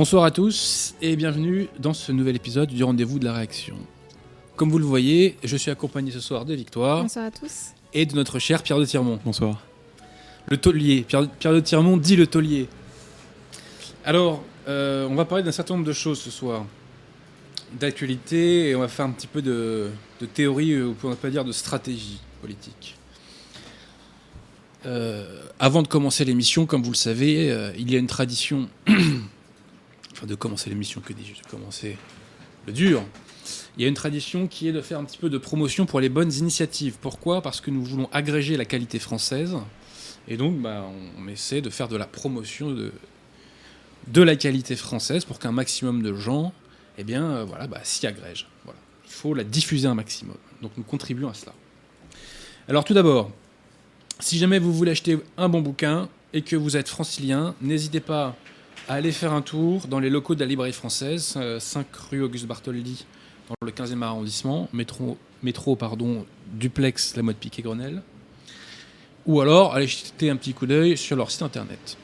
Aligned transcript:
Bonsoir 0.00 0.24
à 0.24 0.30
tous 0.30 0.94
et 1.02 1.14
bienvenue 1.14 1.68
dans 1.78 1.92
ce 1.92 2.10
nouvel 2.10 2.34
épisode 2.34 2.70
du 2.70 2.82
rendez-vous 2.82 3.18
de 3.18 3.26
la 3.26 3.34
réaction. 3.34 3.76
Comme 4.56 4.70
vous 4.70 4.78
le 4.78 4.86
voyez, 4.86 5.36
je 5.44 5.58
suis 5.58 5.70
accompagné 5.70 6.10
ce 6.10 6.20
soir 6.20 6.46
de 6.46 6.54
Victoire 6.54 7.02
Bonsoir 7.02 7.26
à 7.26 7.30
tous. 7.30 7.72
et 7.92 8.06
de 8.06 8.14
notre 8.14 8.38
cher 8.38 8.62
Pierre 8.62 8.78
de 8.78 8.86
Tirmont. 8.86 9.20
Bonsoir. 9.22 9.60
Le 10.48 10.56
taulier, 10.56 11.04
Pierre, 11.06 11.28
Pierre 11.28 11.52
de 11.52 11.60
Tirmont 11.60 11.98
dit 11.98 12.16
le 12.16 12.26
taulier. 12.26 12.66
Alors, 14.02 14.42
euh, 14.68 15.06
on 15.06 15.16
va 15.16 15.26
parler 15.26 15.44
d'un 15.44 15.52
certain 15.52 15.74
nombre 15.74 15.86
de 15.86 15.92
choses 15.92 16.18
ce 16.18 16.30
soir. 16.30 16.64
D'actualité 17.78 18.70
et 18.70 18.74
on 18.74 18.80
va 18.80 18.88
faire 18.88 19.04
un 19.04 19.10
petit 19.10 19.26
peu 19.26 19.42
de, 19.42 19.90
de 20.18 20.24
théorie, 20.24 20.80
ou 20.80 20.94
pour 20.94 21.10
ne 21.10 21.14
pas 21.14 21.28
dire 21.28 21.44
de 21.44 21.52
stratégie 21.52 22.20
politique. 22.40 22.96
Euh, 24.86 25.42
avant 25.58 25.82
de 25.82 25.88
commencer 25.88 26.24
l'émission, 26.24 26.64
comme 26.64 26.82
vous 26.82 26.92
le 26.92 26.96
savez, 26.96 27.50
euh, 27.50 27.70
il 27.78 27.92
y 27.92 27.96
a 27.96 27.98
une 27.98 28.06
tradition. 28.06 28.66
enfin, 30.12 30.26
de 30.26 30.34
commencer 30.34 30.70
l'émission, 30.70 31.00
que 31.00 31.12
dis-je 31.12 31.42
De 31.42 31.48
commencer 31.48 31.96
le 32.66 32.72
dur. 32.72 33.02
Il 33.76 33.82
y 33.82 33.84
a 33.84 33.88
une 33.88 33.94
tradition 33.94 34.46
qui 34.46 34.68
est 34.68 34.72
de 34.72 34.80
faire 34.80 34.98
un 34.98 35.04
petit 35.04 35.18
peu 35.18 35.30
de 35.30 35.38
promotion 35.38 35.86
pour 35.86 36.00
les 36.00 36.08
bonnes 36.08 36.32
initiatives. 36.32 36.96
Pourquoi? 37.00 37.42
Parce 37.42 37.60
que 37.60 37.70
nous 37.70 37.84
voulons 37.84 38.08
agréger 38.12 38.56
la 38.56 38.64
qualité 38.64 38.98
française. 38.98 39.56
Et 40.28 40.36
donc, 40.36 40.60
bah, 40.60 40.86
on, 41.18 41.28
essaie 41.28 41.60
de 41.60 41.70
faire 41.70 41.88
de 41.88 41.96
la 41.96 42.06
promotion 42.06 42.70
de, 42.70 42.92
de 44.08 44.22
la 44.22 44.36
qualité 44.36 44.76
française 44.76 45.24
pour 45.24 45.38
qu'un 45.38 45.52
maximum 45.52 46.02
de 46.02 46.14
gens 46.14 46.52
eh 46.98 47.04
bien, 47.04 47.24
euh, 47.24 47.44
voilà, 47.44 47.66
bah, 47.66 47.80
s'y 47.82 48.06
agrègent. 48.06 48.46
Voilà. 48.64 48.78
Il 49.06 49.10
faut 49.10 49.32
la 49.32 49.44
diffuser 49.44 49.88
un 49.88 49.94
maximum. 49.94 50.36
Donc 50.60 50.72
nous 50.76 50.84
contribuons 50.84 51.30
à 51.30 51.34
cela. 51.34 51.54
Alors 52.68 52.84
tout 52.84 52.94
d'abord, 52.94 53.30
si 54.18 54.38
jamais 54.38 54.58
vous 54.58 54.72
voulez 54.72 54.92
acheter 54.92 55.18
un 55.38 55.48
bon 55.48 55.62
bouquin 55.62 56.08
et 56.32 56.42
que 56.42 56.56
vous 56.56 56.76
êtes 56.76 56.88
francilien, 56.88 57.54
n'hésitez 57.62 58.00
pas 58.00 58.36
à 58.90 58.94
aller 58.94 59.12
faire 59.12 59.32
un 59.32 59.40
tour 59.40 59.86
dans 59.86 60.00
les 60.00 60.10
locaux 60.10 60.34
de 60.34 60.40
la 60.40 60.46
librairie 60.46 60.72
française, 60.72 61.34
euh, 61.36 61.60
5 61.60 61.86
rue 62.10 62.22
Auguste 62.22 62.46
Bartholdi, 62.46 63.06
dans 63.48 63.54
le 63.64 63.70
15e 63.70 64.02
arrondissement, 64.02 64.68
métro, 64.72 65.16
métro 65.44 65.76
pardon, 65.76 66.26
duplex 66.54 67.14
La 67.14 67.22
Mode 67.22 67.36
Piquet 67.36 67.62
Grenelle. 67.62 68.02
Ou 69.26 69.40
alors, 69.40 69.76
allez 69.76 69.86
jeter 69.86 70.28
un 70.28 70.34
petit 70.34 70.54
coup 70.54 70.66
d'œil 70.66 70.96
sur 70.96 71.14
leur 71.14 71.30
site 71.30 71.42
internet. 71.42 71.98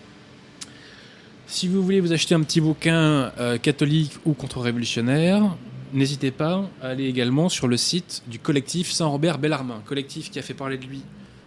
Si 1.48 1.66
vous 1.66 1.82
voulez 1.82 1.98
vous 1.98 2.12
acheter 2.12 2.36
un 2.36 2.42
petit 2.42 2.60
bouquin 2.60 3.32
euh, 3.40 3.58
catholique 3.58 4.12
ou 4.24 4.34
contre-révolutionnaire, 4.34 5.56
n'hésitez 5.92 6.30
pas 6.30 6.70
à 6.80 6.90
aller 6.90 7.06
également 7.06 7.48
sur 7.48 7.66
le 7.66 7.76
site 7.76 8.22
du 8.28 8.38
collectif 8.38 8.92
Saint-Robert 8.92 9.38
Bellarmin, 9.38 9.82
collectif 9.86 10.30
qui 10.30 10.38
a 10.38 10.42
fait 10.42 10.54
parler 10.54 10.78
de 10.78 10.86
lui 10.86 11.02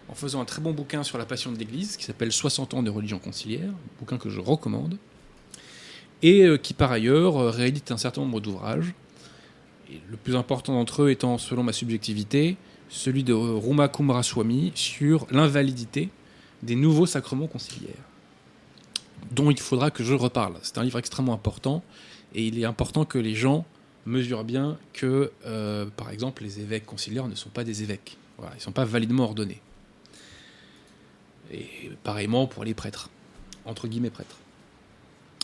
en 0.10 0.16
faisant 0.16 0.42
un 0.42 0.46
très 0.46 0.62
bon 0.62 0.74
bouquin 0.74 1.04
sur 1.04 1.18
la 1.18 1.24
passion 1.24 1.54
de 1.54 1.58
l'Église 1.58 1.96
qui 1.96 2.04
s'appelle 2.04 2.34
60 2.34 2.74
ans 2.74 2.84
de 2.84 2.90
religion 2.90 3.20
conciliaire, 3.20 3.72
bouquin 4.00 4.18
que 4.18 4.30
je 4.30 4.42
recommande, 4.42 4.98
et 6.22 6.44
euh, 6.44 6.58
qui 6.58 6.74
par 6.74 6.92
ailleurs 6.92 7.38
euh, 7.38 7.50
réédite 7.50 7.92
un 7.92 7.98
certain 7.98 8.22
nombre 8.22 8.40
d'ouvrages. 8.40 8.94
Le 10.10 10.18
plus 10.18 10.36
important 10.36 10.74
d'entre 10.74 11.04
eux 11.04 11.10
étant, 11.10 11.38
selon 11.38 11.64
ma 11.64 11.74
subjectivité, 11.74 12.58
celui 12.90 13.24
de 13.24 13.34
Ruma 13.34 13.88
Kumaraswamy 13.88 14.72
sur 14.76 15.26
l'invalidité 15.32 16.10
des 16.62 16.76
nouveaux 16.76 17.06
sacrements 17.06 17.48
conciliaires 17.48 18.10
dont 19.32 19.52
il 19.52 19.60
faudra 19.60 19.92
que 19.92 20.04
je 20.04 20.14
reparle. 20.14 20.56
C'est 20.62 20.78
un 20.78 20.84
livre 20.84 21.00
extrêmement 21.00 21.34
important 21.34 21.84
et 22.34 22.48
il 22.48 22.60
est 22.60 22.66
important 22.66 23.06
que 23.06 23.18
les 23.18 23.36
gens 23.36 23.66
mesurent 24.06 24.44
bien 24.44 24.78
que, 24.94 25.32
euh, 25.46 25.86
par 25.86 26.10
exemple, 26.10 26.44
les 26.44 26.60
évêques 26.60 26.86
conciliaires 26.86 27.28
ne 27.28 27.36
sont 27.36 27.50
pas 27.50 27.64
des 27.64 27.84
évêques. 27.84 28.18
Ils 28.40 28.56
ne 28.56 28.62
sont 28.62 28.72
pas 28.72 28.86
validement 28.86 29.24
ordonnés. 29.24 29.62
Et 31.52 31.92
pareillement 32.04 32.48
pour 32.48 32.64
les 32.64 32.74
prêtres, 32.74 33.10
entre 33.66 33.88
guillemets 33.88 34.10
prêtres. 34.10 34.38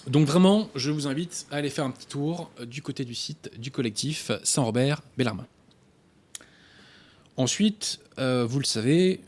Donc 0.07 0.27
vraiment, 0.27 0.69
je 0.75 0.91
vous 0.91 1.07
invite 1.07 1.47
à 1.49 1.55
aller 1.55 1.71
faire 1.71 1.83
un 1.83 1.89
petit 1.89 2.05
tour 2.05 2.51
euh, 2.59 2.65
du 2.65 2.81
côté 2.81 3.05
du 3.05 3.15
site 3.15 3.49
du 3.57 3.71
collectif 3.71 4.31
Saint-Robert 4.43 5.01
Bellarmin. 5.17 5.47
Ensuite, 7.37 7.99
euh, 8.19 8.45
vous 8.45 8.59
le 8.59 8.65
savez, 8.65 9.19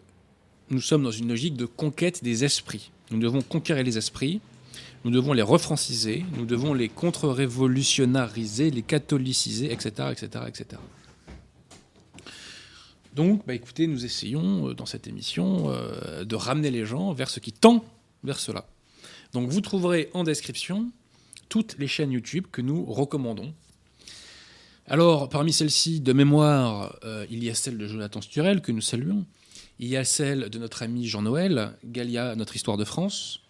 nous 0.69 0.81
sommes 0.81 1.03
dans 1.03 1.11
une 1.11 1.29
logique 1.29 1.55
de 1.55 1.65
conquête 1.65 2.23
des 2.23 2.43
esprits. 2.43 2.91
Nous 3.09 3.19
devons 3.19 3.41
conquérir 3.41 3.83
les 3.83 3.97
esprits, 3.97 4.39
nous 5.03 5.09
devons 5.09 5.33
les 5.33 5.41
refranciser, 5.41 6.25
nous 6.35 6.45
devons 6.45 6.75
les 6.75 6.89
contre-révolutionnariser, 6.89 8.69
les 8.69 8.83
catholiciser, 8.83 9.71
etc., 9.71 10.09
etc., 10.11 10.45
etc. 10.47 10.65
Donc, 13.15 13.47
bah, 13.47 13.55
écoutez, 13.55 13.87
nous 13.87 14.05
essayons 14.05 14.69
euh, 14.69 14.73
dans 14.75 14.85
cette 14.85 15.07
émission 15.07 15.73
de 16.23 16.35
ramener 16.35 16.69
les 16.69 16.85
gens 16.85 17.13
vers 17.13 17.31
ce 17.31 17.39
qui 17.39 17.51
tend 17.51 17.83
vers 18.23 18.39
cela. 18.39 18.67
Donc, 19.37 19.51
vous 19.51 19.61
trouverez 19.61 20.09
en 20.15 20.23
description 20.23 20.91
toutes 21.47 21.77
les 21.77 21.87
chaînes 21.87 22.11
YouTube 22.11 22.47
que 22.51 22.59
nous 22.59 22.83
recommandons. 22.85 23.53
Alors, 24.87 25.29
parmi 25.29 25.53
celles-ci, 25.53 25.99
de 25.99 26.11
mémoire, 26.11 26.97
euh, 27.03 27.23
il 27.29 27.43
y 27.43 27.49
a 27.51 27.53
celle 27.53 27.77
de 27.77 27.85
Jonathan 27.85 28.19
Sturel 28.19 28.61
que 28.61 28.71
nous 28.71 28.81
saluons. 28.81 29.27
Il 29.77 29.89
y 29.89 29.95
a 29.95 30.03
celle 30.03 30.49
de 30.49 30.57
notre 30.57 30.81
ami 30.81 31.05
Jean-Noël, 31.05 31.77
Galia, 31.85 32.33
notre 32.35 32.55
histoire 32.55 32.77
de 32.77 32.83
France. 32.83 33.41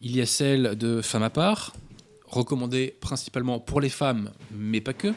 Il 0.00 0.16
y 0.16 0.22
a 0.22 0.26
celle 0.26 0.74
de 0.74 1.02
Femme 1.02 1.22
à 1.22 1.28
part, 1.28 1.74
recommandée 2.26 2.96
principalement 3.02 3.60
pour 3.60 3.82
les 3.82 3.90
femmes, 3.90 4.30
mais 4.52 4.80
pas 4.80 4.94
que. 4.94 5.12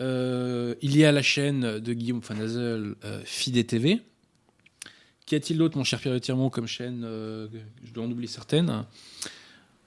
Euh, 0.00 0.74
il 0.82 0.96
y 0.96 1.04
a 1.04 1.12
la 1.12 1.22
chaîne 1.22 1.78
de 1.78 1.92
Guillaume 1.92 2.22
Fanazel, 2.22 2.96
euh, 3.04 3.22
Fidé 3.24 3.62
TV. 3.62 4.02
Qu'y 5.30 5.36
a-t-il 5.36 5.58
d'autre, 5.58 5.78
mon 5.78 5.84
cher 5.84 6.00
Pierre 6.00 6.18
de 6.18 6.48
comme 6.48 6.66
chaîne 6.66 7.04
euh, 7.04 7.46
Je 7.84 7.92
dois 7.92 8.02
en 8.02 8.10
oublier 8.10 8.26
certaines. 8.26 8.84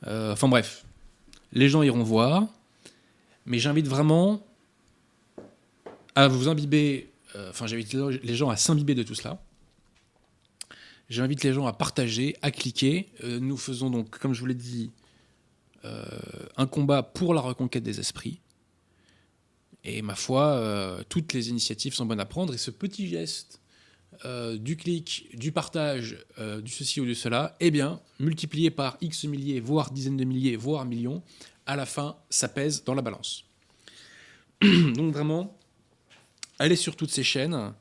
Euh, 0.07 0.31
enfin 0.31 0.47
bref, 0.47 0.85
les 1.51 1.67
gens 1.67 1.83
iront 1.83 2.01
voir. 2.01 2.47
Mais 3.45 3.59
j'invite 3.59 3.89
vraiment 3.89 4.41
à 6.15 6.29
vous 6.29 6.47
imbiber 6.47 7.11
euh, 7.35 7.49
enfin, 7.49 7.67
j'invite 7.67 7.93
les 7.93 8.35
gens 8.35 8.51
à 8.51 8.55
s'imbiber 8.55 8.95
de 8.95 9.03
tout 9.03 9.15
cela. 9.15 9.43
J'invite 11.09 11.43
les 11.43 11.51
gens 11.51 11.67
à 11.67 11.73
partager, 11.73 12.37
à 12.41 12.49
cliquer. 12.49 13.09
Nous 13.21 13.57
faisons 13.57 13.89
donc, 13.89 14.17
comme 14.17 14.33
je 14.33 14.39
vous 14.39 14.45
l'ai 14.45 14.53
dit, 14.53 14.91
un 15.83 16.67
combat 16.67 17.03
pour 17.03 17.33
la 17.33 17.41
reconquête 17.41 17.83
des 17.83 17.99
esprits. 17.99 18.39
Et 19.83 20.01
ma 20.01 20.15
foi, 20.15 21.03
toutes 21.09 21.33
les 21.33 21.49
initiatives 21.49 21.93
sont 21.93 22.05
bonnes 22.05 22.21
à 22.21 22.25
prendre. 22.25 22.53
Et 22.53 22.57
ce 22.57 22.71
petit 22.71 23.09
geste 23.09 23.59
euh, 24.25 24.57
du 24.57 24.77
clic, 24.77 25.29
du 25.33 25.51
partage, 25.51 26.17
euh, 26.39 26.61
du 26.61 26.71
ceci 26.71 27.01
ou 27.01 27.05
du 27.05 27.15
cela, 27.15 27.55
eh 27.59 27.71
bien, 27.71 28.01
multiplié 28.19 28.71
par 28.71 28.97
X 29.01 29.25
milliers, 29.25 29.59
voire 29.59 29.91
dizaines 29.91 30.17
de 30.17 30.23
milliers, 30.23 30.55
voire 30.55 30.85
millions, 30.85 31.23
à 31.65 31.75
la 31.75 31.85
fin, 31.85 32.17
ça 32.29 32.47
pèse 32.47 32.83
dans 32.83 32.93
la 32.93 33.01
balance. 33.01 33.45
donc 34.61 35.13
vraiment, 35.13 35.57
allez 36.59 36.75
sur 36.75 36.95
toutes 36.95 37.11
ces 37.11 37.23
chaînes 37.23 37.73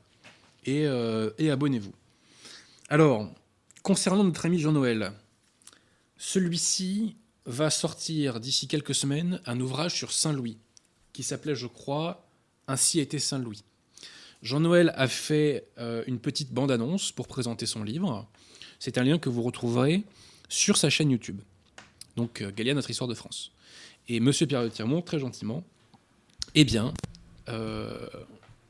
euh, 0.67 1.31
et 1.37 1.49
abonnez-vous. 1.49 1.93
Alors, 2.89 3.31
concernant 3.81 4.23
notre 4.23 4.45
ami 4.45 4.59
Jean-Noël, 4.59 5.13
celui-ci 6.17 7.15
va 7.45 7.69
sortir 7.69 8.39
d'ici 8.39 8.67
quelques 8.67 8.95
semaines 8.95 9.41
un 9.45 9.59
ouvrage 9.59 9.93
sur 9.95 10.11
Saint-Louis, 10.11 10.57
qui 11.11 11.23
s'appelait, 11.23 11.55
je 11.55 11.67
crois, 11.67 12.25
Ainsi 12.67 12.99
était 12.99 13.19
Saint-Louis. 13.19 13.63
Jean-Noël 14.43 14.93
a 14.97 15.07
fait 15.07 15.65
euh, 15.79 16.03
une 16.05 16.19
petite 16.19 16.51
bande-annonce 16.51 17.13
pour 17.13 17.27
présenter 17.27 17.65
son 17.65 17.83
livre. 17.83 18.27
C'est 18.77 18.97
un 18.97 19.03
lien 19.03 19.17
que 19.17 19.29
vous 19.29 19.41
retrouverez 19.41 20.03
sur 20.49 20.75
sa 20.75 20.89
chaîne 20.89 21.09
YouTube. 21.09 21.39
Donc, 22.17 22.41
euh, 22.41 22.51
Galia, 22.51 22.73
notre 22.73 22.89
histoire 22.89 23.07
de 23.07 23.13
France. 23.13 23.53
Et 24.09 24.19
Monsieur 24.19 24.45
Pierre 24.45 24.63
de 24.63 24.67
Tirmont, 24.67 25.01
très 25.01 25.17
gentiment, 25.17 25.63
eh 26.55 26.65
bien, 26.65 26.93
euh, 27.47 28.05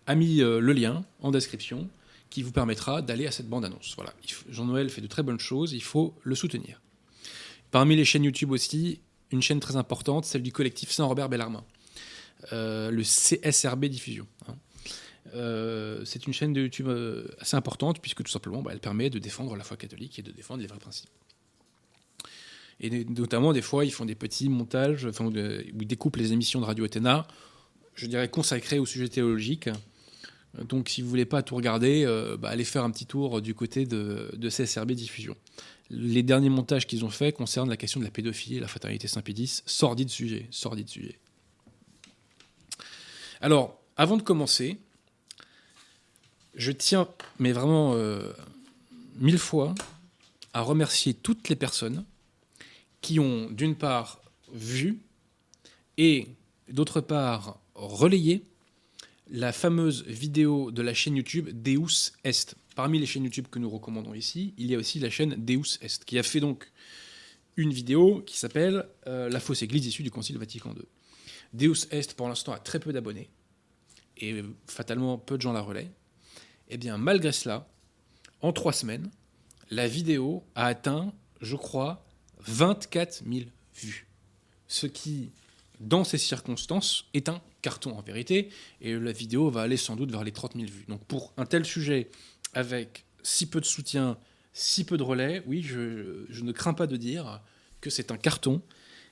a 0.06 0.14
mis 0.14 0.38
le 0.38 0.74
lien 0.74 1.04
en 1.22 1.32
description 1.32 1.90
qui 2.30 2.44
vous 2.44 2.52
permettra 2.52 3.02
d'aller 3.02 3.26
à 3.26 3.32
cette 3.32 3.50
bande-annonce. 3.50 3.94
Voilà. 3.96 4.14
Jean-Noël 4.50 4.92
fait 4.92 5.02
de 5.02 5.08
très 5.08 5.24
bonnes 5.24 5.40
choses, 5.40 5.74
il 5.74 5.82
faut 5.82 6.14
le 6.22 6.36
soutenir. 6.36 6.82
Parmi 7.72 7.96
les 7.96 8.06
chaînes 8.06 8.24
YouTube 8.24 8.52
aussi, 8.52 9.00
une 9.32 9.42
chaîne 9.42 9.60
très 9.60 9.76
importante, 9.76 10.26
celle 10.26 10.44
du 10.44 10.52
collectif 10.52 10.92
Saint-Robert 10.92 11.30
Bellarmin, 11.30 11.64
le 12.52 13.02
CSRB 13.02 13.86
Diffusion. 13.86 14.28
hein. 14.48 14.56
Euh, 15.36 16.04
c'est 16.06 16.28
une 16.28 16.34
chaîne 16.34 16.54
de 16.54 16.62
YouTube 16.62 16.88
euh, 16.88 17.28
assez 17.40 17.56
importante 17.56 18.00
puisque 18.02 18.24
tout 18.24 18.32
simplement 18.32 18.62
bah, 18.62 18.72
elle 18.74 18.80
permet 18.80 19.10
de 19.10 19.20
défendre 19.20 19.56
la 19.56 19.64
foi 19.64 19.78
catholique 19.78 20.20
et 20.20 20.22
de 20.22 20.32
défendre 20.32 20.62
les 20.62 20.68
vrais 20.68 20.80
principes. 20.80 21.10
Et 22.80 23.06
notamment, 23.06 23.54
des 23.54 23.62
fois, 23.62 23.86
ils 23.86 23.92
font 23.92 24.06
des 24.06 24.16
petits 24.16 24.50
montages, 24.50 25.06
enfin, 25.06 25.30
de- 25.30 25.66
où 25.74 25.82
ils 25.82 25.88
découpent 25.88 26.18
les 26.18 26.34
émissions 26.34 26.60
de 26.60 26.66
Radio 26.66 26.86
Athéna, 26.86 27.28
je 27.96 28.08
dirais 28.08 28.30
consacrées 28.30 28.80
au 28.80 28.86
sujet 28.86 29.08
théologique. 29.08 29.70
Donc, 30.68 30.90
si 30.90 31.02
vous 31.02 31.10
voulez 31.10 31.26
pas 31.26 31.42
tout 31.42 31.56
regarder, 31.56 32.04
euh, 32.06 32.38
bah, 32.38 32.50
allez 32.50 32.64
faire 32.64 32.84
un 32.84 32.92
petit 32.92 33.06
tour 33.06 33.42
du 33.42 33.56
côté 33.56 33.86
de, 33.86 34.30
CSRB 34.50 34.92
Diffusion. 34.92 35.36
Les 35.90 36.24
derniers 36.24 36.50
montages 36.50 36.88
qu'ils 36.88 37.06
ont 37.06 37.10
faits 37.10 37.36
concernent 37.36 37.70
la 37.70 37.78
question 37.78 38.00
de 38.00 38.06
la 38.06 38.12
pédophilie 38.12 38.58
et 38.58 38.60
la 38.60 38.68
fraternité 38.68 39.08
Saint-Pédis. 39.08 39.62
Sordide 39.66 40.10
sujet, 40.10 40.48
sordide 40.52 40.90
sujet. 40.90 41.20
Alors, 43.42 43.80
avant 43.98 44.18
de 44.18 44.22
commencer, 44.24 44.80
je 46.56 46.72
tiens, 46.72 47.08
mais 47.40 47.52
vraiment 47.52 47.94
euh, 47.96 48.32
mille 49.16 49.38
fois, 49.38 49.74
à 50.54 50.62
remercier 50.62 51.14
toutes 51.14 51.50
les 51.50 51.56
personnes 51.56 52.06
qui 53.02 53.20
ont 53.20 53.50
d'une 53.50 53.76
part 53.76 54.22
vu 54.54 55.00
et 55.98 56.28
d'autre 56.70 57.02
part 57.02 57.60
relayé 57.76 58.44
la 59.30 59.52
fameuse 59.52 60.04
vidéo 60.06 60.72
de 60.72 60.82
la 60.82 60.94
chaîne 60.94 61.16
YouTube 61.16 61.50
Deus 61.52 62.12
Est. 62.24 62.56
Parmi 62.76 63.00
les 63.00 63.06
chaînes 63.06 63.24
YouTube 63.24 63.48
que 63.50 63.60
nous 63.60 63.70
recommandons 63.70 64.14
ici, 64.14 64.54
il 64.58 64.68
y 64.68 64.76
a 64.76 64.78
aussi 64.78 65.00
la 65.00 65.10
chaîne 65.10 65.36
Deus 65.38 65.80
Est, 65.82 66.04
qui 66.06 66.20
a 66.20 66.24
fait 66.24 66.40
donc 66.40 66.72
une 67.56 67.72
vidéo 67.72 68.22
qui 68.26 68.38
s'appelle 68.38 68.88
euh, 69.08 69.30
La 69.30 69.40
fausse 69.40 69.62
église 69.62 69.86
issue 69.86 70.04
du 70.04 70.12
Concile 70.12 70.38
Vatican 70.38 70.74
II. 70.76 70.84
Deus 71.54 71.88
Est, 71.92 72.14
pour 72.16 72.28
l'instant, 72.28 72.52
a 72.52 72.60
très 72.60 72.80
peu 72.80 72.94
d'abonnés, 72.94 73.30
et 74.18 74.44
fatalement 74.68 75.18
peu 75.18 75.38
de 75.38 75.42
gens 75.42 75.54
la 75.54 75.62
relaient. 75.62 75.92
Eh 76.74 76.78
bien, 76.78 76.98
malgré 76.98 77.32
cela, 77.32 77.68
en 78.42 78.52
trois 78.52 78.74
semaines, 78.74 79.12
la 79.70 79.88
vidéo 79.88 80.44
a 80.56 80.66
atteint, 80.66 81.14
je 81.40 81.56
crois, 81.56 82.04
24 82.48 83.22
000 83.32 83.46
vues. 83.76 84.08
Ce 84.68 84.88
qui, 84.88 85.30
dans 85.80 86.04
ces 86.04 86.18
circonstances, 86.18 87.06
est 87.14 87.30
un 87.30 87.44
carton 87.62 87.96
en 87.96 88.02
vérité, 88.02 88.50
et 88.82 88.96
la 88.96 89.12
vidéo 89.12 89.52
va 89.52 89.62
aller 89.62 89.78
sans 89.78 89.96
doute 89.96 90.10
vers 90.10 90.24
les 90.24 90.32
30 90.32 90.56
000 90.56 90.66
vues. 90.66 90.86
Donc 90.88 91.06
pour 91.06 91.32
un 91.38 91.46
tel 91.46 91.64
sujet, 91.64 92.10
avec 92.56 93.06
si 93.22 93.46
peu 93.46 93.62
de 93.62 93.66
soutien, 93.66 94.18
si 94.52 94.84
peu 94.84 94.98
de 94.98 95.04
relais, 95.04 95.44
oui, 95.46 95.62
je, 95.62 96.42
ne 96.42 96.52
crains 96.54 96.74
pas 96.74 96.88
de 96.88 96.98
dire 96.98 97.40
que 97.82 97.92
c'est 97.92 98.10
un 98.10 98.18
carton. 98.18 98.64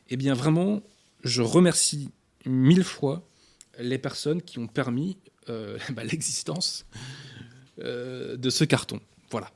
Eh 0.09 0.17
bien 0.17 0.33
vraiment, 0.33 0.81
je 1.23 1.43
remercie 1.43 2.09
mille 2.43 2.83
fois 2.83 3.29
les 3.77 3.99
personnes 3.99 4.41
qui 4.41 4.57
ont 4.57 4.67
permis 4.67 5.19
euh, 5.47 5.77
bah, 5.91 6.03
l'existence 6.03 6.87
de 7.83 8.49
ce 8.49 8.63
carton. 8.63 8.99
Voilà. 9.29 9.51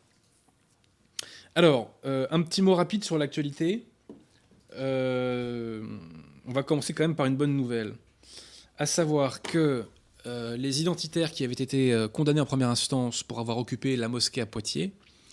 Alors, 1.56 1.92
euh, 2.06 2.28
un 2.32 2.42
petit 2.42 2.62
mot 2.62 2.76
rapide 2.76 3.04
sur 3.04 3.18
l'actualité. 3.18 3.86
on 4.78 5.88
va 6.48 6.64
commencer 6.64 6.94
quand 6.94 7.04
même 7.04 7.16
par 7.16 7.26
une 7.26 7.38
bonne 7.38 7.56
nouvelle. 7.56 7.94
À 8.78 8.86
savoir 8.86 9.42
que 9.42 9.86
les 10.26 10.82
identitaires 10.82 11.32
qui 11.32 11.44
avaient 11.44 11.54
été 11.54 12.08
condamnés 12.12 12.42
en 12.42 12.46
première 12.46 12.70
instance 12.70 13.22
pour 13.22 13.40
avoir 13.40 13.60
occupé 13.60 13.96
la 13.96 14.08
mosquée 14.08 14.42
à 14.42 14.48
Poitiers 14.48 14.92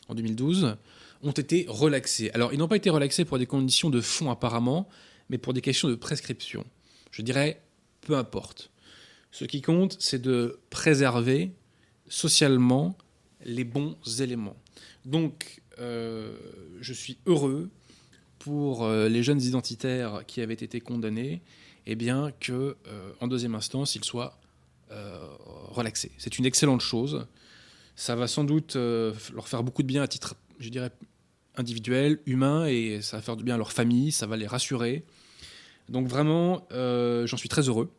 en 0.09 0.15
2012 0.15 0.77
ont 1.23 1.33
été 1.33 1.67
relaxés. 1.69 2.31
Alors, 2.35 2.53
ils 2.53 2.59
n'ont 2.59 2.69
pas 2.69 2.77
été 2.77 2.91
relaxés 2.91 3.25
pour 3.25 3.39
des 3.39 3.47
conditions 3.47 3.91
de 3.91 4.00
fond 4.00 4.31
apparemment, 4.31 4.89
mais 5.31 5.39
pour 5.39 5.55
des 5.55 5.61
questions 5.61 5.89
de 5.89 5.94
prescription. 5.94 6.65
Je 7.11 7.23
dirais, 7.23 7.62
peu 8.00 8.17
importe. 8.17 8.71
Ce 9.31 9.44
qui 9.44 9.62
compte, 9.62 9.97
c'est 9.99 10.21
de 10.21 10.59
préserver 10.71 11.53
socialement 12.12 12.94
les 13.43 13.64
bons 13.64 13.97
éléments. 14.20 14.56
Donc, 15.06 15.62
euh, 15.79 16.37
je 16.81 16.93
suis 16.93 17.17
heureux 17.25 17.70
pour 18.38 18.85
euh, 18.85 19.09
les 19.09 19.23
jeunes 19.23 19.41
identitaires 19.41 20.23
qui 20.26 20.43
avaient 20.43 20.53
été 20.53 20.79
condamnés, 20.81 21.41
eh 21.87 21.94
bien 21.94 22.31
que 22.38 22.76
euh, 22.87 23.12
en 23.20 23.29
deuxième 23.29 23.55
instance, 23.55 23.97
ils 23.97 24.05
soient 24.05 24.38
relaxés. 25.70 26.12
C'est 26.19 26.38
une 26.38 26.44
excellente 26.44 26.82
chose. 26.82 27.26
Ça 27.97 28.15
va 28.15 28.26
sans 28.26 28.44
doute 28.44 28.75
leur 28.76 29.49
faire 29.49 29.62
beaucoup 29.62 29.81
de 29.82 29.87
bien 29.87 30.03
à 30.03 30.06
titre, 30.06 30.35
je 30.58 30.69
dirais, 30.69 30.91
individuel, 31.56 32.19
humain, 32.26 32.67
et 32.67 33.00
ça 33.00 33.17
va 33.17 33.23
faire 33.23 33.38
du 33.38 33.43
bien 33.43 33.55
à 33.55 33.56
leur 33.56 33.73
famille, 33.73 34.12
ça 34.12 34.26
va 34.26 34.37
les 34.37 34.47
rassurer. 34.47 35.06
Donc 35.88 36.08
vraiment, 36.08 36.69
j'en 36.70 37.38
suis 37.38 37.49
très 37.49 37.70
heureux. 37.70 37.91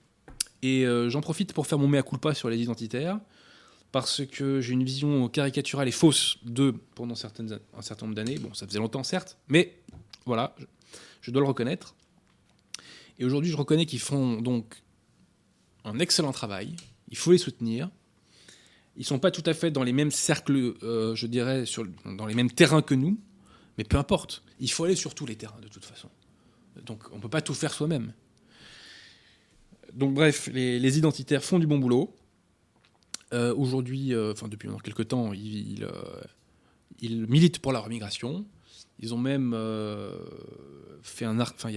Et 0.62 0.86
j'en 1.08 1.22
profite 1.22 1.54
pour 1.54 1.66
faire 1.66 1.80
mon 1.80 1.88
mea 1.88 2.04
culpa 2.04 2.36
sur 2.36 2.48
les 2.48 2.62
identitaires 2.62 3.20
parce 3.94 4.26
que 4.26 4.60
j'ai 4.60 4.74
une 4.74 4.84
vision 4.84 5.30
caricaturale 5.30 5.88
et 5.88 5.92
fausse 5.92 6.40
d'eux 6.44 6.74
pendant 6.96 7.14
certaines, 7.14 7.60
un 7.78 7.82
certain 7.84 8.08
nombre 8.08 8.16
d'années. 8.16 8.40
Bon, 8.40 8.52
ça 8.56 8.66
faisait 8.66 8.80
longtemps, 8.80 9.04
certes, 9.04 9.38
mais 9.48 9.78
voilà, 10.26 10.56
je, 11.22 11.30
dois 11.30 11.44
le 11.44 11.48
reconnaître. 11.48 11.94
Et 13.20 13.24
aujourd'hui, 13.24 13.52
je 13.52 13.56
reconnais 13.56 13.86
qu'ils 13.86 14.00
font 14.00 14.42
donc 14.42 14.82
un 15.86 16.00
excellent 16.00 16.32
travail. 16.32 16.76
Il 17.10 17.18
faut 17.18 17.32
les 17.32 17.38
soutenir. 17.38 17.92
Ils 18.96 19.02
ne 19.02 19.06
sont 19.06 19.20
pas 19.20 19.30
tout 19.30 19.44
à 19.46 19.54
fait 19.54 19.70
dans 19.70 19.84
les 19.84 19.94
mêmes 19.94 20.12
cercles, 20.12 20.74
euh, 20.82 21.14
je 21.14 21.28
dirais, 21.28 21.68
sur, 21.68 21.86
dans 22.04 22.26
les 22.26 22.34
mêmes 22.34 22.52
terrains 22.52 22.82
que 22.82 22.96
nous, 22.96 23.20
mais 23.78 23.84
peu 23.84 23.98
importe. 23.98 24.42
Il 24.60 24.72
faut 24.72 24.86
aller 24.86 24.96
sur 24.96 25.14
tous 25.14 25.28
les 25.28 25.36
terrains, 25.36 25.62
de 25.62 25.68
toute 25.68 25.86
façon. 25.86 26.10
Donc, 26.84 27.04
on 27.12 27.18
ne 27.18 27.22
peut 27.22 27.30
pas 27.30 27.42
tout 27.42 27.54
faire 27.54 27.76
soi-même. 27.76 28.12
Donc, 29.94 30.16
bref, 30.16 30.50
les, 30.52 30.80
les 30.80 30.98
identitaires 30.98 31.44
font 31.44 31.60
du 31.60 31.68
bon 31.68 31.78
boulot. 31.78 32.16
Euh, 33.34 33.54
aujourd'hui, 33.56 34.14
euh, 34.14 34.32
enfin 34.32 34.48
depuis 34.48 34.70
quelques 34.84 35.08
temps, 35.08 35.34
ils, 35.34 35.84
euh, 35.84 37.26
militent 37.28 37.60
pour 37.60 37.72
la 37.72 37.80
remigration. 37.80 38.46
Ils 39.00 39.14
ont 39.14 39.18
même 39.18 39.58
fait 41.02 41.26
un... 41.26 41.40
Enfin, 41.40 41.72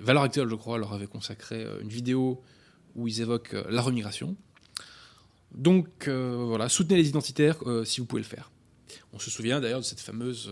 Valeur 0.00 0.22
Actuelle, 0.22 0.48
je 0.48 0.54
crois, 0.54 0.78
leur 0.78 0.92
avait 0.92 1.06
consacré 1.06 1.66
une 1.80 1.88
vidéo 1.88 2.42
où 2.94 3.08
ils 3.08 3.20
évoquent 3.22 3.56
la 3.68 3.80
remigration. 3.80 4.36
Donc 5.52 6.08
voilà, 6.08 6.68
soutenez 6.68 6.96
les 6.96 7.08
identitaires 7.08 7.56
si 7.84 8.00
vous 8.00 8.06
pouvez 8.06 8.22
le 8.22 8.28
faire. 8.28 8.52
On 9.12 9.18
se 9.18 9.30
souvient 9.30 9.60
d'ailleurs 9.60 9.80
de 9.80 9.84
cette 9.84 10.00
fameuse 10.00 10.50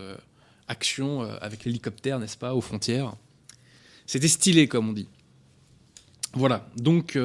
action 0.66 1.20
avec 1.20 1.64
l'hélicoptère, 1.64 2.18
n'est-ce 2.18 2.38
pas, 2.38 2.54
aux 2.54 2.62
frontières. 2.62 3.14
C'était 4.06 4.26
stylé, 4.26 4.66
comme 4.66 4.88
on 4.88 4.94
dit. 4.94 5.08
Voilà, 6.32 6.68
donc 6.76 7.16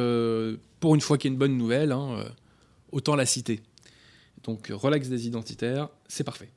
pour 0.79 0.95
une 0.95 1.01
fois 1.01 1.17
qu'il 1.17 1.29
y 1.29 1.31
a 1.31 1.33
une 1.33 1.39
bonne 1.39 1.57
nouvelle, 1.57 1.93
hein, 1.93 2.25
autant 2.91 3.15
la 3.15 3.25
citer. 3.25 3.61
Donc 4.43 4.67
relax 4.67 5.07
des 5.07 5.27
identitaires, 5.27 5.89
c'est 6.07 6.23
parfait. 6.23 6.49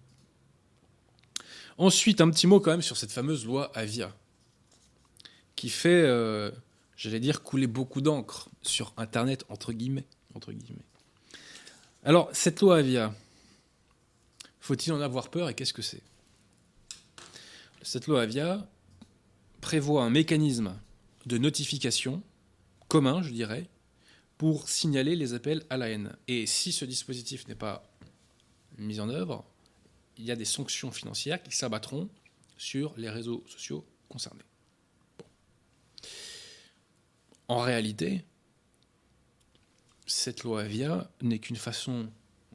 Ensuite, 1.77 2.21
un 2.21 2.31
petit 2.31 2.47
mot 2.47 2.61
quand 2.61 2.71
même 2.71 2.83
sur 2.83 2.97
cette 2.97 3.11
fameuse 3.11 3.45
loi 3.45 3.71
Avia, 3.75 4.15
qui 5.57 5.69
fait, 5.69 5.89
euh, 5.89 6.51
j'allais 6.97 7.21
dire, 7.21 7.43
couler 7.43 7.67
beaucoup 7.67 8.01
d'encre 8.01 8.49
sur 8.63 8.93
Internet, 8.97 9.45
entre 9.49 9.73
guillemets, 9.73 10.07
entre 10.35 10.53
guillemets. 10.53 10.85
Alors, 12.05 12.29
cette 12.33 12.61
loi 12.61 12.79
Avia, 12.79 13.15
faut-il 14.61 14.93
en 14.93 15.01
avoir 15.01 15.31
peur 15.31 15.49
et 15.49 15.55
qu'est-ce 15.55 15.73
que 15.73 15.83
c'est? 15.83 16.03
Cette 17.83 18.07
loi 18.07 18.23
Avia 18.23 18.67
prévoit 19.61 20.05
un 20.05 20.11
mécanisme 20.11 20.75
de 21.27 21.39
notification 21.39 22.23
commun, 22.89 23.23
je 23.23 23.31
dirais, 23.31 23.69
pour 24.39 24.69
signaler 24.69 25.17
les 25.17 25.35
appels 25.35 25.65
à 25.71 25.77
la 25.77 25.89
haine. 25.89 26.17
Et 26.29 26.47
si 26.47 26.73
ce 26.73 26.85
dispositif 26.85 27.47
n'est 27.49 27.55
pas 27.55 27.85
mis 28.79 29.01
en 29.01 29.09
œuvre, 29.09 29.45
il 30.19 30.25
y 30.25 30.31
a 30.31 30.37
des 30.37 30.45
sanctions 30.45 30.91
financières 30.91 31.43
qui 31.43 31.55
s'abattront 31.55 32.09
sur 32.57 32.95
les 32.97 33.11
réseaux 33.11 33.45
sociaux 33.49 33.85
concernés. 34.09 34.45
En 37.49 37.61
réalité, 37.61 38.25
cette 40.07 40.43
loi 40.45 40.63
Avia 40.63 41.11
n'est 41.23 41.39
qu'une 41.39 41.57
façon 41.57 42.09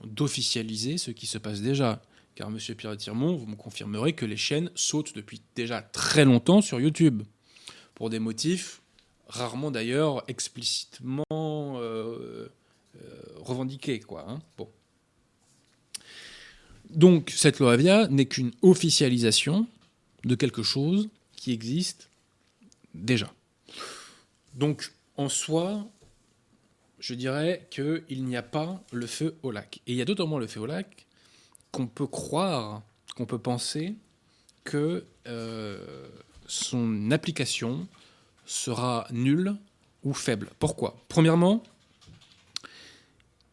d'officialiser 0.03 0.97
ce 0.97 1.11
qui 1.11 1.27
se 1.27 1.37
passe 1.37 1.61
déjà. 1.61 2.01
Car, 2.35 2.47
M. 2.47 2.57
Pierre 2.75 2.95
Tirmont, 2.97 3.35
vous 3.35 3.47
me 3.47 3.55
confirmerez 3.55 4.13
que 4.13 4.25
les 4.25 4.37
chaînes 4.37 4.71
sautent 4.73 5.13
depuis 5.13 5.41
déjà 5.55 5.81
très 5.81 6.25
longtemps 6.25 6.61
sur 6.61 6.79
YouTube. 6.79 7.23
Pour 7.95 8.09
des 8.09 8.19
motifs 8.19 8.81
rarement 9.29 9.71
d'ailleurs 9.71 10.23
explicitement 10.27 11.23
euh, 11.31 12.47
euh, 12.95 13.21
revendiqué. 13.37 13.99
Quoi, 13.99 14.25
hein. 14.27 14.39
Donc 16.89 17.31
cette 17.35 17.59
loi 17.59 17.73
Avia 17.73 18.07
n'est 18.07 18.25
qu'une 18.25 18.51
officialisation 18.61 19.67
de 20.25 20.35
quelque 20.35 20.63
chose 20.63 21.09
qui 21.35 21.53
existe 21.53 22.09
déjà. 22.93 23.31
Donc 24.55 24.91
en 25.15 25.29
soi, 25.29 25.87
je 26.99 27.13
dirais 27.13 27.67
qu'il 27.69 28.25
n'y 28.25 28.35
a 28.35 28.41
pas 28.41 28.83
le 28.91 29.05
feu 29.05 29.35
au 29.43 29.51
lac. 29.51 29.79
Et 29.87 29.93
il 29.93 29.95
y 29.95 30.01
a 30.01 30.05
d'autant 30.05 30.27
moins 30.27 30.39
le 30.39 30.47
feu 30.47 30.61
au 30.61 30.65
lac 30.65 31.05
qu'on 31.71 31.87
peut 31.87 32.07
croire, 32.07 32.81
qu'on 33.15 33.27
peut 33.27 33.37
penser 33.37 33.93
que 34.63 35.05
euh, 35.27 36.07
son 36.47 37.11
application 37.11 37.87
sera 38.49 39.07
nul 39.11 39.55
ou 40.03 40.13
faible. 40.13 40.49
Pourquoi? 40.57 40.97
Premièrement, 41.07 41.63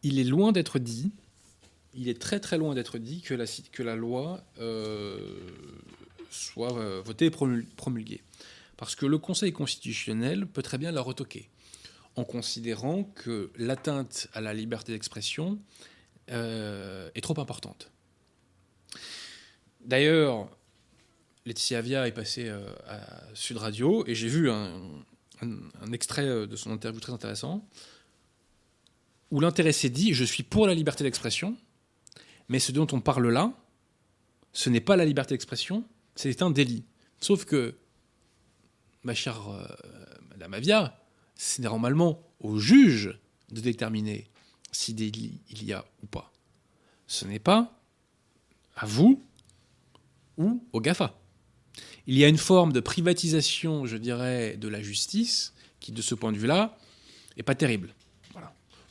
il 0.01 0.19
est 0.19 0.23
loin 0.23 0.51
d'être 0.51 0.79
dit, 0.79 1.11
il 1.93 2.09
est 2.09 2.19
très 2.19 2.39
très 2.39 2.57
loin 2.57 2.73
d'être 2.73 2.97
dit 2.97 3.21
que 3.21 3.35
la, 3.83 3.95
loi 3.95 4.43
euh, 4.59 5.19
soit 6.31 6.75
euh, 6.77 7.01
votée 7.05 7.25
et 7.25 7.31
promulguée. 7.31 8.23
Parce 8.75 8.95
que 8.95 9.05
le 9.05 9.19
Conseil 9.19 9.53
constitutionnel 9.53 10.47
peut 10.47 10.63
très 10.63 10.79
bien 10.79 10.91
la 10.91 11.01
retoquer, 11.01 11.47
en 12.15 12.23
considérant 12.23 13.03
que 13.03 13.51
l'atteinte 13.55 14.29
à 14.33 14.41
la 14.41 14.53
liberté 14.53 14.93
d'expression 14.93 15.59
euh, 16.31 17.09
est 17.13 17.21
trop 17.21 17.39
importante. 17.39 17.91
D'ailleurs, 19.81 20.49
Laetitia 21.47 21.77
Avia 21.77 22.05
est 22.05 22.11
passée 22.11 22.49
euh, 22.49 22.59
à 22.89 23.23
Sud 23.33 23.55
Radio 23.55 24.03
et 24.05 24.15
j'ai 24.15 24.27
vu 24.27 24.51
un, 24.51 24.81
extrait 25.93 26.27
euh, 26.27 26.45
de 26.45 26.57
son 26.57 26.71
interview 26.71 26.99
très 26.99 27.13
intéressant 27.13 27.65
où 29.31 29.39
l'intéressé 29.39 29.89
dit 29.89 30.13
Je 30.13 30.25
suis 30.25 30.43
pour 30.43 30.67
la 30.67 30.73
liberté 30.73 31.05
d'expression, 31.05 31.55
mais 32.49 32.59
ce 32.59 32.73
dont 32.73 32.87
on 32.91 32.99
parle 32.99 33.29
là, 33.29 33.53
ce 34.51 34.69
n'est 34.69 34.81
pas 34.81 34.97
la 34.97 35.05
liberté 35.05 35.35
d'expression, 35.35 35.85
c'est 36.15 36.41
un 36.41 36.51
délit. 36.51 36.83
Sauf 37.21 37.45
que 37.45 37.77
ma 39.03 39.13
chère 39.13 39.47
euh, 39.49 39.65
Madame 40.31 40.53
Avia, 40.53 41.01
c'est 41.35 41.61
normalement 41.61 42.21
au 42.41 42.57
juge 42.57 43.17
de 43.51 43.61
déterminer 43.61 44.27
si 44.73 44.93
délit 44.93 45.39
il 45.49 45.63
y 45.63 45.71
a 45.71 45.85
ou 46.03 46.07
pas. 46.07 46.33
Ce 47.07 47.23
n'est 47.23 47.39
pas 47.39 47.79
à 48.75 48.85
vous 48.85 49.23
ou 50.35 50.61
au 50.73 50.81
GAFA. 50.81 51.17
Il 52.07 52.17
y 52.17 52.23
a 52.23 52.29
une 52.29 52.37
forme 52.37 52.71
de 52.71 52.79
privatisation, 52.79 53.85
je 53.85 53.97
dirais, 53.97 54.55
de 54.55 54.69
la 54.69 54.81
justice 54.81 55.53
qui, 55.81 55.91
de 55.91 56.01
ce 56.01 56.15
point 56.15 56.31
de 56.31 56.37
vue-là, 56.37 56.77
n'est 57.35 57.43
pas 57.43 57.55
terrible. 57.55 57.93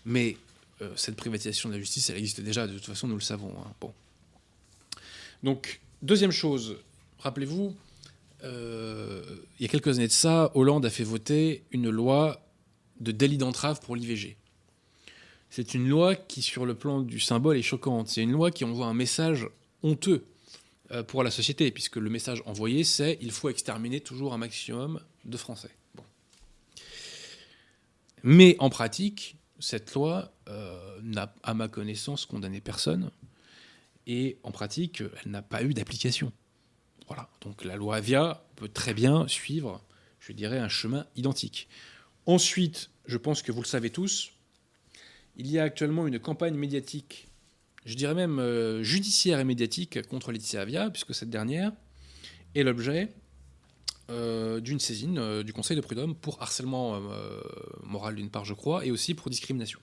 Mais 0.05 0.37
euh, 0.83 0.93
cette 0.97 1.17
privatisation 1.17 1.71
de 1.71 1.75
la 1.75 1.81
justice, 1.81 2.11
elle 2.11 2.19
existe 2.19 2.43
déjà, 2.43 2.67
de 2.67 2.75
toute 2.75 2.85
façon, 2.85 3.09
nous 3.09 3.15
le 3.15 3.23
savons. 3.23 3.55
Hein. 3.59 3.89
Donc, 5.43 5.81
deuxième 6.03 6.31
chose, 6.31 6.77
rappelez-vous, 7.19 7.75
euh, 8.45 9.25
il 9.59 9.63
y 9.63 9.65
a 9.65 9.69
quelques 9.69 9.97
années 9.97 10.07
de 10.07 10.13
ça, 10.13 10.53
Hollande 10.55 10.85
a 10.85 10.91
fait 10.91 11.03
voter 11.03 11.65
une 11.73 11.89
loi 11.89 12.41
de 13.01 13.13
délit 13.13 13.39
d'entrave 13.39 13.81
pour 13.81 13.97
l'IVG. 13.97 14.37
C'est 15.49 15.73
une 15.75 15.89
loi 15.89 16.15
qui, 16.15 16.43
sur 16.43 16.67
le 16.67 16.75
plan 16.75 17.01
du 17.01 17.19
symbole, 17.19 17.57
est 17.57 17.63
choquante. 17.63 18.09
C'est 18.09 18.23
une 18.23 18.33
loi 18.33 18.51
qui 18.51 18.65
envoie 18.65 18.87
un 18.87 18.95
message 18.95 19.49
honteux 19.83 20.25
pour 21.09 21.23
la 21.23 21.31
société, 21.31 21.71
puisque 21.71 21.97
le 21.97 22.11
message 22.11 22.43
envoyé, 22.47 22.85
c'est 22.85 23.19
il 23.21 23.33
faut 23.33 23.49
exterminer 23.49 24.01
toujours 24.01 24.35
un 24.35 24.39
maximum 24.39 25.01
de 25.25 25.37
Français. 25.37 25.71
Mais 28.23 28.57
en 28.59 28.71
pratique, 28.71 29.37
cette 29.59 29.95
loi 29.95 30.33
euh, 30.49 30.99
n'a, 31.03 31.33
à 31.43 31.55
ma 31.55 31.69
connaissance, 31.69 32.27
condamné 32.27 32.61
personne, 32.61 33.11
et 34.07 34.39
en 34.43 34.53
pratique, 34.53 35.01
elle 35.01 35.31
n'a 35.31 35.43
pas 35.43 35.63
eu 35.63 35.75
d'application. 35.75 36.33
Voilà. 37.09 37.29
Donc 37.41 37.65
la 37.65 37.77
loi 37.77 37.97
Avia 37.97 38.45
peut 38.57 38.69
très 38.69 38.95
bien 38.95 39.29
suivre, 39.29 39.83
je 40.21 40.33
dirais, 40.33 40.59
un 40.59 40.69
chemin 40.69 41.07
identique. 41.17 41.69
Ensuite, 42.27 42.91
je 43.07 43.17
pense 43.17 43.43
que 43.43 43.53
vous 43.53 43.63
le 43.63 43.67
savez 43.67 43.91
tous, 43.91 44.33
il 45.37 45.51
y 45.51 45.59
a 45.59 45.65
actuellement 45.65 46.07
une 46.07 46.19
campagne 46.19 46.55
médiatique, 46.55 47.26
je 47.87 47.95
dirais 47.95 48.15
même 48.15 48.39
euh, 48.39 48.83
judiciaire 48.83 49.41
et 49.41 49.45
médiatique 49.45 50.03
contre 50.09 50.33
Laetitia 50.33 50.61
Avia, 50.61 50.91
puisque 50.91 51.15
cette 51.15 51.31
dernière 51.31 51.73
est 52.55 52.63
l'objet 52.63 53.15
euh, 54.11 54.61
d'une 54.61 54.81
saisine 54.81 55.19
euh, 55.19 55.43
du 55.43 55.53
Conseil 55.53 55.77
de 55.77 55.81
prud'homme 55.81 56.15
pour 56.15 56.43
harcèlement 56.43 57.01
moral 57.83 58.17
d'une 58.17 58.29
part, 58.29 58.45
je 58.45 58.55
crois, 58.55 58.85
et 58.85 58.91
aussi 58.91 59.15
pour 59.15 59.31
discrimination. 59.31 59.81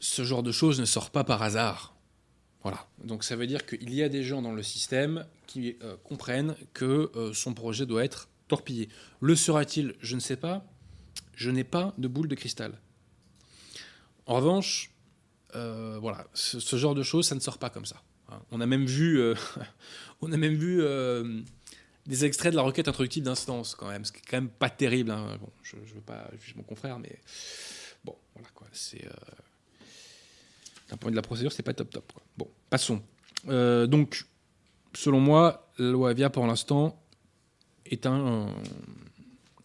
Ce 0.00 0.24
genre 0.24 0.42
de 0.42 0.52
choses 0.52 0.80
ne 0.80 0.84
sort 0.84 1.10
pas 1.10 1.24
par 1.24 1.42
hasard. 1.42 1.94
Voilà. 2.62 2.88
Donc 3.04 3.24
ça 3.24 3.36
veut 3.36 3.46
dire 3.46 3.66
qu'il 3.66 3.92
y 3.92 4.02
a 4.02 4.08
des 4.08 4.22
gens 4.22 4.42
dans 4.42 4.52
le 4.52 4.62
système 4.62 5.26
qui 5.46 5.76
comprennent 6.04 6.56
que 6.72 7.10
son 7.34 7.54
projet 7.54 7.86
doit 7.86 8.04
être 8.04 8.28
torpillé. 8.48 8.88
Le 9.20 9.36
sera-t-il? 9.36 9.94
Je 10.00 10.14
ne 10.14 10.20
sais 10.20 10.36
pas 10.36 10.64
je 11.34 11.50
n'ai 11.50 11.64
pas 11.64 11.94
de 11.98 12.08
boule 12.08 12.28
de 12.28 12.34
cristal. 12.34 12.78
En 14.26 14.36
revanche, 14.36 14.92
euh, 15.54 15.98
voilà, 16.00 16.26
ce, 16.32 16.76
genre 16.76 16.94
de 16.94 17.02
choses, 17.02 17.26
ça 17.28 17.34
ne 17.34 17.40
sort 17.40 17.58
pas 17.58 17.70
comme 17.70 17.84
ça. 17.84 18.02
On 18.50 18.60
a 18.60 18.66
même 18.66 18.86
vu, 18.86 19.20
euh, 19.20 19.34
on 20.22 20.32
a 20.32 20.36
même 20.36 20.54
vu 20.54 20.80
euh, 20.80 21.40
des 22.06 22.24
extraits 22.24 22.52
de 22.52 22.56
la 22.56 22.62
requête 22.62 22.88
introductive 22.88 23.24
d'instance, 23.24 23.74
quand 23.74 23.88
même, 23.88 24.04
ce 24.04 24.12
qui 24.12 24.18
est 24.18 24.30
quand 24.30 24.38
même 24.38 24.48
pas 24.48 24.70
terrible. 24.70 25.10
Hein. 25.10 25.36
Bon, 25.40 25.50
je 25.62 25.76
ne 25.76 25.94
veux 25.94 26.00
pas 26.00 26.30
juger 26.40 26.54
mon 26.56 26.62
confrère, 26.62 26.98
mais 26.98 27.18
bon, 28.04 28.16
voilà 28.34 28.48
quoi. 28.54 28.66
C'est 28.72 29.06
d'un 30.88 30.96
point 30.96 31.10
de 31.10 31.16
la 31.16 31.22
procédure, 31.22 31.52
c'est 31.52 31.62
pas 31.62 31.74
top 31.74 31.90
top. 31.90 32.12
Bon, 32.38 32.48
passons. 32.70 33.02
donc, 33.44 34.24
selon 34.94 35.20
moi, 35.20 35.70
la 35.78 35.90
loi 35.90 36.10
Avia 36.10 36.30
pour 36.30 36.46
l'instant 36.46 36.98
est 37.84 38.06
un 38.06 38.46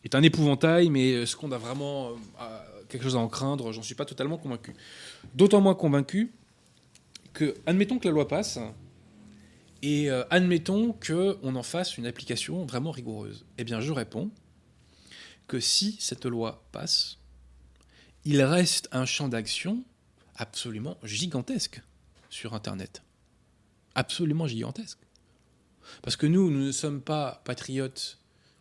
est 0.04 0.16
un 0.16 0.24
épouvantail, 0.24 0.90
mais 0.90 1.12
est-ce 1.12 1.36
qu'on 1.36 1.52
a 1.52 1.58
vraiment 1.58 2.12
quelque 2.90 3.04
chose 3.04 3.16
à 3.16 3.20
en 3.20 3.28
craindre 3.28 3.72
J'en 3.72 3.82
suis 3.82 3.96
pas 3.96 4.06
totalement 4.06 4.38
convaincu. 4.38 4.74
D'autant 5.36 5.62
moins 5.62 5.76
convaincu 5.76 6.34
que, 7.34 7.56
admettons 7.66 8.00
que 8.00 8.08
la 8.08 8.14
loi 8.14 8.28
passe, 8.28 8.60
et 9.82 10.10
euh, 10.10 10.24
admettons 10.30 10.94
qu'on 10.94 11.56
en 11.56 11.64
fasse 11.64 11.98
une 11.98 12.08
application 12.08 12.66
vraiment 12.66 12.92
rigoureuse. 12.92 13.46
Eh 13.58 13.64
bien, 13.64 13.80
je 13.80 13.92
réponds 13.92 14.32
que 15.48 15.60
si 15.60 15.98
cette 16.00 16.26
loi 16.26 16.66
passe, 16.72 17.20
il 18.26 18.42
reste 18.42 18.90
un 18.92 19.06
champ 19.06 19.30
d'action 19.30 19.84
absolument 20.36 20.98
gigantesque 21.04 21.82
sur 22.30 22.54
Internet. 22.54 23.04
Absolument 23.96 24.48
gigantesque. 24.48 25.00
Parce 26.02 26.16
que 26.16 26.26
nous, 26.26 26.50
nous 26.50 26.66
ne 26.66 26.72
sommes 26.72 27.02
pas 27.02 27.42
patriotes 27.46 28.20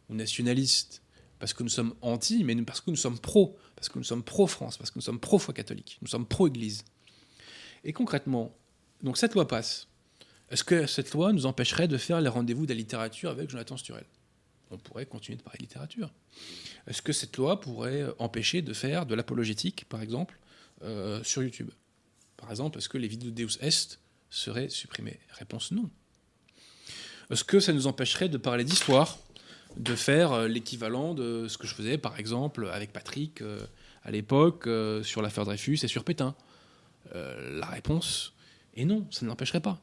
ou 0.09 0.15
nationalistes 0.15 1.03
parce 1.39 1.53
que 1.53 1.63
nous 1.63 1.69
sommes 1.69 1.95
anti, 2.01 2.45
mais 2.45 2.55
parce 2.63 2.81
que 2.81 2.91
nous 2.91 2.97
sommes 2.97 3.19
pro, 3.19 3.59
parce 3.77 3.89
que 3.89 3.99
nous 3.99 4.05
sommes 4.05 4.25
pro-France, 4.25 4.79
parce 4.79 4.91
que 4.91 4.99
nous 4.99 5.03
sommes 5.03 5.21
pro-foi 5.21 5.55
catholique, 5.55 5.99
nous 6.03 6.09
sommes 6.09 6.27
pro-Église. 6.27 6.85
Et 7.85 7.93
concrètement, 7.93 8.57
donc 9.03 9.19
cette 9.19 9.35
loi 9.35 9.47
passe. 9.47 9.87
Est-ce 10.51 10.65
que 10.65 10.87
cette 10.87 11.13
loi 11.13 11.33
nous 11.33 11.47
empêcherait 11.47 11.89
de 11.89 11.99
faire 11.99 12.21
les 12.21 12.29
rendez-vous 12.29 12.67
de 12.67 12.73
la 12.73 12.77
littérature 12.77 13.31
avec 13.31 13.51
Jonathan 13.51 13.77
Sturel? 13.77 14.07
On 14.71 14.79
pourrait 14.79 15.07
continuer 15.07 15.37
de 15.37 15.43
parler 15.43 15.59
littérature. 15.61 16.13
Est-ce 16.87 17.03
que 17.03 17.13
cette 17.13 17.37
loi 17.37 17.61
pourrait 17.61 18.07
empêcher 18.19 18.63
de 18.63 18.73
faire 18.73 19.07
de 19.07 19.15
l'apologétique, 19.15 19.85
par 19.89 20.03
exemple, 20.03 20.39
euh, 20.83 21.23
sur 21.23 21.43
YouTube? 21.43 21.71
Par 22.37 22.51
exemple, 22.51 22.79
est-ce 22.79 22.89
que 22.89 22.99
les 22.99 23.09
vidéos 23.09 23.31
Deus 23.31 23.59
Est 23.61 24.01
seraient 24.31 24.69
supprimées? 24.69 25.21
Réponse 25.31 25.71
non. 25.71 25.89
Est-ce 27.31 27.45
que 27.45 27.61
ça 27.61 27.73
nous 27.73 27.87
empêcherait 27.87 28.29
de 28.29 28.39
parler 28.39 28.65
d'histoire? 28.65 29.19
De 29.77 29.95
faire 29.95 30.33
euh, 30.33 30.49
l'équivalent 30.49 31.15
de 31.15 31.49
ce 31.49 31.59
que 31.59 31.67
je 31.67 31.75
faisais, 31.75 31.99
par 31.99 32.19
exemple, 32.19 32.69
avec 32.73 32.93
Patrick 32.93 33.43
euh, 33.43 33.61
à 34.05 34.11
l'époque 34.11 34.67
euh, 34.67 35.03
sur 35.03 35.23
l'affaire 35.23 35.45
Dreyfus 35.45 35.79
et 35.83 35.89
sur 35.89 36.05
Pétain 36.05 36.35
La 37.13 37.67
réponse 37.67 38.33
est 38.75 38.85
non, 38.85 39.07
ça 39.11 39.25
ne 39.25 39.31
l'empêcherait 39.31 39.61
pas. 39.61 39.81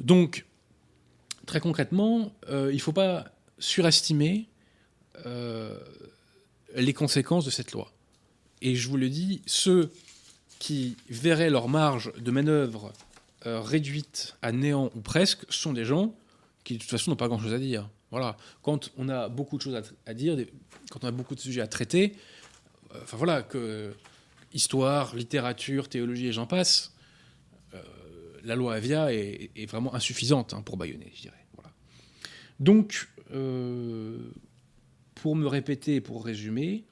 Donc, 0.00 0.46
très 1.46 1.60
concrètement, 1.60 2.32
il 2.48 2.74
ne 2.74 2.78
faut 2.78 2.92
pas 2.92 3.26
surestimer 3.58 4.48
les 6.74 6.94
conséquences 6.94 7.44
de 7.44 7.50
cette 7.50 7.72
loi. 7.72 7.92
Et 8.62 8.74
je 8.76 8.88
vous 8.88 8.96
le 8.96 9.10
dis, 9.10 9.42
ceux 9.46 9.92
qui 10.58 10.96
verraient 11.10 11.50
leur 11.50 11.68
marge 11.68 12.12
de 12.16 12.30
manœuvre 12.30 12.92
réduite 13.44 14.36
à 14.40 14.52
néant 14.52 14.90
ou 14.96 15.00
presque 15.00 15.44
sont 15.50 15.74
des 15.74 15.84
gens 15.84 16.14
qui 16.64 16.74
de 16.74 16.78
toute 16.80 16.90
façon 16.90 17.10
n'ont 17.10 17.16
pas 17.16 17.28
grand-chose 17.28 17.52
à 17.52 17.58
dire. 17.58 17.88
Voilà. 18.14 18.36
Quand 18.62 18.92
on 18.96 19.08
a 19.08 19.28
beaucoup 19.28 19.56
de 19.56 19.62
choses 19.62 19.82
à, 20.06 20.14
dire, 20.14 20.36
quand 20.88 21.02
on 21.02 21.08
a 21.08 21.10
beaucoup 21.10 21.34
de 21.34 21.40
sujets 21.40 21.60
à 21.60 21.66
traiter, 21.66 22.12
euh, 22.94 23.00
enfin 23.02 23.16
voilà, 23.16 23.42
que 23.42 23.92
histoire, 24.52 25.16
littérature, 25.16 25.88
théologie 25.88 26.28
et 26.28 26.32
j'en 26.32 26.46
passe, 26.46 26.94
euh, 27.74 27.82
la 28.44 28.54
loi 28.54 28.74
Avia 28.74 29.12
est, 29.12 29.68
vraiment 29.68 29.92
insuffisante 29.96 30.54
hein, 30.54 30.62
pour 30.62 30.76
baïonner, 30.76 31.10
je 31.16 31.22
dirais. 31.22 31.44
Donc, 32.60 33.08
euh, 33.32 34.30
pour 35.16 35.34
me 35.34 35.48
répéter 35.48 36.00
pour 36.00 36.24
résumer, 36.24 36.84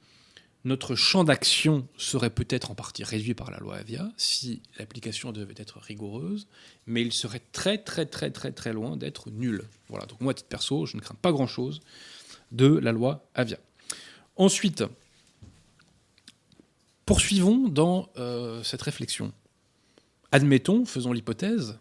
notre 0.65 0.95
champ 0.95 1.23
d'action 1.23 1.87
serait 1.97 2.29
peut-être 2.29 2.71
en 2.71 2.75
partie 2.75 3.03
réduit 3.03 3.33
par 3.33 3.51
la 3.51 3.57
loi 3.57 3.75
Avia 3.75 4.09
si 4.15 4.61
l'application 4.79 5.31
devait 5.31 5.55
être 5.57 5.79
rigoureuse, 5.79 6.47
mais 6.87 7.01
il 7.01 7.11
serait 7.11 7.41
très 7.51 7.77
très 7.77 8.05
très 8.05 8.31
très 8.31 8.51
très 8.51 8.71
loin 8.71 8.95
d'être 8.95 9.29
nul. 9.29 9.63
Voilà, 9.89 10.05
donc 10.05 10.21
moi, 10.21 10.31
à 10.31 10.33
titre 10.33 10.49
perso, 10.49 10.85
je 10.85 10.95
ne 10.95 11.01
crains 11.01 11.17
pas 11.21 11.31
grand-chose 11.31 11.81
de 12.51 12.67
la 12.67 12.93
loi 12.93 13.29
Avia. 13.35 13.57
Ensuite, 14.37 14.83
poursuivons 17.05 17.67
dans 17.67 18.09
euh, 18.17 18.63
cette 18.63 18.81
réflexion. 18.81 19.33
Admettons, 20.31 20.85
faisons 20.85 21.11
l'hypothèse, 21.11 21.77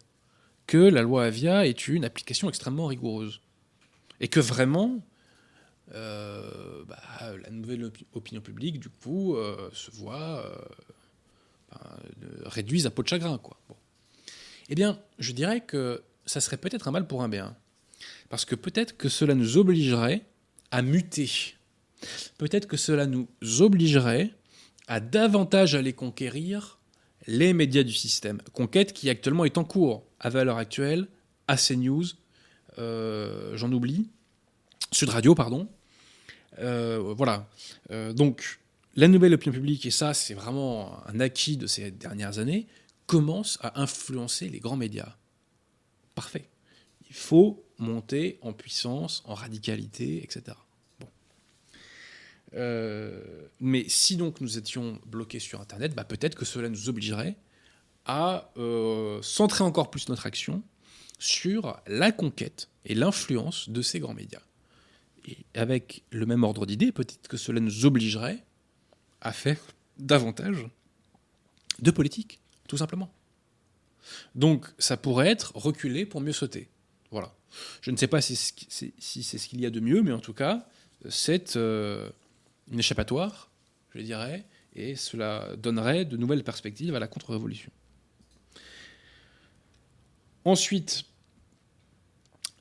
que 0.66 0.76
la 0.76 1.02
loi 1.02 1.24
Avia 1.24 1.66
est 1.66 1.88
une 1.88 2.04
application 2.04 2.48
extrêmement 2.48 2.86
rigoureuse. 2.86 3.40
Et 4.20 4.28
que 4.28 4.40
vraiment, 4.40 5.00
bah, 5.92 7.02
la 7.42 7.50
nouvelle 7.50 7.90
opinion 8.12 8.40
publique, 8.40 8.80
du 8.80 8.88
coup, 8.88 9.36
euh, 9.36 9.68
se 9.72 9.90
voit 9.90 10.44
euh, 11.72 11.76
réduise 12.44 12.86
à 12.86 12.90
peau 12.90 13.02
de 13.02 13.08
chagrin. 13.08 13.40
Eh 14.68 14.74
bien, 14.74 14.98
je 15.18 15.32
dirais 15.32 15.60
que 15.60 16.02
ça 16.26 16.40
serait 16.40 16.56
peut-être 16.56 16.88
un 16.88 16.92
mal 16.92 17.06
pour 17.06 17.22
un 17.22 17.28
bien. 17.28 17.56
Parce 18.28 18.44
que 18.44 18.54
peut-être 18.54 18.96
que 18.96 19.08
cela 19.08 19.34
nous 19.34 19.58
obligerait 19.58 20.24
à 20.70 20.82
muter. 20.82 21.54
Peut-être 22.38 22.66
que 22.66 22.76
cela 22.76 23.06
nous 23.06 23.28
obligerait 23.60 24.30
à 24.88 25.00
davantage 25.00 25.74
aller 25.74 25.92
conquérir 25.92 26.78
les 27.26 27.52
médias 27.52 27.84
du 27.84 27.92
système. 27.92 28.40
Conquête 28.52 28.92
qui 28.92 29.08
actuellement 29.10 29.44
est 29.44 29.58
en 29.58 29.64
cours, 29.64 30.04
à 30.18 30.28
valeur 30.28 30.56
actuelle, 30.56 31.06
à 31.46 31.56
CNews, 31.56 32.04
j'en 32.76 33.72
oublie, 33.72 34.08
Sud 34.92 35.08
Radio, 35.08 35.34
pardon, 35.34 35.68
euh, 35.68 35.81
voilà. 36.58 37.48
Euh, 37.90 38.12
donc, 38.12 38.60
la 38.94 39.08
nouvelle 39.08 39.34
opinion 39.34 39.54
publique, 39.54 39.86
et 39.86 39.90
ça, 39.90 40.14
c'est 40.14 40.34
vraiment 40.34 40.98
un 41.06 41.20
acquis 41.20 41.56
de 41.56 41.66
ces 41.66 41.90
dernières 41.90 42.38
années, 42.38 42.66
commence 43.06 43.58
à 43.62 43.80
influencer 43.80 44.48
les 44.48 44.60
grands 44.60 44.76
médias. 44.76 45.16
Parfait. 46.14 46.48
Il 47.08 47.14
faut 47.14 47.64
monter 47.78 48.38
en 48.42 48.52
puissance, 48.52 49.22
en 49.26 49.34
radicalité, 49.34 50.22
etc. 50.22 50.56
Bon. 51.00 51.08
Euh, 52.54 53.48
mais 53.60 53.84
si 53.88 54.16
donc 54.16 54.40
nous 54.40 54.58
étions 54.58 54.98
bloqués 55.06 55.40
sur 55.40 55.60
Internet, 55.60 55.94
bah 55.94 56.04
peut-être 56.04 56.36
que 56.36 56.44
cela 56.44 56.68
nous 56.68 56.88
obligerait 56.88 57.36
à 58.04 58.50
euh, 58.56 59.20
centrer 59.22 59.64
encore 59.64 59.90
plus 59.90 60.08
notre 60.08 60.26
action 60.26 60.62
sur 61.18 61.80
la 61.86 62.12
conquête 62.12 62.68
et 62.84 62.94
l'influence 62.94 63.68
de 63.68 63.80
ces 63.80 64.00
grands 64.00 64.14
médias. 64.14 64.42
Avec 65.54 66.02
le 66.10 66.26
même 66.26 66.42
ordre 66.42 66.66
d'idée, 66.66 66.92
peut-être 66.92 67.28
que 67.28 67.36
cela 67.36 67.60
nous 67.60 67.86
obligerait 67.86 68.44
à 69.20 69.32
faire 69.32 69.60
davantage 69.98 70.66
de 71.78 71.90
politique, 71.90 72.40
tout 72.68 72.76
simplement. 72.76 73.12
Donc 74.34 74.66
ça 74.78 74.96
pourrait 74.96 75.28
être 75.28 75.52
reculer 75.54 76.06
pour 76.06 76.20
mieux 76.20 76.32
sauter. 76.32 76.68
Voilà. 77.10 77.34
Je 77.82 77.90
ne 77.90 77.96
sais 77.96 78.08
pas 78.08 78.20
si 78.20 78.34
c'est 78.34 79.38
ce 79.38 79.48
qu'il 79.48 79.60
y 79.60 79.66
a 79.66 79.70
de 79.70 79.80
mieux, 79.80 80.02
mais 80.02 80.12
en 80.12 80.20
tout 80.20 80.32
cas, 80.32 80.66
c'est 81.08 81.56
euh, 81.56 82.10
une 82.70 82.78
échappatoire, 82.78 83.50
je 83.94 84.00
dirais, 84.00 84.46
et 84.74 84.96
cela 84.96 85.54
donnerait 85.56 86.04
de 86.04 86.16
nouvelles 86.16 86.44
perspectives 86.44 86.94
à 86.94 86.98
la 86.98 87.08
contre-révolution. 87.08 87.70
Ensuite, 90.44 91.04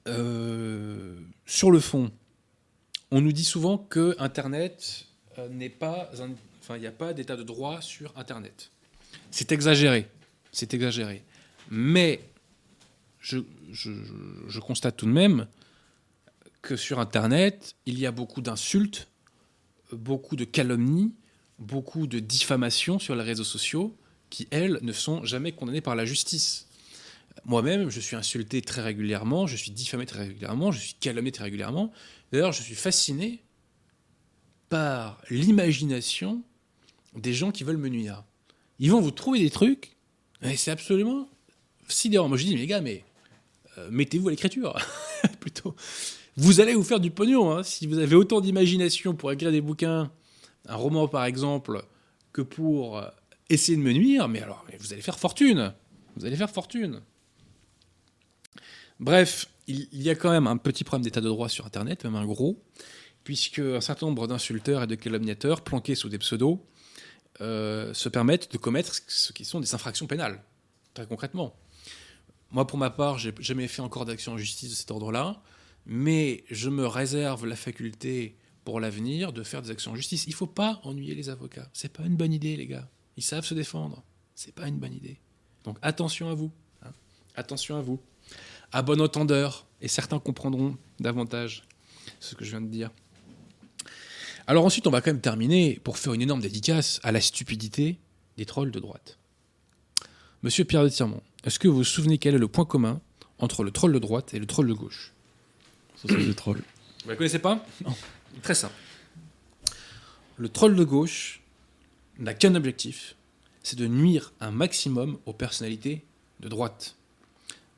euh, 0.08 1.20
sur 1.46 1.72
le 1.72 1.80
fond, 1.80 2.12
on 3.12 3.22
nous 3.22 3.34
dit 3.34 3.46
souvent 3.46 3.78
que 3.78 4.16
Internet 4.20 5.06
euh, 5.38 5.50
n'est 5.50 5.70
pas, 5.70 6.10
enfin, 6.62 6.78
il 6.78 6.82
n'y 6.82 6.88
a 6.88 6.92
pas 6.92 7.14
d'état 7.14 7.36
de 7.36 7.44
droit 7.44 7.82
sur 7.82 8.18
Internet. 8.18 8.72
C'est 9.30 9.52
exagéré, 9.52 10.08
c'est 10.52 10.74
exagéré. 10.74 11.24
Mais 11.70 12.22
je, 13.20 13.40
constate 14.60 14.98
tout 14.98 15.06
de 15.06 15.12
même 15.12 15.48
que 16.62 16.76
sur 16.76 17.00
Internet, 17.00 17.76
il 17.86 18.00
y 18.00 18.06
a 18.06 18.12
beaucoup 18.12 18.42
d'insultes, 18.42 19.08
beaucoup 19.92 20.36
de 20.36 20.46
calomnies, 20.46 21.14
beaucoup 21.60 22.08
de 22.08 22.20
diffamations 22.20 23.00
sur 23.00 23.16
les 23.16 23.24
réseaux 23.24 23.44
sociaux 23.44 23.96
qui, 24.30 24.48
elles, 24.52 24.80
ne 24.82 24.94
sont 24.94 25.24
jamais 25.26 25.52
condamnées 25.52 25.82
par 25.82 25.96
la 25.96 26.06
justice. 26.06 26.68
Moi-même, 27.46 27.90
je 27.90 28.00
suis 28.00 28.16
insulté 28.16 28.62
très 28.62 28.82
régulièrement, 28.82 29.48
je 29.48 29.56
suis 29.56 29.72
diffamé 29.72 30.06
très 30.06 30.20
régulièrement, 30.20 30.72
je 30.72 30.80
suis 30.80 30.94
calomnié 30.94 31.32
très 31.32 31.46
régulièrement. 31.46 31.92
D'ailleurs, 32.32 32.52
je 32.52 32.62
suis 32.62 32.76
fasciné 32.76 33.44
par 34.70 35.22
l'imagination 35.30 36.42
des 37.16 37.34
gens 37.34 37.52
qui 37.52 37.64
veulent 37.64 37.78
me 37.78 37.90
nuire. 37.90 38.24
Ils 38.80 38.90
vont 38.92 39.02
vous 39.02 39.12
trouver 39.12 39.40
des 39.40 39.50
trucs, 39.50 39.98
et 40.42 40.56
c'est 40.56 40.72
absolument 40.72 41.30
sidérant. 41.88 42.30
Moi, 42.30 42.38
je 42.38 42.46
dis, 42.46 42.54
mais 42.54 42.62
les 42.62 42.68
gars, 42.68 42.82
mais 42.82 43.04
euh, 43.78 43.90
mettez-vous 43.92 44.30
à 44.30 44.32
l'écriture, 44.32 44.78
plutôt. 45.40 45.76
Vous 46.38 46.62
allez 46.62 46.74
vous 46.74 46.84
faire 46.84 47.02
du 47.02 47.12
pognon, 47.12 47.52
hein. 47.52 47.64
si 47.64 47.86
vous 47.86 48.00
avez 48.00 48.16
autant 48.16 48.40
d'imagination 48.40 49.14
pour 49.14 49.32
écrire 49.32 49.52
des 49.52 49.62
bouquins, 49.62 50.10
un 50.68 50.76
roman 50.76 51.08
par 51.08 51.26
exemple, 51.26 51.84
que 52.32 52.42
pour 52.42 52.98
euh, 52.98 53.08
essayer 53.50 53.78
de 53.78 53.84
me 53.84 53.92
nuire, 53.92 54.30
mais 54.30 54.42
alors, 54.42 54.66
vous 54.80 54.94
allez 54.94 55.02
faire 55.02 55.20
fortune. 55.20 55.74
Vous 56.16 56.26
allez 56.26 56.38
faire 56.38 56.50
fortune. 56.50 57.02
Bref, 59.02 59.48
il, 59.66 59.88
y 59.94 60.12
a 60.12 60.16
quand 60.16 60.30
même 60.30 60.46
un 60.46 60.58
petit 60.58 60.84
problème 60.84 61.04
d'état 61.04 61.22
de 61.22 61.28
droit 61.28 61.50
sur 61.50 61.66
Internet, 61.66 62.04
même 62.04 62.16
un 62.16 62.26
gros, 62.26 62.64
puisque 63.24 63.58
un 63.58 63.82
certain 63.82 64.06
nombre 64.06 64.28
d'insulteurs 64.28 64.84
et 64.84 64.88
de 64.88 64.94
calomniateurs, 64.94 65.62
planqués 65.62 65.96
sous 65.96 66.08
des 66.08 66.20
pseudos, 66.20 66.60
euh, 67.42 67.96
se 67.96 68.10
permettent 68.10 68.52
de 68.52 68.60
commettre 68.60 68.94
ce 69.08 69.34
qui 69.34 69.44
sont 69.44 69.60
des 69.60 69.74
infractions 69.74 70.06
pénales, 70.06 70.44
très 70.94 71.08
concrètement. 71.08 71.56
Moi, 72.52 72.68
pour 72.68 72.78
ma 72.78 72.92
part, 72.92 73.18
j'ai 73.18 73.34
jamais 73.40 73.68
fait 73.68 73.82
encore 73.82 74.06
d'action 74.06 74.34
en 74.34 74.38
justice 74.38 74.70
de 74.70 74.76
cet 74.76 74.92
ordre-là, 74.92 75.42
mais 75.88 76.44
je 76.52 76.70
me 76.70 76.86
réserve 76.86 77.48
la 77.48 77.56
faculté 77.56 78.38
pour 78.66 78.80
l'avenir 78.80 79.34
de 79.34 79.42
faire 79.42 79.64
des 79.64 79.72
actions 79.72 79.94
en 79.94 79.96
justice. 79.96 80.26
Il 80.28 80.32
ne 80.32 80.36
faut 80.36 80.46
pas 80.46 80.80
ennuyer 80.84 81.16
les 81.16 81.30
avocats. 81.30 81.68
C'est 81.74 81.92
pas 81.92 82.04
une 82.04 82.18
bonne 82.18 82.34
idée, 82.34 82.56
les 82.56 82.68
gars. 82.68 82.88
Ils 83.18 83.24
savent 83.24 83.46
se 83.46 83.56
défendre. 83.56 84.04
C'est 84.36 84.54
pas 84.54 84.68
une 84.68 84.78
bonne 84.78 84.94
idée. 84.94 85.20
Donc 85.64 85.80
attention 85.82 86.30
à 86.30 86.36
vous. 86.36 86.52
Hein. 86.84 86.92
Attention 87.36 87.78
à 87.78 87.82
vous 87.82 88.00
à 88.72 88.82
bon 88.82 89.02
entendeur, 89.02 89.66
et 89.82 89.88
certains 89.88 90.20
comprendront 90.20 90.78
davantage 91.00 91.64
ce 92.20 92.36
que 92.36 92.46
je 92.46 92.52
viens 92.52 92.62
de 92.62 92.68
dire. 92.68 92.92
Alors 94.48 94.66
ensuite, 94.66 94.88
on 94.88 94.92
va 94.92 95.02
quand 95.02 95.12
même 95.12 95.22
terminer 95.22 95.80
pour 95.84 95.98
faire 95.98 96.14
une 96.14 96.22
énorme 96.22 96.42
dédicace 96.42 97.00
à 97.04 97.12
la 97.12 97.22
stupidité 97.22 98.00
des 98.38 98.46
trolls 98.46 98.72
de 98.72 98.80
droite. 98.80 99.18
Monsieur 100.44 100.66
Pierre 100.66 100.84
de 100.84 100.90
Tirmont, 100.90 101.22
est-ce 101.44 101.60
que 101.60 101.68
vous 101.68 101.78
vous 101.78 101.84
souvenez 101.84 102.18
quel 102.18 102.36
est 102.36 102.40
le 102.40 102.48
point 102.48 102.66
commun 102.66 103.02
entre 103.38 103.64
le 103.64 103.72
troll 103.72 103.94
de 103.94 104.00
droite 104.00 104.34
et 104.34 104.40
le 104.40 104.46
troll 104.46 104.68
de 104.68 104.74
gauche? 104.74 105.14
Ce 105.96 106.08
sont 106.08 106.16
des 106.16 106.34
trolls. 106.34 106.64
Vous 107.02 107.08
ne 107.08 107.12
la 107.12 107.16
connaissez 107.16 107.40
pas? 107.40 107.66
Non. 107.86 107.96
Très 108.42 108.56
simple. 108.56 108.74
Le 110.38 110.50
troll 110.50 110.76
de 110.76 110.84
gauche 110.84 111.42
n'a 112.18 112.34
qu'un 112.34 112.56
objectif, 112.56 113.16
c'est 113.64 113.78
de 113.78 113.88
nuire 113.88 114.34
un 114.40 114.52
maximum 114.52 115.18
aux 115.26 115.34
personnalités 115.34 116.04
de 116.40 116.50
droite. 116.50 116.96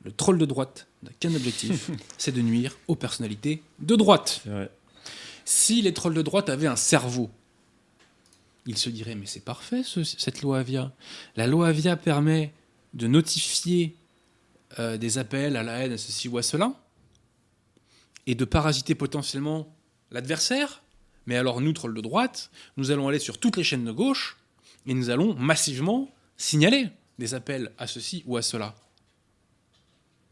Le 0.04 0.12
troll 0.12 0.38
de 0.38 0.44
droite 0.44 0.86
n'a 1.02 1.10
qu'un 1.18 1.34
objectif, 1.34 1.90
c'est 2.18 2.32
de 2.32 2.42
nuire 2.42 2.76
aux 2.88 2.94
personnalités 2.94 3.62
de 3.80 3.96
droite. 3.96 4.42
Si 5.44 5.82
les 5.82 5.92
trolls 5.92 6.14
de 6.14 6.22
droite 6.22 6.48
avaient 6.48 6.66
un 6.66 6.76
cerveau, 6.76 7.30
ils 8.66 8.78
se 8.78 8.88
diraient 8.88 9.14
mais 9.14 9.26
c'est 9.26 9.44
parfait 9.44 9.82
cette 9.84 10.42
loi 10.42 10.58
Avia. 10.58 10.92
La 11.36 11.46
loi 11.46 11.68
Avia 11.68 11.96
permet 11.96 12.52
de 12.94 13.06
notifier 13.06 13.96
euh, 14.78 14.96
des 14.96 15.18
appels 15.18 15.56
à 15.56 15.62
la 15.62 15.78
haine, 15.80 15.92
à 15.92 15.98
ceci 15.98 16.28
ou 16.28 16.38
à 16.38 16.42
cela, 16.42 16.74
et 18.26 18.34
de 18.34 18.44
parasiter 18.44 18.94
potentiellement 18.94 19.74
l'adversaire. 20.10 20.82
Mais 21.26 21.36
alors 21.36 21.60
nous, 21.60 21.72
trolls 21.72 21.94
de 21.94 22.00
droite, 22.00 22.50
nous 22.76 22.90
allons 22.90 23.08
aller 23.08 23.18
sur 23.18 23.38
toutes 23.38 23.56
les 23.56 23.64
chaînes 23.64 23.84
de 23.84 23.92
gauche 23.92 24.36
et 24.86 24.94
nous 24.94 25.10
allons 25.10 25.34
massivement 25.34 26.10
signaler 26.36 26.88
des 27.18 27.34
appels 27.34 27.72
à 27.78 27.86
ceci 27.86 28.22
ou 28.26 28.36
à 28.36 28.42
cela. 28.42 28.74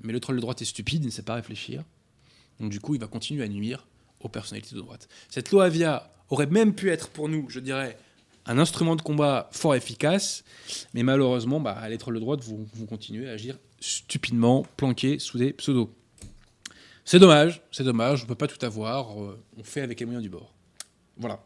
Mais 0.03 0.13
le 0.13 0.21
troll 0.21 0.37
de 0.37 0.41
droite 0.41 0.63
est 0.63 0.67
stupide, 0.67 1.03
il 1.03 1.07
ne 1.07 1.13
sait 1.13 1.23
pas 1.23 1.35
réfléchir. 1.35 1.85
Donc 2.61 2.71
du 2.71 2.81
coup, 2.81 2.95
il 2.95 3.01
va 3.01 3.07
continuer 3.07 3.45
à 3.45 3.49
nuire 3.49 3.87
aux 4.21 4.29
personnalités 4.29 4.75
de 4.75 4.81
droite. 4.81 5.09
Cette 5.29 5.51
loi 5.51 5.65
Avia 5.65 6.11
aurait 6.31 6.47
même 6.47 6.75
pu 6.75 6.91
être 6.91 7.09
pour 7.09 7.29
nous, 7.29 7.49
je 7.49 7.61
dirais, 7.61 7.97
un 8.47 8.59
instrument 8.59 8.97
de 8.97 9.03
combat 9.03 9.49
fort 9.53 9.75
efficace, 9.75 10.45
mais 10.95 11.03
malheureusement, 11.03 11.61
bah, 11.61 11.89
les 11.89 11.99
trolls 11.99 12.15
de 12.15 12.21
droite 12.21 12.41
vont, 12.43 12.67
continuer 12.87 13.29
à 13.29 13.33
agir 13.33 13.59
stupidement, 13.81 14.65
planqués 14.77 15.19
sous 15.19 15.39
des 15.39 15.53
pseudos. 15.53 15.91
C'est 17.05 17.19
dommage, 17.19 17.63
c'est 17.73 17.85
dommage, 17.85 18.21
on 18.21 18.25
ne 18.25 18.29
peut 18.29 18.35
pas 18.35 18.47
tout 18.47 18.65
avoir, 18.65 19.21
euh, 19.21 19.39
on 19.59 19.65
fait 19.65 19.81
avec 19.81 19.99
les 19.99 20.07
moyens 20.07 20.23
du 20.23 20.29
bord. 20.29 20.53
Voilà. 21.17 21.43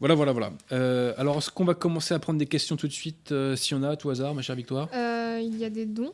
Voilà, 0.00 0.14
voilà, 0.14 0.32
voilà. 0.32 0.52
Euh, 0.72 1.14
alors, 1.16 1.38
est-ce 1.38 1.50
qu'on 1.50 1.64
va 1.64 1.74
commencer 1.74 2.12
à 2.12 2.18
prendre 2.18 2.38
des 2.38 2.46
questions 2.46 2.76
tout 2.76 2.88
de 2.88 2.92
suite, 2.92 3.32
euh, 3.32 3.56
si 3.56 3.72
on 3.72 3.82
a, 3.82 3.90
à 3.90 3.96
tout 3.96 4.10
hasard, 4.10 4.34
ma 4.34 4.42
chère 4.42 4.56
Victoire? 4.56 4.88
Il 4.92 5.56
y 5.58 5.64
a 5.64 5.70
des 5.70 5.86
dons. 5.86 6.12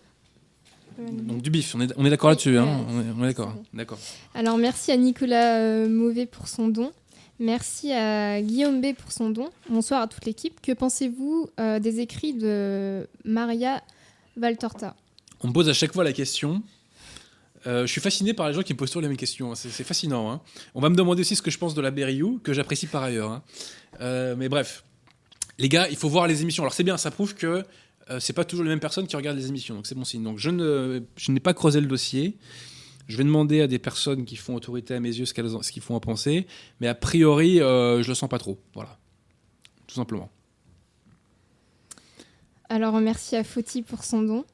Donc 0.99 1.43
du 1.43 1.51
bif, 1.51 1.75
on 1.75 1.81
est, 1.81 1.93
on 1.97 2.05
est 2.05 2.11
d'accord 2.11 2.31
là-dessus, 2.31 2.59
hein 2.59 2.67
on 2.89 3.23
est, 3.23 3.29
d'accord, 3.29 3.55
d'accord. 3.73 3.99
Alors 4.35 4.59
merci 4.59 4.93
à 4.93 4.97
Nicolas 4.97 5.59
euh, 5.59 5.89
Mauvais 5.89 6.27
pour 6.27 6.49
son 6.49 6.69
don. 6.69 6.93
Merci 7.39 7.93
à 7.93 8.41
Guillaume 8.41 8.81
B 8.81 8.95
pour 8.95 9.11
son 9.11 9.31
don. 9.31 9.51
Bonsoir 9.69 10.03
à 10.03 10.07
toute 10.07 10.25
l'équipe. 10.25 10.61
Que 10.61 10.73
pensez-vous 10.73 11.49
euh, 11.59 11.79
des 11.81 12.01
écrits 12.01 12.35
de 12.35 13.09
Maria 13.25 13.83
Valtorta? 14.37 14.95
On 15.41 15.49
me 15.49 15.53
pose 15.53 15.69
à 15.69 15.73
chaque 15.73 15.93
fois 15.93 16.05
la 16.05 16.13
question. 16.13 16.63
Euh, 17.67 17.87
je 17.87 17.93
suis 17.93 18.01
fasciné 18.01 18.35
par 18.35 18.49
les 18.49 18.55
gens 18.55 18.63
qui 18.63 18.73
me 18.73 18.79
posent 18.79 18.91
toujours 18.91 19.03
les 19.03 19.09
mêmes 19.09 19.17
questions. 19.17 19.55
C'est 19.55 19.85
fascinant. 19.85 20.31
Hein. 20.31 20.41
On 20.75 20.81
va 20.81 20.89
me 20.89 20.97
demander 20.97 21.23
aussi 21.23 21.37
ce 21.37 21.43
que 21.43 21.51
je 21.51 21.59
pense 21.59 21.75
de 21.75 21.81
la 21.81 21.91
Berriou, 21.91 22.41
que 22.43 22.53
j'apprécie 22.53 22.87
par 22.87 23.03
ailleurs. 23.03 23.31
Hein. 24.01 24.35
mais 24.37 24.49
bref, 24.49 24.85
les 25.59 25.69
gars, 25.69 25.89
il 25.89 25.97
faut 25.97 26.09
voir 26.09 26.27
les 26.27 26.43
émissions. 26.43 26.63
Alors 26.63 26.75
c'est 26.75 26.85
bien, 26.85 26.97
ça 26.97 27.11
prouve 27.11 27.35
que 27.35 27.65
euh, 28.11 28.21
c'est 28.21 28.33
pas 28.33 28.45
toujours 28.45 28.65
les 28.65 28.71
mêmes 28.71 28.81
personnes 28.81 29.07
qui 29.07 29.17
regardent 29.17 29.39
les 29.39 29.49
émissions, 29.49 29.75
donc 29.75 29.87
c'est 29.87 29.95
bon 29.95 30.05
signe. 30.05 30.23
Donc 30.23 30.39
je 30.39 30.51
ne, 30.51 31.03
je 31.17 31.33
n'ai 31.33 31.41
pas 31.41 31.55
creusé 31.55 31.81
le 31.81 31.87
dossier. 31.87 32.37
Je 33.09 33.17
vais 33.17 33.25
demander 33.25 33.61
à 33.61 33.67
des 33.67 33.79
personnes 33.79 34.25
qui 34.25 34.37
font 34.37 34.55
autorité 34.55 34.95
à 34.95 35.01
mes 35.01 35.09
yeux 35.09 35.25
ce, 35.25 35.35
qu'elles, 35.35 35.51
ce 35.51 35.73
qu'ils 35.73 35.83
font 35.83 35.95
en 35.95 36.01
penser, 36.01 36.47
mais 36.81 36.89
a 36.89 36.95
priori, 36.95 37.61
euh, 37.61 38.03
je 38.03 38.09
le 38.09 38.15
sens 38.15 38.29
pas 38.29 38.39
trop. 38.39 38.59
Voilà, 38.75 38.99
tout 39.87 39.95
simplement. 39.95 40.31
Alors 42.69 42.99
merci 43.01 43.37
à 43.37 43.45
Foti 43.45 43.83
pour 43.83 44.05
son 44.05 44.23
don. 44.23 44.45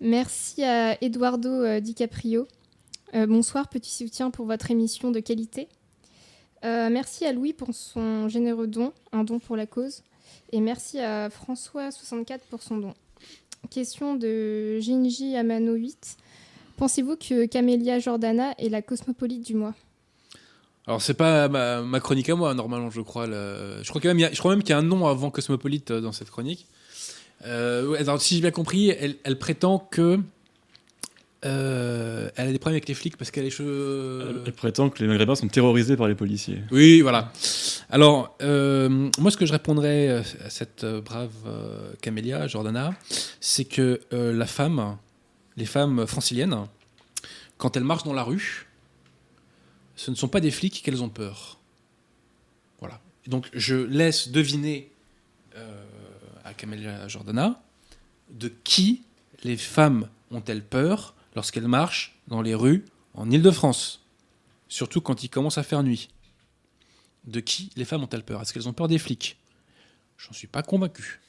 Merci 0.00 0.64
à 0.64 1.02
Eduardo 1.04 1.48
euh, 1.48 1.80
DiCaprio. 1.80 2.48
bonsoir, 3.12 3.68
petit 3.68 3.92
soutien 3.92 4.30
pour 4.30 4.46
votre 4.46 4.70
émission 4.70 5.10
de 5.10 5.20
qualité. 5.20 5.68
merci 6.62 7.26
à 7.26 7.32
Louis 7.32 7.52
pour 7.52 7.74
son 7.74 8.28
généreux 8.28 8.66
don, 8.66 8.92
un 9.12 9.24
don 9.24 9.40
pour 9.40 9.56
la 9.56 9.66
cause. 9.66 10.02
Et 10.52 10.60
merci 10.60 10.98
à 10.98 11.28
François64 11.28 12.40
pour 12.50 12.62
son 12.62 12.78
don. 12.78 12.94
Question 13.70 14.14
de 14.14 14.78
Jinji 14.80 15.36
Amano 15.36 15.74
8. 15.74 16.16
Pensez-vous 16.76 17.16
que 17.16 17.46
Camélia 17.46 17.98
Jordana 17.98 18.54
est 18.58 18.68
la 18.68 18.82
cosmopolite 18.82 19.46
du 19.46 19.54
mois? 19.54 19.74
Alors 20.86 21.02
c'est 21.02 21.14
pas 21.14 21.48
ma, 21.48 22.00
chronique 22.00 22.28
à 22.30 22.34
moi 22.34 22.54
normalement 22.54 22.90
je 22.90 23.00
crois. 23.00 23.26
Je 23.26 23.88
crois 23.88 24.00
même 24.14 24.30
je 24.32 24.38
crois 24.38 24.52
même 24.52 24.62
qu'il 24.62 24.70
y 24.70 24.72
a 24.72 24.78
un 24.78 24.82
nom 24.82 25.06
avant 25.06 25.30
cosmopolite 25.30 25.90
euh, 25.90 26.00
dans 26.00 26.12
cette 26.12 26.30
chronique. 26.30 26.66
Euh, 27.46 28.18
si 28.18 28.34
j'ai 28.36 28.40
bien 28.40 28.50
compris, 28.50 28.88
elle, 28.88 29.38
prétend 29.38 29.78
que 29.78 30.18
euh, 31.44 32.28
elle 32.36 32.48
a 32.48 32.52
des 32.52 32.58
problèmes 32.58 32.74
avec 32.76 32.88
les 32.88 32.94
flics 32.94 33.16
parce 33.16 33.30
qu'elle 33.30 33.44
a 33.44 33.46
les 33.46 33.50
cheveux. 33.50 34.42
Elle 34.44 34.52
prétend 34.52 34.90
que 34.90 34.98
les 35.02 35.08
Maghrébins 35.08 35.34
sont 35.34 35.48
terrorisés 35.48 35.96
par 35.96 36.08
les 36.08 36.14
policiers. 36.14 36.62
Oui, 36.70 37.00
voilà. 37.00 37.32
Alors, 37.88 38.36
euh, 38.42 39.10
moi, 39.18 39.30
ce 39.30 39.36
que 39.36 39.46
je 39.46 39.52
répondrais 39.52 40.08
euh, 40.08 40.22
à 40.44 40.50
cette 40.50 40.84
euh, 40.84 41.00
brave 41.00 41.32
euh, 41.46 41.92
Camélia 42.02 42.46
Jordana, 42.46 42.94
c'est 43.40 43.64
que 43.64 44.00
euh, 44.12 44.32
la 44.32 44.46
femme, 44.46 44.98
les 45.56 45.66
femmes 45.66 46.06
franciliennes, 46.06 46.66
quand 47.56 47.76
elles 47.76 47.84
marchent 47.84 48.04
dans 48.04 48.12
la 48.12 48.22
rue, 48.22 48.66
ce 49.96 50.10
ne 50.10 50.16
sont 50.16 50.28
pas 50.28 50.40
des 50.40 50.50
flics 50.50 50.82
qu'elles 50.82 51.02
ont 51.02 51.08
peur. 51.08 51.58
Voilà. 52.80 53.00
Et 53.26 53.30
donc, 53.30 53.48
je 53.52 53.76
laisse 53.76 54.28
deviner 54.30 54.90
euh, 55.56 55.84
à 56.44 56.54
Camélia 56.54 57.08
Jordana 57.08 57.62
de 58.30 58.52
qui 58.62 59.02
les 59.42 59.56
femmes 59.56 60.08
ont-elles 60.30 60.62
peur 60.62 61.14
lorsqu'elles 61.34 61.68
marchent 61.68 62.20
dans 62.28 62.42
les 62.42 62.54
rues 62.54 62.84
en 63.14 63.30
Île-de-France, 63.30 64.06
surtout 64.68 65.00
quand 65.00 65.24
il 65.24 65.28
commence 65.28 65.58
à 65.58 65.62
faire 65.62 65.82
nuit. 65.82 66.08
De 67.24 67.40
qui 67.40 67.70
les 67.76 67.84
femmes 67.84 68.02
ont-elles 68.02 68.24
peur? 68.24 68.40
Est-ce 68.40 68.52
qu'elles 68.52 68.68
ont 68.68 68.72
peur 68.72 68.88
des 68.88 68.98
flics? 68.98 69.38
J'en 70.16 70.32
suis 70.32 70.46
pas 70.46 70.62
convaincu. 70.62 71.20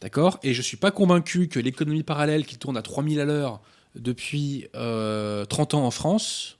D'accord? 0.00 0.38
Et 0.42 0.52
je 0.52 0.62
suis 0.62 0.76
pas 0.76 0.90
convaincu 0.90 1.48
que 1.48 1.58
l'économie 1.58 2.02
parallèle 2.02 2.44
qui 2.44 2.58
tourne 2.58 2.76
à 2.76 2.82
3000 2.82 3.20
à 3.20 3.24
l'heure 3.24 3.60
depuis 3.94 4.68
euh, 4.74 5.44
30 5.44 5.74
ans 5.74 5.86
en 5.86 5.90
France 5.90 6.58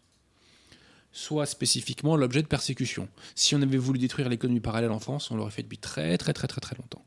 soit 1.13 1.47
spécifiquement 1.47 2.17
l'objet 2.17 2.43
de 2.43 2.47
persécution. 2.47 3.09
Si 3.35 3.55
on 3.55 3.63
avait 3.63 3.79
voulu 3.79 3.99
détruire 3.99 4.29
l'économie 4.29 4.61
parallèle 4.61 4.93
en 4.93 5.01
France, 5.01 5.31
on 5.31 5.37
l'aurait 5.37 5.51
fait 5.51 5.63
depuis 5.63 5.79
très 5.79 6.17
très 6.19 6.33
très 6.33 6.47
très 6.47 6.61
très 6.61 6.77
longtemps. 6.77 7.05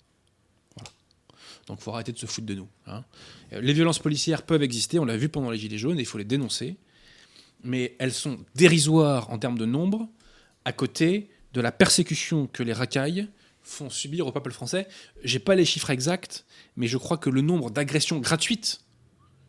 Donc 1.68 1.78
il 1.80 1.84
faut 1.84 1.92
arrêter 1.92 2.12
de 2.12 2.18
se 2.18 2.26
foutre 2.26 2.48
de 2.48 2.56
nous. 2.56 2.68
hein. 2.88 3.04
Euh, 3.54 3.62
Les 3.62 3.74
violences 3.74 4.00
policières 4.00 4.42
peuvent 4.44 4.64
exister, 4.64 5.00
on 5.00 5.06
l'a 5.06 5.18
vu 5.18 5.30
pendant 5.30 5.50
les 5.52 5.58
Gilets 5.58 5.78
jaunes, 5.78 5.98
et 5.98 6.02
il 6.02 6.06
faut 6.06 6.18
les 6.18 6.24
dénoncer. 6.26 6.76
Mais 7.64 7.96
elles 8.00 8.14
sont 8.14 8.40
dérisoires 8.56 9.30
en 9.30 9.38
termes 9.40 9.58
de 9.58 9.66
nombre 9.66 10.10
à 10.66 10.74
côté 10.74 11.30
de 11.54 11.62
la 11.62 11.72
persécution 11.72 12.48
que 12.48 12.64
les 12.64 12.74
racailles 12.74 13.28
font 13.62 13.90
subir 13.90 14.28
au 14.28 14.32
peuple 14.34 14.52
français. 14.52 14.88
J'ai 15.24 15.40
pas 15.40 15.56
les 15.56 15.64
chiffres 15.64 15.90
exacts, 15.90 16.46
mais 16.76 16.88
je 16.88 16.98
crois 16.98 17.18
que 17.18 17.30
le 17.30 17.40
nombre 17.42 17.70
d'agressions 17.72 18.20
gratuites 18.20 18.82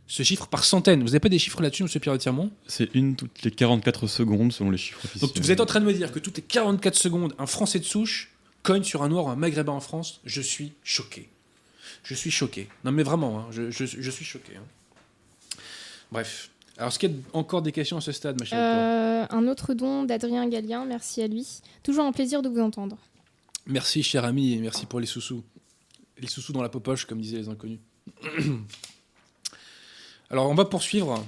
se 0.07 0.23
chiffre 0.23 0.47
par 0.47 0.65
centaines. 0.65 1.01
Vous 1.01 1.07
n'avez 1.07 1.19
pas 1.21 1.29
des 1.31 1.39
chiffres 1.41 1.61
là-dessus, 1.63 1.83
monsieur 1.83 1.99
Pierre 1.99 2.17
Tirmont? 2.19 2.53
C'est 2.69 2.95
une 2.95 3.17
toutes 3.17 3.43
les 3.43 3.51
44 3.51 4.07
secondes 4.07 4.53
selon 4.53 4.71
les 4.71 4.79
chiffres 4.79 5.05
officiels. 5.05 5.29
Donc 5.33 5.39
vous 5.43 5.51
êtes 5.51 5.61
en 5.61 5.67
train 5.67 5.81
de 5.81 5.87
me 5.87 5.93
dire 5.95 6.13
que 6.13 6.19
toutes 6.21 6.37
les 6.37 6.43
44 6.45 6.95
secondes, 6.95 7.35
un 7.39 7.47
Français 7.47 7.81
de 7.81 7.85
souche 7.85 8.31
cogne 8.63 8.85
sur 8.85 9.03
un 9.03 9.09
Noir 9.09 9.25
ou 9.25 9.29
un 9.31 9.37
Maghrébin 9.37 9.73
en 9.73 9.81
France? 9.81 10.21
Je 10.25 10.41
suis 10.43 10.75
choqué. 10.85 11.31
Je 12.05 12.15
suis 12.15 12.31
choqué. 12.31 12.69
Non 12.85 12.93
mais 12.93 13.03
vraiment, 13.03 13.41
hein, 13.41 13.47
je, 13.51 13.71
je- 13.71 13.85
je 13.87 14.11
suis 14.11 14.25
choqué. 14.25 14.53
hein. 14.57 15.57
Bref. 16.13 16.51
Alors, 16.77 16.89
est-ce 16.89 16.99
qu'il 16.99 17.11
y 17.11 17.15
a 17.15 17.17
encore 17.39 17.63
des 17.63 17.71
questions 17.73 17.97
à 17.97 18.01
ce 18.01 18.11
stade, 18.13 18.39
ma 18.39 18.45
chère 18.45 18.59
Euh, 18.61 19.27
un 19.31 19.47
autre 19.49 19.75
don 19.75 20.03
d'Adrien 20.05 20.47
Gallien, 20.49 20.85
merci 20.85 21.23
à 21.23 21.27
lui. 21.29 21.61
Toujours 21.83 22.05
un 22.05 22.13
plaisir 22.13 22.43
de 22.43 22.49
vous 22.49 22.61
entendre. 22.61 22.97
Merci, 23.67 24.03
cher 24.03 24.25
ami, 24.25 24.53
et 24.55 24.59
merci 24.59 24.85
pour 24.87 24.99
les 25.01 25.07
sous-sous. 25.07 25.43
Les 26.19 26.27
sous-sous 26.27 26.53
dans 26.53 26.63
la 26.63 26.69
popoche, 26.69 27.05
comme 27.07 27.21
disaient 27.21 27.39
les 27.39 27.49
inconnus. 27.49 27.79
Alors, 30.31 30.51
on 30.51 30.55
va 30.55 30.65
poursuivre. 30.65 31.25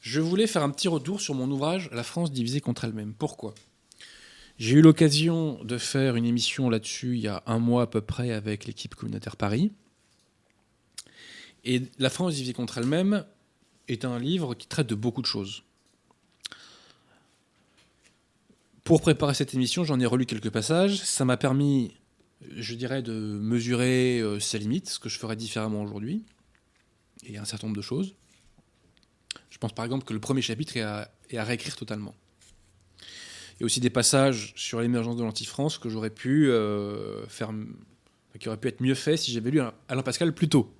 Je 0.00 0.20
voulais 0.20 0.46
faire 0.46 0.62
un 0.62 0.70
petit 0.70 0.88
retour 0.88 1.20
sur 1.20 1.34
mon 1.34 1.50
ouvrage 1.50 1.90
La 1.92 2.02
France 2.02 2.32
divisée 2.32 2.60
contre 2.60 2.84
elle-même. 2.84 3.12
Pourquoi? 3.18 3.54
J'ai 4.58 4.78
eu 4.78 4.82
l'occasion 4.82 5.62
de 5.62 5.78
faire 5.78 6.16
une 6.16 6.24
émission 6.24 6.68
là-dessus 6.68 7.14
il 7.14 7.20
y 7.20 7.28
a 7.28 7.44
un 7.46 7.60
mois 7.60 7.82
à 7.82 7.86
peu 7.86 8.00
près 8.00 8.32
avec 8.32 8.64
l'équipe 8.64 8.96
communautaire 8.96 9.36
Paris. 9.36 9.70
Et 11.64 11.82
La 11.98 12.10
France 12.10 12.34
divisée 12.34 12.54
contre 12.54 12.78
elle-même 12.78 13.24
est 13.86 14.04
un 14.04 14.18
livre 14.18 14.54
qui 14.54 14.66
traite 14.66 14.88
de 14.88 14.96
beaucoup 14.96 15.22
de 15.22 15.26
choses. 15.26 15.62
Pour 18.82 19.00
préparer 19.00 19.34
cette 19.34 19.54
émission, 19.54 19.84
j'en 19.84 20.00
ai 20.00 20.06
relu 20.06 20.26
quelques 20.26 20.50
passages. 20.50 21.04
Ça 21.04 21.24
m'a 21.24 21.36
permis, 21.36 21.94
je 22.50 22.74
dirais, 22.74 23.02
de 23.02 23.12
mesurer 23.12 24.18
euh, 24.18 24.40
ses 24.40 24.58
limites, 24.58 24.88
ce 24.88 24.98
que 24.98 25.08
je 25.08 25.18
ferais 25.18 25.36
différemment 25.36 25.82
aujourd'hui. 25.82 26.24
Et 27.24 27.38
un 27.38 27.44
certain 27.44 27.68
nombre 27.68 27.76
de 27.76 27.82
choses. 27.82 28.14
Je 29.50 29.58
pense 29.58 29.72
par 29.72 29.84
exemple 29.84 30.04
que 30.04 30.14
le 30.14 30.20
premier 30.20 30.42
chapitre 30.42 30.76
est 30.76 30.82
à, 30.82 31.12
est 31.30 31.36
à 31.36 31.44
réécrire 31.44 31.76
totalement. 31.76 32.14
Il 33.58 33.62
y 33.62 33.64
a 33.64 33.66
aussi 33.66 33.80
des 33.80 33.90
passages 33.90 34.52
sur 34.54 34.80
l'émergence 34.80 35.16
de 35.16 35.24
l'anti-France 35.24 35.78
que 35.78 35.88
j'aurais 35.88 36.10
pu 36.10 36.48
euh, 36.48 37.26
faire, 37.26 37.50
qui 38.38 38.48
auraient 38.48 38.56
pu 38.56 38.68
être 38.68 38.80
mieux 38.80 38.94
faits 38.94 39.18
si 39.18 39.32
j'avais 39.32 39.50
lu 39.50 39.60
Alain 39.88 40.02
Pascal 40.02 40.32
plus 40.32 40.48
tôt. 40.48 40.72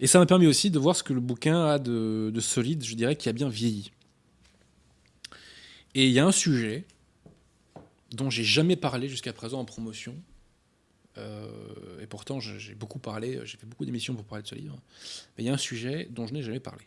Et 0.00 0.06
ça 0.06 0.18
m'a 0.18 0.26
permis 0.26 0.46
aussi 0.46 0.70
de 0.70 0.78
voir 0.78 0.96
ce 0.96 1.02
que 1.02 1.12
le 1.12 1.20
bouquin 1.20 1.66
a 1.66 1.78
de, 1.78 2.30
de 2.32 2.40
solide, 2.40 2.84
je 2.84 2.94
dirais, 2.94 3.16
qui 3.16 3.28
a 3.28 3.32
bien 3.32 3.48
vieilli. 3.48 3.90
Et 5.94 6.06
il 6.06 6.12
y 6.12 6.20
a 6.20 6.26
un 6.26 6.32
sujet 6.32 6.86
dont 8.12 8.30
j'ai 8.30 8.44
jamais 8.44 8.76
parlé 8.76 9.08
jusqu'à 9.08 9.32
présent 9.32 9.60
en 9.60 9.64
promotion. 9.64 10.14
Euh, 11.18 12.00
et 12.00 12.06
pourtant, 12.06 12.40
j'ai 12.40 12.58
j'ai 12.58 12.74
beaucoup 12.74 13.00
parlé, 13.00 13.40
j'ai 13.44 13.58
fait 13.58 13.66
beaucoup 13.66 13.84
d'émissions 13.84 14.14
pour 14.14 14.24
parler 14.24 14.42
de 14.42 14.48
ce 14.48 14.54
livre. 14.54 14.78
Mais 15.36 15.44
il 15.44 15.46
y 15.46 15.50
a 15.50 15.52
un 15.52 15.58
sujet 15.58 16.08
dont 16.10 16.26
je 16.26 16.32
n'ai 16.32 16.42
jamais 16.42 16.60
parlé. 16.60 16.84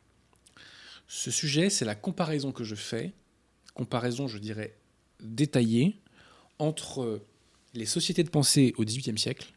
Ce 1.08 1.30
sujet, 1.30 1.70
c'est 1.70 1.86
la 1.86 1.96
comparaison 1.96 2.52
que 2.52 2.64
je 2.64 2.76
fais, 2.76 3.12
comparaison, 3.74 4.28
je 4.28 4.38
dirais, 4.38 4.78
détaillée, 5.22 6.00
entre 6.60 7.22
les 7.74 7.86
sociétés 7.86 8.24
de 8.24 8.30
pensée 8.30 8.74
au 8.78 8.84
XVIIIe 8.84 9.18
siècle 9.18 9.54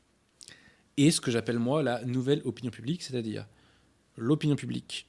et 0.97 1.11
ce 1.11 1.21
que 1.21 1.31
j'appelle 1.31 1.59
moi 1.59 1.83
la 1.83 2.05
nouvelle 2.05 2.41
opinion 2.45 2.71
publique, 2.71 3.03
c'est-à-dire 3.03 3.47
l'opinion 4.17 4.57
publique 4.57 5.07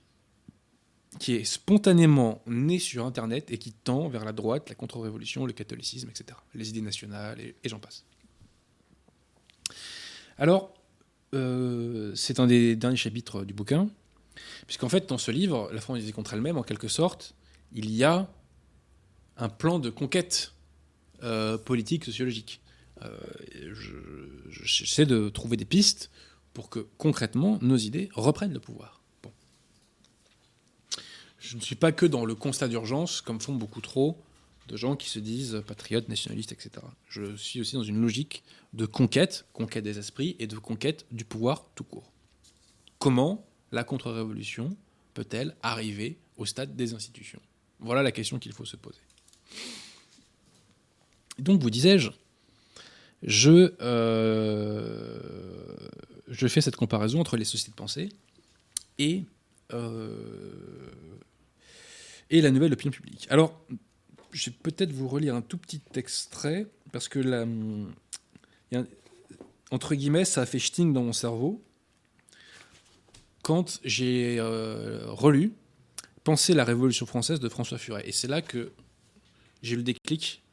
qui 1.19 1.33
est 1.33 1.45
spontanément 1.45 2.41
née 2.45 2.79
sur 2.79 3.05
Internet 3.05 3.51
et 3.51 3.57
qui 3.57 3.71
tend 3.71 4.09
vers 4.09 4.25
la 4.25 4.33
droite, 4.33 4.67
la 4.67 4.75
contre-révolution, 4.75 5.45
le 5.45 5.53
catholicisme, 5.53 6.09
etc. 6.09 6.37
Les 6.53 6.69
idées 6.69 6.81
nationales, 6.81 7.39
et, 7.39 7.55
j'en 7.63 7.79
passe. 7.79 8.03
Alors, 10.37 10.73
euh, 11.33 12.13
c'est 12.15 12.41
un 12.41 12.47
des 12.47 12.75
derniers 12.75 12.97
chapitres 12.97 13.45
du 13.45 13.53
bouquin, 13.53 13.89
puisqu'en 14.67 14.89
fait, 14.89 15.07
dans 15.07 15.17
ce 15.17 15.31
livre, 15.31 15.69
La 15.71 15.79
France 15.79 15.99
disait 15.99 16.11
contre 16.11 16.33
elle-même, 16.33 16.57
en 16.57 16.63
quelque 16.63 16.89
sorte, 16.89 17.33
il 17.71 17.89
y 17.91 18.03
a 18.03 18.29
un 19.37 19.49
plan 19.49 19.79
de 19.79 19.89
conquête 19.89 20.53
euh, 21.23 21.57
politique, 21.57 22.05
sociologique. 22.05 22.61
Euh, 23.01 23.17
je- 23.73 24.49
J'essaie 24.49 25.05
de 25.05 25.29
trouver 25.29 25.57
des 25.57 25.65
pistes 25.65 26.09
pour 26.53 26.69
que 26.69 26.79
concrètement 26.97 27.59
nos 27.61 27.77
idées 27.77 28.09
reprennent 28.13 28.53
le 28.53 28.59
pouvoir. 28.59 29.01
Bon. 29.23 29.31
Je 31.39 31.55
ne 31.55 31.61
suis 31.61 31.75
pas 31.75 31.91
que 31.91 32.05
dans 32.05 32.25
le 32.25 32.35
constat 32.35 32.67
d'urgence, 32.67 33.21
comme 33.21 33.39
font 33.41 33.53
beaucoup 33.53 33.81
trop 33.81 34.21
de 34.67 34.77
gens 34.77 34.95
qui 34.95 35.09
se 35.09 35.19
disent 35.19 35.61
patriotes, 35.67 36.09
nationalistes, 36.09 36.51
etc. 36.51 36.71
Je 37.07 37.35
suis 37.35 37.59
aussi 37.61 37.75
dans 37.75 37.83
une 37.83 38.01
logique 38.01 38.43
de 38.73 38.85
conquête, 38.85 39.45
conquête 39.53 39.83
des 39.83 39.99
esprits 39.99 40.35
et 40.39 40.47
de 40.47 40.57
conquête 40.57 41.05
du 41.11 41.23
pouvoir 41.25 41.65
tout 41.75 41.83
court. 41.83 42.11
Comment 42.97 43.45
la 43.71 43.83
contre-révolution 43.83 44.75
peut-elle 45.13 45.55
arriver 45.61 46.17
au 46.37 46.45
stade 46.45 46.75
des 46.75 46.93
institutions? 46.93 47.41
Voilà 47.79 48.01
la 48.01 48.11
question 48.11 48.39
qu'il 48.39 48.53
faut 48.53 48.65
se 48.65 48.77
poser. 48.77 48.99
Donc, 51.39 51.61
vous 51.61 51.69
disais-je, 51.69 52.11
je, 53.23 53.73
euh, 53.81 55.19
je 56.27 56.47
fais 56.47 56.61
cette 56.61 56.75
comparaison 56.75 57.19
entre 57.19 57.37
les 57.37 57.45
sociétés 57.45 57.71
de 57.71 57.75
pensée 57.75 58.09
et, 58.99 59.23
euh, 59.73 60.89
et 62.29 62.41
la 62.41 62.51
nouvelle 62.51 62.73
opinion 62.73 62.91
publique. 62.91 63.27
Alors, 63.29 63.59
je 64.31 64.49
vais 64.49 64.55
peut-être 64.63 64.91
vous 64.91 65.07
relire 65.07 65.35
un 65.35 65.41
tout 65.41 65.57
petit 65.57 65.81
extrait, 65.95 66.67
parce 66.91 67.07
que 67.07 67.19
entre 69.71 69.95
guillemets, 69.95 70.25
ça 70.25 70.41
a 70.41 70.45
fait 70.45 70.59
sting 70.59 70.93
dans 70.93 71.03
mon 71.03 71.13
cerveau 71.13 71.63
quand 73.41 73.79
j'ai 73.83 74.37
euh, 74.39 75.05
relu 75.07 75.53
Penser 76.23 76.55
la 76.55 76.63
Révolution 76.63 77.05
française 77.05 77.39
de 77.39 77.47
François 77.47 77.77
Furet. 77.77 78.01
Et 78.07 78.11
c'est 78.11 78.27
là 78.27 78.41
que 78.41 78.71
j'ai 79.65 79.73
eu 79.73 79.77
le 79.77 79.83
déclic 79.83 80.43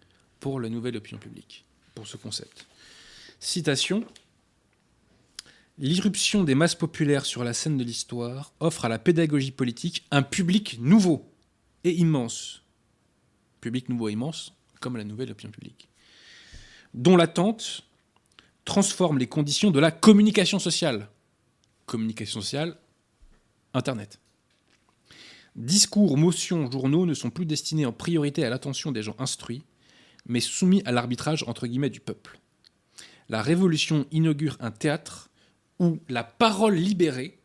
pour 0.40 0.59
la 0.59 0.70
nouvelle 0.70 0.96
opinion 0.96 1.18
publique, 1.18 1.64
pour 1.94 2.07
ce 2.07 2.16
concept. 2.16 2.66
Citation 3.38 4.05
L'irruption 5.79 6.44
des 6.44 6.55
masses 6.55 6.75
populaires 6.75 7.27
sur 7.27 7.44
la 7.44 7.53
scène 7.53 7.77
de 7.77 7.85
l'histoire 7.85 8.53
offre 8.61 8.85
à 8.85 8.88
la 8.88 8.98
pédagogie 8.98 9.51
politique 9.51 10.07
un 10.11 10.22
public 10.22 10.79
nouveau 10.81 11.31
et 11.85 11.92
immense. 11.92 12.62
Public 13.61 13.88
nouveau 13.88 14.09
et 14.09 14.12
immense, 14.12 14.53
comme 14.81 14.96
la 14.96 15.05
nouvelle 15.05 15.31
opinion 15.31 15.51
publique. 15.51 15.88
Dont 16.94 17.16
l'attente 17.16 17.85
transforme 18.64 19.18
les 19.18 19.27
conditions 19.27 19.70
de 19.70 19.81
la 19.81 19.90
communication 19.90 20.59
sociale. 20.59 21.09
Communication 21.85 22.40
sociale, 22.40 22.79
Internet. 23.75 24.22
Discours, 25.55 26.17
motions, 26.17 26.71
journaux 26.71 27.07
ne 27.07 27.15
sont 27.15 27.31
plus 27.31 27.47
destinés 27.47 27.87
en 27.87 27.93
priorité 27.93 28.45
à 28.45 28.51
l'attention 28.51 28.93
des 28.93 29.03
gens 29.03 29.17
instruits, 29.19 29.65
mais 30.27 30.41
soumis 30.41 30.83
à 30.85 30.93
l'arbitrage 30.93 31.45
entre 31.47 31.67
guillemets 31.67 31.91
du 31.91 32.01
peuple. 32.01 32.38
La 33.29 33.43
Révolution 33.43 34.07
inaugure 34.11 34.57
un 34.61 34.71
théâtre 34.71 35.31
où 35.79 36.01
la 36.09 36.25
parole 36.25 36.75
libérée 36.75 37.43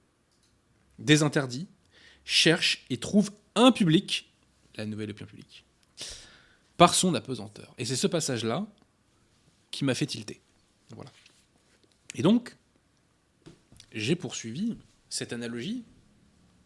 des 0.99 1.23
interdits, 1.23 1.67
cherche 2.23 2.85
et 2.89 2.97
trouve 2.97 3.31
un 3.55 3.71
public, 3.71 4.33
la 4.75 4.85
nouvelle 4.85 5.11
opinion 5.11 5.27
publique, 5.27 5.65
par 6.77 6.93
son 6.93 7.13
apesanteur. 7.15 7.73
Et 7.77 7.85
c'est 7.85 7.95
ce 7.95 8.07
passage-là 8.07 8.67
qui 9.71 9.85
m'a 9.85 9.95
fait 9.95 10.05
tilter. 10.05 10.41
Voilà. 10.95 11.11
Et 12.15 12.21
donc, 12.21 12.55
j'ai 13.91 14.15
poursuivi 14.15 14.77
cette 15.09 15.33
analogie 15.33 15.83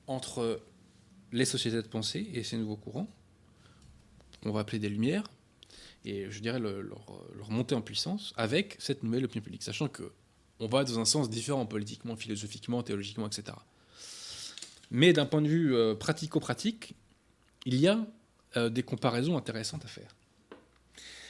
entre 0.07 0.61
les 1.31 1.45
sociétés 1.45 1.81
de 1.81 1.87
pensée 1.87 2.29
et 2.33 2.43
ces 2.43 2.57
nouveaux 2.57 2.75
courants, 2.75 3.09
qu'on 4.43 4.51
va 4.51 4.61
appeler 4.61 4.79
des 4.79 4.89
lumières, 4.89 5.23
et 6.03 6.29
je 6.29 6.39
dirais 6.39 6.59
leur, 6.59 7.05
montée 7.49 7.75
en 7.75 7.81
puissance 7.81 8.33
avec 8.37 8.75
cette 8.79 9.03
nouvelle 9.03 9.25
opinion 9.25 9.43
publique, 9.43 9.63
sachant 9.63 9.87
que 9.87 10.11
on 10.59 10.67
va 10.67 10.83
dans 10.83 10.99
un 10.99 11.05
sens 11.05 11.29
différent 11.29 11.65
politiquement, 11.65 12.15
philosophiquement, 12.15 12.83
théologiquement, 12.83 13.25
etc. 13.25 13.57
Mais 14.91 15.11
d'un 15.11 15.25
point 15.25 15.41
de 15.41 15.47
vue 15.47 15.75
euh, 15.75 15.95
pratico-pratique, 15.95 16.93
il 17.65 17.75
y 17.75 17.87
a 17.87 18.05
euh, 18.57 18.69
des 18.69 18.83
comparaisons 18.83 19.37
intéressantes 19.37 19.83
à 19.85 19.87
faire. 19.87 20.15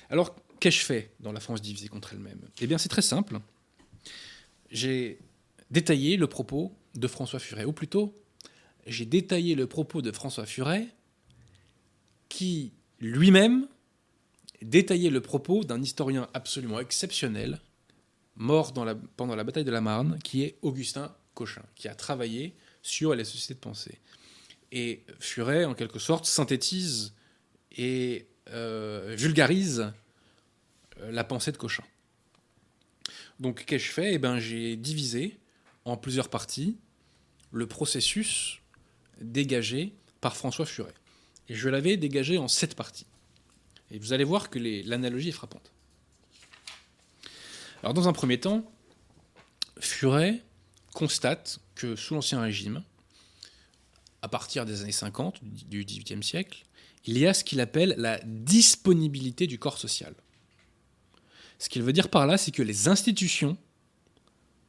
Alors, 0.10 0.36
qu'ai-je 0.60 0.84
fait 0.84 1.12
dans 1.22 1.32
la 1.32 1.40
France 1.40 1.62
divisée 1.62 1.88
contre 1.88 2.14
elle-même? 2.14 2.42
Eh 2.60 2.68
bien, 2.68 2.78
c'est 2.78 2.90
très 2.90 3.02
simple. 3.02 3.40
J'ai 4.70 5.18
détaillé 5.70 6.18
le 6.18 6.28
propos 6.28 6.74
de 6.96 7.08
François 7.08 7.40
Furet, 7.40 7.64
ou 7.64 7.72
plutôt, 7.72 8.14
j'ai 8.86 9.06
détaillé 9.06 9.56
le 9.56 9.68
propos 9.68 10.02
de 10.02 10.12
François 10.12 10.46
Furet 10.46 10.88
qui 12.30 12.74
lui-même 13.00 13.68
détaillait 14.62 15.10
le 15.10 15.22
propos 15.22 15.64
d'un 15.64 15.82
historien 15.82 16.30
absolument 16.34 16.80
exceptionnel, 16.80 17.60
mort 18.36 18.74
pendant 19.18 19.36
la 19.36 19.44
bataille 19.44 19.66
de 19.66 19.72
la 19.72 19.82
Marne, 19.82 20.20
qui 20.24 20.44
est 20.44 20.58
Augustin 20.62 21.14
Cochin, 21.34 21.64
qui 21.76 21.88
a 21.88 21.96
travaillé 21.96 22.56
sur 22.82 23.14
les 23.16 23.26
sociétés 23.26 23.56
de 23.56 23.60
pensée. 23.60 24.00
Et 24.72 25.04
Furet, 25.20 25.66
en 25.66 25.74
quelque 25.74 26.00
sorte, 26.00 26.26
synthétise 26.26 27.14
et 27.76 28.28
euh, 28.50 29.16
vulgarise 29.18 29.92
euh, 31.00 31.12
la 31.12 31.24
pensée 31.24 31.52
de 31.52 31.58
Cochin. 31.58 31.84
Donc, 33.40 33.66
qu'ai-je 33.66 33.92
fait? 33.92 34.14
Eh 34.14 34.20
ben, 34.20 34.40
J'ai 34.40 34.78
divisé 34.78 35.38
en 35.86 35.98
plusieurs 35.98 36.30
parties 36.30 36.78
le 37.52 37.68
processus 37.68 38.61
dégagé 39.22 39.94
par 40.20 40.36
François 40.36 40.66
Furet. 40.66 40.94
Et 41.50 41.56
je 41.56 41.70
l'avais 41.70 41.98
dégagé 41.98 42.38
en 42.38 42.48
sept 42.48 42.76
parties. 42.76 43.08
Et 43.90 44.00
vous 44.00 44.14
allez 44.14 44.24
voir 44.24 44.50
que 44.50 44.60
l'analogie 44.88 45.30
est 45.30 45.34
frappante. 45.34 45.72
Alors, 47.82 47.94
dans 47.94 48.08
un 48.08 48.14
premier 48.14 48.40
temps, 48.40 48.72
Furet 49.80 50.44
constate 50.94 51.60
que 51.76 51.96
sous 51.96 52.14
l'Ancien 52.14 52.42
Régime, 52.42 52.84
à 54.22 54.28
partir 54.28 54.66
des 54.66 54.82
années 54.82 54.92
50 54.92 55.44
du 55.44 55.84
XVIIIe 55.84 56.24
siècle, 56.24 56.64
il 57.06 57.18
y 57.18 57.26
a 57.26 57.34
ce 57.34 57.44
qu'il 57.44 57.60
appelle 57.60 57.96
la 57.98 58.20
disponibilité 58.24 59.48
du 59.48 59.58
corps 59.58 59.80
social. 59.80 60.14
Ce 61.58 61.70
qu'il 61.70 61.82
veut 61.82 61.94
dire 61.94 62.10
par 62.10 62.28
là, 62.28 62.38
c'est 62.38 62.52
que 62.52 62.62
les 62.62 62.88
institutions 62.88 63.58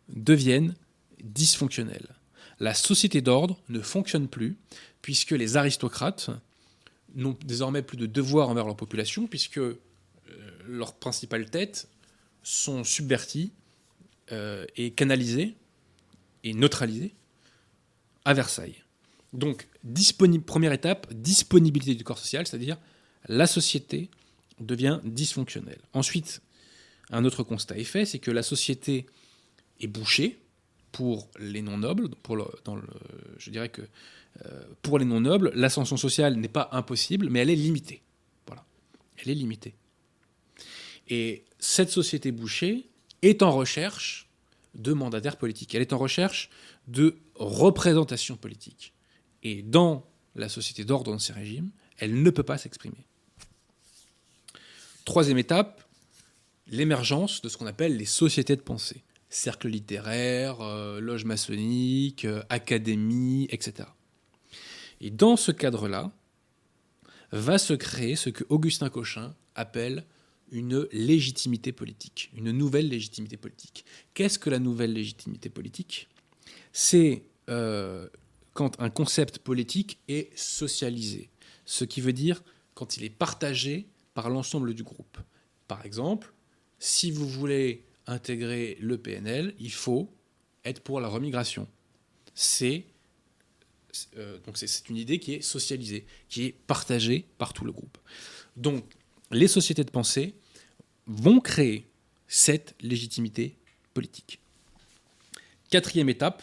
deviennent 0.09 0.75
dysfonctionnelles. 1.23 2.15
La 2.63 2.75
société 2.75 3.23
d'ordre 3.23 3.59
ne 3.69 3.81
fonctionne 3.81 4.29
plus, 4.29 4.57
puisque 5.03 5.33
les 5.33 5.57
aristocrates 5.57 6.31
n'ont 7.17 7.37
désormais 7.45 7.83
plus 7.83 7.97
de 7.97 8.07
devoir 8.07 8.49
envers 8.49 8.65
leur 8.65 8.77
population, 8.77 9.27
puisque 9.27 9.59
euh, 9.59 9.81
leurs 10.69 10.95
principales 10.95 11.51
têtes 11.51 11.89
sont 12.45 12.85
subverties 12.85 13.51
euh, 14.31 14.65
et 14.77 14.93
canalisées 14.93 15.57
et 16.45 16.55
neutralisées 16.55 17.17
à 18.25 18.33
Versailles. 18.33 18.85
Donc, 19.33 19.67
première 20.47 20.73
étape, 20.73 21.13
disponibilité 21.13 21.97
du 21.97 22.05
corps 22.05 22.19
social, 22.19 22.47
c'est-à-dire 22.47 22.79
la 23.27 23.49
société 23.49 24.09
devient 24.61 25.01
dysfonctionnelle. 25.03 25.81
Ensuite, 25.95 26.43
un 27.11 27.25
autre 27.25 27.43
constat 27.43 27.77
est 27.77 27.83
fait, 27.83 28.07
c'est 28.07 28.21
que 28.21 28.31
la 28.31 28.45
société 28.45 29.07
est 29.81 29.89
bouchée 29.89 30.39
pour 30.93 31.29
les 31.39 31.63
non-nobles. 31.63 32.11
Pour 32.23 32.37
je 33.39 33.51
dirais 33.51 33.71
que 33.71 33.83
euh, 34.47 34.63
pour 34.83 34.99
les 34.99 35.05
non-nobles, 35.05 35.53
l'ascension 35.55 35.97
sociale 35.97 36.37
n'est 36.37 36.49
pas 36.49 36.69
impossible, 36.73 37.29
mais 37.29 37.41
elle 37.41 37.51
est 37.51 37.57
limitée. 37.57 38.03
Voilà. 38.47 38.65
Elle 39.19 39.31
est 39.31 39.35
limitée. 39.35 39.75
Et 41.09 41.45
cette 41.59 41.91
société 41.91 42.33
bouchée 42.33 42.89
est 43.23 43.43
en 43.43 43.51
recherche 43.51 44.29
de 44.75 44.93
mandataires 44.93 45.37
politiques. 45.37 45.75
Elle 45.75 45.83
est 45.83 45.93
en 45.93 45.99
recherche 45.99 46.51
de 46.89 47.19
représentation 47.35 48.37
politique. 48.37 48.95
Et 49.43 49.63
dans 49.63 50.07
la 50.35 50.49
société 50.49 50.85
d'ordre 50.85 51.13
dans 51.13 51.19
ces 51.19 51.33
régimes, 51.33 51.71
elle 51.99 52.23
ne 52.23 52.31
peut 52.31 52.43
pas 52.43 52.59
s'exprimer. 52.59 53.07
Troisième 55.05 55.39
étape, 55.39 55.85
l'émergence 56.69 57.43
de 57.43 57.49
ce 57.49 57.57
qu'on 57.57 57.67
appelle 57.67 57.97
les 57.97 58.07
sociétés 58.07 58.57
de 58.57 58.63
pensée. 58.63 59.03
Cercles 59.33 59.69
littéraires, 59.69 60.61
euh, 60.61 61.01
loges 61.01 61.25
maçonniques, 61.25 62.27
euh, 62.27 62.43
académies, 62.51 63.49
etc. 63.51 63.89
Et 65.01 65.11
dans 65.11 65.37
ce 65.37 65.53
cadre-là, 65.53 66.13
va 67.33 67.57
se 67.57 67.73
créer 67.73 68.15
ce 68.15 68.29
que 68.29 68.45
Augustin 68.51 68.91
Cochin 68.91 69.35
appelle 69.55 70.05
une 70.51 70.87
légitimité 70.93 71.73
politique, 71.73 72.31
une 72.35 72.51
nouvelle 72.51 72.91
légitimité 72.91 73.39
politique. 73.39 73.87
Qu'est-ce 74.13 74.39
que 74.39 74.51
la 74.51 74.59
nouvelle 74.59 74.93
légitimité 74.93 75.49
politique? 75.49 76.09
C'est 76.75 77.25
euh, 77.49 78.07
quand 78.53 78.79
un 78.83 78.91
concept 78.91 79.39
politique 79.39 79.99
est 80.09 80.37
socialisé, 80.37 81.31
ce 81.65 81.87
qui 81.87 82.03
veut 82.03 82.13
dire 82.13 82.43
quand 82.75 82.99
il 82.99 83.05
est 83.05 83.11
partagé 83.11 83.89
par 84.13 84.29
l'ensemble 84.29 84.75
du 84.75 84.83
groupe. 84.83 85.17
Par 85.69 85.87
exemple, 85.87 86.35
si 86.79 87.11
vous 87.11 87.27
voulez 87.27 87.87
intégrer 88.07 88.77
le 88.81 88.99
PNL, 88.99 89.55
il 89.59 89.73
faut 89.73 90.13
être 90.65 90.81
pour 90.81 91.01
la 91.01 91.09
remigration. 91.09 91.69
C'est 92.35 92.85
euh, 94.17 94.39
donc 94.47 94.57
c'est 94.57 94.89
une 94.89 94.97
idée 94.97 95.19
qui 95.19 95.35
est 95.35 95.43
socialisée, 95.43 96.07
qui 96.29 96.45
est 96.45 96.53
partagée 96.53 97.27
par 97.39 97.53
tout 97.53 97.65
le 97.65 97.73
groupe. 97.73 97.99
Donc 98.57 98.85
les 99.31 99.49
sociétés 99.49 99.85
de 99.85 99.91
pensée 99.91 100.35
vont 101.07 101.41
créer 101.41 101.91
cette 102.27 102.75
légitimité 102.81 103.57
politique. 103.93 104.41
Quatrième 105.71 106.09
étape, 106.09 106.43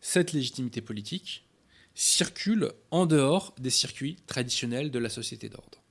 cette 0.00 0.32
légitimité 0.32 0.80
politique 0.80 1.44
circule 1.94 2.72
en 2.90 3.06
dehors 3.06 3.54
des 3.58 3.70
circuits 3.70 4.16
traditionnels 4.26 4.90
de 4.90 4.98
la 4.98 5.08
société 5.08 5.48
d'ordre. 5.48 5.83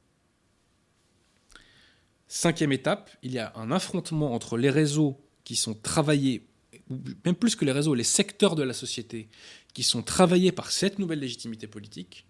Cinquième 2.35 2.71
étape, 2.71 3.11
il 3.21 3.31
y 3.31 3.37
a 3.37 3.53
un 3.55 3.69
affrontement 3.69 4.33
entre 4.33 4.57
les 4.57 4.71
réseaux 4.71 5.21
qui 5.43 5.55
sont 5.55 5.75
travaillés, 5.75 6.47
même 6.89 7.35
plus 7.35 7.55
que 7.55 7.63
les 7.63 7.71
réseaux, 7.71 7.93
les 7.93 8.03
secteurs 8.03 8.55
de 8.55 8.63
la 8.63 8.73
société 8.73 9.29
qui 9.75 9.83
sont 9.83 10.01
travaillés 10.01 10.51
par 10.51 10.71
cette 10.71 10.97
nouvelle 10.97 11.19
légitimité 11.19 11.67
politique, 11.67 12.25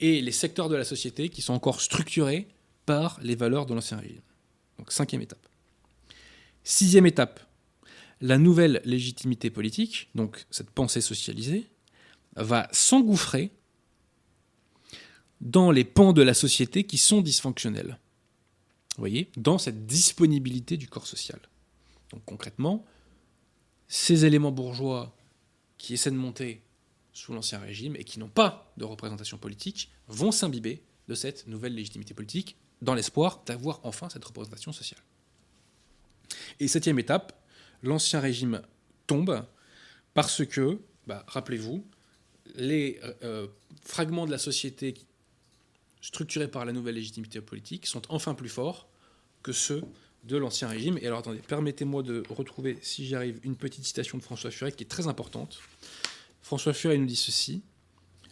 et 0.00 0.20
les 0.20 0.32
secteurs 0.32 0.68
de 0.68 0.74
la 0.74 0.82
société 0.82 1.28
qui 1.28 1.40
sont 1.40 1.52
encore 1.52 1.80
structurés 1.80 2.48
par 2.84 3.20
les 3.22 3.36
valeurs 3.36 3.64
de 3.64 3.74
l'ancien 3.74 3.98
régime. 3.98 4.22
Donc 4.76 4.90
cinquième 4.90 5.22
étape. 5.22 5.46
Sixième 6.64 7.06
étape, 7.06 7.38
la 8.20 8.38
nouvelle 8.38 8.82
légitimité 8.84 9.50
politique, 9.50 10.08
donc 10.16 10.46
cette 10.50 10.70
pensée 10.70 11.00
socialisée, 11.00 11.70
va 12.34 12.68
s'engouffrer 12.72 13.52
dans 15.40 15.70
les 15.70 15.84
pans 15.84 16.12
de 16.12 16.22
la 16.22 16.34
société 16.34 16.82
qui 16.82 16.98
sont 16.98 17.20
dysfonctionnels. 17.20 17.96
Voyez, 18.98 19.30
dans 19.36 19.58
cette 19.58 19.86
disponibilité 19.86 20.76
du 20.76 20.88
corps 20.88 21.06
social. 21.06 21.40
Donc 22.12 22.22
concrètement, 22.24 22.84
ces 23.88 24.24
éléments 24.24 24.52
bourgeois 24.52 25.16
qui 25.78 25.94
essaient 25.94 26.10
de 26.10 26.16
monter 26.16 26.62
sous 27.12 27.32
l'Ancien 27.32 27.58
Régime 27.58 27.96
et 27.96 28.04
qui 28.04 28.18
n'ont 28.18 28.28
pas 28.28 28.72
de 28.76 28.84
représentation 28.84 29.38
politique 29.38 29.90
vont 30.08 30.32
s'imbiber 30.32 30.82
de 31.08 31.14
cette 31.14 31.46
nouvelle 31.46 31.74
légitimité 31.74 32.14
politique 32.14 32.56
dans 32.82 32.94
l'espoir 32.94 33.42
d'avoir 33.46 33.80
enfin 33.82 34.08
cette 34.08 34.24
représentation 34.24 34.72
sociale. 34.72 35.00
Et 36.60 36.68
septième 36.68 36.98
étape, 36.98 37.44
l'Ancien 37.82 38.20
Régime 38.20 38.62
tombe 39.06 39.44
parce 40.14 40.44
que, 40.44 40.80
bah, 41.06 41.24
rappelez-vous, 41.26 41.84
les 42.54 43.00
euh, 43.22 43.46
fragments 43.82 44.26
de 44.26 44.30
la 44.30 44.38
société 44.38 44.94
structurés 46.00 46.48
par 46.48 46.64
la 46.64 46.72
nouvelle 46.72 46.94
légitimité 46.94 47.40
politique 47.40 47.86
sont 47.86 48.02
enfin 48.08 48.34
plus 48.34 48.48
forts 48.48 48.88
que 49.42 49.52
ceux 49.52 49.82
de 50.24 50.36
l'Ancien 50.36 50.68
Régime. 50.68 50.98
Et 50.98 51.06
alors 51.06 51.20
attendez, 51.20 51.40
permettez-moi 51.40 52.02
de 52.02 52.22
retrouver, 52.28 52.78
si 52.82 53.06
j'y 53.06 53.14
arrive, 53.14 53.40
une 53.42 53.56
petite 53.56 53.84
citation 53.84 54.18
de 54.18 54.22
François 54.22 54.50
Furet 54.50 54.72
qui 54.72 54.84
est 54.84 54.88
très 54.88 55.06
importante. 55.06 55.60
François 56.42 56.72
Furet 56.72 56.98
nous 56.98 57.06
dit 57.06 57.16
ceci 57.16 57.62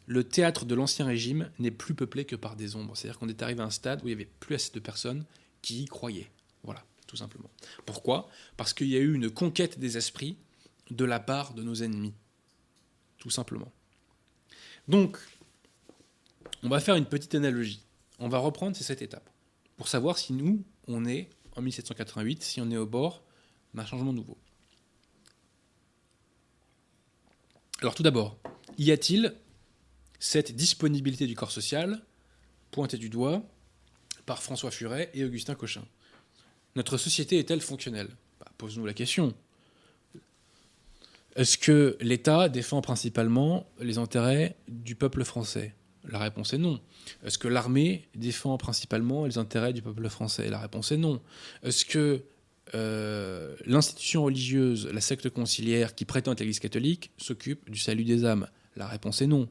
le 0.08 0.24
théâtre 0.24 0.64
de 0.64 0.74
l'Ancien 0.74 1.04
Régime 1.04 1.50
n'est 1.58 1.70
plus 1.70 1.94
peuplé 1.94 2.24
que 2.24 2.34
par 2.34 2.56
des 2.56 2.76
ombres. 2.76 2.96
C'est-à-dire 2.96 3.18
qu'on 3.18 3.28
est 3.28 3.42
arrivé 3.42 3.60
à 3.60 3.66
un 3.66 3.70
stade 3.70 4.00
où 4.02 4.06
il 4.06 4.08
n'y 4.08 4.14
avait 4.14 4.30
plus 4.40 4.54
assez 4.54 4.72
de 4.72 4.80
personnes 4.80 5.26
qui 5.60 5.82
y 5.82 5.84
croyaient. 5.84 6.30
Voilà, 6.62 6.82
tout 7.06 7.16
simplement. 7.16 7.50
Pourquoi? 7.84 8.30
Parce 8.56 8.72
qu'il 8.72 8.88
y 8.88 8.96
a 8.96 9.00
eu 9.00 9.12
une 9.12 9.30
conquête 9.30 9.78
des 9.78 9.98
esprits 9.98 10.38
de 10.90 11.04
la 11.04 11.20
part 11.20 11.52
de 11.52 11.62
nos 11.62 11.74
ennemis. 11.74 12.14
tout 13.18 13.28
simplement. 13.28 13.70
Donc, 14.86 15.18
on 16.62 16.68
va 16.68 16.80
faire 16.80 16.96
une 16.96 17.06
petite 17.06 17.34
analogie. 17.34 17.84
On 18.18 18.28
va 18.28 18.38
reprendre 18.38 18.76
ces 18.76 18.84
sept 18.84 19.02
étapes 19.02 19.30
pour 19.76 19.88
savoir 19.88 20.18
si 20.18 20.32
nous, 20.32 20.64
on 20.86 21.04
est 21.04 21.30
en 21.56 21.62
1788, 21.62 22.42
si 22.42 22.60
on 22.60 22.70
est 22.70 22.76
au 22.76 22.86
bord 22.86 23.22
d'un 23.74 23.86
changement 23.86 24.12
nouveau. 24.12 24.36
Alors 27.80 27.94
tout 27.94 28.02
d'abord, 28.02 28.36
y 28.76 28.90
a-t-il 28.90 29.34
cette 30.18 30.54
disponibilité 30.54 31.26
du 31.26 31.36
corps 31.36 31.52
social 31.52 32.02
pointée 32.72 32.98
du 32.98 33.08
doigt 33.08 33.42
par 34.26 34.42
François 34.42 34.72
Furet 34.72 35.10
et 35.14 35.24
Augustin 35.24 35.54
Cochin? 35.54 35.84
Notre 36.74 36.96
société 36.96 37.38
est-elle 37.38 37.60
fonctionnelle? 37.60 38.10
Bah, 38.40 38.50
Pose-nous 38.58 38.84
la 38.84 38.94
question. 38.94 39.32
Est-ce 41.36 41.56
que 41.56 41.96
l'État 42.00 42.48
défend 42.48 42.82
principalement 42.82 43.70
les 43.78 43.98
intérêts 43.98 44.56
du 44.66 44.96
peuple 44.96 45.24
français? 45.24 45.72
La 46.08 46.18
réponse 46.18 46.52
est 46.52 46.58
non. 46.58 46.80
Est-ce 47.24 47.38
que 47.38 47.48
l'armée 47.48 48.08
défend 48.14 48.56
principalement 48.58 49.26
les 49.26 49.38
intérêts 49.38 49.72
du 49.72 49.82
peuple 49.82 50.08
français? 50.08 50.48
La 50.48 50.58
réponse 50.58 50.92
est 50.92 50.96
non. 50.96 51.20
Est-ce 51.62 51.84
que 51.84 52.22
euh, 52.74 53.56
l'institution 53.66 54.24
religieuse, 54.24 54.88
la 54.92 55.00
secte 55.00 55.28
conciliaire 55.30 55.94
qui 55.94 56.04
prétend 56.04 56.32
être 56.32 56.40
l'Église 56.40 56.60
catholique, 56.60 57.10
s'occupe 57.16 57.70
du 57.70 57.78
salut 57.78 58.04
des 58.04 58.24
âmes? 58.24 58.48
La 58.76 58.86
réponse 58.86 59.22
est 59.22 59.26
non. 59.26 59.48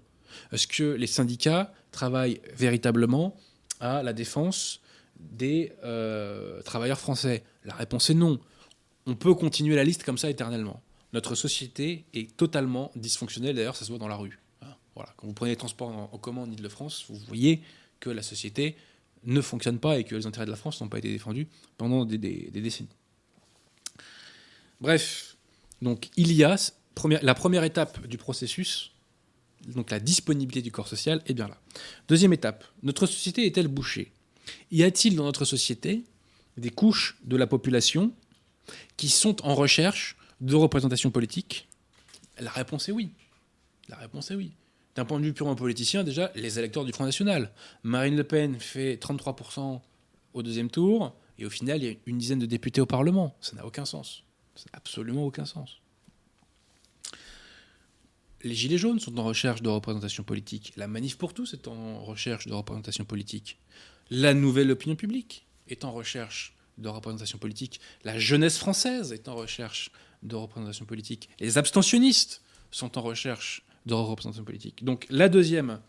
Est-ce 0.51 0.67
que 0.67 0.83
les 0.83 1.07
syndicats 1.07 1.73
travaillent 1.91 2.41
véritablement 2.55 3.35
à 3.79 4.03
la 4.03 4.13
défense 4.13 4.81
des 5.19 5.71
euh, 5.83 6.61
travailleurs 6.63 6.99
français? 6.99 7.43
La 7.65 7.75
réponse 7.75 8.09
est 8.09 8.15
non. 8.15 8.39
On 9.05 9.15
peut 9.15 9.33
continuer 9.33 9.75
la 9.75 9.83
liste 9.83 10.03
comme 10.03 10.17
ça 10.17 10.29
éternellement 10.29 10.81
notre 11.13 11.35
société 11.35 12.05
est 12.13 12.35
totalement 12.35 12.91
dysfonctionnelle. 12.95 13.55
D'ailleurs, 13.55 13.75
ça 13.75 13.85
se 13.85 13.89
voit 13.89 13.99
dans 13.99 14.07
la 14.07 14.15
rue. 14.15 14.39
Quand 15.17 15.27
vous 15.27 15.33
prenez 15.33 15.51
les 15.51 15.57
transports 15.57 15.89
en, 15.89 16.17
commun 16.17 16.41
en 16.41 16.51
Ile-de-France, 16.51 17.05
vous 17.09 17.15
voyez 17.27 17.61
que 17.99 18.09
la 18.09 18.21
société 18.21 18.75
ne 19.23 19.41
fonctionne 19.41 19.79
pas 19.79 19.99
et 19.99 20.03
que 20.03 20.15
les 20.15 20.25
intérêts 20.25 20.45
de 20.45 20.51
la 20.51 20.57
France 20.57 20.81
n'ont 20.81 20.89
pas 20.89 20.99
été 20.99 21.11
défendus 21.11 21.47
pendant 21.77 22.05
des, 22.05 22.17
décennies. 22.17 22.89
Bref, 24.79 25.37
donc 25.81 26.09
il 26.15 26.31
y 26.33 26.43
a 26.43 26.55
la 27.21 27.35
première 27.35 27.63
étape 27.63 28.05
du 28.07 28.17
processus, 28.17 28.91
donc 29.67 29.91
la 29.91 29.99
disponibilité 29.99 30.61
du 30.61 30.71
corps 30.71 30.87
social, 30.87 31.21
est 31.25 31.33
bien 31.33 31.47
là. 31.47 31.59
Deuxième 32.07 32.33
étape, 32.33 32.63
notre 32.83 33.05
société 33.05 33.45
est-elle 33.45 33.67
bouchée? 33.67 34.11
Y 34.71 34.83
a-t-il 34.83 35.15
dans 35.15 35.23
notre 35.25 35.45
société 35.45 36.03
des 36.57 36.69
couches 36.69 37.17
de 37.23 37.35
la 37.35 37.47
population 37.47 38.13
qui 38.95 39.09
sont 39.09 39.43
en 39.45 39.55
recherche 39.55 40.17
de 40.41 40.55
représentation 40.55 41.11
politique 41.11 41.67
La 42.39 42.51
réponse 42.51 42.89
est 42.89 42.91
oui. 42.91 43.11
La 43.89 43.97
réponse 43.97 44.31
est 44.31 44.35
oui. 44.35 44.53
D'un 44.97 45.05
point 45.05 45.19
de 45.19 45.25
vue 45.25 45.33
purement 45.33 45.55
politicien, 45.55 46.03
déjà, 46.03 46.31
les 46.33 46.57
électeurs 46.57 46.83
du 46.83 46.91
Front 46.91 47.05
National. 47.05 47.51
Marine 47.83 48.15
Le 48.15 48.23
Pen 48.23 48.59
fait 48.59 48.95
33% 48.95 49.79
au 50.33 50.41
deuxième 50.41 50.71
tour, 50.71 51.13
et 51.37 51.45
au 51.45 51.51
final, 51.51 51.83
il 51.83 51.87
y 51.87 51.93
a 51.93 51.95
une 52.07 52.17
dizaine 52.17 52.39
de 52.39 52.47
députés 52.47 52.81
au 52.81 52.87
Parlement. 52.87 53.37
Ça 53.39 53.55
n'a 53.55 53.63
aucun 53.63 53.85
sens. 53.85 54.23
Ça 54.55 54.65
n'a 54.73 54.77
absolument 54.77 55.23
aucun 55.23 55.45
sens. 55.45 55.77
Les 58.41 58.55
Gilets 58.55 58.79
jaunes 58.79 58.99
sont 58.99 59.15
en 59.19 59.23
recherche 59.23 59.61
de 59.61 59.69
représentation 59.69 60.23
politique. 60.23 60.73
La 60.77 60.87
Manif 60.87 61.15
pour 61.19 61.35
tous 61.35 61.53
est 61.53 61.67
en 61.67 62.03
recherche 62.03 62.47
de 62.47 62.53
représentation 62.53 63.05
politique. 63.05 63.59
La 64.09 64.33
nouvelle 64.33 64.71
opinion 64.71 64.95
publique 64.95 65.45
est 65.67 65.85
en 65.85 65.91
recherche 65.91 66.55
de 66.79 66.89
représentation 66.89 67.37
politique. 67.37 67.79
La 68.03 68.17
jeunesse 68.17 68.57
française 68.57 69.13
est 69.13 69.27
en 69.27 69.35
recherche 69.35 69.91
de 70.23 70.35
représentation 70.35 70.85
politique. 70.85 71.29
Les 71.39 71.59
abstentionnistes 71.59 72.41
sont 72.71 72.97
en 72.97 73.01
recherche 73.01 73.61
de 73.87 73.93
représentation 73.93 74.43
politique. 74.43 74.83
Donc 74.83 75.07
la 75.09 75.29
deuxième, 75.29 75.79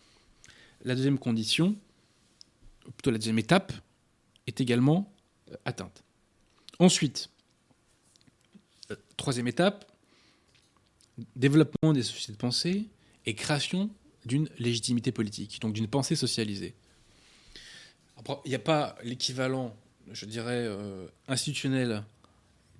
condition, 1.20 1.76
plutôt 2.96 3.10
la 3.10 3.18
deuxième 3.18 3.38
étape, 3.38 3.72
est 4.46 4.60
également 4.60 5.12
euh, 5.50 5.56
atteinte. 5.64 6.02
Ensuite, 6.78 7.28
euh, 8.90 8.96
troisième 9.16 9.48
étape, 9.48 9.90
développement 11.36 11.92
des 11.92 12.02
sociétés 12.02 12.32
de 12.32 12.38
pensée 12.38 12.86
et 13.26 13.34
création 13.34 13.90
d'une 14.24 14.48
légitimité 14.58 15.10
politique, 15.12 15.60
donc 15.60 15.74
d'une 15.74 15.88
pensée 15.88 16.16
socialisée. 16.16 16.74
Il 18.44 18.48
n'y 18.48 18.54
a 18.54 18.60
pas 18.60 18.96
l'équivalent, 19.02 19.76
je 20.12 20.26
dirais, 20.26 20.64
euh, 20.66 21.06
institutionnel 21.28 22.04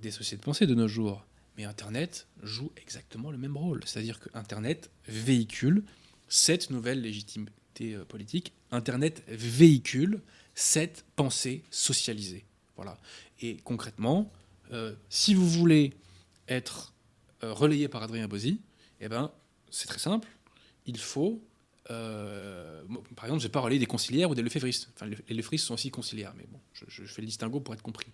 des 0.00 0.10
sociétés 0.10 0.40
de 0.40 0.44
pensée 0.44 0.66
de 0.66 0.74
nos 0.74 0.88
jours. 0.88 1.24
Mais 1.58 1.64
Internet 1.64 2.28
joue 2.44 2.70
exactement 2.76 3.32
le 3.32 3.36
même 3.36 3.56
rôle. 3.56 3.80
C'est-à-dire 3.84 4.20
que 4.20 4.28
Internet 4.32 4.90
véhicule 5.08 5.82
cette 6.28 6.70
nouvelle 6.70 7.02
légitimité 7.02 7.94
euh, 7.94 8.04
politique. 8.04 8.52
Internet 8.70 9.24
véhicule 9.26 10.22
cette 10.54 11.04
pensée 11.16 11.64
socialisée. 11.70 12.44
Voilà. 12.76 12.96
Et 13.40 13.56
concrètement, 13.64 14.30
euh, 14.72 14.94
si 15.08 15.34
vous 15.34 15.48
voulez 15.48 15.94
être 16.46 16.94
euh, 17.42 17.52
relayé 17.52 17.88
par 17.88 18.04
Adrien 18.04 18.28
Bozzi, 18.28 18.60
eh 19.00 19.08
ben, 19.08 19.32
c'est 19.68 19.88
très 19.88 19.98
simple. 19.98 20.28
Il 20.86 20.98
faut 20.98 21.42
par 21.88 23.24
exemple, 23.24 23.40
je 23.40 23.46
vais 23.46 23.50
pas 23.50 23.60
relayer 23.60 23.78
des 23.78 23.86
conciliaires 23.86 24.28
ou 24.28 24.34
des 24.34 24.42
lefévristes. 24.42 24.90
Les 25.00 25.34
lefévristes 25.34 25.64
sont 25.64 25.72
aussi 25.72 25.90
conciliaires, 25.90 26.34
mais 26.36 26.44
bon, 26.46 26.60
je, 26.74 26.84
je, 26.86 27.04
fais 27.04 27.22
le 27.22 27.26
distinguo 27.26 27.60
pour 27.60 27.72
être 27.72 27.80
compris. 27.80 28.08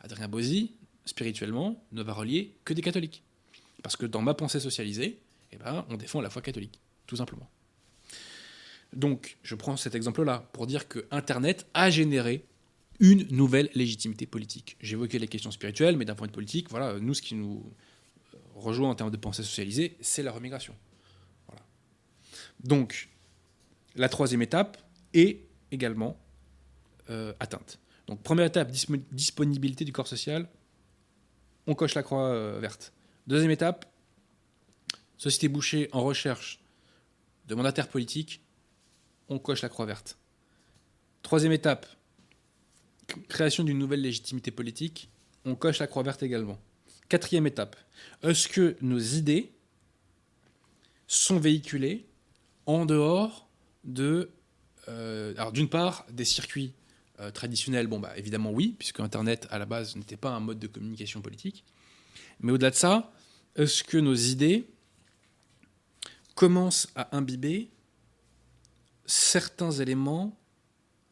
Adrien 0.00 0.26
Bozzi 0.26 0.72
spirituellement, 1.04 1.84
ne 1.92 2.02
va 2.02 2.12
relier 2.12 2.56
que 2.64 2.74
des 2.74 2.82
catholiques. 2.82 3.22
Parce 3.82 3.96
que 3.96 4.06
dans 4.06 4.22
ma 4.22 4.34
pensée 4.34 4.60
socialisée, 4.60 5.20
eh 5.52 5.56
ben, 5.56 5.84
on 5.88 5.96
défend 5.96 6.20
la 6.20 6.30
foi 6.30 6.42
catholique, 6.42 6.80
tout 7.06 7.16
simplement. 7.16 7.48
Donc, 8.92 9.38
je 9.42 9.54
prends 9.54 9.76
cet 9.76 9.94
exemple-là 9.94 10.48
pour 10.52 10.66
dire 10.66 10.86
que 10.88 11.06
Internet 11.10 11.66
a 11.74 11.90
généré 11.90 12.44
une 13.00 13.26
nouvelle 13.34 13.70
légitimité 13.74 14.26
politique. 14.26 14.76
J'évoquais 14.80 15.18
les 15.18 15.28
questions 15.28 15.50
spirituelles, 15.50 15.96
mais 15.96 16.04
d'un 16.04 16.14
point 16.14 16.26
de 16.26 16.32
vue 16.32 16.36
politique, 16.36 16.70
voilà, 16.70 16.98
nous, 17.00 17.14
ce 17.14 17.22
qui 17.22 17.34
nous 17.34 17.72
rejoint 18.54 18.90
en 18.90 18.94
termes 18.94 19.10
de 19.10 19.16
pensée 19.16 19.42
socialisée, 19.42 19.96
c'est 20.00 20.22
la 20.22 20.30
remigration. 20.30 20.74
Donc, 22.62 23.08
la 23.96 24.08
troisième 24.08 24.42
étape 24.42 24.78
est 25.14 25.48
également 25.70 26.20
euh, 27.10 27.32
atteinte. 27.40 27.78
Donc, 28.06 28.22
première 28.22 28.46
étape, 28.46 28.70
disponibilité 28.70 29.84
du 29.84 29.92
corps 29.92 30.06
social, 30.06 30.48
on 31.66 31.74
coche 31.74 31.94
la 31.94 32.02
croix 32.02 32.28
euh, 32.28 32.58
verte. 32.60 32.92
Deuxième 33.26 33.50
étape, 33.50 33.86
société 35.16 35.48
bouchée 35.48 35.88
en 35.92 36.02
recherche 36.02 36.60
de 37.46 37.54
mandataires 37.54 37.88
politiques, 37.88 38.42
on 39.28 39.38
coche 39.38 39.62
la 39.62 39.68
croix 39.68 39.86
verte. 39.86 40.18
Troisième 41.22 41.52
étape, 41.52 41.86
création 43.28 43.64
d'une 43.64 43.78
nouvelle 43.78 44.00
légitimité 44.00 44.50
politique, 44.50 45.08
on 45.44 45.54
coche 45.54 45.78
la 45.78 45.86
croix 45.86 46.02
verte 46.02 46.22
également. 46.22 46.58
Quatrième 47.08 47.46
étape, 47.46 47.76
est-ce 48.22 48.48
que 48.48 48.76
nos 48.80 48.98
idées 48.98 49.52
sont 51.06 51.38
véhiculées 51.38 52.06
en 52.66 52.86
dehors 52.86 53.48
de, 53.84 54.30
euh, 54.88 55.34
alors 55.36 55.52
d'une 55.52 55.68
part, 55.68 56.06
des 56.10 56.24
circuits 56.24 56.72
euh, 57.22 57.30
traditionnel, 57.30 57.86
bon, 57.86 58.00
bah, 58.00 58.12
évidemment 58.16 58.50
oui, 58.50 58.74
puisque 58.78 59.00
Internet, 59.00 59.46
à 59.50 59.58
la 59.58 59.66
base, 59.66 59.96
n'était 59.96 60.16
pas 60.16 60.30
un 60.30 60.40
mode 60.40 60.58
de 60.58 60.66
communication 60.66 61.22
politique. 61.22 61.64
Mais 62.40 62.52
au-delà 62.52 62.70
de 62.70 62.76
ça, 62.76 63.12
est-ce 63.56 63.84
que 63.84 63.98
nos 63.98 64.14
idées 64.14 64.66
commencent 66.34 66.88
à 66.96 67.16
imbiber 67.16 67.70
certains 69.06 69.70
éléments 69.70 70.38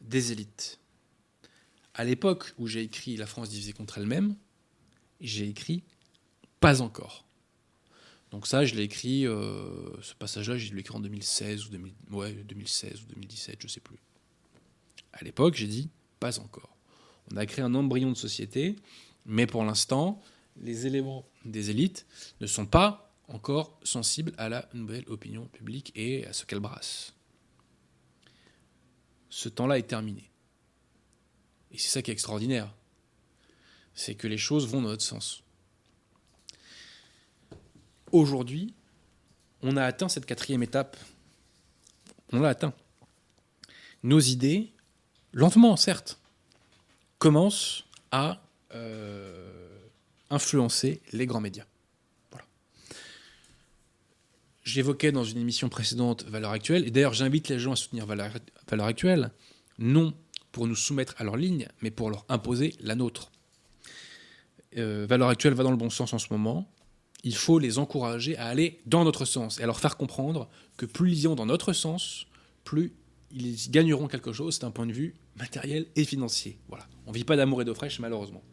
des 0.01 0.31
élites? 0.31 0.79
À 1.93 2.03
l'époque 2.03 2.53
où 2.57 2.67
j'ai 2.67 2.81
écrit 2.81 3.17
La 3.17 3.25
France 3.25 3.49
divisée 3.49 3.73
contre 3.73 3.97
elle-même, 3.97 4.35
j'ai 5.19 5.47
écrit 5.47 5.83
pas 6.59 6.81
encore. 6.81 7.25
Donc 8.31 8.47
ça, 8.47 8.65
je 8.65 8.75
l'ai 8.75 8.83
écrit, 8.83 9.27
euh, 9.27 9.89
ce 10.01 10.15
passage-là, 10.15 10.57
je 10.57 10.73
l'ai 10.73 10.79
écrit 10.79 10.95
en 10.95 11.01
2016 11.01 11.65
ou 11.65 11.69
2016 11.69 13.01
ou 13.01 13.05
2017, 13.13 13.57
je 13.61 13.67
sais 13.67 13.81
plus. 13.81 13.97
À 15.13 15.23
l'époque, 15.23 15.55
j'ai 15.55 15.67
dit 15.67 15.89
pas 16.21 16.39
encore. 16.39 16.77
On 17.33 17.37
a 17.37 17.45
créé 17.45 17.65
un 17.65 17.75
embryon 17.75 18.11
de 18.11 18.17
société, 18.17 18.77
mais 19.25 19.47
pour 19.47 19.65
l'instant, 19.65 20.21
les 20.61 20.85
éléments 20.85 21.25
des 21.43 21.71
élites 21.71 22.05
ne 22.39 22.47
sont 22.47 22.65
pas 22.65 23.11
encore 23.27 23.77
sensibles 23.83 24.33
à 24.37 24.47
la 24.47 24.69
nouvelle 24.73 25.03
opinion 25.07 25.47
publique 25.47 25.91
et 25.95 26.25
à 26.27 26.33
ce 26.33 26.45
qu'elle 26.45 26.59
brasse. 26.59 27.13
Ce 29.29 29.49
temps-là 29.49 29.79
est 29.79 29.87
terminé. 29.87 30.29
Et 31.71 31.77
c'est 31.77 31.89
ça 31.89 32.01
qui 32.01 32.11
est 32.11 32.13
extraordinaire. 32.13 32.71
C'est 33.95 34.15
que 34.15 34.27
les 34.27 34.37
choses 34.37 34.67
vont 34.67 34.81
dans 34.81 34.89
notre 34.89 35.03
sens. 35.03 35.43
Aujourd'hui, 38.11 38.75
on 39.61 39.75
a 39.75 39.83
atteint 39.83 40.09
cette 40.09 40.25
quatrième 40.25 40.63
étape. 40.63 40.97
On 42.31 42.41
l'a 42.41 42.49
atteint. 42.49 42.73
Nos 44.03 44.19
idées 44.19 44.73
lentement 45.33 45.75
certes, 45.75 46.19
commence 47.19 47.85
à 48.11 48.41
euh, 48.73 49.79
influencer 50.29 51.01
les 51.11 51.25
grands 51.25 51.41
médias. 51.41 51.65
j'évoquais 54.63 55.11
dans 55.11 55.23
une 55.23 55.39
émission 55.39 55.69
précédente 55.69 56.23
Valeurs 56.27 56.51
Actuelles, 56.51 56.87
et 56.87 56.91
d'ailleurs 56.91 57.13
j'invite 57.13 57.49
les 57.49 57.59
gens 57.59 57.73
à 57.73 57.75
soutenir 57.75 58.05
Valeurs 58.05 58.31
Valeurs 58.69 58.87
Actuelles, 58.87 59.31
non 59.79 60.13
pour 60.51 60.67
nous 60.67 60.75
soumettre 60.75 61.15
à 61.17 61.23
leur 61.23 61.37
ligne, 61.37 61.67
mais 61.81 61.91
pour 61.91 62.09
leur 62.09 62.25
imposer 62.29 62.75
la 62.79 62.95
nôtre. 62.95 63.31
Euh, 64.77 65.05
Valeurs 65.07 65.29
Actuelles 65.29 65.53
va 65.53 65.63
dans 65.63 65.71
le 65.71 65.77
bon 65.77 65.89
sens 65.89 66.13
en 66.13 66.19
ce 66.19 66.27
moment. 66.31 66.69
Il 67.23 67.35
faut 67.35 67.59
les 67.59 67.77
encourager 67.77 68.37
à 68.37 68.47
aller 68.47 68.79
dans 68.85 69.03
notre 69.03 69.25
sens 69.25 69.59
et 69.59 69.63
à 69.63 69.65
leur 69.65 69.79
faire 69.79 69.97
comprendre 69.97 70.49
que 70.77 70.85
plus 70.85 71.11
ils 71.11 71.23
iront 71.23 71.35
dans 71.35 71.45
notre 71.45 71.73
sens, 71.73 72.25
plus 72.63 72.93
ils 73.31 73.69
gagneront 73.71 74.07
quelque 74.07 74.33
chose 74.33 74.59
d'un 74.59 74.71
point 74.71 74.85
de 74.85 74.93
vue 74.93 75.15
matériel 75.35 75.87
et 75.95 76.03
financier. 76.03 76.59
Voilà. 76.67 76.87
On 77.05 77.11
ne 77.11 77.15
vit 77.15 77.23
pas 77.23 77.35
d'amour 77.35 77.61
et 77.61 77.65
d'eau 77.65 77.73
fraîche, 77.73 77.99
malheureusement. 77.99 78.43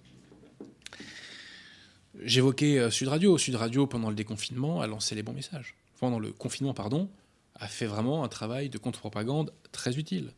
J'évoquais 2.22 2.78
euh, 2.78 2.90
Sud 2.90 3.08
Radio. 3.08 3.38
Sud 3.38 3.54
Radio, 3.54 3.86
pendant 3.86 4.10
le 4.10 4.16
déconfinement, 4.16 4.80
a 4.80 4.86
lancé 4.86 5.14
les 5.14 5.22
bons 5.22 5.32
messages. 5.32 5.76
Pendant 6.00 6.18
le 6.18 6.32
confinement, 6.32 6.74
pardon, 6.74 7.08
a 7.54 7.68
fait 7.68 7.86
vraiment 7.86 8.24
un 8.24 8.28
travail 8.28 8.68
de 8.68 8.78
contre-propagande 8.78 9.52
très 9.72 9.98
utile. 9.98 10.32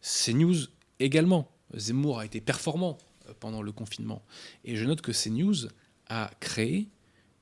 CNews 0.00 0.68
également. 1.00 1.50
Zemmour 1.74 2.18
a 2.18 2.24
été 2.24 2.40
performant 2.40 2.98
euh, 3.28 3.32
pendant 3.38 3.62
le 3.62 3.72
confinement. 3.72 4.22
Et 4.64 4.76
je 4.76 4.84
note 4.84 5.00
que 5.00 5.12
CNews 5.12 5.68
a 6.08 6.30
créé 6.40 6.88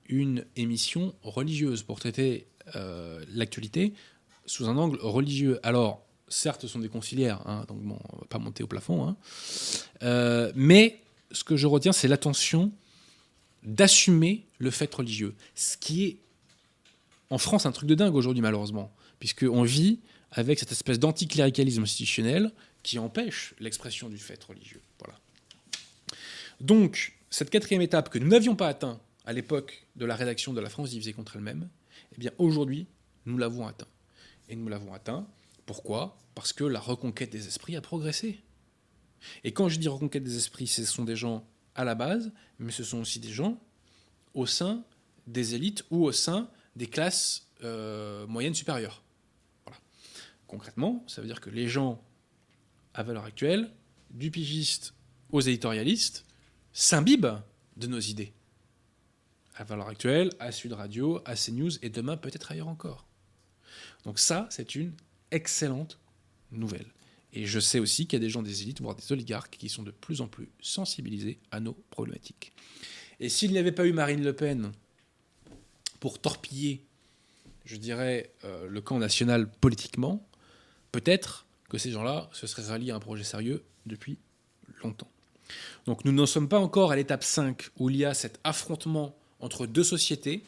une 0.09 0.47
émission 0.57 1.15
religieuse 1.23 1.83
pour 1.83 1.99
traiter 1.99 2.47
euh, 2.75 3.25
l'actualité 3.29 3.93
sous 4.47 4.69
un 4.69 4.77
angle 4.77 4.99
religieux. 5.01 5.61
Alors, 5.63 6.06
certes, 6.29 6.63
ce 6.63 6.69
sont 6.69 6.79
des 6.79 6.89
conciliaires, 6.89 7.41
hein, 7.47 7.65
donc 7.69 7.83
va 7.85 8.27
pas 8.29 8.39
monter 8.39 8.63
au 8.63 8.67
plafond, 8.67 9.07
hein. 9.07 9.17
Euh, 10.03 10.53
mais 10.55 11.01
ce 11.33 11.45
que 11.45 11.57
je 11.57 11.67
retiens, 11.67 11.93
c'est 11.93 12.09
l'attention 12.09 12.73
d'assumer 13.63 14.47
le 14.59 14.71
fait 14.71 14.93
religieux. 14.93 15.35
Ce 15.55 15.77
qui 15.77 16.05
est, 16.05 16.17
en 17.31 17.39
France, 17.39 17.67
un 17.67 17.73
truc 17.73 17.89
de 17.89 17.95
dingue 17.95 18.15
aujourd'hui, 18.15 18.43
malheureusement, 18.43 18.93
puisqu'on 19.19 19.63
vit 19.63 20.01
avec 20.31 20.59
cette 20.59 20.73
espèce 20.73 20.99
d'anticléricalisme 20.99 21.83
institutionnel 21.83 22.53
qui 22.83 22.99
empêche 22.99 23.55
l'expression 23.59 24.09
du 24.09 24.19
fait 24.19 24.43
religieux. 24.45 24.81
Voilà. 25.01 25.19
Donc, 26.61 27.15
cette 27.31 27.51
quatrième 27.51 27.83
étape 27.83 28.09
que 28.09 28.19
nous 28.19 28.29
n'avions 28.29 28.55
pas 28.55 28.69
atteint 28.69 29.01
à 29.25 29.33
l'époque 29.33 29.87
de 29.97 30.05
la 30.05 30.15
rédaction 30.15 30.53
de 30.53 30.61
La 30.61 30.71
France 30.71 30.91
divisée 30.91 31.13
contre 31.13 31.37
elle-même, 31.37 31.69
eh 32.15 32.19
bien 32.19 32.31
aujourd'hui, 32.39 32.87
nous 33.25 33.39
l'avons 33.39 33.67
atteint. 33.67 33.89
Et 34.49 34.55
nous 34.55 34.69
l'avons 34.69 34.95
atteint. 34.95 35.27
Pourquoi? 35.67 36.17
Parce 36.35 36.53
que 36.53 36.65
la 36.65 36.81
reconquête 36.81 37.31
des 37.31 37.49
esprits 37.49 37.77
a 37.77 37.81
progressé. 37.81 38.41
Et 39.45 39.53
quand 39.53 39.69
je 39.69 39.79
dis 39.79 39.89
reconquête 39.89 40.23
des 40.23 40.37
esprits, 40.37 40.67
ce 40.67 40.85
sont 40.85 41.05
des 41.05 41.17
gens 41.17 41.47
à 41.75 41.85
la 41.85 41.95
base, 41.95 42.33
mais 42.59 42.73
ce 42.73 42.85
sont 42.85 42.99
aussi 42.99 43.21
des 43.21 43.31
gens 43.31 43.61
au 44.35 44.47
sein 44.47 44.85
des 45.27 45.55
élites 45.55 45.85
ou 45.91 46.05
au 46.05 46.13
sein 46.13 46.49
des 46.77 46.87
classes 46.87 47.51
euh, 47.65 48.27
moyennes 48.27 48.55
supérieures. 48.55 49.03
Concrètement, 50.47 51.05
ça 51.09 51.21
veut 51.21 51.27
dire 51.27 51.41
que 51.41 51.51
les 51.51 51.69
gens, 51.69 52.03
à 52.95 53.03
valeur 53.03 53.25
actuelle, 53.25 53.73
du 54.11 54.31
pigiste 54.31 54.95
aux 55.31 55.41
éditorialistes, 55.41 56.25
s'imbibent 56.73 57.41
de 57.77 57.87
nos 57.89 57.99
idées. 57.99 58.33
À 59.57 59.65
valeur 59.65 59.89
actuelle, 59.89 60.31
à 60.39 60.53
Sud 60.53 60.73
Radio, 60.73 61.21
à 61.25 61.35
CNews, 61.35 61.79
et 61.83 61.89
demain 61.89 62.17
peut-être 62.17 62.53
ailleurs 62.53 62.69
encore. 62.69 63.09
Donc 64.05 64.19
ça, 64.19 64.47
c'est 64.51 64.75
une 64.77 64.93
excellente 65.31 65.99
nouvelle. 66.53 66.87
Et 67.33 67.45
je 67.47 67.61
sais 67.61 67.79
aussi 67.79 68.07
qu'il 68.07 68.19
y 68.19 68.23
a 68.23 68.25
des 68.25 68.31
gens 68.31 68.43
des 68.43 68.63
élites, 68.63 68.81
voire 68.81 68.95
des 68.95 69.13
oligarques, 69.13 69.57
qui 69.59 69.69
sont 69.69 69.83
de 69.83 69.91
plus 69.91 70.21
en 70.21 70.27
plus 70.27 70.49
sensibilisés 70.61 71.39
à 71.51 71.61
nos 71.61 71.75
problématiques. 71.91 72.53
Et 73.21 73.29
s'il 73.29 73.53
n'y 73.53 73.59
avait 73.59 73.73
pas 73.73 73.87
eu 73.87 73.93
Marine 73.93 74.23
Le 74.23 74.35
Pen 74.35 74.73
pour 76.01 76.19
torpiller, 76.19 76.83
je 77.65 77.77
dirais, 77.77 78.33
euh, 78.45 78.67
le 78.69 78.81
camp 78.81 78.99
national 78.99 79.51
politiquement, 79.51 80.27
peut-être 80.93 81.47
que 81.69 81.79
ces 81.79 81.91
gens-là 81.91 82.31
se 82.33 82.47
seraient 82.47 82.69
ralliés 82.69 82.93
à 82.93 82.97
un 82.97 83.01
projet 83.01 83.25
sérieux 83.25 83.65
depuis 83.87 84.19
longtemps. 84.83 85.11
Donc 85.85 86.05
nous 86.05 86.13
n'en 86.13 86.27
sommes 86.27 86.49
pas 86.49 86.59
encore 86.59 86.93
à 86.93 86.97
l'étape 86.97 87.25
5 87.25 87.71
où 87.79 87.91
il 87.91 87.97
y 87.97 88.05
a 88.05 88.15
cet 88.15 88.41
affrontement 88.45 89.17
entre 89.41 89.67
deux 89.67 89.85
sociétés. 89.85 90.43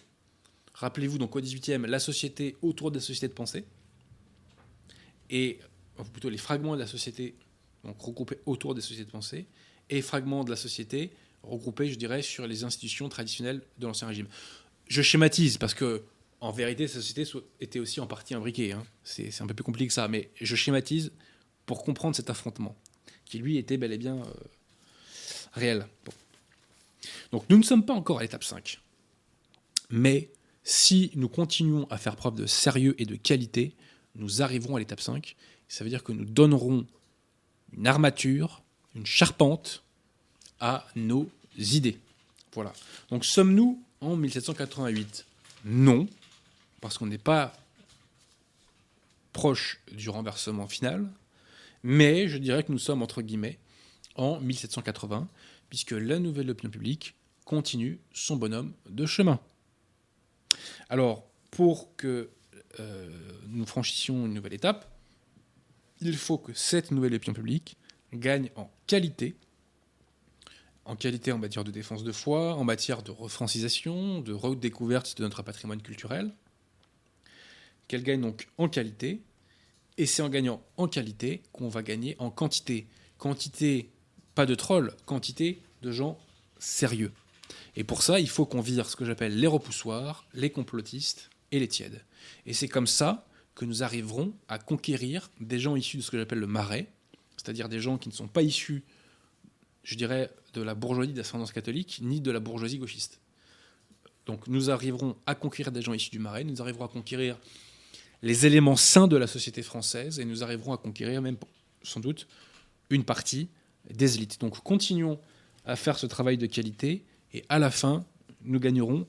Rappelez-vous 0.75 1.19
donc 1.19 1.37
au 1.37 1.41
18e, 1.41 1.87
la 1.87 1.99
société 1.99 2.57
autour 2.63 2.91
des 2.91 3.01
sociétés 3.01 3.29
de 3.29 3.35
pensée, 3.35 3.65
et 5.31 5.59
plutôt 6.13 6.31
les 6.31 6.39
fragments 6.39 6.75
de 6.75 6.81
la 6.81 6.87
société 6.87 7.35
donc 7.85 8.01
regroupés 8.01 8.39
autour 8.47 8.75
des 8.75 8.81
sociétés 8.81 9.05
de 9.05 9.11
pensée, 9.11 9.47
et 9.91 10.03
fragments 10.03 10.45
de 10.45 10.51
la 10.51 10.57
société 10.57 11.11
regroupés, 11.43 11.89
je 11.89 11.97
dirais, 11.97 12.23
sur 12.23 12.47
les 12.47 12.65
institutions 12.65 13.09
traditionnelles 13.09 13.63
de 13.79 13.87
l'Ancien 13.87 14.09
Régime. 14.09 14.27
Je 14.89 15.03
schématise 15.03 15.57
parce 15.59 15.75
que, 15.75 16.03
en 16.41 16.53
vérité, 16.53 16.89
ces 16.89 17.01
sociétés 17.01 17.31
étaient 17.61 17.79
aussi 17.79 18.01
en 18.01 18.07
partie 18.07 18.35
imbriquées. 18.35 18.73
Hein. 18.73 18.85
C'est 19.05 19.41
un 19.41 19.47
peu 19.47 19.55
plus 19.55 19.65
compliqué 19.65 19.87
que 19.87 19.93
ça, 19.93 20.09
mais 20.09 20.31
je 20.35 20.57
schématise 20.57 21.13
pour 21.67 21.85
comprendre 21.85 22.17
cet 22.17 22.31
affrontement, 22.31 22.77
qui 23.25 23.39
lui 23.39 23.57
était 23.57 23.77
bel 23.77 23.93
et 23.93 23.99
bien 23.99 24.17
euh, 24.17 24.25
réel. 25.53 25.87
Donc 27.31 27.45
nous 27.49 27.59
ne 27.59 27.63
sommes 27.63 27.85
pas 27.85 27.95
encore 27.95 28.19
à 28.19 28.23
l'étape 28.23 28.45
5. 28.45 28.81
Mais 29.91 30.31
si 30.65 31.11
nous 31.15 31.29
continuons 31.29 31.87
à 31.91 31.99
faire 31.99 32.17
preuve 32.17 32.35
de 32.35 32.47
sérieux 32.47 32.95
et 32.99 33.07
de 33.07 33.17
qualité, 33.17 33.75
nous 34.19 34.43
arriverons 34.43 34.77
à 34.77 34.79
l'étape 34.79 35.01
5 35.01 35.37
ça 35.69 35.85
veut 35.85 35.91
dire 35.91 36.03
que 36.03 36.13
nous 36.13 36.25
donnerons 36.25 36.87
une 37.73 37.87
armature, 37.87 38.63
une 38.95 39.07
charpente 39.07 39.85
à 40.61 40.87
nos 40.97 41.29
idées. 41.57 41.99
Voilà. 42.55 42.73
Donc 43.11 43.25
sommes-nous 43.25 43.81
en 44.01 44.17
1788 44.17 45.27
Non, 45.67 46.09
parce 46.81 46.97
qu'on 46.97 47.07
n'est 47.07 47.19
pas 47.19 47.53
proche 49.33 49.81
du 49.93 50.09
renversement 50.09 50.67
final, 50.67 51.07
mais 51.83 52.29
je 52.29 52.39
dirais 52.39 52.65
que 52.65 52.73
nous 52.73 52.79
sommes 52.79 53.03
entre 53.03 53.23
guillemets 53.23 53.59
en 54.17 54.41
1780, 54.41 55.29
puisque 55.69 55.93
la 55.93 56.19
nouvelle 56.19 56.51
opinion 56.51 56.71
publique 56.71 57.15
continue 57.45 58.01
son 58.13 58.37
bonhomme 58.37 58.73
de 58.89 59.07
chemin. 59.07 59.39
Alors, 60.89 61.25
pour 61.51 61.95
que 61.97 62.31
euh, 62.81 63.09
nous 63.49 63.67
franchissions 63.67 64.27
une 64.27 64.35
nouvelle 64.35 64.55
étape, 64.55 64.91
il 66.01 66.17
faut 66.17 66.39
que 66.39 66.53
cette 66.55 66.91
nouvelle 66.91 67.15
opinion 67.15 67.35
publique 67.35 67.77
gagne 68.13 68.51
en 68.57 68.71
qualité, 68.87 69.37
en 70.85 70.97
qualité 70.97 71.33
en 71.33 71.39
matière 71.39 71.65
de 71.65 71.71
défense 71.71 72.05
de 72.05 72.13
foi, 72.13 72.55
en 72.55 72.65
matière 72.65 73.03
de 73.03 73.11
refrancisation, 73.11 74.21
de 74.21 74.33
redécouverte 74.33 75.17
de 75.19 75.23
notre 75.23 75.43
patrimoine 75.43 75.83
culturel, 75.83 76.33
qu'elle 77.89 78.03
gagne 78.03 78.21
donc 78.21 78.49
en 78.59 78.69
qualité, 78.69 79.23
et 79.97 80.07
c'est 80.07 80.23
en 80.23 80.29
gagnant 80.29 80.63
en 80.77 80.87
qualité 80.87 81.43
qu'on 81.53 81.69
va 81.69 81.83
gagner 81.83 82.15
en 82.19 82.31
quantité. 82.31 82.87
Quantité, 83.19 83.91
pas 84.35 84.47
de 84.47 84.55
trolls, 84.55 84.95
quantité 85.07 85.61
de 85.83 85.91
gens 85.91 86.19
sérieux. 86.59 87.13
Et 87.75 87.85
pour 87.85 88.03
ça, 88.03 88.21
il 88.21 88.29
faut 88.29 88.47
qu'on 88.47 88.61
vire 88.61 88.89
ce 88.89 88.97
que 88.97 89.05
j'appelle 89.05 89.39
les 89.39 89.47
repoussoirs, 89.47 90.27
les 90.35 90.51
complotistes 90.51 91.31
et 91.51 91.59
les 91.59 91.69
tièdes. 91.69 92.05
Et 92.47 92.53
c'est 92.53 92.69
comme 92.69 92.87
ça 92.87 93.27
que 93.55 93.65
nous 93.65 93.83
arriverons 93.83 94.33
à 94.47 94.59
conquérir 94.59 95.31
des 95.41 95.59
gens 95.59 95.75
issus 95.75 95.97
de 95.97 96.03
ce 96.03 96.11
que 96.13 96.19
j'appelle 96.19 96.39
le 96.39 96.47
marais, 96.47 96.87
c'est-à-dire 97.37 97.69
des 97.69 97.81
gens 97.81 97.99
qui 97.99 98.09
ne 98.09 98.15
sont 98.15 98.29
pas 98.29 98.43
issus, 98.43 98.85
je 99.83 99.97
dirais, 99.97 100.31
de 100.55 100.63
la 100.63 100.75
bourgeoisie 100.75 101.13
d'ascendance 101.13 101.53
catholique, 101.53 101.99
ni 102.01 102.21
de 102.21 102.31
la 102.31 102.39
bourgeoisie 102.39 102.79
gauchiste. 102.79 103.21
Donc 104.27 104.47
nous 104.47 104.71
arriverons 104.71 105.17
à 105.27 105.35
conquérir 105.35 105.73
des 105.73 105.83
gens 105.83 105.93
issus 105.93 106.11
du 106.11 106.21
marais, 106.21 106.45
nous 106.45 106.63
arriverons 106.63 106.85
à 106.85 106.89
conquérir 106.89 107.39
les 108.23 108.47
éléments 108.47 108.77
sains 108.77 109.09
de 109.09 109.17
la 109.17 109.27
société 109.27 109.63
française, 109.63 110.21
et 110.21 110.25
nous 110.25 110.45
arriverons 110.45 110.73
à 110.73 110.79
conquérir 110.79 111.21
même, 111.21 111.37
sans 111.83 112.01
doute, 112.01 112.29
une 112.91 113.05
partie 113.05 113.49
des 113.91 114.17
élites. 114.17 114.41
Donc 114.41 114.59
continuons 114.63 115.19
à 115.65 115.75
faire 115.75 115.99
ce 115.99 116.07
travail 116.07 116.39
de 116.39 116.47
qualité, 116.47 117.05
et 117.33 117.45
à 117.49 117.59
la 117.59 117.71
fin, 117.71 118.05
nous 118.43 118.61
gagnerons. 118.61 119.07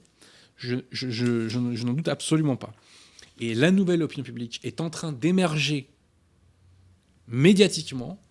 je, 0.58 0.80
je 0.92 1.86
n'en 1.86 1.94
doute 1.94 2.08
absolument 2.08 2.56
pas. 2.56 2.74
Et 3.40 3.56
la 3.56 3.72
nouvelle 3.72 4.04
opinion 4.04 4.24
publique 4.24 4.60
est 4.64 4.82
en 4.82 4.90
train 4.90 5.12
d'émerger 5.12 5.90
médiatiquement, 7.28 8.22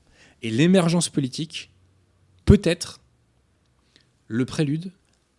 et 0.43 0.51
l'émergence 0.51 1.09
politique 1.09 1.71
peut 2.45 2.61
être 2.63 3.01
le 4.27 4.45
prélude 4.45 4.93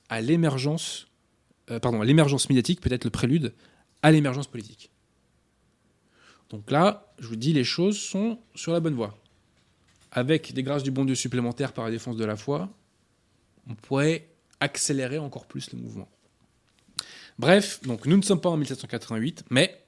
à 0.10 0.22
l'émergence, 0.22 1.08
euh, 1.70 2.04
l'émergence 2.04 2.50
médiatique 2.50 2.82
peut 2.82 2.92
être 2.92 3.04
le 3.04 3.12
prélude 3.12 3.54
à 4.02 4.12
l'émergence 4.12 4.48
politique. 4.48 4.90
Donc 6.50 6.72
là, 6.72 7.14
je 7.20 7.28
vous 7.28 7.36
dis, 7.36 7.54
les 7.54 7.64
choses 7.64 8.00
sont 8.00 8.40
sur 8.56 8.74
la 8.74 8.80
bonne 8.80 8.96
voie. 8.96 9.18
Avec 10.12 10.54
des 10.54 10.64
grâces 10.64 10.82
du 10.82 10.90
bon 10.90 11.06
Dieu 11.06 11.14
supplémentaires 11.14 11.74
par 11.74 11.86
la 11.86 11.92
défense 11.92 12.18
de 12.18 12.26
la 12.26 12.36
foi, 12.36 12.70
on 13.68 13.76
pourrait 13.76 14.28
accélérer 14.60 15.20
encore 15.20 15.46
plus 15.46 15.72
le 15.72 15.80
mouvement. 15.80 16.10
Bref, 17.40 17.80
donc 17.84 18.06
nous 18.06 18.18
ne 18.18 18.22
sommes 18.22 18.42
pas 18.42 18.50
en 18.50 18.58
1788, 18.58 19.46
mais 19.50 19.82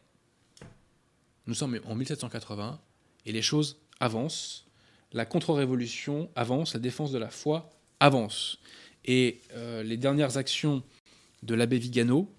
nous 1.48 1.54
sommes 1.54 1.78
en 1.86 1.96
1780 1.96 2.80
et 3.26 3.34
les 3.34 3.42
choses 3.42 3.82
avancent. 4.00 4.68
La 5.12 5.26
contre-révolution 5.26 6.30
avance, 6.38 6.74
la 6.74 6.80
défense 6.80 7.12
de 7.12 7.18
la 7.18 7.30
foi 7.30 7.70
avance. 8.00 8.60
Et 9.04 9.42
euh, 9.52 9.84
les 9.84 9.98
dernières 9.98 10.38
actions 10.38 10.82
de 11.44 11.54
l'abbé 11.54 11.78
Vigano 11.78 12.34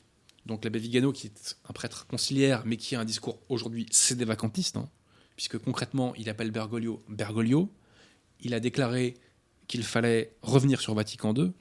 Donc 0.47 0.65
l'abbé 0.65 0.79
Vigano, 0.79 1.13
qui 1.13 1.27
est 1.27 1.57
un 1.69 1.75
prêtre 1.75 2.07
conciliaire, 2.07 2.63
mais 2.65 2.79
qui 2.79 2.97
a 2.97 3.01
un 3.01 3.05
discours 3.05 3.39
aujourd'hui, 3.51 3.87
vacantistes, 4.21 4.79
hein, 4.79 4.89
puisque 5.37 5.59
concrètement, 5.59 6.15
il 6.15 6.31
appelle 6.31 6.53
Bergoglio 6.53 7.03
Bergoglio. 7.11 7.71
Il 8.41 8.55
a 8.55 8.61
déclaré 8.61 9.19
qu'il 9.69 9.85
fallait 9.85 10.35
revenir 10.41 10.81
sur 10.81 10.95
Vatican 10.95 11.35
II. 11.35 11.53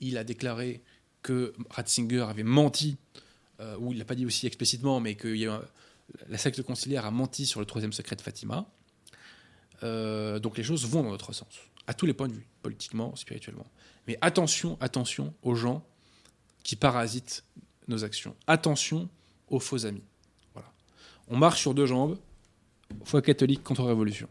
Il 0.00 0.16
a 0.16 0.24
déclaré 0.24 0.82
que 1.26 1.54
Ratzinger 1.70 2.20
avait 2.20 2.44
menti, 2.44 2.98
euh, 3.58 3.76
ou 3.80 3.92
il 3.92 3.98
l'a 3.98 4.04
pas 4.04 4.14
dit 4.14 4.24
aussi 4.24 4.46
explicitement, 4.46 5.00
mais 5.00 5.16
que 5.16 5.28
la 6.28 6.38
secte 6.38 6.62
conciliaire 6.62 7.04
a 7.04 7.10
menti 7.10 7.46
sur 7.46 7.58
le 7.58 7.66
troisième 7.66 7.92
secret 7.92 8.14
de 8.14 8.20
Fatima. 8.20 8.70
Euh, 9.82 10.38
donc 10.38 10.56
les 10.56 10.62
choses 10.62 10.86
vont 10.86 11.02
dans 11.02 11.10
notre 11.10 11.32
sens, 11.32 11.58
à 11.88 11.94
tous 11.94 12.06
les 12.06 12.14
points 12.14 12.28
de 12.28 12.34
vue, 12.34 12.46
politiquement, 12.62 13.16
spirituellement. 13.16 13.66
Mais 14.06 14.16
attention, 14.20 14.78
attention 14.80 15.34
aux 15.42 15.56
gens 15.56 15.84
qui 16.62 16.76
parasitent 16.76 17.42
nos 17.88 18.04
actions. 18.04 18.36
Attention 18.46 19.08
aux 19.48 19.58
faux 19.58 19.84
amis. 19.84 20.04
Voilà. 20.54 20.72
On 21.26 21.36
marche 21.36 21.60
sur 21.60 21.74
deux 21.74 21.86
jambes, 21.86 22.18
foi 23.02 23.20
catholique 23.20 23.64
contre 23.64 23.82
révolution. 23.82 24.28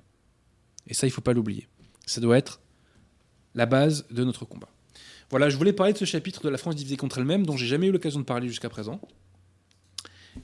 Et 0.87 0.93
ça, 0.93 1.07
il 1.07 1.09
ne 1.09 1.13
faut 1.13 1.19
pas 1.19 1.33
l'oublier. 1.33 1.67
Ça 2.05 2.21
doit 2.21 2.37
être 2.37 2.61
la 3.53 3.65
base 3.65 4.07
de 4.11 4.23
notre 4.23 4.45
combat. 4.45 4.69
Voilà, 5.29 5.49
je 5.49 5.57
voulais 5.57 5.73
parler 5.73 5.93
de 5.93 5.97
ce 5.97 6.05
chapitre 6.05 6.43
de 6.43 6.49
la 6.49 6.57
France 6.57 6.75
divisée 6.75 6.97
contre 6.97 7.17
elle-même, 7.17 7.45
dont 7.45 7.57
j'ai 7.57 7.65
jamais 7.65 7.87
eu 7.87 7.91
l'occasion 7.91 8.19
de 8.19 8.25
parler 8.25 8.47
jusqu'à 8.47 8.69
présent. 8.69 9.01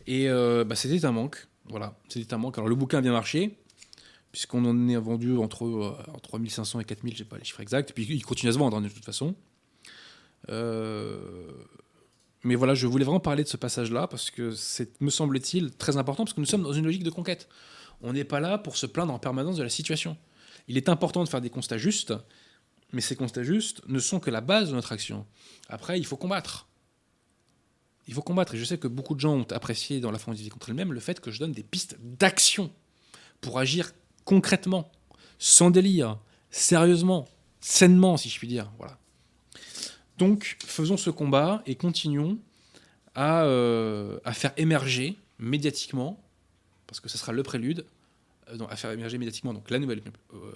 Et 0.07 0.29
euh, 0.29 0.63
bah, 0.63 0.75
c'était 0.75 1.05
un 1.05 1.11
manque. 1.11 1.47
Voilà, 1.65 1.97
c'était 2.09 2.33
un 2.33 2.37
manque. 2.37 2.57
Alors 2.57 2.67
le 2.67 2.75
bouquin 2.75 2.97
a 2.97 3.01
bien 3.01 3.11
marché, 3.11 3.57
puisqu'on 4.31 4.65
en 4.65 4.87
est 4.87 4.95
vendu 4.97 5.37
entre, 5.37 5.65
euh, 5.65 5.95
3500 6.23 6.79
et 6.79 6.85
4000, 6.85 7.15
j'ai 7.15 7.25
pas 7.25 7.37
les 7.37 7.43
chiffres 7.43 7.61
exacts. 7.61 7.93
Puis 7.93 8.05
il 8.09 8.25
continue 8.25 8.49
à 8.49 8.53
se 8.53 8.57
vendre 8.57 8.77
hein, 8.77 8.81
de 8.81 8.89
toute 8.89 9.05
façon. 9.05 9.35
Euh, 10.49 11.51
mais 12.43 12.55
voilà, 12.55 12.73
je 12.73 12.87
voulais 12.87 13.05
vraiment 13.05 13.19
parler 13.19 13.43
de 13.43 13.47
ce 13.47 13.57
passage-là 13.57 14.07
parce 14.07 14.31
que 14.31 14.51
c'est, 14.51 14.99
me 15.01 15.11
semble-t-il, 15.11 15.71
très 15.71 15.97
important 15.97 16.23
parce 16.23 16.33
que 16.33 16.39
nous 16.39 16.47
sommes 16.47 16.63
dans 16.63 16.73
une 16.73 16.85
logique 16.85 17.03
de 17.03 17.11
conquête. 17.11 17.47
On 18.01 18.13
n'est 18.13 18.23
pas 18.23 18.39
là 18.39 18.57
pour 18.57 18.77
se 18.77 18.87
plaindre 18.87 19.13
en 19.13 19.19
permanence 19.19 19.57
de 19.57 19.63
la 19.63 19.69
situation. 19.69 20.17
Il 20.67 20.77
est 20.77 20.89
important 20.89 21.23
de 21.23 21.29
faire 21.29 21.41
des 21.41 21.51
constats 21.51 21.77
justes, 21.77 22.13
mais 22.93 23.01
ces 23.01 23.15
constats 23.15 23.43
justes 23.43 23.81
ne 23.87 23.99
sont 23.99 24.19
que 24.19 24.29
la 24.29 24.41
base 24.41 24.69
de 24.69 24.75
notre 24.75 24.91
action. 24.91 25.25
Après, 25.69 25.97
il 25.99 26.05
faut 26.05 26.17
combattre. 26.17 26.67
Il 28.07 28.13
faut 28.13 28.21
combattre. 28.21 28.55
Et 28.55 28.57
je 28.57 28.65
sais 28.65 28.77
que 28.77 28.87
beaucoup 28.87 29.15
de 29.15 29.19
gens 29.19 29.33
ont 29.33 29.51
apprécié 29.51 29.99
dans 29.99 30.11
la 30.11 30.19
France 30.19 30.37
contre 30.49 30.69
elle-même 30.69 30.93
le 30.93 30.99
fait 30.99 31.19
que 31.19 31.31
je 31.31 31.39
donne 31.39 31.53
des 31.53 31.63
pistes 31.63 31.97
d'action 32.01 32.71
pour 33.39 33.59
agir 33.59 33.91
concrètement, 34.25 34.91
sans 35.39 35.71
délire, 35.71 36.19
sérieusement, 36.49 37.27
sainement, 37.59 38.17
si 38.17 38.29
je 38.29 38.37
puis 38.37 38.47
dire. 38.47 38.71
Voilà. 38.77 38.97
Donc, 40.17 40.57
faisons 40.65 40.97
ce 40.97 41.09
combat 41.09 41.63
et 41.65 41.75
continuons 41.75 42.37
à, 43.15 43.43
euh, 43.43 44.19
à 44.23 44.33
faire 44.33 44.53
émerger 44.57 45.17
médiatiquement, 45.39 46.23
parce 46.87 46.99
que 46.99 47.09
ce 47.09 47.17
sera 47.17 47.31
le 47.31 47.43
prélude, 47.43 47.85
euh, 48.49 48.67
à 48.69 48.75
faire 48.75 48.91
émerger 48.91 49.17
médiatiquement 49.17 49.53
donc 49.53 49.69
la 49.69 49.79
nouvelle 49.79 50.01
euh, 50.33 50.51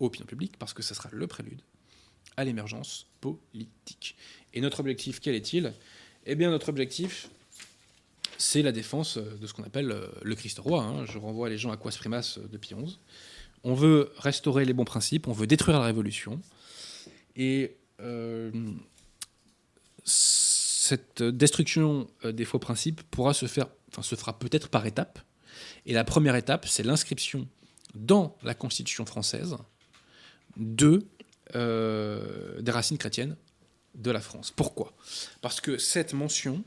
opinion 0.00 0.26
publique, 0.26 0.56
parce 0.58 0.72
que 0.72 0.82
ce 0.82 0.94
sera 0.94 1.08
le 1.12 1.26
prélude 1.26 1.60
à 2.36 2.44
l'émergence 2.44 3.06
politique. 3.20 4.16
Et 4.54 4.60
notre 4.60 4.80
objectif, 4.80 5.20
quel 5.20 5.34
est-il? 5.34 5.72
Eh 6.26 6.34
bien, 6.34 6.50
notre 6.50 6.68
objectif, 6.68 7.30
c'est 8.36 8.62
la 8.62 8.72
défense 8.72 9.18
de 9.18 9.46
ce 9.46 9.52
qu'on 9.52 9.64
appelle 9.64 9.90
euh, 9.90 10.06
le 10.22 10.34
Christ 10.36 10.58
roi. 10.60 10.84
hein. 10.84 11.04
Je 11.04 11.18
renvoie 11.18 11.48
les 11.48 11.58
gens 11.58 11.72
à 11.72 11.76
Quas 11.76 11.96
Primas 11.98 12.38
euh, 12.38 12.46
de 12.46 12.56
Pie. 12.56 12.74
On 13.64 13.74
veut 13.74 14.12
restaurer 14.18 14.64
les 14.64 14.72
bons 14.72 14.84
principes, 14.84 15.26
on 15.26 15.32
veut 15.32 15.48
détruire 15.48 15.80
la 15.80 15.84
révolution. 15.86 16.40
Et 17.34 17.76
euh, 18.00 18.52
cette 20.04 21.22
destruction 21.22 22.08
des 22.24 22.44
faux 22.44 22.60
principes 22.60 23.02
pourra 23.02 23.34
se 23.34 23.46
faire, 23.46 23.66
enfin, 23.90 24.02
se 24.02 24.14
fera 24.14 24.38
peut-être 24.38 24.68
par 24.68 24.86
étapes. 24.86 25.18
Et 25.86 25.92
la 25.92 26.04
première 26.04 26.36
étape, 26.36 26.66
c'est 26.68 26.84
l'inscription 26.84 27.48
dans 27.94 28.36
la 28.42 28.54
Constitution 28.54 29.04
française 29.04 29.56
de, 30.56 31.06
euh, 31.54 32.60
des 32.60 32.70
racines 32.70 32.98
chrétiennes 32.98 33.36
de 33.94 34.10
la 34.10 34.20
France. 34.20 34.50
Pourquoi? 34.50 34.92
Parce 35.40 35.60
que 35.60 35.78
cette 35.78 36.12
mention 36.12 36.62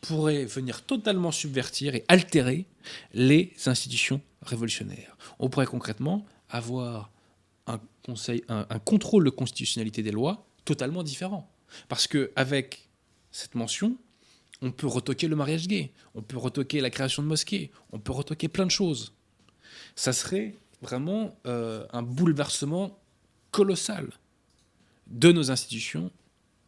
pourrait 0.00 0.44
venir 0.44 0.82
totalement 0.82 1.30
subvertir 1.30 1.94
et 1.94 2.04
altérer 2.08 2.66
les 3.12 3.52
institutions 3.66 4.20
révolutionnaires. 4.42 5.16
On 5.38 5.50
pourrait 5.50 5.66
concrètement 5.66 6.24
avoir 6.48 7.10
un, 7.66 7.80
un 8.48 8.78
contrôle 8.78 9.24
de 9.24 9.30
constitutionnalité 9.30 10.02
des 10.02 10.10
lois 10.10 10.46
totalement 10.64 11.02
différent. 11.02 11.50
Parce 11.88 12.06
que 12.06 12.32
avec 12.36 12.88
cette 13.30 13.54
mention, 13.54 13.96
on 14.62 14.72
peut 14.72 14.86
retoquer 14.86 15.28
le 15.28 15.36
mariage 15.36 15.68
gay, 15.68 15.92
on 16.14 16.22
peut 16.22 16.36
retoquer 16.38 16.80
la 16.80 16.90
création 16.90 17.22
de 17.22 17.28
mosquées, 17.28 17.70
on 17.92 17.98
peut 17.98 18.12
retoquer 18.12 18.48
plein 18.48 18.66
de 18.66 18.70
choses. 18.70 19.14
Ça 19.94 20.12
serait 20.12 20.56
vraiment 20.80 21.36
euh, 21.46 21.86
un 21.92 22.02
bouleversement 22.02 22.98
colossal 23.50 24.08
de 25.06 25.32
nos 25.32 25.50
institutions, 25.50 26.10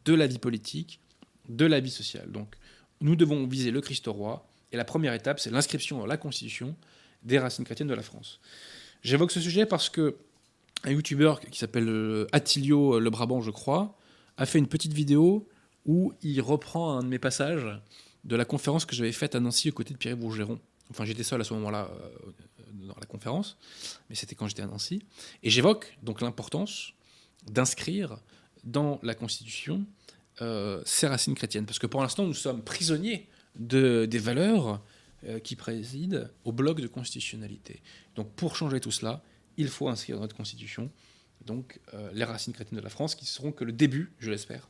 de 0.05 0.15
la 0.15 0.27
vie 0.27 0.39
politique, 0.39 1.01
de 1.49 1.65
la 1.65 1.81
vie 1.81 1.91
sociale. 1.91 2.31
Donc, 2.31 2.55
nous 3.01 3.17
devons 3.17 3.47
viser 3.47 3.71
le 3.71 3.81
Christ 3.81 4.07
roi, 4.07 4.47
et 4.73 4.77
la 4.77 4.85
première 4.85 5.13
étape, 5.13 5.39
c'est 5.39 5.51
l'inscription 5.51 5.99
dans 5.99 6.07
la 6.07 6.17
Constitution 6.17 6.77
des 7.23 7.39
racines 7.39 7.65
chrétiennes 7.65 7.89
de 7.89 7.95
la 7.95 8.03
France. 8.03 8.41
J'évoque 9.03 9.31
ce 9.31 9.41
sujet 9.41 9.67
parce 9.67 9.89
que 9.89 10.17
un 10.85 10.91
youtubeur 10.91 11.41
qui 11.41 11.59
s'appelle 11.59 11.89
euh, 11.89 12.27
Attilio 12.33 12.99
Le 12.99 13.11
Brabant, 13.11 13.41
je 13.41 13.51
crois, 13.51 13.97
a 14.37 14.47
fait 14.47 14.59
une 14.59 14.67
petite 14.67 14.93
vidéo 14.93 15.49
où 15.87 16.13
il 16.23 16.41
reprend 16.41 16.99
un 16.99 17.03
de 17.03 17.09
mes 17.09 17.19
passages 17.19 17.67
de 18.25 18.37
la 18.37 18.45
conférence 18.45 18.85
que 18.85 18.95
j'avais 18.95 19.13
faite 19.13 19.35
à 19.35 19.41
Nancy 19.41 19.69
aux 19.69 19.73
côtés 19.73 19.95
de 19.95 19.99
Pierre 19.99 20.17
Bourgeron. 20.17 20.59
Enfin, 20.91 21.05
j'étais 21.05 21.23
seul 21.23 21.41
à 21.41 21.45
ce 21.45 21.55
moment-là 21.55 21.89
euh, 21.91 22.33
dans 22.73 22.97
la 22.99 23.07
conférence, 23.07 23.57
mais 24.09 24.17
c'était 24.17 24.35
quand 24.35 24.49
j'étais 24.49 24.63
à 24.63 24.67
Nancy. 24.67 25.03
Et 25.43 25.51
j'évoque 25.51 25.97
donc 26.03 26.21
l'importance 26.21 26.93
d'inscrire 27.47 28.19
dans 28.65 28.99
la 29.03 29.15
Constitution 29.15 29.85
euh, 30.41 30.83
ces 30.85 31.07
racines 31.07 31.35
chrétiennes. 31.35 31.67
Parce 31.67 31.79
que 31.79 31.87
pour 31.87 32.03
l'instant, 32.03 32.27
nous 32.27 32.35
sommes 32.35 32.63
prisonniers 32.63 33.29
de, 33.57 34.07
des 34.07 34.19
valeurs 34.19 34.83
euh, 35.25 35.39
qui 35.39 35.57
président 35.57 36.27
au 36.45 36.53
bloc 36.53 36.81
de 36.81 36.87
constitutionnalité. 36.87 37.83
Donc 38.17 38.33
pour 38.33 38.57
changer 38.57 38.81
tout 38.81 38.91
cela, 38.91 39.23
il 39.57 39.69
faut 39.69 39.89
inscrire 39.89 40.17
dans 40.17 40.23
notre 40.23 40.37
Constitution 40.37 40.91
donc, 41.47 41.81
euh, 41.95 42.11
les 42.13 42.25
racines 42.25 42.53
chrétiennes 42.53 42.79
de 42.79 42.85
la 42.85 42.91
France, 42.91 43.15
qui 43.15 43.27
seront 43.27 43.53
que 43.53 43.65
le 43.65 43.73
début, 43.73 44.13
je 44.19 44.31
l'espère, 44.31 44.69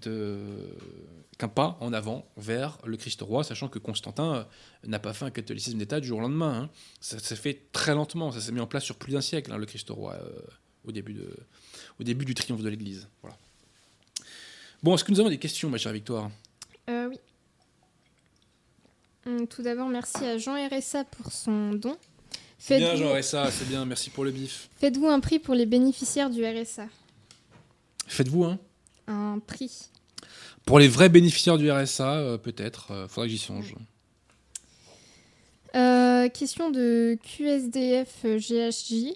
qu'un 0.00 1.48
pas 1.48 1.76
en 1.80 1.92
avant 1.92 2.26
vers 2.36 2.78
le 2.84 2.96
Christ 2.96 3.20
roi, 3.22 3.44
sachant 3.44 3.68
que 3.68 3.78
Constantin 3.78 4.34
euh, 4.34 4.44
n'a 4.86 4.98
pas 4.98 5.12
fait 5.12 5.24
un 5.24 5.30
catholicisme 5.30 5.78
d'État 5.78 6.00
du 6.00 6.08
jour 6.08 6.18
au 6.18 6.22
lendemain. 6.22 6.62
hein. 6.64 6.70
Ça 7.00 7.18
s'est 7.18 7.36
fait 7.36 7.70
très 7.72 7.94
lentement, 7.94 8.32
ça 8.32 8.40
s'est 8.40 8.52
mis 8.52 8.60
en 8.60 8.66
place 8.66 8.84
sur 8.84 8.96
plus 8.96 9.12
d'un 9.12 9.20
siècle, 9.20 9.52
hein, 9.52 9.56
le 9.58 9.66
Christ 9.66 9.88
roi, 9.90 10.14
euh, 10.14 10.40
au, 10.84 10.92
début 10.92 11.14
de, 11.14 11.34
au 12.00 12.04
début 12.04 12.24
du 12.24 12.34
triomphe 12.34 12.62
de 12.62 12.68
l'Église. 12.68 13.08
Voilà. 13.22 13.36
Bon, 14.82 14.94
est-ce 14.94 15.04
que 15.04 15.12
nous 15.12 15.20
avons 15.20 15.30
des 15.30 15.38
questions, 15.38 15.70
ma 15.70 15.78
chère 15.78 15.92
Victoire? 15.92 16.30
Euh, 16.90 17.08
oui. 17.08 17.18
Hum, 19.26 19.46
Tout 19.48 19.62
d'abord, 19.62 19.88
merci 19.88 20.24
à 20.24 20.38
Jean 20.38 20.54
RSA 20.68 21.04
pour 21.04 21.32
son 21.32 21.72
don. 21.72 21.96
C'est 22.58 22.78
bien, 22.78 22.96
Jean 22.96 23.12
RSA, 23.14 23.50
c'est 23.50 23.68
bien, 23.68 23.84
merci 23.84 24.10
pour 24.10 24.24
le 24.24 24.30
bif. 24.30 24.70
faites-vous 24.78 25.06
un 25.08 25.20
prix 25.20 25.38
pour 25.38 25.54
les 25.54 25.66
bénéficiaires 25.66 26.30
du 26.30 26.44
RSA 26.44 26.86
Faites-vous, 28.06 28.44
hein 28.44 28.58
Un 29.08 29.38
prix. 29.46 29.90
Pour 30.64 30.78
les 30.78 30.88
vrais 30.88 31.08
bénéficiaires 31.08 31.58
du 31.58 31.70
RSA, 31.70 32.14
euh, 32.14 32.38
peut-être, 32.38 32.90
euh, 32.90 33.08
faudra 33.08 33.26
que 33.26 33.30
j'y 33.32 33.38
songe. 33.38 33.74
Euh, 35.74 36.28
question 36.28 36.70
de 36.70 37.18
QSDF 37.22 38.24
GHJ. 38.24 39.12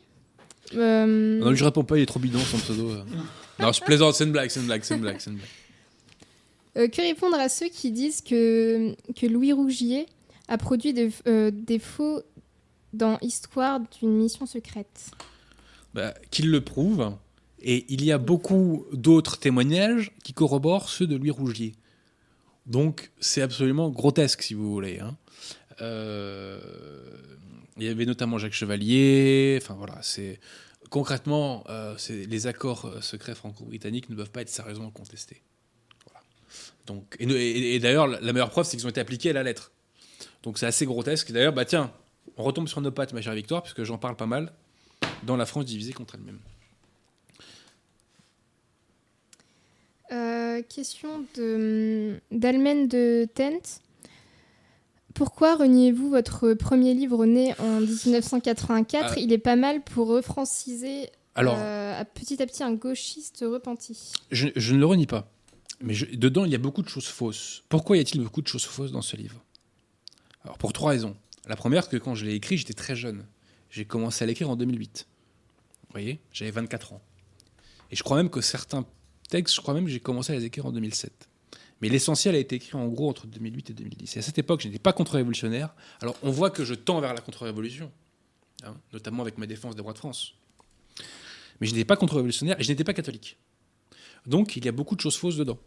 Euh, 0.74 1.38
Non, 1.40 1.54
je 1.54 1.64
réponds 1.64 1.84
pas, 1.84 1.98
il 1.98 2.02
est 2.02 2.06
trop 2.06 2.20
bidon 2.20 2.38
son 2.38 2.58
pseudo. 2.58 2.92
Non, 3.58 3.72
je 3.72 3.80
plaisante, 3.80 4.14
c'est 4.14 4.24
une 4.24 4.32
blague, 4.32 4.50
c'est 4.50 4.60
une 4.60 4.66
blague, 4.66 4.82
c'est 4.84 4.94
une 4.94 5.00
blague, 5.00 5.20
une 5.26 5.34
blague. 5.36 5.48
euh, 6.76 6.88
que 6.88 7.00
répondre 7.02 7.38
à 7.38 7.48
ceux 7.48 7.68
qui 7.68 7.90
disent 7.90 8.20
que, 8.20 8.94
que 9.16 9.26
Louis 9.26 9.52
Rougier 9.52 10.06
a 10.48 10.58
produit 10.58 10.92
des, 10.92 11.10
des 11.52 11.78
faux 11.78 12.22
dans 12.92 13.18
Histoire 13.20 13.80
d'une 14.00 14.12
mission 14.12 14.46
secrète? 14.46 15.10
Bah, 15.94 16.14
qu'il 16.30 16.50
le 16.50 16.60
prouve. 16.60 17.12
Et 17.62 17.84
il 17.92 18.04
y 18.04 18.12
a 18.12 18.18
beaucoup 18.18 18.86
d'autres 18.92 19.38
témoignages 19.38 20.12
qui 20.24 20.32
corroborent 20.32 20.88
ceux 20.88 21.06
de 21.06 21.16
Louis 21.16 21.30
Rougier. 21.30 21.74
Donc 22.66 23.10
c'est 23.20 23.42
absolument 23.42 23.90
grotesque, 23.90 24.42
si 24.42 24.54
vous 24.54 24.70
voulez. 24.72 25.00
hein. 25.00 25.16
Euh, 25.80 26.60
il 27.76 27.84
y 27.84 27.88
avait 27.88 28.06
notamment 28.06 28.38
Jacques 28.38 28.52
Chevalier. 28.52 29.58
Enfin 29.60 29.74
voilà, 29.74 29.98
c'est 30.02 30.40
concrètement, 30.90 31.64
euh, 31.68 31.96
les 32.10 32.46
accords 32.46 32.86
euh, 32.86 33.00
secrets 33.00 33.34
franco-britanniques 33.34 34.10
ne 34.10 34.14
peuvent 34.16 34.30
pas 34.30 34.42
être 34.42 34.50
sérieusement 34.50 34.90
contestés. 34.90 35.42
Donc, 36.86 37.16
et, 37.20 37.78
d'ailleurs, 37.78 38.08
la 38.08 38.20
la 38.20 38.32
meilleure 38.32 38.50
preuve, 38.50 38.66
c'est 38.66 38.76
qu'ils 38.76 38.86
ont 38.86 38.90
été 38.90 39.00
appliqués 39.00 39.30
à 39.30 39.32
la 39.34 39.42
lettre. 39.42 39.70
Donc 40.42 40.58
c'est 40.58 40.66
assez 40.66 40.86
grotesque. 40.86 41.30
D'ailleurs, 41.32 41.52
bah 41.52 41.64
tiens, 41.64 41.92
on 42.36 42.42
retombe 42.42 42.68
sur 42.68 42.80
nos 42.80 42.90
pattes, 42.90 43.12
ma 43.12 43.22
chère 43.22 43.34
Victoire, 43.34 43.62
puisque 43.62 43.84
j'en 43.84 43.98
parle 43.98 44.16
pas 44.16 44.26
mal 44.26 44.52
dans 45.22 45.36
la 45.36 45.46
France 45.46 45.66
divisée 45.66 45.92
contre 45.92 46.16
elle-même. 46.16 46.38
Euh, 46.38 46.50
Euh, 49.99 49.99
question 50.68 51.24
de 51.36 52.20
d'Almen 52.30 52.88
de 52.88 53.26
Tent. 53.34 53.80
Pourquoi 55.14 55.56
reniez-vous 55.56 56.08
votre 56.10 56.54
premier 56.54 56.94
livre 56.94 57.26
né 57.26 57.54
en 57.58 57.80
1984 57.80 59.12
Ah. 59.16 59.18
Il 59.18 59.32
est 59.32 59.38
pas 59.38 59.56
mal 59.56 59.82
pour 59.82 60.06
refranciser 60.08 61.10
Alors, 61.34 61.56
euh, 61.58 62.02
petit 62.14 62.40
à 62.42 62.46
petit 62.46 62.62
un 62.62 62.72
gauchiste 62.72 63.44
repenti. 63.46 64.12
je, 64.30 64.48
je 64.56 64.74
ne 64.74 64.78
le 64.78 64.86
renie 64.86 65.06
pas. 65.06 65.28
Mais 65.82 65.94
je- 65.94 66.06
dedans, 66.14 66.44
il 66.44 66.52
y 66.52 66.54
a 66.54 66.58
beaucoup 66.58 66.82
de 66.82 66.88
choses 66.88 67.06
fausses. 67.08 67.64
Pourquoi 67.68 67.96
y 67.96 68.00
a-t-il 68.00 68.22
beaucoup 68.22 68.42
de 68.42 68.46
choses 68.46 68.64
fausses 68.64 68.92
dans 68.92 69.02
ce 69.02 69.16
livre? 69.16 69.42
Alors, 70.44 70.58
pour 70.58 70.72
trois 70.72 70.90
raisons. 70.90 71.16
La 71.48 71.56
première, 71.56 71.84
c'est 71.84 71.90
que 71.90 71.96
quand 71.96 72.14
je 72.14 72.24
l'ai 72.24 72.34
écrit, 72.34 72.56
j'étais 72.56 72.74
très 72.74 72.94
jeune. 72.94 73.24
J'ai 73.70 73.84
commencé 73.84 74.22
à 74.22 74.26
l'écrire 74.26 74.50
en 74.50 74.56
2008. 74.56 75.06
Vous 75.82 75.88
voyez? 75.92 76.20
J'avais 76.32 76.50
24 76.50 76.92
ans. 76.92 77.00
Et 77.90 77.96
je 77.96 78.02
crois 78.02 78.16
même 78.16 78.30
que 78.30 78.40
certains 78.40 78.84
je 79.32 79.60
crois 79.60 79.74
même 79.74 79.84
que 79.84 79.90
j'ai 79.90 80.00
commencé 80.00 80.32
à 80.32 80.36
les 80.36 80.44
écrire 80.44 80.66
en 80.66 80.72
2007. 80.72 81.28
Mais 81.80 81.88
l'essentiel 81.88 82.34
a 82.34 82.38
été 82.38 82.56
écrit 82.56 82.76
en 82.76 82.86
gros 82.88 83.08
entre 83.08 83.26
2008 83.26 83.70
et 83.70 83.72
2010. 83.72 84.16
Et 84.16 84.18
à 84.18 84.22
cette 84.22 84.38
époque, 84.38 84.60
je 84.60 84.68
n'étais 84.68 84.78
pas 84.78 84.92
contre-révolutionnaire. 84.92 85.74
Alors, 86.00 86.16
on 86.22 86.30
voit 86.30 86.50
que 86.50 86.64
je 86.64 86.74
tends 86.74 87.00
vers 87.00 87.14
la 87.14 87.20
contre-révolution, 87.20 87.90
hein, 88.64 88.74
notamment 88.92 89.22
avec 89.22 89.38
ma 89.38 89.46
défense 89.46 89.74
des 89.74 89.80
droits 89.80 89.94
de 89.94 89.98
France. 89.98 90.34
Mais 91.60 91.66
je 91.66 91.72
n'étais 91.72 91.86
pas 91.86 91.96
contre-révolutionnaire 91.96 92.60
et 92.60 92.62
je 92.62 92.68
n'étais 92.70 92.84
pas 92.84 92.92
catholique. 92.92 93.38
Donc, 94.26 94.56
il 94.56 94.64
y 94.64 94.68
a 94.68 94.72
beaucoup 94.72 94.94
de 94.94 95.00
choses 95.00 95.16
fausses 95.16 95.36
dedans. 95.36 95.58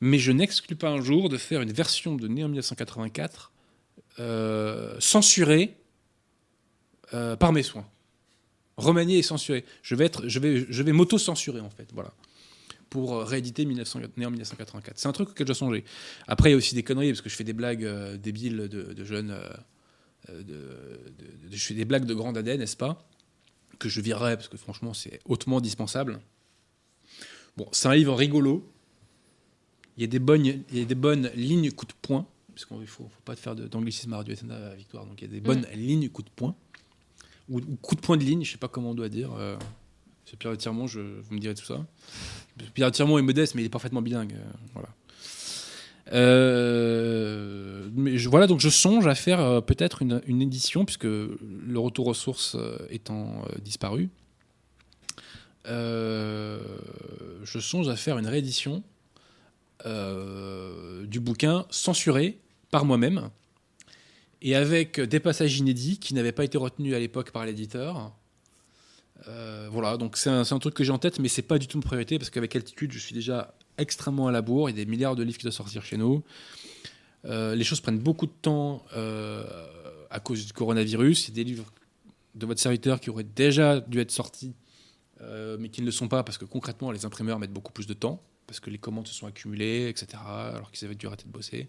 Mais 0.00 0.18
je 0.18 0.32
n'exclus 0.32 0.74
pas 0.74 0.90
un 0.90 1.00
jour 1.00 1.28
de 1.28 1.36
faire 1.36 1.60
une 1.60 1.72
version 1.72 2.16
de 2.16 2.26
Né 2.26 2.42
en 2.42 2.48
1984 2.48 3.52
euh, 4.18 4.96
censurée 4.98 5.76
euh, 7.14 7.36
par 7.36 7.52
mes 7.52 7.62
soins. 7.62 7.86
Remaniée 8.76 9.18
et 9.18 9.22
censurée. 9.22 9.64
Je 9.82 9.94
vais, 9.94 10.10
vais, 10.24 10.66
je 10.68 10.82
vais 10.82 10.92
m'auto-censurer, 10.92 11.60
en 11.60 11.70
fait. 11.70 11.88
Voilà. 11.94 12.12
Pour 12.90 13.14
euh, 13.14 13.24
rééditer 13.24 13.64
1900 13.64 14.00
Né 14.16 14.26
en 14.26 14.30
1984. 14.30 14.98
C'est 14.98 15.08
un 15.08 15.12
truc 15.12 15.30
auquel 15.30 15.46
je 15.46 15.52
dois 15.52 15.54
songer. 15.54 15.84
Après, 16.26 16.50
il 16.50 16.52
y 16.52 16.54
a 16.54 16.58
aussi 16.58 16.74
des 16.74 16.82
conneries, 16.82 17.10
parce 17.10 17.20
que 17.22 17.28
je 17.30 17.36
fais 17.36 17.44
des 17.44 17.52
blagues 17.52 17.84
euh, 17.84 18.16
débiles 18.16 18.68
de, 18.68 18.92
de 18.92 19.04
jeunes. 19.04 19.30
euh, 19.30 19.48
de, 20.28 20.42
de- 20.42 21.48
de- 21.48 21.56
je 21.56 21.64
fais 21.66 21.74
des 21.74 21.84
blagues 21.86 22.04
de 22.04 22.14
grande 22.14 22.36
adèle, 22.36 22.58
n'est-ce 22.58 22.76
pas 22.76 23.08
Que 23.78 23.88
je 23.88 24.00
virerai, 24.00 24.36
parce 24.36 24.48
que 24.48 24.56
franchement, 24.58 24.92
c'est 24.92 25.20
hautement 25.24 25.60
dispensable. 25.60 26.20
Bon, 27.56 27.68
c'est 27.72 27.88
un 27.88 27.94
livre 27.94 28.14
rigolo. 28.14 28.68
Il 29.96 30.02
y 30.02 30.04
a 30.04 30.06
des 30.08 30.18
bonnes, 30.18 30.44
il 30.46 30.78
y 30.78 30.82
a 30.82 30.84
des 30.84 30.94
bonnes 30.94 31.30
lignes 31.34 31.70
coup 31.72 31.86
de 31.86 31.92
poing, 32.02 32.26
parce 32.54 32.64
qu'il 32.64 32.76
ne 32.78 32.86
faut, 32.86 33.04
faut 33.04 33.22
pas 33.24 33.36
faire 33.36 33.54
d'anglicisme 33.56 34.12
à 34.12 34.18
Radio 34.18 34.34
Victoire. 34.76 35.06
Donc 35.06 35.20
il 35.20 35.24
y 35.26 35.30
a 35.30 35.32
des 35.32 35.40
bonnes 35.40 35.66
lignes 35.74 36.08
coup 36.08 36.22
de 36.22 36.30
poing, 36.30 36.54
ou, 37.48 37.58
ou 37.58 37.76
coup 37.82 37.94
de 37.94 38.00
poing 38.00 38.16
de 38.16 38.24
ligne, 38.24 38.44
je 38.44 38.52
sais 38.52 38.58
pas 38.58 38.68
comment 38.68 38.90
on 38.90 38.94
doit 38.94 39.08
dire. 39.08 39.32
Euh, 39.34 39.56
Pierre 40.38 40.56
Tiremont, 40.56 40.86
je, 40.86 41.00
vous 41.00 41.34
me 41.34 41.38
direz 41.40 41.54
tout 41.54 41.64
ça. 41.64 41.84
Pierre 42.74 42.90
Tiremont 42.90 43.18
est 43.18 43.22
modeste, 43.22 43.54
mais 43.54 43.62
il 43.62 43.66
est 43.66 43.70
parfaitement 43.70 44.02
bilingue. 44.02 44.34
euh, 44.34 44.52
voilà. 44.74 44.88
Euh, 46.12 47.88
mais 47.94 48.18
je- 48.18 48.28
voilà, 48.28 48.46
donc 48.46 48.60
je 48.60 48.68
songe 48.68 49.06
à 49.06 49.14
faire 49.14 49.40
euh, 49.40 49.60
peut-être 49.60 50.02
une, 50.02 50.42
édition, 50.42 50.84
puisque 50.84 51.04
le 51.04 51.78
retour 51.78 52.06
aux 52.08 52.14
sources 52.14 52.56
étant 52.90 53.44
disparu. 53.62 54.08
Je 55.66 56.58
songe 57.60 57.88
à 57.88 57.96
faire 57.96 58.18
une 58.18 58.26
réédition 58.26 58.82
du 59.84 61.20
bouquin 61.20 61.66
censuré 61.70 62.38
par 62.70 62.84
moi-même 62.84 63.30
et 64.42 64.54
avec 64.56 65.00
des 65.00 65.20
passages 65.20 65.58
inédits 65.58 65.98
qui 65.98 66.14
n'avaient 66.14 66.32
pas 66.32 66.44
été 66.44 66.58
retenus 66.58 66.94
à 66.94 66.98
l'époque 66.98 67.30
par 67.30 67.44
l'éditeur. 67.44 68.12
Euh, 69.28 69.68
voilà, 69.70 69.96
donc 69.96 70.16
c'est 70.16 70.30
un, 70.30 70.44
truc 70.44 70.74
que 70.74 70.84
j'ai 70.84 70.92
en 70.92 70.98
tête, 70.98 71.18
mais 71.18 71.28
c'est 71.28 71.42
pas 71.42 71.58
du 71.58 71.66
tout 71.66 71.76
une 71.76 71.82
priorité 71.82 72.18
parce 72.18 72.30
qu'avec 72.30 72.54
altitude, 72.56 72.92
je 72.92 72.98
suis 72.98 73.14
déjà 73.14 73.54
extrêmement 73.78 74.28
à 74.28 74.32
la 74.32 74.42
bourre. 74.42 74.70
Il 74.70 74.76
y 74.76 74.80
a 74.80 74.84
des 74.84 74.90
milliards 74.90 75.16
de 75.16 75.22
livres 75.22 75.38
qui 75.38 75.44
doivent 75.44 75.54
sortir 75.54 75.84
chez 75.84 75.96
nous. 75.96 76.22
Euh, 77.26 77.54
les 77.54 77.64
choses 77.64 77.80
prennent 77.80 77.98
beaucoup 77.98 78.26
de 78.26 78.32
temps 78.42 78.84
euh, 78.96 79.44
à 80.10 80.20
cause 80.20 80.46
du 80.46 80.52
coronavirus. 80.52 81.28
Il 81.28 81.30
y 81.30 81.32
a 81.32 81.44
des 81.44 81.50
livres 81.50 81.72
de 82.34 82.46
votre 82.46 82.60
serviteur 82.60 83.00
qui 83.00 83.10
auraient 83.10 83.24
déjà 83.24 83.80
dû 83.80 84.00
être 84.00 84.10
sortis, 84.10 84.54
mais 85.58 85.68
qui 85.68 85.82
ne 85.82 85.86
le 85.86 85.92
sont 85.92 86.08
pas 86.08 86.22
parce 86.22 86.38
que 86.38 86.46
concrètement, 86.46 86.92
les 86.92 87.04
imprimeurs 87.04 87.38
mettent 87.38 87.52
beaucoup 87.52 87.72
plus 87.72 87.86
de 87.86 87.92
temps 87.92 88.22
parce 88.46 88.58
que 88.58 88.70
les 88.70 88.78
commandes 88.78 89.06
se 89.06 89.14
sont 89.14 89.26
accumulées, 89.26 89.88
etc., 89.88 90.06
alors 90.24 90.70
qu'ils 90.72 90.86
avaient 90.86 90.94
dû 90.94 91.06
arrêter 91.06 91.24
de 91.24 91.30
bosser. 91.30 91.68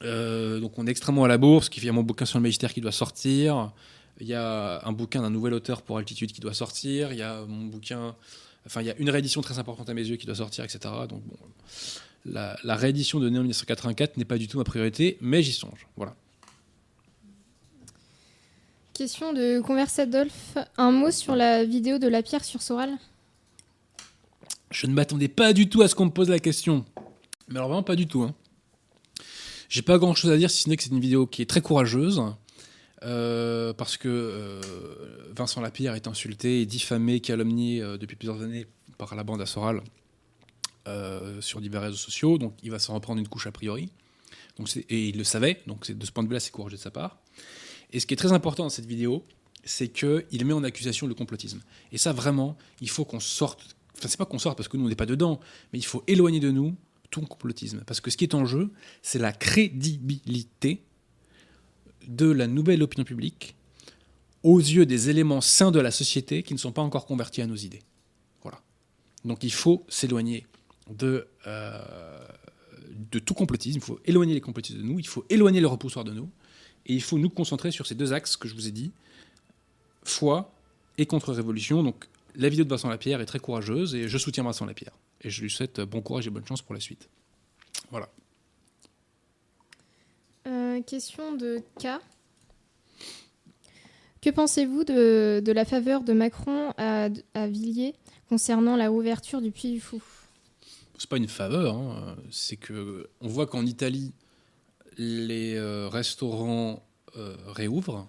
Donc 0.00 0.78
on 0.78 0.86
est 0.86 0.90
extrêmement 0.90 1.24
à 1.24 1.28
la 1.28 1.36
bourse, 1.36 1.68
qu'il 1.68 1.84
y 1.84 1.90
mon 1.90 2.02
bouquin 2.02 2.24
sur 2.24 2.38
le 2.38 2.42
magistère 2.42 2.72
qui 2.72 2.80
doit 2.80 2.92
sortir. 2.92 3.72
Il 4.20 4.26
y 4.26 4.34
a 4.34 4.80
un 4.86 4.92
bouquin 4.92 5.22
d'un 5.22 5.30
nouvel 5.30 5.52
auteur 5.52 5.82
pour 5.82 5.98
Altitude 5.98 6.32
qui 6.32 6.40
doit 6.40 6.54
sortir. 6.54 7.12
Il 7.12 7.18
y 7.18 7.22
a 7.22 7.44
mon 7.44 7.66
bouquin. 7.66 8.14
Enfin, 8.66 8.80
il 8.80 8.86
y 8.86 8.90
a 8.90 8.96
une 8.96 9.10
réédition 9.10 9.42
très 9.42 9.58
importante 9.58 9.88
à 9.88 9.94
mes 9.94 10.06
yeux 10.06 10.16
qui 10.16 10.26
doit 10.26 10.34
sortir, 10.34 10.64
etc. 10.64 10.78
Donc, 11.08 11.22
bon, 11.24 11.36
la, 12.24 12.56
la 12.64 12.74
réédition 12.74 13.20
de 13.20 13.28
Néo 13.28 13.42
1984 13.42 14.16
n'est 14.16 14.24
pas 14.24 14.38
du 14.38 14.48
tout 14.48 14.58
ma 14.58 14.64
priorité, 14.64 15.18
mais 15.20 15.42
j'y 15.42 15.52
songe. 15.52 15.86
Voilà. 15.96 16.16
Question 18.94 19.34
de 19.34 19.60
Conversadolphe. 19.60 20.56
Un 20.78 20.90
mot 20.90 21.10
sur 21.10 21.36
la 21.36 21.64
vidéo 21.64 21.98
de 21.98 22.08
la 22.08 22.22
pierre 22.22 22.44
sur 22.44 22.62
Soral? 22.62 22.90
Je 24.70 24.86
ne 24.86 24.94
m'attendais 24.94 25.28
pas 25.28 25.52
du 25.52 25.68
tout 25.68 25.82
à 25.82 25.88
ce 25.88 25.94
qu'on 25.94 26.06
me 26.06 26.10
pose 26.10 26.30
la 26.30 26.38
question. 26.38 26.84
Mais 27.48 27.56
alors, 27.56 27.68
vraiment 27.68 27.82
pas 27.82 27.94
du 27.94 28.06
tout. 28.06 28.22
Hein. 28.22 28.34
J'ai 29.68 29.82
pas 29.82 29.98
grand 29.98 30.14
chose 30.14 30.30
à 30.30 30.36
dire 30.36 30.50
si 30.50 30.62
ce 30.62 30.68
n'est 30.68 30.76
que 30.76 30.82
c'est 30.82 30.90
une 30.90 31.00
vidéo 31.00 31.26
qui 31.26 31.42
est 31.42 31.46
très 31.46 31.60
courageuse. 31.60 32.22
Euh, 33.02 33.72
parce 33.74 33.96
que 33.96 34.08
euh, 34.08 34.60
Vincent 35.34 35.60
Lapierre 35.60 35.94
est 35.94 36.06
insulté 36.06 36.62
et 36.62 36.66
diffamé, 36.66 37.20
calomnié 37.20 37.82
euh, 37.82 37.98
depuis 37.98 38.16
plusieurs 38.16 38.42
années 38.42 38.66
par 38.98 39.14
la 39.14 39.24
bande 39.24 39.42
à 39.42 39.46
Soral 39.46 39.82
euh, 40.88 41.40
sur 41.40 41.60
divers 41.60 41.82
réseaux 41.82 41.96
sociaux. 41.96 42.38
Donc 42.38 42.54
il 42.62 42.70
va 42.70 42.78
s'en 42.78 42.94
reprendre 42.94 43.20
une 43.20 43.28
couche 43.28 43.46
a 43.46 43.52
priori. 43.52 43.90
Donc 44.58 44.74
et 44.76 45.08
il 45.08 45.18
le 45.18 45.24
savait. 45.24 45.62
Donc 45.66 45.90
de 45.90 46.06
ce 46.06 46.12
point 46.12 46.22
de 46.22 46.28
vue-là, 46.28 46.40
c'est 46.40 46.50
courageux 46.50 46.76
de 46.76 46.82
sa 46.82 46.90
part. 46.90 47.18
Et 47.92 48.00
ce 48.00 48.06
qui 48.06 48.14
est 48.14 48.16
très 48.16 48.32
important 48.32 48.64
dans 48.64 48.70
cette 48.70 48.86
vidéo, 48.86 49.24
c'est 49.64 49.88
qu'il 49.88 50.44
met 50.44 50.52
en 50.52 50.64
accusation 50.64 51.06
le 51.06 51.14
complotisme. 51.14 51.60
Et 51.92 51.98
ça, 51.98 52.12
vraiment, 52.12 52.56
il 52.80 52.88
faut 52.88 53.04
qu'on 53.04 53.20
sorte. 53.20 53.76
Enfin, 53.98 54.08
c'est 54.08 54.16
pas 54.16 54.26
qu'on 54.26 54.38
sorte 54.38 54.56
parce 54.56 54.68
que 54.68 54.76
nous, 54.76 54.84
on 54.84 54.88
n'est 54.88 54.94
pas 54.94 55.06
dedans, 55.06 55.40
mais 55.72 55.78
il 55.78 55.84
faut 55.84 56.02
éloigner 56.06 56.40
de 56.40 56.50
nous 56.50 56.74
tout 57.10 57.20
complotisme. 57.20 57.82
Parce 57.86 58.00
que 58.00 58.10
ce 58.10 58.16
qui 58.16 58.24
est 58.24 58.34
en 58.34 58.44
jeu, 58.44 58.70
c'est 59.02 59.18
la 59.18 59.32
crédibilité 59.32 60.82
de 62.06 62.30
la 62.30 62.46
nouvelle 62.46 62.82
opinion 62.82 63.04
publique 63.04 63.56
aux 64.42 64.58
yeux 64.58 64.86
des 64.86 65.10
éléments 65.10 65.40
sains 65.40 65.70
de 65.70 65.80
la 65.80 65.90
société 65.90 66.42
qui 66.42 66.54
ne 66.54 66.58
sont 66.58 66.72
pas 66.72 66.82
encore 66.82 67.06
convertis 67.06 67.42
à 67.42 67.46
nos 67.46 67.56
idées. 67.56 67.82
Voilà. 68.42 68.60
Donc 69.24 69.42
il 69.42 69.52
faut 69.52 69.84
s'éloigner 69.88 70.46
de, 70.88 71.26
euh, 71.46 72.28
de 73.10 73.18
tout 73.18 73.34
complotisme, 73.34 73.78
il 73.78 73.84
faut 73.84 73.98
éloigner 74.04 74.34
les 74.34 74.40
complotistes 74.40 74.78
de 74.78 74.84
nous, 74.84 74.98
il 74.98 75.06
faut 75.06 75.24
éloigner 75.30 75.60
le 75.60 75.66
repoussoir 75.66 76.04
de 76.04 76.12
nous, 76.12 76.30
et 76.86 76.94
il 76.94 77.02
faut 77.02 77.18
nous 77.18 77.30
concentrer 77.30 77.72
sur 77.72 77.86
ces 77.86 77.94
deux 77.94 78.12
axes 78.12 78.36
que 78.36 78.46
je 78.46 78.54
vous 78.54 78.68
ai 78.68 78.70
dit, 78.70 78.92
foi 80.04 80.54
et 80.98 81.06
contre-révolution. 81.06 81.82
Donc 81.82 82.06
la 82.36 82.48
vidéo 82.48 82.64
de 82.64 82.70
Vincent 82.70 82.88
Lapierre 82.88 83.20
est 83.20 83.26
très 83.26 83.40
courageuse, 83.40 83.94
et 83.94 84.08
je 84.08 84.18
soutiens 84.18 84.44
Vincent 84.44 84.64
Lapierre. 84.64 84.96
Et 85.22 85.30
je 85.30 85.42
lui 85.42 85.50
souhaite 85.50 85.80
bon 85.80 86.02
courage 86.02 86.26
et 86.26 86.30
bonne 86.30 86.46
chance 86.46 86.62
pour 86.62 86.74
la 86.74 86.80
suite. 86.80 87.08
Voilà. 87.90 88.08
Euh, 90.46 90.80
Question 90.82 91.34
de 91.34 91.60
K. 91.80 91.88
Que 94.20 94.30
pensez-vous 94.30 94.84
de, 94.84 95.42
de 95.44 95.52
la 95.52 95.64
faveur 95.64 96.02
de 96.02 96.12
Macron 96.12 96.72
à, 96.76 97.08
à 97.34 97.46
Villiers 97.48 97.94
concernant 98.28 98.76
la 98.76 98.92
ouverture 98.92 99.40
du 99.40 99.50
Puy 99.50 99.72
du 99.72 99.80
Fou? 99.80 100.02
C'est 100.98 101.10
pas 101.10 101.16
une 101.16 101.28
faveur, 101.28 101.76
hein. 101.76 102.16
c'est 102.30 102.56
que 102.56 103.08
on 103.20 103.28
voit 103.28 103.46
qu'en 103.46 103.66
Italie, 103.66 104.14
les 104.96 105.56
euh, 105.56 105.88
restaurants 105.88 106.86
euh, 107.16 107.36
réouvrent. 107.46 108.08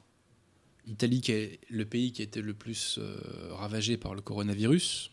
Italie 0.86 1.22
qui 1.22 1.32
est 1.34 1.60
le 1.70 1.86
pays 1.86 2.14
qui 2.14 2.22
a 2.22 2.26
été 2.26 2.42
le 2.42 2.54
plus 2.54 3.00
ravagé 3.52 3.98
par 3.98 4.16
le 4.16 4.22
coronavirus. 4.22 5.12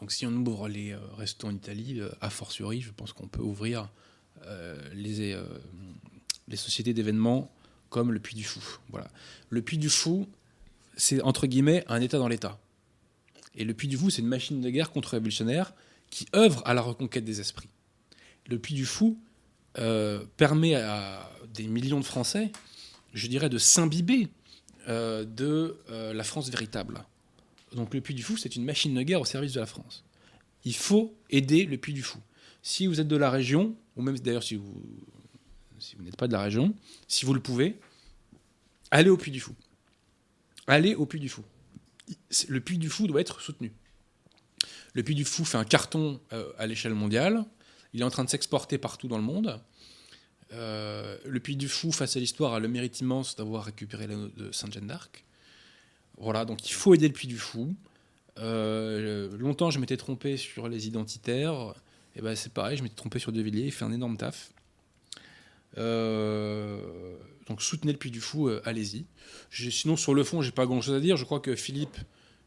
Donc 0.00 0.10
si 0.10 0.26
on 0.26 0.32
ouvre 0.32 0.68
les 0.68 0.96
restos 1.16 1.46
en 1.46 1.54
Italie, 1.54 2.00
a 2.20 2.30
fortiori, 2.30 2.80
je 2.80 2.90
pense 2.90 3.12
qu'on 3.12 3.28
peut 3.28 3.42
ouvrir 3.42 3.88
les, 4.94 5.32
euh, 5.32 5.44
les 6.48 6.56
sociétés 6.56 6.92
d'événements 6.92 7.50
comme 7.88 8.12
le 8.12 8.20
Puy 8.20 8.34
du 8.34 8.44
Fou. 8.44 8.60
Voilà. 8.90 9.08
Le 9.48 9.62
Puy 9.62 9.78
du 9.78 9.90
Fou, 9.90 10.28
c'est 10.96 11.20
entre 11.22 11.46
guillemets 11.46 11.84
un 11.88 12.00
État 12.00 12.18
dans 12.18 12.28
l'État. 12.28 12.58
Et 13.54 13.64
le 13.64 13.74
Puy 13.74 13.88
du 13.88 13.96
Fou, 13.96 14.10
c'est 14.10 14.22
une 14.22 14.28
machine 14.28 14.60
de 14.60 14.70
guerre 14.70 14.90
contre-révolutionnaire 14.90 15.74
qui 16.10 16.26
œuvre 16.34 16.62
à 16.64 16.74
la 16.74 16.80
reconquête 16.80 17.24
des 17.24 17.40
esprits. 17.40 17.68
Le 18.48 18.58
Puy 18.58 18.74
du 18.74 18.86
Fou 18.86 19.18
euh, 19.78 20.24
permet 20.36 20.74
à 20.74 21.30
des 21.52 21.66
millions 21.66 22.00
de 22.00 22.04
Français, 22.04 22.50
je 23.12 23.26
dirais, 23.26 23.48
de 23.48 23.58
s'imbiber 23.58 24.28
euh, 24.88 25.24
de 25.24 25.78
euh, 25.90 26.12
la 26.12 26.24
France 26.24 26.48
véritable. 26.50 27.04
Donc 27.74 27.94
le 27.94 28.00
Puy 28.00 28.14
du 28.14 28.22
Fou, 28.22 28.36
c'est 28.36 28.56
une 28.56 28.64
machine 28.64 28.94
de 28.94 29.02
guerre 29.02 29.20
au 29.20 29.24
service 29.24 29.52
de 29.52 29.60
la 29.60 29.66
France. 29.66 30.04
Il 30.64 30.74
faut 30.74 31.14
aider 31.30 31.64
le 31.64 31.76
Puy 31.76 31.92
du 31.92 32.02
Fou. 32.02 32.18
Si 32.62 32.86
vous 32.86 33.00
êtes 33.00 33.08
de 33.08 33.16
la 33.16 33.30
région, 33.30 33.76
ou 33.96 34.02
même 34.02 34.18
d'ailleurs 34.18 34.42
si 34.42 34.56
vous, 34.56 34.82
si 35.78 35.96
vous 35.96 36.02
n'êtes 36.02 36.16
pas 36.16 36.28
de 36.28 36.32
la 36.32 36.42
région, 36.42 36.74
si 37.08 37.24
vous 37.24 37.34
le 37.34 37.40
pouvez, 37.40 37.80
allez 38.90 39.10
au 39.10 39.16
Puy 39.16 39.30
du 39.30 39.40
Fou. 39.40 39.54
Allez 40.66 40.94
au 40.94 41.06
Puy 41.06 41.20
du 41.20 41.28
Fou. 41.28 41.42
Le 42.48 42.60
Puy 42.60 42.78
du 42.78 42.88
Fou 42.88 43.06
doit 43.06 43.20
être 43.20 43.40
soutenu. 43.40 43.72
Le 44.94 45.02
Puy 45.02 45.14
du 45.14 45.24
Fou 45.24 45.44
fait 45.44 45.58
un 45.58 45.64
carton 45.64 46.20
à 46.58 46.66
l'échelle 46.66 46.94
mondiale. 46.94 47.44
Il 47.92 48.00
est 48.00 48.04
en 48.04 48.10
train 48.10 48.24
de 48.24 48.30
s'exporter 48.30 48.78
partout 48.78 49.08
dans 49.08 49.16
le 49.16 49.22
monde. 49.22 49.60
le 50.52 51.38
Puy 51.38 51.56
du 51.56 51.68
Fou, 51.68 51.92
face 51.92 52.16
à 52.16 52.20
l'histoire, 52.20 52.54
a 52.54 52.60
le 52.60 52.68
mérite 52.68 53.00
immense 53.00 53.36
d'avoir 53.36 53.64
récupéré 53.64 54.06
l'anneau 54.06 54.28
de 54.28 54.52
Sainte-Jeanne 54.52 54.86
d'Arc. 54.86 55.24
Voilà, 56.18 56.44
donc 56.44 56.68
il 56.68 56.72
faut 56.74 56.94
aider 56.94 57.08
le 57.08 57.14
Puy 57.14 57.28
du 57.28 57.38
Fou. 57.38 57.74
longtemps, 58.36 59.70
je 59.70 59.78
m'étais 59.78 59.96
trompé 59.96 60.36
sur 60.36 60.68
les 60.68 60.86
identitaires. 60.86 61.74
Et 62.16 62.22
ben 62.22 62.34
c'est 62.34 62.52
pareil, 62.52 62.76
je 62.76 62.82
m'étais 62.82 62.96
trompé 62.96 63.18
sur 63.18 63.32
De 63.32 63.40
Villiers. 63.40 63.66
Il 63.66 63.72
fait 63.72 63.84
un 63.84 63.92
énorme 63.92 64.16
taf. 64.16 64.52
donc 65.76 67.62
soutenez 67.62 67.92
le 67.92 67.98
Puy 67.98 68.10
du 68.10 68.20
Fou, 68.20 68.50
allez-y. 68.64 69.06
Sinon, 69.50 69.96
sur 69.96 70.14
le 70.14 70.24
fond, 70.24 70.42
j'ai 70.42 70.50
pas 70.50 70.66
grand-chose 70.66 70.94
à 70.94 71.00
dire. 71.00 71.16
Je 71.16 71.24
crois 71.24 71.40
que 71.40 71.54
Philippe 71.54 71.96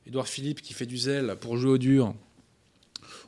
Édouard 0.06 0.28
Philippe, 0.28 0.62
qui 0.62 0.74
fait 0.74 0.86
du 0.86 0.98
zèle 0.98 1.36
pour 1.40 1.58
jouer 1.58 1.72
au 1.72 1.78
dur, 1.78 2.14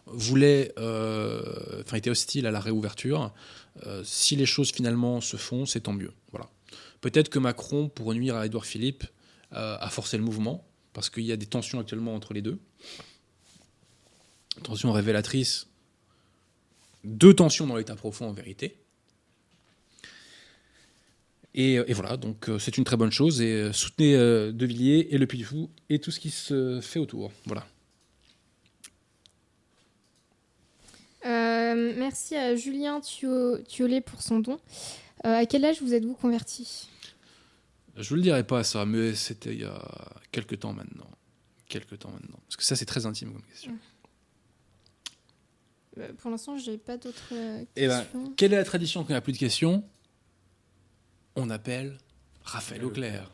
voulait, 0.08 0.74
euh, 0.78 1.82
enfin, 1.82 1.98
était 1.98 2.10
hostile 2.10 2.46
à 2.48 2.52
la 2.52 2.60
réouverture. 2.60 3.34
Euh, 3.86 4.04
si 4.04 4.36
les 4.36 4.46
choses 4.46 4.72
finalement 4.72 5.22
se 5.22 5.38
font, 5.38 5.66
c'est 5.66 5.82
tant 5.82 5.94
mieux. 5.94 6.12
Voilà. 6.32 6.50
Peut-être 7.02 7.30
que 7.30 7.40
Macron, 7.40 7.88
pour 7.88 8.14
nuire 8.14 8.36
à 8.36 8.46
Édouard 8.46 8.66
Philippe, 8.66 9.06
euh, 9.54 9.78
a 9.80 9.90
forcé 9.90 10.18
le 10.18 10.24
mouvement, 10.24 10.68
parce 10.94 11.10
qu'il 11.10 11.24
y 11.24 11.32
a 11.32 11.38
des 11.38 11.46
tensions 11.46 11.80
actuellement 11.80 12.14
entre 12.14 12.34
les 12.34 12.42
deux. 12.42 12.60
Tensions 14.64 14.92
révélatrices. 14.92 15.68
Deux 17.06 17.34
tensions 17.34 17.68
dans 17.68 17.76
l'état 17.76 17.96
profond 17.96 18.28
en 18.28 18.34
vérité. 18.34 18.78
Et, 21.58 21.94
voilà, 21.94 22.18
donc 22.18 22.50
euh, 22.50 22.60
c'est 22.60 22.78
une 22.78 22.84
très 22.84 22.98
bonne 22.98 23.12
chose. 23.12 23.42
Et 23.42 23.54
euh, 23.54 23.72
soutenez 23.72 24.16
euh, 24.16 24.52
De 24.52 24.66
Villiers 24.66 25.08
et 25.12 25.18
le 25.18 25.26
Puy 25.26 25.38
du 25.38 25.46
Fou 25.46 25.70
et 25.90 26.00
tout 26.00 26.12
ce 26.12 26.20
qui 26.20 26.30
se 26.30 26.82
fait 26.82 27.00
autour. 27.00 27.32
Voilà. 27.46 27.66
merci 31.98 32.36
à 32.36 32.56
Julien 32.56 33.00
Thiolet 33.00 34.02
pour 34.02 34.22
son 34.22 34.40
don. 34.40 34.60
à 35.24 35.46
quel 35.46 35.66
âge 35.66 35.82
vous 35.82 35.94
êtes-vous 35.94 36.14
converti? 36.14 36.88
Je 37.96 38.02
ne 38.02 38.06
vous 38.06 38.16
le 38.16 38.22
dirai 38.22 38.46
pas 38.46 38.64
ça, 38.64 38.86
mais 38.86 39.14
c'était 39.16 39.54
il 39.54 39.62
y 39.62 39.66
a 39.66 39.82
quelques 40.32 40.60
temps 40.60 40.74
maintenant. 40.74 41.10
Quelques 41.68 42.00
temps 42.00 42.12
maintenant. 42.12 42.40
Parce 42.48 42.58
que 42.58 42.64
ça, 42.64 42.76
c'est 42.76 42.86
très 42.86 43.06
intime 43.06 43.32
comme 43.32 43.44
question. 43.44 43.78
Pour 46.18 46.32
l'instant, 46.32 46.58
je 46.58 46.72
n'ai 46.72 46.78
pas 46.78 46.98
d'autres 46.98 47.30
questions. 47.30 47.68
Eh 47.76 47.88
ben, 47.88 48.06
quelle 48.36 48.54
est 48.54 48.58
la 48.58 48.66
tradition 48.66 49.04
quand 49.04 49.10
il 49.10 49.14
n'y 49.14 49.18
a 49.18 49.22
plus 49.22 49.34
de 49.34 49.38
questions? 49.38 49.84
On 51.36 51.50
appelle 51.50 51.98
Raphaël 52.44 52.84
Auclair. 52.84 53.30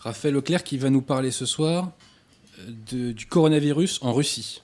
Raphaël 0.00 0.36
Auclair 0.36 0.64
qui 0.64 0.78
va 0.78 0.88
nous 0.88 1.02
parler 1.02 1.30
ce 1.30 1.44
soir 1.46 1.92
euh, 2.60 3.12
du 3.12 3.26
coronavirus 3.26 3.98
en 4.02 4.12
Russie. 4.12 4.62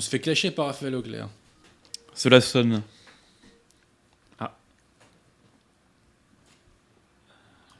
On 0.00 0.02
se 0.02 0.08
fait 0.08 0.18
clasher 0.18 0.50
par 0.50 0.64
Raphaël 0.64 0.94
Auclair. 0.94 1.28
Cela 2.14 2.40
sonne. 2.40 2.80
Ah. 4.38 4.56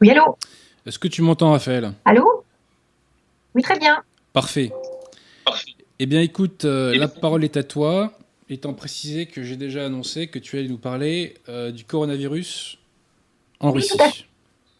Oui, 0.02 0.10
allô? 0.10 0.36
Est-ce 0.84 0.98
que 0.98 1.08
tu 1.08 1.22
m'entends, 1.22 1.52
Raphaël? 1.52 1.94
Allô? 2.04 2.44
Oui, 3.54 3.62
très 3.62 3.78
bien. 3.78 4.02
Parfait. 4.34 4.70
Eh 5.98 6.04
bien, 6.04 6.20
écoute, 6.20 6.66
euh, 6.66 6.94
la 6.94 7.08
parole 7.08 7.42
est 7.42 7.56
à 7.56 7.62
toi, 7.62 8.12
étant 8.50 8.74
précisé 8.74 9.24
que 9.24 9.42
j'ai 9.42 9.56
déjà 9.56 9.86
annoncé 9.86 10.26
que 10.26 10.38
tu 10.38 10.58
allais 10.58 10.68
nous 10.68 10.76
parler 10.76 11.38
euh, 11.48 11.70
du 11.70 11.86
coronavirus 11.86 12.76
en 13.60 13.72
Russie. 13.72 13.96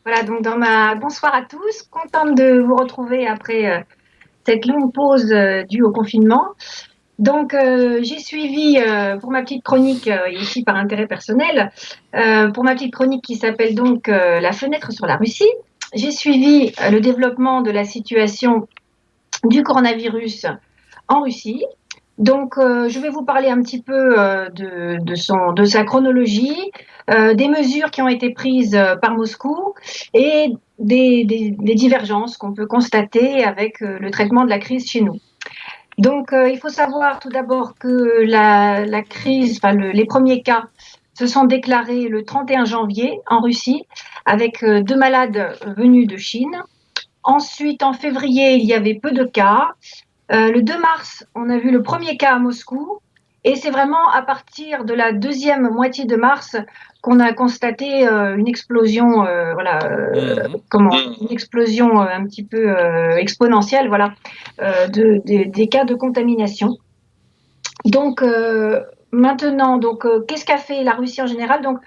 Voilà, 0.05 0.25
donc 0.25 0.43
dans 0.43 0.59
ma 0.59 0.95
bonsoir 0.95 1.35
à 1.35 1.47
tous, 1.47 1.85
contente 1.91 2.37
de 2.37 2.61
vous 2.61 2.77
retrouver 2.77 3.27
après 3.27 3.65
euh, 3.65 3.81
cette 4.47 4.67
longue 4.67 4.93
pause 4.93 5.35
due 5.71 5.83
au 5.83 5.91
confinement. 5.91 6.55
Donc, 7.21 7.53
euh, 7.53 8.01
j'ai 8.03 8.19
suivi 8.19 8.79
euh, 8.79 9.19
pour 9.19 9.31
ma 9.31 9.43
petite 9.43 9.63
chronique, 9.63 10.09
euh, 10.09 10.31
ici 10.31 10.65
par 10.65 10.77
intérêt 10.77 11.07
personnel, 11.07 11.71
pour 12.55 12.65
ma 12.65 12.75
petite 12.75 12.95
chronique 12.95 13.23
qui 13.23 13.37
s'appelle 13.37 13.75
donc 13.75 14.09
La 14.09 14.53
fenêtre 14.53 14.91
sur 14.91 15.07
la 15.07 15.17
Russie, 15.17 15.53
j'ai 15.95 16.11
suivi 16.11 16.73
le 16.91 16.99
développement 17.01 17.61
de 17.61 17.71
la 17.71 17.85
situation 17.85 18.67
du 19.45 19.63
coronavirus 19.63 20.47
en 21.09 21.21
Russie. 21.23 21.65
Donc, 22.19 22.55
je 22.57 22.99
vais 22.99 23.11
vous 23.11 23.25
parler 23.25 23.49
un 23.49 23.63
petit 23.63 23.81
peu 23.81 24.17
de, 24.53 25.15
son, 25.15 25.53
de 25.53 25.65
sa 25.65 25.85
chronologie, 25.85 26.73
des 27.09 27.49
mesures 27.49 27.91
qui 27.91 28.03
ont 28.03 28.09
été 28.09 28.31
prises 28.31 28.79
par 29.01 29.15
Moscou 29.15 29.75
et 30.15 30.53
des, 30.79 31.25
des 31.25 31.75
divergences 31.75 32.37
qu'on 32.37 32.55
peut 32.55 32.67
constater 32.67 33.45
avec 33.45 33.81
le 33.81 34.11
traitement 34.11 34.45
de 34.45 34.51
la 34.51 34.59
crise 34.59 34.91
chez 34.91 35.01
nous. 35.01 35.19
Donc, 36.01 36.33
euh, 36.33 36.49
il 36.49 36.59
faut 36.59 36.71
savoir 36.71 37.21
tout 37.21 37.29
d'abord 37.29 37.75
que 37.79 38.25
la, 38.25 39.03
crise, 39.03 39.61
les 39.63 40.07
premiers 40.07 40.41
cas 40.41 40.65
se 41.13 41.27
sont 41.27 41.45
déclarés 41.45 42.09
le 42.09 42.25
31 42.25 42.65
janvier 42.65 43.21
en 43.27 43.43
Russie 43.43 43.85
avec 44.25 44.63
euh, 44.63 44.83
deux 44.83 44.97
malades 44.97 45.59
venus 45.77 46.09
de 46.09 46.17
Chine. 46.17 46.63
Ensuite, 47.23 47.83
en 47.83 47.93
février, 47.93 48.55
il 48.55 48.65
y 48.65 48.73
avait 48.73 48.95
peu 48.95 49.11
de 49.11 49.25
cas. 49.25 49.73
Euh, 50.33 50.51
le 50.51 50.63
2 50.63 50.79
mars, 50.81 51.27
on 51.35 51.51
a 51.51 51.59
vu 51.59 51.71
le 51.71 51.83
premier 51.83 52.17
cas 52.17 52.35
à 52.35 52.39
Moscou. 52.39 53.01
Et 53.45 53.57
c'est 53.57 53.71
vraiment 53.71 54.09
à 54.11 54.23
partir 54.23 54.85
de 54.85 54.93
la 54.93 55.13
deuxième 55.13 55.71
moitié 55.71 56.05
de 56.05 56.17
mars 56.17 56.57
qu'on 57.01 57.21
a 57.21 57.33
constaté 57.33 58.07
euh, 58.07 58.37
une 58.37 58.47
explosion, 58.47 59.25
euh, 59.25 59.55
voilà, 59.55 59.79
euh, 59.85 60.49
mmh. 60.49 60.57
comment, 60.69 60.95
mmh. 60.95 61.15
une 61.23 61.33
explosion 61.33 62.01
un 62.01 62.25
petit 62.25 62.45
peu 62.45 62.75
exponentielle, 63.17 63.89
voilà, 63.89 64.13
de, 64.59 65.23
des 65.25 65.69
cas 65.69 65.85
de 65.85 65.95
contamination. 65.95 66.77
Donc 67.87 68.23
maintenant, 69.11 69.79
donc 69.79 70.07
qu'est-ce 70.27 70.45
qu'a 70.45 70.59
fait 70.59 70.85
la 70.85 70.93
Russie 70.93 71.23
en 71.23 71.27
général? 71.27 71.63
Donc 71.63 71.79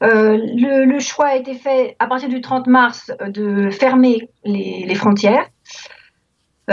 le, 0.00 0.84
le, 0.84 0.98
choix 0.98 1.26
a 1.26 1.36
été 1.36 1.54
fait 1.54 1.94
à 2.00 2.08
partir 2.08 2.28
du 2.28 2.40
30 2.40 2.66
mars 2.66 3.12
de 3.28 3.70
fermer 3.70 4.28
les, 4.44 4.84
les 4.86 4.94
frontières. 4.96 5.46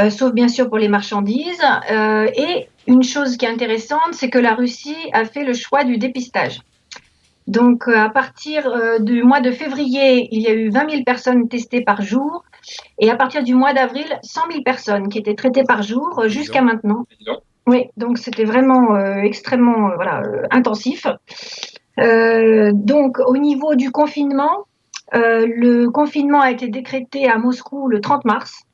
Sauf 0.09 0.33
bien 0.33 0.47
sûr 0.47 0.69
pour 0.69 0.77
les 0.77 0.89
marchandises. 0.89 1.61
et 1.89 2.67
une 2.87 3.03
chose 3.03 3.37
qui 3.37 3.45
est 3.45 3.49
intéressante, 3.49 4.13
c'est 4.13 4.29
que 4.29 4.39
la 4.39 4.55
Russie 4.55 4.97
a 5.13 5.25
fait 5.25 5.43
le 5.43 5.53
choix 5.53 5.83
du 5.83 5.97
dépistage. 5.97 6.61
Donc, 7.47 7.87
euh, 7.87 7.97
à 7.97 8.09
partir 8.09 8.67
euh, 8.67 8.99
du 8.99 9.23
mois 9.23 9.41
de 9.41 9.51
février, 9.51 10.29
il 10.31 10.41
y 10.41 10.47
a 10.47 10.53
eu 10.53 10.69
20 10.69 10.89
000 10.89 11.03
personnes 11.03 11.49
testées 11.49 11.81
par 11.81 12.01
jour. 12.01 12.43
Et 12.99 13.09
à 13.09 13.15
partir 13.15 13.43
du 13.43 13.53
mois 13.53 13.73
d'avril, 13.73 14.05
100 14.21 14.41
000 14.49 14.63
personnes 14.63 15.09
qui 15.09 15.17
étaient 15.17 15.35
traitées 15.35 15.63
par 15.63 15.83
jour 15.83 16.19
euh, 16.19 16.27
jusqu'à 16.29 16.61
maintenant. 16.61 17.05
Oui, 17.67 17.85
donc 17.95 18.17
c'était 18.17 18.43
vraiment 18.43 18.97
extrêmement 19.23 19.91
voilà, 19.95 20.21
intensif. 20.51 21.07
donc, 21.97 23.19
au 23.25 23.37
niveau 23.37 23.75
du 23.75 23.89
confinement, 23.89 24.65
le 25.13 25.87
confinement 25.87 26.41
a 26.41 26.51
été 26.51 26.67
décrété 26.67 27.29
à 27.29 27.37
Moscou 27.37 27.87
le 27.87 28.01
30 28.01 28.25
mars. 28.25 28.65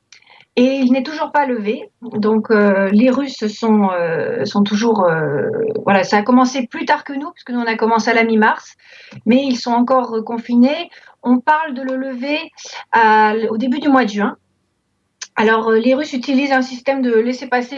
Et 0.60 0.80
il 0.80 0.92
n'est 0.92 1.02
toujours 1.02 1.32
pas 1.32 1.46
levé. 1.46 1.90
Donc 2.02 2.50
euh, 2.50 2.90
les 2.92 3.08
Russes 3.08 3.46
sont, 3.46 3.88
euh, 3.92 4.44
sont 4.44 4.62
toujours... 4.62 5.04
Euh, 5.04 5.48
voilà, 5.86 6.04
ça 6.04 6.18
a 6.18 6.22
commencé 6.22 6.66
plus 6.66 6.84
tard 6.84 7.02
que 7.02 7.14
nous, 7.14 7.30
puisque 7.30 7.48
nous 7.48 7.60
on 7.60 7.66
a 7.66 7.76
commencé 7.76 8.10
à 8.10 8.14
la 8.14 8.24
mi-mars, 8.24 8.76
mais 9.24 9.42
ils 9.42 9.56
sont 9.56 9.70
encore 9.70 10.22
confinés. 10.22 10.90
On 11.22 11.38
parle 11.38 11.72
de 11.72 11.80
le 11.80 11.96
lever 11.96 12.38
au 13.48 13.56
début 13.56 13.78
du 13.78 13.88
mois 13.88 14.04
de 14.04 14.10
juin. 14.10 14.36
Alors 15.34 15.70
les 15.70 15.94
Russes 15.94 16.12
utilisent 16.12 16.52
un 16.52 16.60
système 16.60 17.00
de 17.00 17.14
laisser-passer 17.14 17.76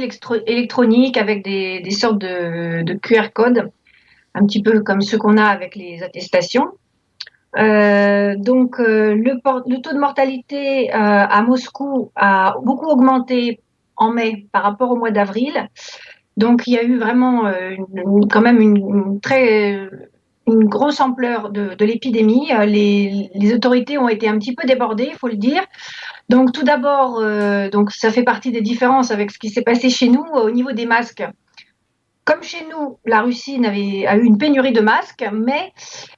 électronique 0.49 1.16
avec 1.16 1.45
des, 1.45 1.83
des 1.83 1.91
sortes 1.93 2.18
de, 2.18 2.83
de 2.83 2.95
QR 2.95 3.28
codes, 3.33 3.70
un 4.35 4.45
petit 4.45 4.61
peu 4.61 4.80
comme 4.80 5.03
ceux 5.03 5.18
qu'on 5.18 5.37
a 5.37 5.45
avec 5.45 5.76
les 5.76 6.03
attestations. 6.03 6.66
Euh, 7.59 8.35
donc 8.37 8.81
euh, 8.81 9.15
le, 9.15 9.35
le, 9.67 9.83
taux 9.83 9.93
de 9.93 9.99
mortalité 9.99 10.91
euh, 10.91 10.97
à 10.97 11.43
Moscou 11.43 12.11
a 12.17 12.55
beaucoup 12.63 12.87
augmenté 12.87 13.61
en 13.97 14.11
mai 14.11 14.47
par 14.53 14.63
rapport 14.63 14.91
au 14.91 14.97
mois 14.97 15.11
d'avril. 15.11 15.69
Donc 16.37 16.67
il 16.67 16.73
y 16.73 16.79
a 16.79 16.83
eu 16.83 16.99
vraiment 16.99 17.45
une, 17.47 18.27
quand 18.31 18.41
même 18.41 18.59
une, 18.59 19.21
très 19.21 19.87
une 20.47 20.65
grosse 20.65 21.01
ampleur 21.01 21.51
de, 21.51 21.75
de 21.75 21.85
l'épidémie. 21.85 22.49
Les, 22.67 23.31
les, 23.35 23.55
autorités 23.55 23.99
ont 23.99 24.09
été 24.09 24.29
un 24.29 24.39
petit 24.39 24.55
peu 24.55 24.67
débordées, 24.67 25.09
il 25.11 25.19
faut 25.19 25.29
le 25.29 25.37
dire. 25.37 25.63
Donc 26.31 26.53
tout 26.53 26.65
d'abord, 26.65 27.23
donc 27.71 27.93
ça 27.93 28.11
fait 28.11 28.23
partie 28.23 28.51
des 28.51 28.63
différences 28.63 29.11
avec 29.11 29.31
ce 29.31 29.39
qui 29.39 29.51
s'est 29.51 29.63
passé 29.63 29.91
chez 29.91 30.09
nous 30.09 30.25
au 30.33 30.51
niveau 30.51 30.73
des 30.73 30.87
masques. 30.87 31.23
Comme 32.25 32.43
chez 32.43 32.64
nous, 32.70 32.99
la 33.05 33.23
Russie 33.23 33.61
a 33.64 34.16
eu 34.16 34.25
une 34.25 34.39
pénurie 34.39 34.73
de 34.73 34.81
masques, 34.81 35.29
mais 35.33 35.73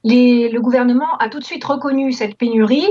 le 0.05 0.59
gouvernement 0.59 1.17
a 1.19 1.29
tout 1.29 1.39
de 1.39 1.45
suite 1.45 1.65
reconnu 1.65 2.13
cette 2.13 2.37
pénurie 2.37 2.89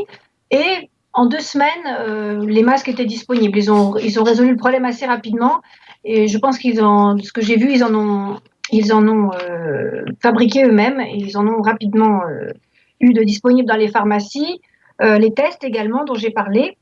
et 0.49 0.89
en 1.13 1.27
deux 1.27 1.39
semaines, 1.39 1.69
euh, 1.99 2.45
les 2.45 2.63
masques 2.63 2.89
étaient 2.89 3.05
disponibles. 3.05 3.57
Ils 3.57 3.71
ont, 3.71 3.91
résolu 3.91 4.49
le 4.49 4.57
problème 4.57 4.85
assez 4.85 5.05
rapidement 5.05 5.61
et 6.03 6.27
je 6.27 6.37
pense 6.39 6.57
qu'ils 6.57 6.83
ont, 6.83 7.17
ce 7.19 7.31
que 7.31 7.41
j'ai 7.41 7.55
vu, 7.55 7.71
ils 7.71 7.83
en 7.83 7.93
ont, 7.93 9.31
euh, 9.33 10.03
fabriqué 10.21 10.65
eux-mêmes 10.65 10.99
et 10.99 11.15
ils 11.15 11.37
en 11.37 11.47
ont 11.47 11.61
rapidement 11.61 12.21
euh, 12.23 12.51
eu 12.99 13.13
de 13.13 13.23
disponibles 13.23 13.67
dans 13.67 13.77
les 13.77 13.89
pharmacies. 13.89 14.59
Les 15.01 15.33
tests 15.33 15.65
également 15.65 16.05
dont 16.05 16.15
j'ai 16.15 16.29
parlé. 16.29 16.77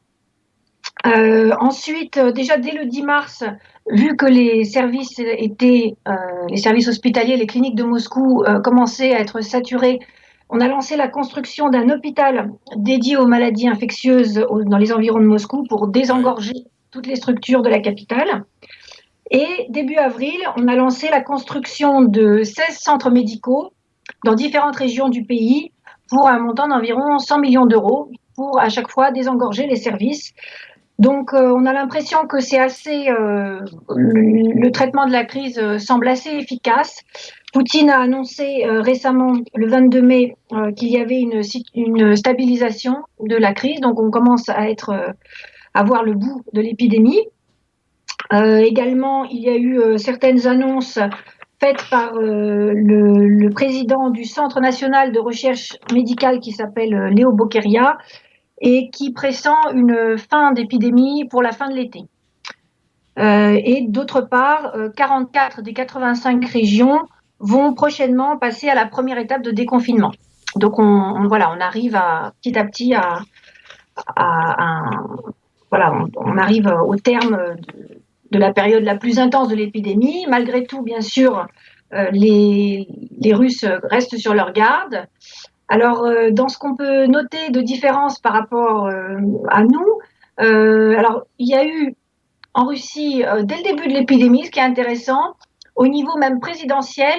Ensuite, 1.03 2.19
déjà 2.19 2.57
dès 2.57 2.71
le 2.71 2.85
10 2.85 3.01
mars, 3.01 3.43
vu 3.91 4.15
que 4.15 4.25
les 4.25 4.63
services 4.63 5.19
étaient, 5.19 5.95
euh, 6.07 6.13
les 6.49 6.57
services 6.57 6.87
hospitaliers, 6.87 7.37
les 7.37 7.47
cliniques 7.47 7.75
de 7.75 7.83
Moscou 7.83 8.43
euh, 8.43 8.59
commençaient 8.59 9.13
à 9.13 9.19
être 9.19 9.41
saturés, 9.41 9.99
on 10.49 10.59
a 10.59 10.67
lancé 10.67 10.95
la 10.97 11.07
construction 11.07 11.69
d'un 11.69 11.89
hôpital 11.89 12.51
dédié 12.75 13.15
aux 13.17 13.27
maladies 13.27 13.67
infectieuses 13.67 14.45
dans 14.65 14.77
les 14.77 14.91
environs 14.91 15.19
de 15.19 15.25
Moscou 15.25 15.63
pour 15.69 15.87
désengorger 15.87 16.65
toutes 16.91 17.07
les 17.07 17.15
structures 17.15 17.61
de 17.61 17.69
la 17.69 17.79
capitale. 17.79 18.43
Et 19.29 19.67
début 19.69 19.95
avril, 19.95 20.37
on 20.57 20.67
a 20.67 20.75
lancé 20.75 21.09
la 21.09 21.21
construction 21.21 22.01
de 22.01 22.43
16 22.43 22.77
centres 22.77 23.09
médicaux 23.09 23.71
dans 24.25 24.35
différentes 24.35 24.75
régions 24.75 25.07
du 25.07 25.23
pays 25.23 25.71
pour 26.09 26.27
un 26.27 26.39
montant 26.39 26.67
d'environ 26.67 27.17
100 27.17 27.39
millions 27.39 27.65
d'euros 27.65 28.11
pour 28.35 28.59
à 28.59 28.67
chaque 28.67 28.89
fois 28.89 29.11
désengorger 29.11 29.67
les 29.67 29.77
services. 29.77 30.33
Donc, 31.01 31.33
euh, 31.33 31.51
on 31.57 31.65
a 31.65 31.73
l'impression 31.73 32.27
que 32.27 32.39
c'est 32.39 32.59
assez. 32.59 33.09
Euh, 33.09 33.59
le, 33.89 34.69
traitement 34.69 35.07
de 35.07 35.11
la 35.11 35.25
crise 35.25 35.57
euh, 35.57 35.79
semble 35.79 36.07
assez 36.07 36.29
efficace. 36.29 37.01
Poutine 37.53 37.89
a 37.89 37.99
annoncé 37.99 38.63
récemment, 38.65 39.33
le 39.55 39.67
22 39.67 40.01
mai, 40.01 40.37
qu'il 40.77 40.87
y 40.89 40.97
avait 40.97 41.19
une, 41.19 42.15
stabilisation 42.15 42.97
de 43.19 43.35
la 43.35 43.51
crise. 43.51 43.81
Donc, 43.81 43.99
on 43.99 44.09
commence 44.09 44.47
à 44.47 44.69
être, 44.69 44.93
à 45.73 45.83
voir 45.83 46.03
le 46.03 46.13
bout 46.13 46.43
de 46.53 46.61
l'épidémie. 46.61 47.19
également, 48.31 49.25
il 49.25 49.41
y 49.41 49.49
a 49.49 49.57
eu 49.57 49.99
certaines 49.99 50.47
annonces 50.47 50.97
faites 51.59 51.83
par 51.89 52.13
le, 52.13 53.49
président 53.49 54.11
du 54.11 54.23
Centre 54.23 54.61
national 54.61 55.11
de 55.11 55.19
recherche 55.19 55.77
médicale 55.91 56.39
qui 56.39 56.53
s'appelle 56.53 57.11
Léo 57.13 57.33
Bokeria, 57.33 57.97
et 58.61 58.89
qui 58.91 59.11
pressent 59.11 59.47
une 59.73 60.17
fin 60.17 60.53
d'épidémie 60.53 61.27
pour 61.27 61.41
la 61.41 61.51
fin 61.51 61.69
de 61.69 61.75
l'été. 61.75 62.03
Euh, 63.19 63.59
et 63.63 63.85
d'autre 63.87 64.21
part, 64.21 64.75
euh, 64.75 64.89
44 64.95 65.61
des 65.61 65.73
85 65.73 66.45
régions 66.45 67.01
vont 67.39 67.73
prochainement 67.73 68.37
passer 68.37 68.69
à 68.69 68.75
la 68.75 68.85
première 68.85 69.17
étape 69.17 69.41
de 69.41 69.51
déconfinement. 69.51 70.11
Donc 70.55 70.79
on, 70.79 71.27
voilà, 71.27 71.51
on 71.51 71.59
arrive 71.59 71.99
petit 72.41 72.57
à 72.57 72.63
petit 72.63 72.93
à, 72.93 73.19
voilà, 75.69 75.93
on, 76.15 76.37
arrive 76.37 76.73
au 76.85 76.95
terme 76.95 77.37
de, 77.57 78.01
de, 78.31 78.39
la 78.39 78.53
période 78.53 78.83
la 78.83 78.95
plus 78.95 79.19
intense 79.19 79.49
de 79.49 79.55
l'épidémie. 79.55 80.25
Malgré 80.29 80.65
tout, 80.65 80.81
bien 80.81 81.01
sûr, 81.01 81.47
euh, 81.93 82.09
les, 82.11 82.87
les 83.19 83.33
Russes 83.33 83.65
restent 83.83 84.17
sur 84.17 84.33
leur 84.33 84.53
garde. 84.53 85.07
Alors, 85.71 86.03
euh, 86.03 86.31
dans 86.31 86.49
ce 86.49 86.57
qu'on 86.57 86.75
peut 86.75 87.05
noter 87.05 87.49
de 87.49 87.61
différence 87.61 88.19
par 88.19 88.33
rapport 88.33 88.87
euh, 88.87 89.15
à 89.47 89.63
nous, 89.63 89.99
euh, 90.41 90.97
alors 90.97 91.23
il 91.39 91.47
y 91.47 91.55
a 91.55 91.65
eu 91.65 91.95
en 92.53 92.65
Russie, 92.65 93.23
dès 93.43 93.55
le 93.55 93.63
début 93.63 93.87
de 93.87 93.93
l'épidémie, 93.93 94.45
ce 94.45 94.51
qui 94.51 94.59
est 94.59 94.63
intéressant, 94.63 95.37
au 95.77 95.87
niveau 95.87 96.17
même 96.17 96.41
présidentiel, 96.41 97.15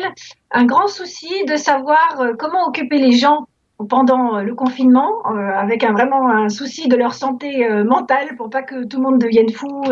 un 0.51 0.67
grand 0.67 0.87
souci 0.87 1.47
de 1.47 1.57
savoir 1.57 2.23
comment 2.39 2.67
occuper 2.67 2.99
les 2.99 3.13
gens 3.13 3.47
pendant 3.89 4.41
le 4.41 4.55
confinement, 4.55 5.23
avec 5.25 5.85
un, 5.85 5.93
vraiment 5.93 6.29
un 6.29 6.51
souci 6.51 6.87
de 6.87 6.97
leur 6.97 7.15
santé 7.15 7.67
mentale 7.83 8.37
pour 8.37 8.51
pas 8.51 8.63
que 8.63 8.85
tout 8.85 8.99
le 8.99 9.05
monde 9.05 9.19
devienne 9.19 9.49
fou 9.49 9.83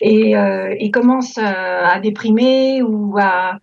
et 0.00 0.90
commence 0.90 1.36
à 1.36 2.00
déprimer 2.00 2.80
ou 2.80 3.18
à 3.18 3.58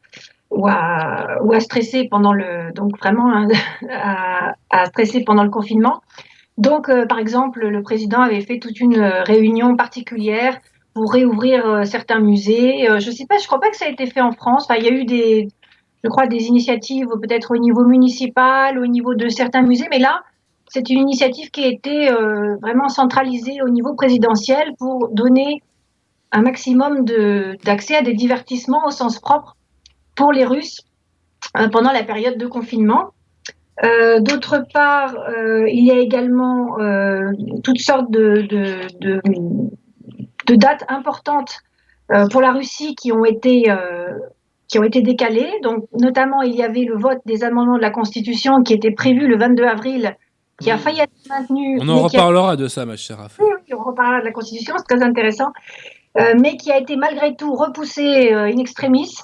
ou 0.54 0.68
à, 0.68 1.60
stresser 1.60 2.08
pendant 2.10 2.34
le 2.34 2.72
donc 2.74 2.98
vraiment 2.98 3.48
à, 3.90 4.54
à 4.70 4.86
stresser 4.86 5.24
pendant 5.24 5.44
le 5.44 5.50
confinement. 5.50 6.02
Donc, 6.58 6.90
euh, 6.90 7.06
par 7.08 7.18
exemple, 7.18 7.66
le 7.68 7.82
président 7.82 8.22
avait 8.22 8.42
fait 8.42 8.60
toute 8.60 8.80
une 8.80 9.00
réunion 9.02 9.76
particulière 9.76 10.60
pour 10.94 11.12
réouvrir 11.12 11.66
euh, 11.66 11.84
certains 11.84 12.20
musées. 12.20 12.90
Euh, 12.90 13.00
je 13.00 13.12
sais 13.12 13.26
pas, 13.26 13.38
je 13.38 13.48
crois 13.48 13.60
pas 13.60 13.70
que 13.70 13.78
ça 13.78 13.86
a 13.86 13.90
été 13.90 14.06
fait 14.06 14.22
en 14.22 14.32
France. 14.32 14.66
Enfin, 14.66 14.80
il 14.80 14.86
y 14.86 14.88
a 14.88 14.92
eu 14.92 15.06
des, 15.06 15.48
je 16.04 16.10
crois, 16.10 16.28
des 16.28 16.46
initiatives 16.46 17.08
peut-être 17.22 17.52
au 17.52 17.58
niveau 17.58 17.86
municipal, 17.86 18.78
au 18.78 18.88
niveau 18.88 19.16
de 19.16 19.30
certains 19.30 19.64
musées, 19.64 19.88
mais 19.90 20.00
là, 20.00 20.22
c'est 20.68 20.90
une 20.90 21.00
initiative 21.00 21.52
qui 21.52 21.64
a 21.64 21.68
été 21.68 22.10
euh, 22.12 22.56
vraiment 22.62 22.90
centralisée 22.90 23.62
au 23.64 23.70
niveau 23.70 23.94
présidentiel 23.96 24.74
pour 24.80 25.10
donner 25.10 25.62
un 26.32 26.42
maximum 26.42 27.06
d'accès 27.64 27.96
à 27.96 28.02
des 28.02 28.14
divertissements 28.14 28.86
au 28.88 28.92
sens 28.92 29.20
propre 29.20 29.56
pour 30.16 30.32
les 30.32 30.46
Russes 30.46 30.82
euh, 31.58 31.70
pendant 31.70 31.92
la 31.92 32.04
période 32.04 32.38
de 32.38 32.48
confinement. 32.48 33.12
Euh, 33.84 34.20
D'autre 34.20 34.64
part, 34.72 35.16
euh, 35.16 35.68
il 35.68 35.86
y 35.86 35.92
a 35.92 36.00
également 36.00 36.80
euh, 36.80 37.32
toutes 37.64 37.80
sortes 37.80 38.12
de, 38.12 38.42
de, 38.48 38.82
de, 39.00 39.22
de 40.46 40.56
dates 40.56 40.84
importantes 40.88 41.60
pour 42.32 42.42
la 42.42 42.52
Russie 42.52 42.94
qui 42.96 43.12
ont 43.12 43.26
été 43.26 43.74
qui 44.68 44.78
ont 44.78 44.84
été 44.84 45.02
décalées. 45.02 45.52
Donc, 45.64 45.86
notamment, 46.00 46.44
il 46.44 46.54
y 46.54 46.62
avait 46.62 46.84
le 46.84 46.96
vote 46.96 47.20
des 47.26 47.44
amendements 47.44 47.78
de 47.78 47.82
la 47.82 47.90
Constitution 47.90 48.62
qui 48.62 48.74
était 48.74 48.92
prévu 48.92 49.28
le 49.28 49.38
22 49.38 49.64
avril, 49.64 50.16
qui 50.62 50.70
a 50.70 50.78
failli 50.78 51.00
être 51.00 51.12
maintenu. 51.28 51.80
On 51.82 51.90
en 51.90 52.04
reparlera 52.04 52.52
a... 52.52 52.56
de 52.56 52.68
ça, 52.68 52.86
ma 52.86 52.98
chère 52.98 53.20
oui, 53.40 53.74
on 53.74 53.84
reparlera 53.84 54.20
de 54.20 54.26
la 54.26 54.32
Constitution, 54.32 54.76
c'est 54.78 54.96
très 54.96 55.04
intéressant, 55.04 55.54
mais 56.16 56.56
qui 56.58 56.72
a 56.72 56.78
été 56.78 56.98
malgré 56.98 57.36
tout 57.36 57.54
repoussé 57.56 58.32
in 58.32 58.58
extremis 58.58 59.16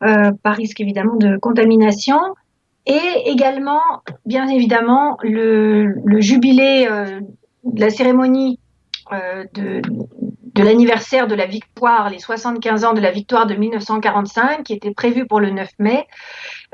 par 0.00 0.56
risque 0.56 0.80
évidemment 0.80 1.16
de 1.16 1.36
contamination. 1.38 2.18
Et 2.88 3.22
également, 3.26 3.82
bien 4.24 4.48
évidemment, 4.48 5.18
le, 5.22 5.94
jubilé 6.20 6.88
euh, 6.90 7.20
de 7.64 7.80
la 7.80 7.90
cérémonie 7.90 8.58
euh, 9.12 9.44
de, 9.54 9.82
l'anniversaire 10.62 11.28
de 11.28 11.36
la 11.36 11.46
victoire, 11.46 12.10
les 12.10 12.18
75 12.18 12.84
ans 12.84 12.92
de 12.92 13.00
la 13.00 13.12
victoire 13.12 13.46
de 13.46 13.54
1945, 13.54 14.64
qui 14.64 14.72
était 14.72 14.92
prévu 14.92 15.24
pour 15.24 15.38
le 15.38 15.50
9 15.50 15.68
mai 15.78 16.06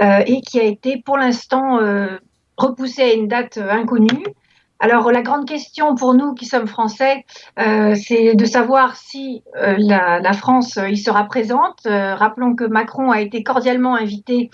euh, 0.00 0.22
et 0.26 0.40
qui 0.40 0.58
a 0.58 0.62
été 0.62 1.02
pour 1.04 1.18
l'instant 1.18 1.80
euh, 1.80 2.16
repoussé 2.56 3.02
à 3.02 3.12
une 3.12 3.28
date 3.28 3.58
inconnue. 3.58 4.24
Alors 4.84 5.10
la 5.10 5.22
grande 5.22 5.48
question 5.48 5.94
pour 5.94 6.12
nous 6.12 6.34
qui 6.34 6.44
sommes 6.44 6.66
français, 6.66 7.24
euh, 7.58 7.94
c'est 7.94 8.34
de 8.34 8.44
savoir 8.44 8.96
si 8.96 9.42
euh, 9.56 9.76
la, 9.78 10.32
France 10.34 10.76
euh, 10.76 10.90
y 10.90 10.98
sera 10.98 11.24
présente. 11.24 11.78
Rappelons 11.86 12.54
que 12.54 12.64
Macron 12.64 13.10
a 13.10 13.22
été 13.22 13.42
cordialement 13.42 13.96
invité 13.96 14.50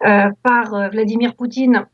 par 0.00 0.90
Vladimir 0.90 1.36
Poutine 1.36 1.86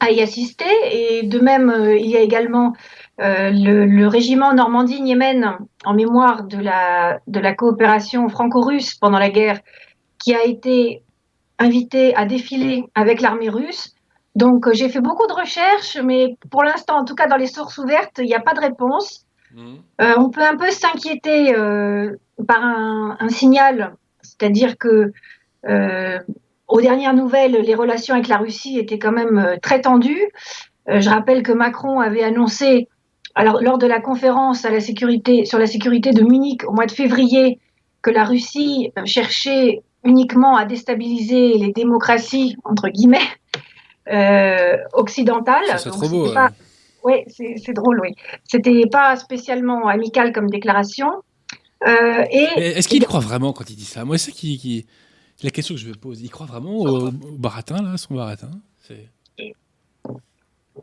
à 0.00 0.10
y 0.10 0.22
assister. 0.22 0.64
Et 0.90 1.24
de 1.24 1.38
même, 1.38 1.70
il 1.98 2.06
y 2.06 2.16
a 2.16 2.20
également 2.20 2.72
le, 3.18 4.06
régiment 4.06 4.54
Normandie-Niemen 4.54 5.58
en 5.84 5.92
mémoire 5.92 6.44
de 6.44 6.62
la 6.62 7.54
coopération 7.54 8.26
franco-russe 8.30 8.94
pendant 8.94 9.18
la 9.18 9.28
guerre, 9.28 9.60
qui 10.18 10.34
a 10.34 10.46
été 10.46 11.02
invité 11.58 12.16
à 12.16 12.24
défiler 12.24 12.84
avec 12.94 13.20
l'armée 13.20 13.50
russe. 13.50 13.95
Donc, 14.36 14.70
j'ai 14.72 14.90
fait 14.90 15.00
beaucoup 15.00 15.26
de 15.26 15.32
recherches, 15.32 15.96
mais 16.04 16.36
pour 16.50 16.62
l'instant, 16.62 16.98
en 16.98 17.04
tout 17.04 17.14
cas 17.14 17.26
dans 17.26 17.36
les 17.36 17.46
sources 17.46 17.78
ouvertes, 17.78 18.18
il 18.18 18.26
n'y 18.26 18.34
a 18.34 18.40
pas 18.40 18.52
de 18.52 18.60
réponse. 18.60 19.24
Mmh. 19.54 19.76
Euh, 20.02 20.14
on 20.18 20.28
peut 20.28 20.42
un 20.42 20.56
peu 20.56 20.70
s'inquiéter 20.70 21.56
euh, 21.56 22.16
par 22.46 22.62
un, 22.62 23.16
un 23.18 23.28
signal, 23.30 23.94
c'est-à-dire 24.20 24.76
que 24.76 25.12
euh, 25.66 26.18
aux 26.68 26.80
dernières 26.82 27.14
nouvelles, 27.14 27.52
les 27.52 27.74
relations 27.74 28.14
avec 28.14 28.28
la 28.28 28.36
Russie 28.36 28.78
étaient 28.78 28.98
quand 28.98 29.12
même 29.12 29.38
euh, 29.38 29.56
très 29.62 29.80
tendues. 29.80 30.28
Euh, 30.90 31.00
je 31.00 31.08
rappelle 31.08 31.42
que 31.42 31.52
Macron 31.52 32.00
avait 32.00 32.22
annoncé, 32.22 32.88
alors 33.34 33.62
lors 33.62 33.78
de 33.78 33.86
la 33.86 34.00
conférence 34.00 34.66
à 34.66 34.70
la 34.70 34.80
sécurité, 34.80 35.46
sur 35.46 35.58
la 35.58 35.66
sécurité 35.66 36.10
de 36.10 36.22
Munich 36.22 36.62
au 36.68 36.72
mois 36.72 36.86
de 36.86 36.92
février, 36.92 37.58
que 38.02 38.10
la 38.10 38.24
Russie 38.24 38.92
cherchait 39.06 39.80
uniquement 40.04 40.56
à 40.56 40.66
déstabiliser 40.66 41.54
les 41.54 41.72
démocraties 41.72 42.56
entre 42.64 42.88
guillemets 42.88 43.28
euh, 44.12 44.76
occidentale. 44.92 45.64
C'est 45.78 45.90
trop 45.90 46.08
beau. 46.08 46.32
Pas... 46.32 46.50
Oui, 47.02 47.24
c'est 47.28 47.72
drôle, 47.72 48.00
oui. 48.00 48.14
C'était 48.44 48.84
pas 48.90 49.16
spécialement 49.16 49.86
amical 49.88 50.32
comme 50.32 50.48
déclaration. 50.48 51.08
Euh, 51.86 52.24
Est-ce 52.30 52.88
qu'il 52.88 53.02
et... 53.02 53.06
croit 53.06 53.20
vraiment 53.20 53.52
quand 53.52 53.68
il 53.70 53.76
dit 53.76 53.84
ça? 53.84 54.04
Moi, 54.04 54.18
c'est 54.18 54.32
qui, 54.32 54.58
qui... 54.58 54.86
la 55.42 55.50
question 55.50 55.74
que 55.74 55.80
je 55.80 55.88
me 55.88 55.94
pose. 55.94 56.20
Il 56.20 56.30
croit 56.30 56.46
vraiment 56.46 56.76
au, 56.76 57.08
au 57.08 57.10
baratin, 57.10 57.82
là, 57.82 57.96
son 57.96 58.14
baratin? 58.14 58.50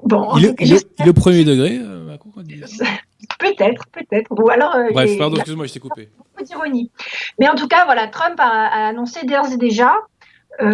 Bon, 0.03 0.35
il, 0.37 0.73
est, 0.73 1.07
au 1.07 1.13
premier 1.13 1.43
degré, 1.43 1.77
euh, 1.77 2.03
Macron, 2.03 2.31
quand 2.33 2.41
il 2.41 2.61
dit 2.61 2.67
ça? 2.67 2.85
Peut-être, 3.39 3.85
peut-être. 3.87 4.31
Ou 4.31 4.49
alors. 4.49 4.75
Bref, 4.91 5.17
pardon, 5.17 5.37
excuse-moi, 5.37 5.65
je 5.65 5.73
t'ai 5.73 5.79
coupé. 5.79 6.09
Beaucoup 6.17 6.43
d'ironie. 6.43 6.91
Mais 7.39 7.47
en 7.47 7.55
tout 7.55 7.69
cas, 7.69 7.85
voilà, 7.85 8.07
Trump 8.07 8.35
a, 8.37 8.87
annoncé 8.87 9.25
d'ores 9.25 9.51
et 9.53 9.57
déjà 9.57 9.93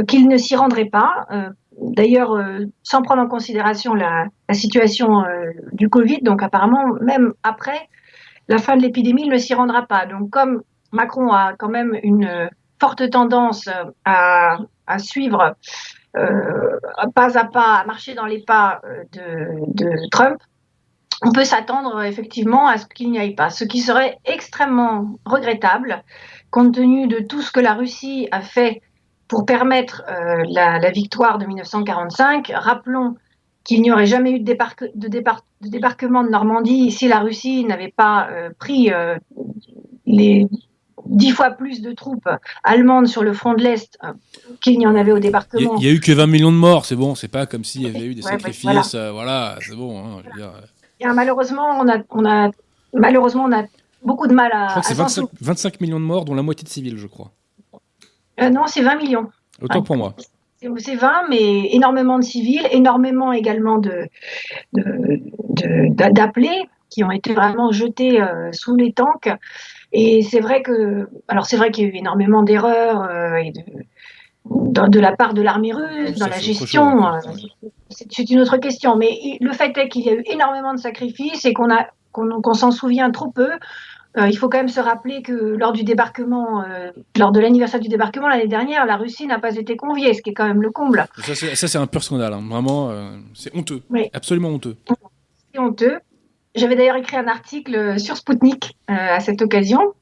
qu'il 0.08 0.28
ne 0.28 0.38
s'y 0.38 0.56
rendrait 0.56 0.90
pas. 0.90 1.28
D'ailleurs, 1.82 2.38
sans 2.84 3.02
prendre 3.02 3.22
en 3.22 3.28
considération 3.28 3.94
la, 3.94 4.28
situation 4.52 5.24
du 5.74 5.90
Covid, 5.90 6.20
donc 6.22 6.44
apparemment, 6.44 6.94
même 7.02 7.34
après 7.44 7.90
la 8.50 8.58
fin 8.58 8.76
de 8.76 8.82
l'épidémie, 8.82 9.24
il 9.24 9.32
ne 9.32 9.38
s'y 9.38 9.54
rendra 9.54 9.86
pas. 9.86 10.06
Donc, 10.06 10.30
comme 10.32 10.64
Macron 10.92 11.32
a 11.32 11.54
quand 11.58 11.70
même 11.70 11.98
une 12.04 12.50
forte 12.80 13.10
tendance 13.10 13.70
à, 14.06 14.58
suivre 14.98 15.56
euh, 16.18 16.80
pas 17.14 17.38
à 17.38 17.46
pas, 17.46 17.76
à 17.76 17.86
marcher 17.86 18.16
dans 18.16 18.26
les 18.26 18.42
pas 18.42 18.82
euh, 18.84 19.04
de, 19.68 20.10
Trump, 20.10 20.38
on 21.22 21.32
peut 21.32 21.44
s'attendre 21.44 22.02
effectivement 22.02 22.68
à 22.68 22.78
ce 22.78 22.88
qu'il 22.88 23.12
n'y 23.12 23.20
aille 23.20 23.36
pas, 23.36 23.50
ce 23.50 23.66
qui 23.66 23.82
serait 23.82 24.18
extrêmement 24.26 25.20
regrettable 25.26 26.04
compte 26.50 26.74
tenu 26.74 27.08
de 27.08 27.20
tout 27.20 27.42
ce 27.42 27.52
que 27.52 27.60
la 27.60 27.74
Russie 27.74 28.28
a 28.32 28.42
fait 28.42 28.82
pour 29.30 29.46
permettre 29.46 30.04
euh, 30.10 30.44
la, 30.50 30.92
victoire 30.92 31.38
de 31.38 31.46
1945. 31.46 32.52
Rappelons 32.54 33.16
qu'il 33.64 33.82
n'y 33.82 33.92
aurait 33.92 34.06
jamais 34.06 34.32
eu 34.32 34.40
de, 34.40 34.58
de, 34.96 35.08
débarquement 35.70 36.24
de 36.24 36.30
Normandie 36.30 36.92
si 36.92 37.08
la 37.08 37.20
Russie 37.20 37.64
n'avait 37.64 37.94
pas 37.96 38.28
pris 38.58 38.92
les 40.06 40.48
dix 41.06 41.32
fois 41.32 41.52
plus 41.52 41.82
de 41.82 41.92
troupes 41.92 42.30
allemandes 42.64 43.08
sur 43.08 43.24
le 43.24 43.34
front 43.34 43.54
de 43.54 43.64
l'Est 43.64 43.98
euh, 44.04 44.14
qu'il 44.62 44.78
n'y 44.78 44.88
en 44.88 44.96
avait 44.96 45.12
au 45.12 45.20
débarquement. 45.20 45.76
Il 45.78 45.82
n'y 45.82 45.88
a, 45.88 45.92
eu 45.92 46.00
que 46.00 46.12
20 46.12 46.28
millions 46.28 46.52
de 46.52 46.58
morts, 46.58 46.86
c'est 46.86 46.96
bon, 46.96 47.16
c'est 47.16 47.28
pas 47.28 47.46
comme 47.46 47.64
s'il 47.64 47.82
y 47.82 47.88
avait 47.88 48.06
eu 48.06 48.16
des 48.16 48.22
sacrifices, 48.22 48.96
euh, 48.96 49.12
voilà, 49.12 49.58
c'est 49.62 49.76
bon. 49.76 50.00
Hein, 50.00 51.14
malheureusement, 51.14 51.80
on 51.80 51.90
a, 51.90 51.98
on 52.10 52.26
a, 52.26 52.52
malheureusement, 52.94 53.46
on 53.46 53.52
a 53.52 53.64
beaucoup 54.04 54.28
de 54.28 54.34
mal 54.34 54.52
à. 54.54 54.68
Je 54.68 54.94
crois 54.94 55.06
que 55.06 55.12
c'est 55.12 55.22
25, 55.42 55.82
millions 55.82 56.00
de 56.00 56.06
morts, 56.06 56.26
dont 56.26 56.36
la 56.36 56.44
moitié 56.44 56.64
de 56.64 56.70
civils, 56.70 56.98
je 56.98 57.08
crois. 57.08 57.32
Euh, 58.42 58.50
non, 58.50 58.68
c'est 58.68 58.82
20 58.82 58.96
millions. 58.96 59.30
Autant 59.62 59.82
pour 59.82 59.98
moi. 59.98 60.14
C'est 60.78 60.96
20, 60.96 61.28
mais 61.30 61.74
énormément 61.74 62.20
de 62.20 62.24
civils, 62.24 62.68
énormément 62.72 63.32
également 63.32 63.78
de, 63.78 64.10
d'appelés 64.74 66.68
qui 66.90 67.04
ont 67.04 67.12
été 67.12 67.34
vraiment 67.34 67.72
jetés 67.72 68.20
sous 68.52 68.76
les 68.76 68.92
tanks. 68.92 69.30
Et 69.92 70.22
c'est 70.22 70.40
vrai 70.40 70.62
que, 70.62 71.10
alors 71.28 71.46
c'est 71.46 71.58
vrai 71.58 71.72
qu'il 71.72 71.86
y 71.86 71.88
a 71.88 71.90
eu 71.92 71.98
énormément 71.98 72.44
d'erreurs 72.44 73.02
euh, 73.04 73.36
et 73.36 73.52
de, 73.52 74.88
de, 74.88 75.00
la 75.00 75.16
part 75.16 75.34
de 75.34 75.42
l'armée 75.42 75.74
russe 75.74 76.18
dans 76.18 76.28
la 76.28 76.40
gestion. 76.40 77.08
Euh, 77.08 77.20
c'est 77.90 78.30
une 78.30 78.40
autre 78.40 78.58
question. 78.58 78.96
Mais 78.96 79.38
le 79.42 79.52
fait 79.52 79.76
est 79.78 79.90
qu'il 79.90 80.06
y 80.06 80.10
a 80.10 80.14
eu 80.14 80.24
énormément 80.28 80.74
de 80.74 80.80
sacrifices 80.80 81.46
et 81.46 81.54
qu'on 81.54 81.74
a 81.74 81.88
qu'on 82.12 82.54
s'en 82.54 82.72
souvient 82.72 83.12
trop 83.12 83.30
peu. 83.30 83.52
Euh, 84.18 84.28
il 84.28 84.36
faut 84.38 84.50
quand 84.50 84.58
même 84.58 84.70
se 84.70 84.80
rappeler 84.80 85.22
que 85.22 85.34
lors 85.34 85.72
du 85.72 85.84
débarquement, 85.84 86.64
lors 87.18 87.32
de 87.32 87.40
l'anniversaire 87.40 87.80
du 87.80 87.90
débarquement 87.90 88.28
l'année 88.28 88.48
dernière, 88.48 88.86
la 88.86 88.98
Russie 88.98 89.28
n'a 89.28 89.40
pas 89.40 89.56
été 89.56 89.78
conviée, 89.78 90.14
ce 90.14 90.22
qui 90.22 90.32
est 90.32 90.34
quand 90.34 90.48
même 90.48 90.62
le 90.62 90.72
comble. 90.72 91.06
Ça, 91.24 91.68
c'est 91.68 91.78
un 91.78 91.88
pur 91.88 92.04
scandale, 92.04 92.34
hein. 92.34 92.44
vraiment, 92.50 92.92
c'est 93.36 93.56
honteux, 93.56 93.84
absolument 94.14 94.50
honteux. 94.50 94.76
C'est 95.54 95.60
honteux. 95.60 96.00
J'avais 96.56 96.76
d'ailleurs 96.76 96.96
écrit 96.96 97.18
un 97.18 97.28
article 97.28 98.00
sur 98.00 98.18
Spoutnik 98.18 98.76
euh, 98.90 98.94
à 98.94 99.20
cette 99.20 99.42
occasion. 99.42 99.94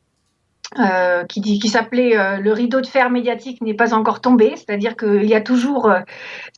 Euh, 0.79 1.23
qui, 1.23 1.39
dit, 1.39 1.59
qui 1.59 1.69
s'appelait 1.69 2.17
euh, 2.17 2.39
Le 2.39 2.51
rideau 2.51 2.81
de 2.81 2.85
fer 2.85 3.09
médiatique 3.09 3.61
n'est 3.61 3.73
pas 3.73 3.93
encore 3.93 4.19
tombé, 4.19 4.53
c'est-à-dire 4.57 4.97
qu'il 4.97 5.23
y 5.23 5.33
a 5.33 5.39
toujours 5.39 5.89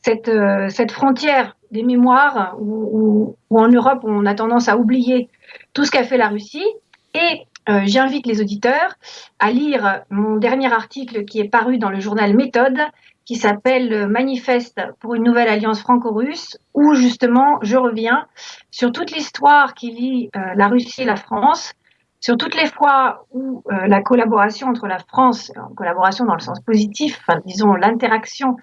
cette, 0.02 0.28
cette 0.68 0.90
frontière 0.90 1.56
des 1.70 1.84
mémoires 1.84 2.56
où, 2.60 3.36
en 3.50 3.68
Europe 3.68 4.00
on 4.02 4.26
a 4.26 4.34
tendance 4.34 4.68
à 4.68 4.76
oublier 4.76 5.28
tout 5.74 5.84
ce 5.84 5.92
qu'a 5.92 6.02
fait 6.02 6.16
la 6.16 6.28
Russie. 6.28 6.66
Et 7.14 7.46
j'invite 7.84 8.26
les 8.26 8.40
auditeurs 8.40 8.94
à 9.38 9.50
lire 9.50 10.02
mon 10.10 10.36
dernier 10.36 10.72
article 10.72 11.24
qui 11.24 11.40
est 11.40 11.48
paru 11.48 11.78
dans 11.78 11.90
le 11.90 12.00
journal 12.00 12.34
Méthode, 12.34 12.80
qui 13.30 13.36
s'appelle 13.36 14.08
Manifeste 14.08 14.80
pour 14.98 15.14
une 15.14 15.22
nouvelle 15.22 15.48
alliance 15.48 15.80
franco-russe, 15.82 16.58
où 16.74 16.94
justement 16.94 17.60
je 17.62 17.76
reviens 17.76 18.26
sur 18.72 18.90
toute 18.90 19.12
l'histoire 19.12 19.74
qui 19.74 19.92
lie 19.92 20.30
euh, 20.34 20.40
la 20.56 20.66
Russie 20.66 21.02
et 21.02 21.04
la 21.04 21.14
France, 21.14 21.72
sur 22.18 22.36
toutes 22.36 22.54
les 22.54 22.66
fois 22.66 23.26
où 23.30 23.62
euh, 23.70 23.86
la 23.86 24.02
collaboration 24.02 24.66
entre 24.66 24.88
la 24.88 24.98
France, 24.98 25.52
en 25.56 25.72
collaboration 25.74 26.24
dans 26.24 26.34
le 26.34 26.40
sens 26.40 26.58
positif, 26.58 27.24
disons 27.46 27.74
l'interaction, 27.74 28.56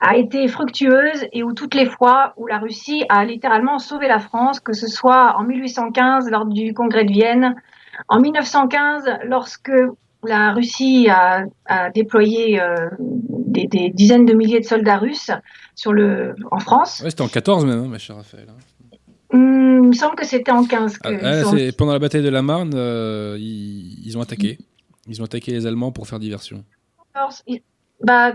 a 0.00 0.16
été 0.16 0.46
fructueuse 0.48 1.26
et 1.32 1.42
où 1.42 1.54
toutes 1.54 1.74
les 1.74 1.86
fois 1.86 2.34
où 2.36 2.46
la 2.46 2.58
Russie 2.58 3.06
a 3.08 3.24
littéralement 3.24 3.78
sauvé 3.78 4.06
la 4.06 4.18
France, 4.18 4.60
que 4.60 4.74
ce 4.74 4.86
soit 4.86 5.36
en 5.38 5.44
1815 5.44 6.30
lors 6.30 6.44
du 6.44 6.74
congrès 6.74 7.04
de 7.04 7.12
Vienne, 7.12 7.56
en 8.08 8.20
1915 8.20 9.04
lorsque 9.24 9.72
la 10.24 10.52
Russie 10.52 11.08
a, 11.08 11.44
déployé 11.94 12.60
euh, 12.60 12.88
des, 12.98 13.90
dizaines 13.90 14.26
de 14.26 14.34
milliers 14.34 14.60
de 14.60 14.64
soldats 14.64 14.98
russes 14.98 15.30
sur 15.74 15.92
le, 15.92 16.34
en 16.50 16.58
France. 16.58 17.00
Ouais, 17.02 17.10
c'était 17.10 17.22
en 17.22 17.28
14 17.28 17.64
même, 17.64 17.84
hein, 17.84 17.88
ma 17.88 17.98
chère 17.98 18.16
Raphaël. 18.16 18.46
Hein. 18.48 18.96
Hmm, 19.32 19.84
il 19.84 19.88
me 19.88 19.92
semble 19.92 20.16
que 20.16 20.26
c'était 20.26 20.50
en 20.50 20.64
15. 20.64 20.98
Ah, 21.04 21.42
pendant 21.78 21.92
la 21.92 21.98
bataille 21.98 22.22
de 22.22 22.28
la 22.28 22.42
Marne, 22.42 22.72
euh, 22.74 23.36
ils, 23.38 24.16
ont 24.18 24.20
attaqué. 24.20 24.58
Ils 25.06 25.22
ont 25.22 25.24
attaqué 25.24 25.52
les 25.52 25.66
Allemands 25.66 25.92
pour 25.92 26.06
faire 26.06 26.18
diversion. 26.18 26.64
bah, 28.02 28.32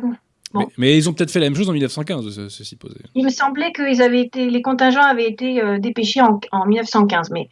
mais, 0.78 0.98
ils 0.98 1.10
ont 1.10 1.14
peut-être 1.14 1.32
fait 1.32 1.40
la 1.40 1.48
même 1.48 1.56
chose 1.56 1.70
en 1.70 1.74
1915, 1.74 2.48
ceci 2.50 2.76
posé. 2.76 2.96
Il 3.14 3.26
me 3.26 3.30
semblait 3.30 3.72
que 3.72 4.02
avaient 4.02 4.22
été, 4.22 4.50
les 4.50 4.62
contingents 4.62 5.04
avaient 5.04 5.28
été 5.28 5.62
euh, 5.62 5.80
dépêchés 5.80 6.22
en, 6.22 6.66
1915, 6.66 7.32
mais 7.32 7.50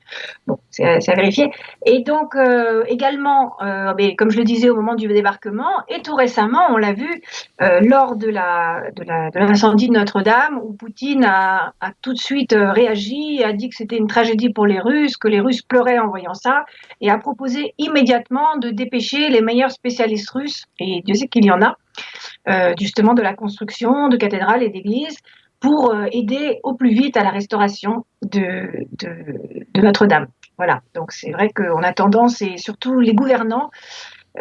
bon, 0.47 0.57
c'est 0.69 0.85
à 0.85 1.15
vérifier. 1.15 1.51
Et 1.85 2.01
donc, 2.01 2.35
euh, 2.35 2.83
également, 2.87 3.55
euh, 3.61 3.93
mais 3.97 4.15
comme 4.15 4.31
je 4.31 4.37
le 4.37 4.43
disais 4.43 4.69
au 4.69 4.75
moment 4.75 4.95
du 4.95 5.07
débarquement, 5.07 5.71
et 5.89 6.01
tout 6.01 6.15
récemment, 6.15 6.67
on 6.69 6.77
l'a 6.77 6.93
vu 6.93 7.21
lors 7.59 8.15
de 8.15 8.29
l'incendie 8.29 9.87
de, 9.87 9.93
de 9.93 9.99
Notre-Dame, 9.99 10.59
où 10.63 10.73
Poutine 10.73 11.23
a, 11.23 11.73
a, 11.81 11.91
tout 12.01 12.13
de 12.13 12.19
suite 12.19 12.55
réagi, 12.57 13.43
a 13.43 13.53
dit 13.53 13.69
que 13.69 13.75
c'était 13.75 13.97
une 13.97 14.07
tragédie 14.07 14.49
pour 14.49 14.65
les 14.65 14.79
Russes, 14.79 15.17
que 15.17 15.27
les 15.27 15.39
Russes 15.39 15.61
pleuraient 15.61 15.99
en 15.99 16.07
voyant 16.07 16.33
ça, 16.33 16.65
et 17.01 17.09
a 17.09 17.17
proposé 17.17 17.73
immédiatement 17.77 18.57
de 18.57 18.69
dépêcher 18.69 19.29
les 19.29 19.41
meilleurs 19.41 19.71
spécialistes 19.71 20.29
russes, 20.29 20.65
et 20.79 21.01
Dieu 21.05 21.15
sait 21.15 21.27
qu'il 21.27 21.45
y 21.45 21.51
en 21.51 21.61
a, 21.61 21.77
euh, 21.99 22.32
justement 22.79 23.13
de 23.13 23.21
la 23.21 23.33
construction 23.33 24.09
de 24.09 24.17
cathédrales 24.17 24.63
et 24.63 24.69
d'églises 24.69 25.17
pour 25.63 25.93
euh, 25.93 26.07
aider 26.11 26.59
au 26.63 26.73
plus 26.73 26.89
vite 26.89 27.15
à 27.15 27.23
la 27.23 27.29
restauration 27.29 28.05
de, 28.21 28.85
de, 28.99 29.81
Notre-Dame. 29.81 30.27
Voilà, 30.57 30.81
donc 30.93 31.13
c'est 31.13 31.31
vrai 31.31 31.49
qu'on 31.55 31.81
a 31.81 31.93
tendance, 31.93 32.41
et 32.41 32.57
surtout 32.57 32.99
les 32.99 33.13
gouvernants, 33.13 33.71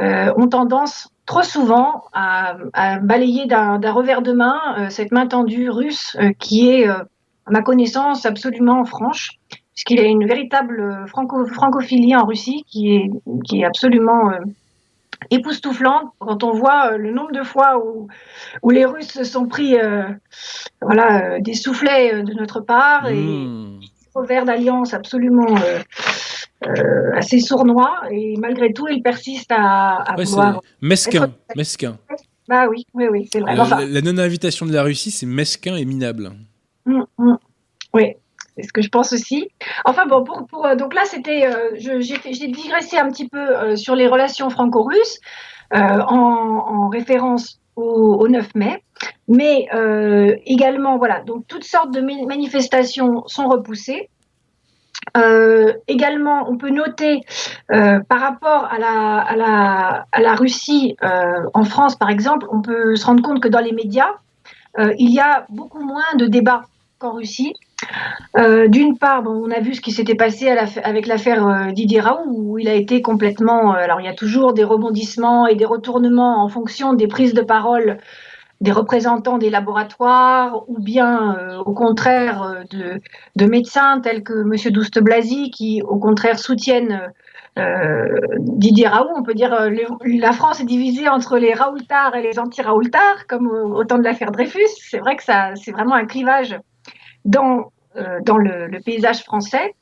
euh, 0.00 0.32
ont 0.36 0.48
tendance 0.48 1.10
trop 1.24 1.44
souvent 1.44 2.02
à, 2.12 2.56
balayer 3.02 3.46
d'un 3.46 3.92
revers 3.92 4.22
de 4.22 4.32
main 4.32 4.88
cette 4.90 5.12
main 5.12 5.28
tendue 5.28 5.70
russe 5.70 6.16
qui 6.40 6.70
est, 6.70 6.88
à 6.88 7.06
ma 7.48 7.62
connaissance, 7.62 8.26
absolument 8.26 8.84
franche, 8.84 9.38
puisqu'il 9.74 9.98
y 9.98 10.00
a 10.00 10.06
une 10.06 10.26
véritable 10.26 11.06
franco 11.06 11.46
francophilie 11.46 12.16
en 12.16 12.26
Russie 12.26 12.64
qui 12.66 12.96
est, 12.96 13.10
qui 13.44 13.60
est 13.60 13.64
absolument 13.64 14.32
époustouflante 15.34 16.10
quand 16.18 16.42
on 16.42 16.52
voit 16.52 16.92
euh, 16.92 16.96
le 16.96 17.10
nombre 17.10 17.32
de 17.32 17.42
fois 17.42 17.78
où, 17.84 18.08
où 18.62 18.70
les 18.70 18.84
Russes 18.84 19.12
se 19.12 19.24
sont 19.24 19.46
pris 19.46 19.78
euh, 19.78 20.04
voilà, 20.80 21.34
euh, 21.34 21.40
des 21.40 21.54
soufflets 21.54 22.22
de 22.22 22.34
notre 22.34 22.60
part 22.60 23.08
et 23.08 23.14
mmh. 23.14 23.80
vers 24.28 24.44
d'alliance 24.44 24.94
absolument 24.94 25.54
assez 27.16 27.40
sournois 27.40 28.02
et 28.10 28.36
malgré 28.38 28.72
tout 28.72 28.86
ils 28.88 29.02
persistent 29.02 29.52
à, 29.52 29.96
à 29.96 30.16
mesquin, 30.80 31.32
mesquin. 31.56 31.98
Bah 32.48 32.66
oui, 32.68 32.84
oui, 32.94 33.06
oui, 33.10 33.28
c'est 33.32 33.40
vrai. 33.40 33.54
La, 33.56 34.00
non-invitation 34.00 34.66
de 34.66 34.72
la 34.72 34.82
Russie, 34.82 35.10
c'est 35.10 35.26
mesquin 35.26 35.76
et 35.76 35.84
minable. 35.84 36.32
Mmh, 36.86 37.02
mmh. 37.18 37.34
Oui, 37.94 38.14
c'est 38.56 38.64
ce 38.64 38.72
que 38.72 38.82
je 38.82 38.88
pense 38.88 39.12
aussi. 39.12 39.48
Enfin 39.84 40.06
bon, 40.06 40.24
euh, 40.64 40.76
donc 40.76 40.94
là 40.94 41.02
c'était, 41.04 41.46
euh, 41.46 41.70
j'ai 41.74 42.48
digressé 42.48 42.98
un 42.98 43.08
petit 43.08 43.28
peu 43.28 43.38
euh, 43.38 43.76
sur 43.76 43.94
les 43.94 44.06
relations 44.06 44.50
franco-russes 44.50 45.18
en, 45.74 46.88
référence 46.88 47.58
au, 47.76 48.28
9 48.28 48.54
mai, 48.54 48.82
mais 49.26 49.68
également 50.44 50.98
voilà, 50.98 51.22
donc 51.22 51.46
toutes 51.48 51.64
sortes 51.64 51.94
de 51.94 52.02
manifestations 52.02 53.22
sont 53.26 53.48
repoussées. 53.48 54.10
également, 55.88 56.44
on 56.46 56.58
peut 56.58 56.68
noter 56.68 57.20
par 57.68 58.20
rapport 58.20 58.66
à 58.70 58.78
la, 58.78 60.04
à 60.12 60.20
la 60.20 60.34
Russie 60.34 60.94
en 61.54 61.64
France, 61.64 61.96
par 61.96 62.10
exemple, 62.10 62.46
on 62.52 62.60
peut 62.60 62.94
se 62.94 63.06
rendre 63.06 63.22
compte 63.22 63.40
que 63.40 63.48
dans 63.48 63.60
les 63.60 63.72
médias, 63.72 64.12
il 64.76 65.10
y 65.10 65.20
a 65.20 65.46
beaucoup 65.48 65.82
moins 65.82 66.14
de 66.18 66.26
débats 66.26 66.64
qu'en 66.98 67.14
Russie. 67.14 67.54
Euh, 68.38 68.68
d'une 68.68 68.96
part, 68.96 69.24
on 69.26 69.50
a 69.50 69.60
vu 69.60 69.74
ce 69.74 69.80
qui 69.80 69.92
s'était 69.92 70.14
passé 70.14 70.48
avec 70.48 71.06
l'affaire 71.06 71.46
euh, 71.46 71.72
Didier 71.72 72.00
Raoult, 72.00 72.24
où 72.26 72.58
il 72.58 72.68
a 72.68 72.74
été 72.74 73.02
complètement. 73.02 73.74
Euh, 73.74 73.78
alors, 73.78 74.00
il 74.00 74.04
y 74.04 74.08
a 74.08 74.14
toujours 74.14 74.54
des 74.54 74.64
rebondissements 74.64 75.46
et 75.46 75.54
des 75.54 75.64
retournements 75.64 76.42
en 76.42 76.48
fonction 76.48 76.94
des 76.94 77.08
prises 77.08 77.34
de 77.34 77.42
parole 77.42 77.98
des 78.60 78.70
représentants 78.70 79.38
des 79.38 79.50
laboratoires 79.50 80.62
ou 80.68 80.78
bien 80.78 81.58
au 81.66 81.72
contraire 81.72 82.62
de, 82.70 83.00
de, 83.34 83.46
médecins 83.46 83.98
tels 84.00 84.22
que 84.22 84.42
M. 84.42 84.72
Douste-Blazy 84.72 85.50
qui 85.50 85.82
au 85.82 85.98
contraire 85.98 86.38
soutiennent 86.38 87.12
Didier 88.38 88.86
Raoult. 88.86 89.10
On 89.16 89.24
peut 89.24 89.34
dire 89.34 89.68
la 90.04 90.32
France 90.32 90.60
est 90.60 90.64
divisée 90.64 91.08
entre 91.08 91.38
les 91.38 91.54
Raoultards 91.54 92.14
et 92.14 92.22
les 92.22 92.38
anti-Raoultards, 92.38 93.26
comme 93.28 93.48
au, 93.48 93.82
temps 93.82 93.98
de 93.98 94.04
l'affaire 94.04 94.30
Dreyfus. 94.30 94.60
C'est 94.78 94.98
vrai 94.98 95.16
que 95.16 95.24
ça, 95.24 95.56
c'est 95.56 95.72
vraiment 95.72 95.96
un 95.96 96.06
clivage 96.06 96.56
dans 98.24 98.38
le, 98.38 98.80
paysage 98.84 99.22
français. 99.22 99.74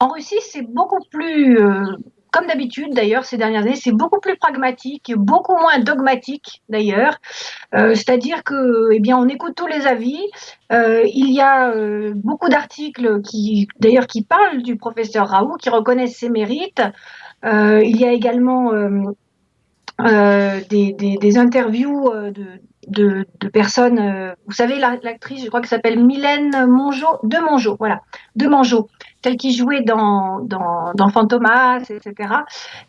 En 0.00 0.08
Russie, 0.08 0.40
c'est 0.40 0.62
beaucoup 0.62 1.04
plus 1.10 1.58
comme 2.30 2.46
d'habitude 2.46 2.94
d'ailleurs 2.94 3.24
ces 3.24 3.36
dernières 3.36 3.62
années, 3.62 3.76
c'est 3.76 3.92
beaucoup 3.92 4.20
plus 4.20 4.36
pragmatique, 4.36 5.12
beaucoup 5.16 5.56
moins 5.56 5.78
dogmatique 5.78 6.62
d'ailleurs. 6.68 7.18
Euh, 7.74 7.94
c'est-à-dire 7.94 8.44
que, 8.44 8.90
eh 8.92 9.00
bien, 9.00 9.18
on 9.18 9.28
écoute 9.28 9.54
tous 9.56 9.66
les 9.66 9.86
avis. 9.86 10.20
Euh, 10.72 11.02
il 11.06 11.32
y 11.32 11.40
a 11.40 11.70
euh, 11.70 12.12
beaucoup 12.14 12.48
d'articles 12.48 13.20
qui, 13.22 13.68
d'ailleurs, 13.80 14.06
qui 14.06 14.22
parlent 14.22 14.62
du 14.62 14.76
professeur 14.76 15.28
Raoult, 15.28 15.56
qui 15.56 15.70
reconnaissent 15.70 16.18
ses 16.18 16.30
mérites. 16.30 16.82
il 17.44 17.96
y 17.96 18.04
a 18.04 18.12
également 18.12 18.72
des, 19.98 21.38
interviews 21.38 22.10
de, 22.30 22.60
de, 22.90 23.26
personnes. 23.52 24.34
vous 24.46 24.52
savez, 24.52 24.78
l'actrice, 24.78 25.42
je 25.42 25.48
crois 25.48 25.60
que 25.60 25.68
s'appelle 25.68 26.04
Mylène 26.04 26.66
Mongeau, 26.66 27.18
de 27.22 27.38
Mongeau, 27.38 27.76
voilà, 27.78 28.00
de 28.36 28.46
Mongeau, 28.46 28.88
tel 29.22 29.36
qui 29.36 29.54
jouait 29.54 29.82
dans, 29.82 30.40
dans, 30.40 30.92
dans 30.94 31.08
Fantomas, 31.08 31.80
etc., 31.80 32.32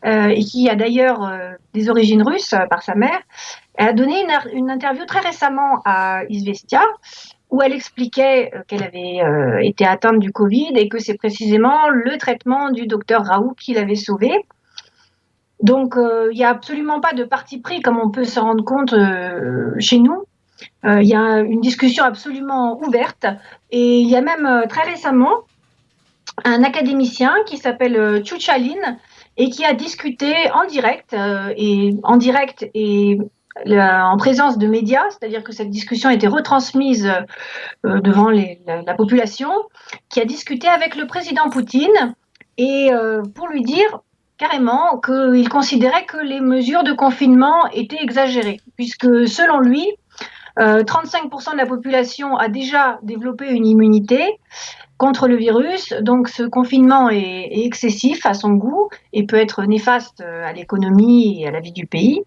euh, 0.06 0.28
et 0.28 0.44
qui 0.44 0.70
a 0.70 0.76
d'ailleurs 0.76 1.24
euh, 1.24 1.52
des 1.74 1.90
origines 1.90 2.24
russes 2.24 2.54
euh, 2.54 2.66
par 2.70 2.84
sa 2.84 2.96
mère, 2.96 3.20
elle 3.76 3.90
a 3.90 3.94
donné 3.94 4.22
une, 4.22 4.58
une 4.58 4.72
interview 4.72 5.06
très 5.06 5.20
récemment 5.20 5.82
à 5.86 6.22
Isvestia, 6.30 6.82
où 7.50 7.62
elle 7.62 7.74
expliquait 7.74 8.52
euh, 8.54 8.62
qu'elle 8.68 8.84
avait 8.84 9.66
été 9.66 9.86
atteinte 9.86 10.20
du 10.20 10.32
Covid 10.32 10.72
et 10.76 10.88
que 10.88 11.00
c'est 11.00 11.18
précisément 11.18 11.90
le 11.90 12.18
traitement 12.18 12.72
du 12.72 12.88
docteur 12.88 13.26
Raoult 13.26 13.56
qui 13.60 13.74
l'avait 13.74 13.96
sauvée. 13.96 14.46
Donc, 15.62 15.96
il 15.98 16.36
n'y 16.36 16.44
a 16.44 16.50
absolument 16.50 17.00
pas 17.00 17.14
de 17.14 17.24
parti 17.24 17.60
pris 17.60 17.82
comme 17.82 18.00
on 18.00 18.10
peut 18.10 18.24
se 18.24 18.40
rendre 18.40 18.64
compte 18.64 18.96
chez 19.80 20.00
nous. 20.00 20.26
Il 20.84 21.08
y 21.08 21.16
a 21.16 21.40
une 21.40 21.62
discussion 21.62 22.04
absolument 22.04 22.80
ouverte 22.82 23.26
et 23.70 24.00
il 24.00 24.10
y 24.10 24.16
a 24.16 24.22
même 24.22 24.64
très 24.68 24.84
récemment 24.84 25.44
un 26.44 26.64
académicien 26.64 27.34
qui 27.46 27.58
s'appelle 27.58 27.98
euh, 27.98 28.24
Chuchalin 28.24 28.98
et 29.38 29.50
qui 29.50 29.66
a 29.66 29.74
discuté 29.74 30.34
en 30.54 30.66
direct 30.66 31.14
euh, 31.14 31.54
et 31.58 31.96
en 32.04 32.18
direct 32.18 32.70
et 32.74 33.20
en 33.68 34.16
présence 34.16 34.58
de 34.58 34.66
médias, 34.66 35.10
c'est-à-dire 35.10 35.44
que 35.44 35.52
cette 35.52 35.70
discussion 35.70 36.10
a 36.10 36.14
été 36.14 36.26
retransmise 36.26 37.12
euh, 37.86 38.00
devant 38.00 38.30
la, 38.30 38.94
population, 38.94 39.52
qui 40.10 40.22
a 40.22 40.26
discuté 40.26 40.70
avec 40.70 40.96
le 40.96 41.06
président 41.06 41.50
Poutine 41.50 42.16
et 42.58 42.92
pour 43.36 43.50
lui 43.50 43.62
dire 43.62 44.00
carrément 44.42 45.00
qu'il 45.00 45.48
considérait 45.50 46.06
que 46.06 46.18
les 46.18 46.42
mesures 46.42 46.84
de 46.84 46.94
confinement 46.94 47.68
étaient 47.74 48.02
exagérées, 48.02 48.60
puisque 48.76 49.28
selon 49.28 49.60
lui, 49.60 49.88
35% 50.58 51.54
de 51.54 51.58
la 51.58 51.66
population 51.66 52.36
a 52.36 52.50
déjà 52.50 53.00
développé 53.04 53.50
une 53.50 53.68
immunité 53.68 54.40
contre 55.02 55.28
le 55.28 55.36
virus. 55.36 55.94
Donc 56.02 56.28
ce 56.28 56.44
confinement 56.44 57.10
est, 57.10 57.50
excessif 57.66 58.24
à 58.28 58.36
son 58.36 58.52
goût 58.52 58.90
et 59.14 59.26
peut 59.26 59.38
être 59.38 59.64
néfaste 59.64 60.22
euh, 60.22 60.46
à 60.46 60.54
l'économie 60.54 61.42
et 61.42 61.48
à 61.48 61.52
la 61.52 61.60
vie 61.60 61.72
du 61.72 61.88
pays. 61.88 62.22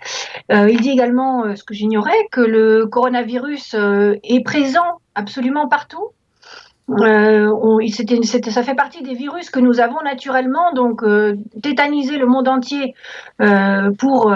Euh, 0.50 0.68
il 0.68 0.80
dit 0.80 0.90
également, 0.90 1.44
euh, 1.44 1.54
ce 1.54 1.62
que 1.62 1.72
j'ignorais, 1.72 2.18
que 2.32 2.40
le 2.40 2.86
coronavirus 2.86 3.76
est 4.24 4.44
présent 4.44 4.98
absolument 5.14 5.68
partout. 5.68 6.08
On, 6.86 7.78
ça 7.82 8.62
fait 8.62 8.74
partie 8.74 9.02
des 9.02 9.14
virus 9.14 9.48
que 9.48 9.58
nous 9.58 9.80
avons 9.80 10.02
naturellement, 10.02 10.72
donc 10.74 11.02
tétaniser 11.62 12.18
le 12.18 12.26
monde 12.26 12.46
entier 12.46 12.94
pour, 13.98 14.34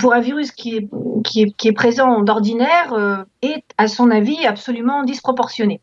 pour 0.00 0.14
un 0.14 0.20
virus 0.20 0.52
qui 0.52 0.76
est, 0.76 0.88
qui 1.22 1.42
est, 1.42 1.50
qui 1.50 1.68
est 1.68 1.72
présent 1.72 2.22
d'ordinaire 2.22 3.26
est, 3.42 3.62
à 3.76 3.88
son 3.88 4.10
avis, 4.10 4.46
absolument 4.46 5.02
disproportionné. 5.02 5.82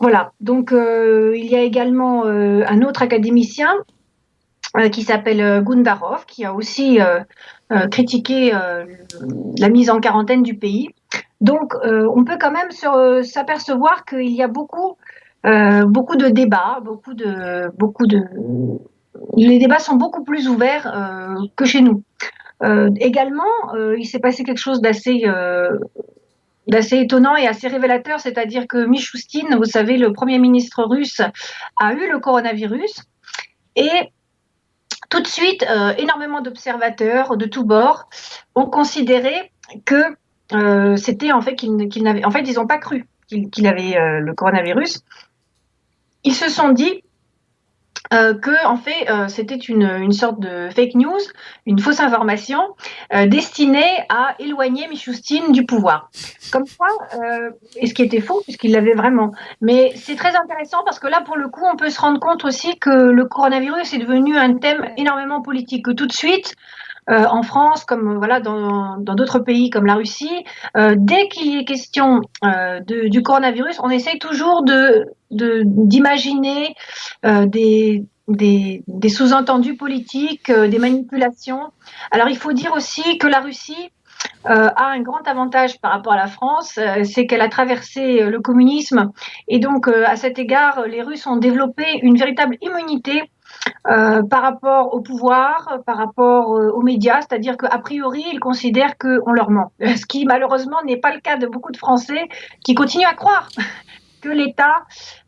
Voilà, 0.00 0.32
donc 0.40 0.72
euh, 0.72 1.34
il 1.36 1.44
y 1.44 1.54
a 1.54 1.60
également 1.60 2.24
euh, 2.24 2.64
un 2.66 2.80
autre 2.80 3.02
académicien 3.02 3.70
euh, 4.78 4.88
qui 4.88 5.02
s'appelle 5.02 5.62
Gundarov, 5.62 6.24
qui 6.26 6.46
a 6.46 6.54
aussi 6.54 6.98
critiqué 7.90 8.52
la 9.58 9.68
mise 9.68 9.90
en 9.90 10.00
quarantaine 10.00 10.42
du 10.42 10.56
pays. 10.56 10.88
Donc 11.40 11.74
on 11.82 12.24
peut 12.24 12.36
quand 12.38 12.50
même 12.50 12.70
s'apercevoir 13.22 14.04
qu'il 14.04 14.30
y 14.30 14.42
a 14.42 14.48
beaucoup, 14.48 14.96
beaucoup 15.44 16.16
de 16.16 16.28
débats, 16.28 16.80
beaucoup 16.82 17.14
de, 17.14 17.70
beaucoup 17.76 18.06
de... 18.06 18.22
Les 19.36 19.58
débats 19.58 19.78
sont 19.78 19.96
beaucoup 19.96 20.22
plus 20.22 20.48
ouverts 20.48 20.92
que 21.56 21.64
chez 21.64 21.80
nous. 21.80 22.02
également, 23.00 23.74
il 23.96 24.04
s'est 24.04 24.18
passé 24.18 24.44
quelque 24.44 24.58
chose 24.58 24.82
d'assez 24.82 25.24
étonnant 26.92 27.36
et 27.36 27.46
assez 27.46 27.68
révélateur, 27.68 28.20
c'est-à-dire 28.20 28.66
que 28.68 28.84
Michoustine, 28.84 29.56
vous 29.56 29.64
savez, 29.64 29.96
le 29.96 30.12
Premier 30.12 30.38
ministre 30.38 30.84
russe, 30.84 31.22
a 31.80 31.92
eu 31.94 32.10
le 32.10 32.18
coronavirus 32.18 33.06
et 33.76 34.12
tout 35.08 35.20
de 35.20 35.26
suite, 35.26 35.64
euh, 35.68 35.92
énormément 35.96 36.40
d'observateurs 36.40 37.36
de 37.36 37.46
tous 37.46 37.64
bords 37.64 38.08
ont 38.54 38.66
considéré 38.66 39.52
que 39.84 40.02
euh, 40.52 40.96
c'était 40.96 41.32
en 41.32 41.40
fait 41.40 41.54
qu'il 41.54 41.76
n'avait, 41.76 42.24
en 42.24 42.30
fait, 42.30 42.42
ils 42.42 42.54
n'ont 42.54 42.66
pas 42.66 42.78
cru 42.78 43.06
qu'il 43.28 43.66
avait 43.66 43.96
euh, 43.96 44.20
le 44.20 44.34
coronavirus. 44.34 45.02
Ils 46.24 46.34
se 46.34 46.50
sont 46.50 46.70
dit, 46.70 47.02
euh, 48.12 48.34
que 48.34 48.66
en 48.66 48.76
fait 48.76 49.06
c'était 49.28 49.56
une, 49.56 49.82
une, 49.82 50.12
sorte 50.12 50.40
de 50.40 50.68
fake 50.70 50.94
news, 50.94 51.20
une 51.64 51.78
fausse 51.78 52.00
information 52.00 52.60
destinée 53.26 54.04
à 54.08 54.34
éloigner 54.38 54.88
Michoustine 54.88 55.52
du 55.52 55.64
pouvoir. 55.64 56.10
Comme 56.50 56.64
quoi, 56.76 56.88
et 57.76 57.86
ce 57.86 57.94
qui 57.94 58.02
était 58.02 58.20
faux 58.20 58.40
puisqu'il 58.42 58.72
l'avait 58.72 58.94
vraiment. 58.94 59.32
Mais 59.60 59.92
c'est 59.94 60.16
très 60.16 60.34
intéressant 60.34 60.82
parce 60.84 60.98
que 60.98 61.06
là 61.06 61.20
pour 61.20 61.36
le 61.36 61.48
coup 61.48 61.64
on 61.70 61.76
peut 61.76 61.90
se 61.90 62.00
rendre 62.00 62.18
compte 62.18 62.44
aussi 62.44 62.78
que 62.78 62.90
le 62.90 63.24
coronavirus 63.26 63.92
est 63.92 63.98
devenu 63.98 64.36
un 64.36 64.54
thème 64.54 64.90
énormément 64.96 65.40
politique. 65.40 65.84
Que 65.84 65.92
tout 65.92 66.06
de 66.06 66.12
suite 66.12 66.56
euh, 67.08 67.24
en 67.26 67.42
France, 67.42 67.84
comme 67.84 68.18
voilà 68.18 68.40
dans 68.40 68.96
d'autres 68.98 69.38
pays 69.38 69.70
comme 69.70 69.86
la 69.86 69.94
Russie, 69.94 70.44
euh, 70.76 70.94
dès 70.96 71.28
qu'il 71.28 71.58
est 71.58 71.64
question 71.64 72.20
euh, 72.44 72.80
du 72.80 73.22
coronavirus, 73.22 73.80
on 73.82 73.90
essaye 73.90 74.18
toujours 74.18 74.64
d'imaginer 75.30 76.74
des 77.22 79.08
sous-entendus 79.08 79.76
politiques, 79.76 80.52
des 80.52 80.78
manipulations. 80.78 81.72
Alors 82.10 82.28
il 82.28 82.36
faut 82.36 82.52
dire 82.52 82.72
aussi 82.74 83.18
que 83.18 83.26
la 83.26 83.40
Russie 83.40 83.90
a 84.44 84.86
un 84.86 85.00
grand 85.00 85.26
avantage 85.26 85.80
par 85.80 85.92
rapport 85.92 86.12
à 86.12 86.16
la 86.16 86.26
France, 86.26 86.78
c'est 87.04 87.26
qu'elle 87.26 87.40
a 87.40 87.48
traversé 87.48 88.20
le 88.20 88.40
communisme 88.40 89.10
et 89.48 89.58
donc 89.58 89.88
à 89.88 90.16
cet 90.16 90.38
égard, 90.38 90.82
les 90.86 91.02
Russes 91.02 91.26
ont 91.26 91.36
développé 91.36 91.84
une 92.02 92.18
véritable 92.18 92.58
immunité 92.60 93.22
euh, 93.88 94.22
par 94.22 94.42
rapport 94.42 94.94
au 94.94 95.00
pouvoir, 95.00 95.80
par 95.86 95.96
rapport 95.96 96.56
euh, 96.56 96.70
aux 96.70 96.82
médias, 96.82 97.20
c'est-à-dire 97.20 97.56
qu'a 97.56 97.78
priori, 97.78 98.24
ils 98.32 98.40
considèrent 98.40 98.96
qu'on 98.98 99.32
leur 99.32 99.50
ment. 99.50 99.72
Ce 99.80 100.06
qui 100.06 100.24
malheureusement 100.24 100.78
n'est 100.84 100.98
pas 100.98 101.14
le 101.14 101.20
cas 101.20 101.36
de 101.36 101.46
beaucoup 101.46 101.72
de 101.72 101.76
Français 101.76 102.28
qui 102.64 102.74
continuent 102.74 103.08
à 103.08 103.14
croire 103.14 103.48
que 104.20 104.28
l'État 104.28 104.84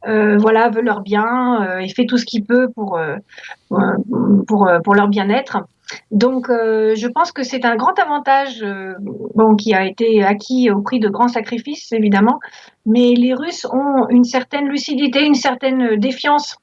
euh, 0.06 0.36
voilà, 0.38 0.68
veut 0.68 0.82
leur 0.82 1.00
bien 1.00 1.78
et 1.80 1.88
fait 1.88 2.04
tout 2.04 2.18
ce 2.18 2.26
qu'il 2.26 2.44
peut 2.44 2.68
pour, 2.74 3.00
pour, 4.46 4.70
pour 4.84 4.94
leur 4.94 5.08
bien-être. 5.08 5.58
Donc, 6.10 6.48
je 6.48 7.06
pense 7.08 7.32
que 7.32 7.42
c'est 7.42 7.64
un 7.64 7.76
grand 7.76 7.98
avantage 7.98 8.62
bon, 9.34 9.56
qui 9.56 9.72
a 9.72 9.86
été 9.86 10.22
acquis 10.22 10.70
au 10.70 10.82
prix 10.82 11.00
de 11.00 11.08
grands 11.08 11.28
sacrifices, 11.28 11.90
évidemment, 11.92 12.38
mais 12.84 13.14
les 13.16 13.32
Russes 13.32 13.66
ont 13.72 14.08
une 14.10 14.24
certaine 14.24 14.68
lucidité, 14.68 15.24
une 15.24 15.34
certaine 15.34 15.96
défiance 15.96 16.58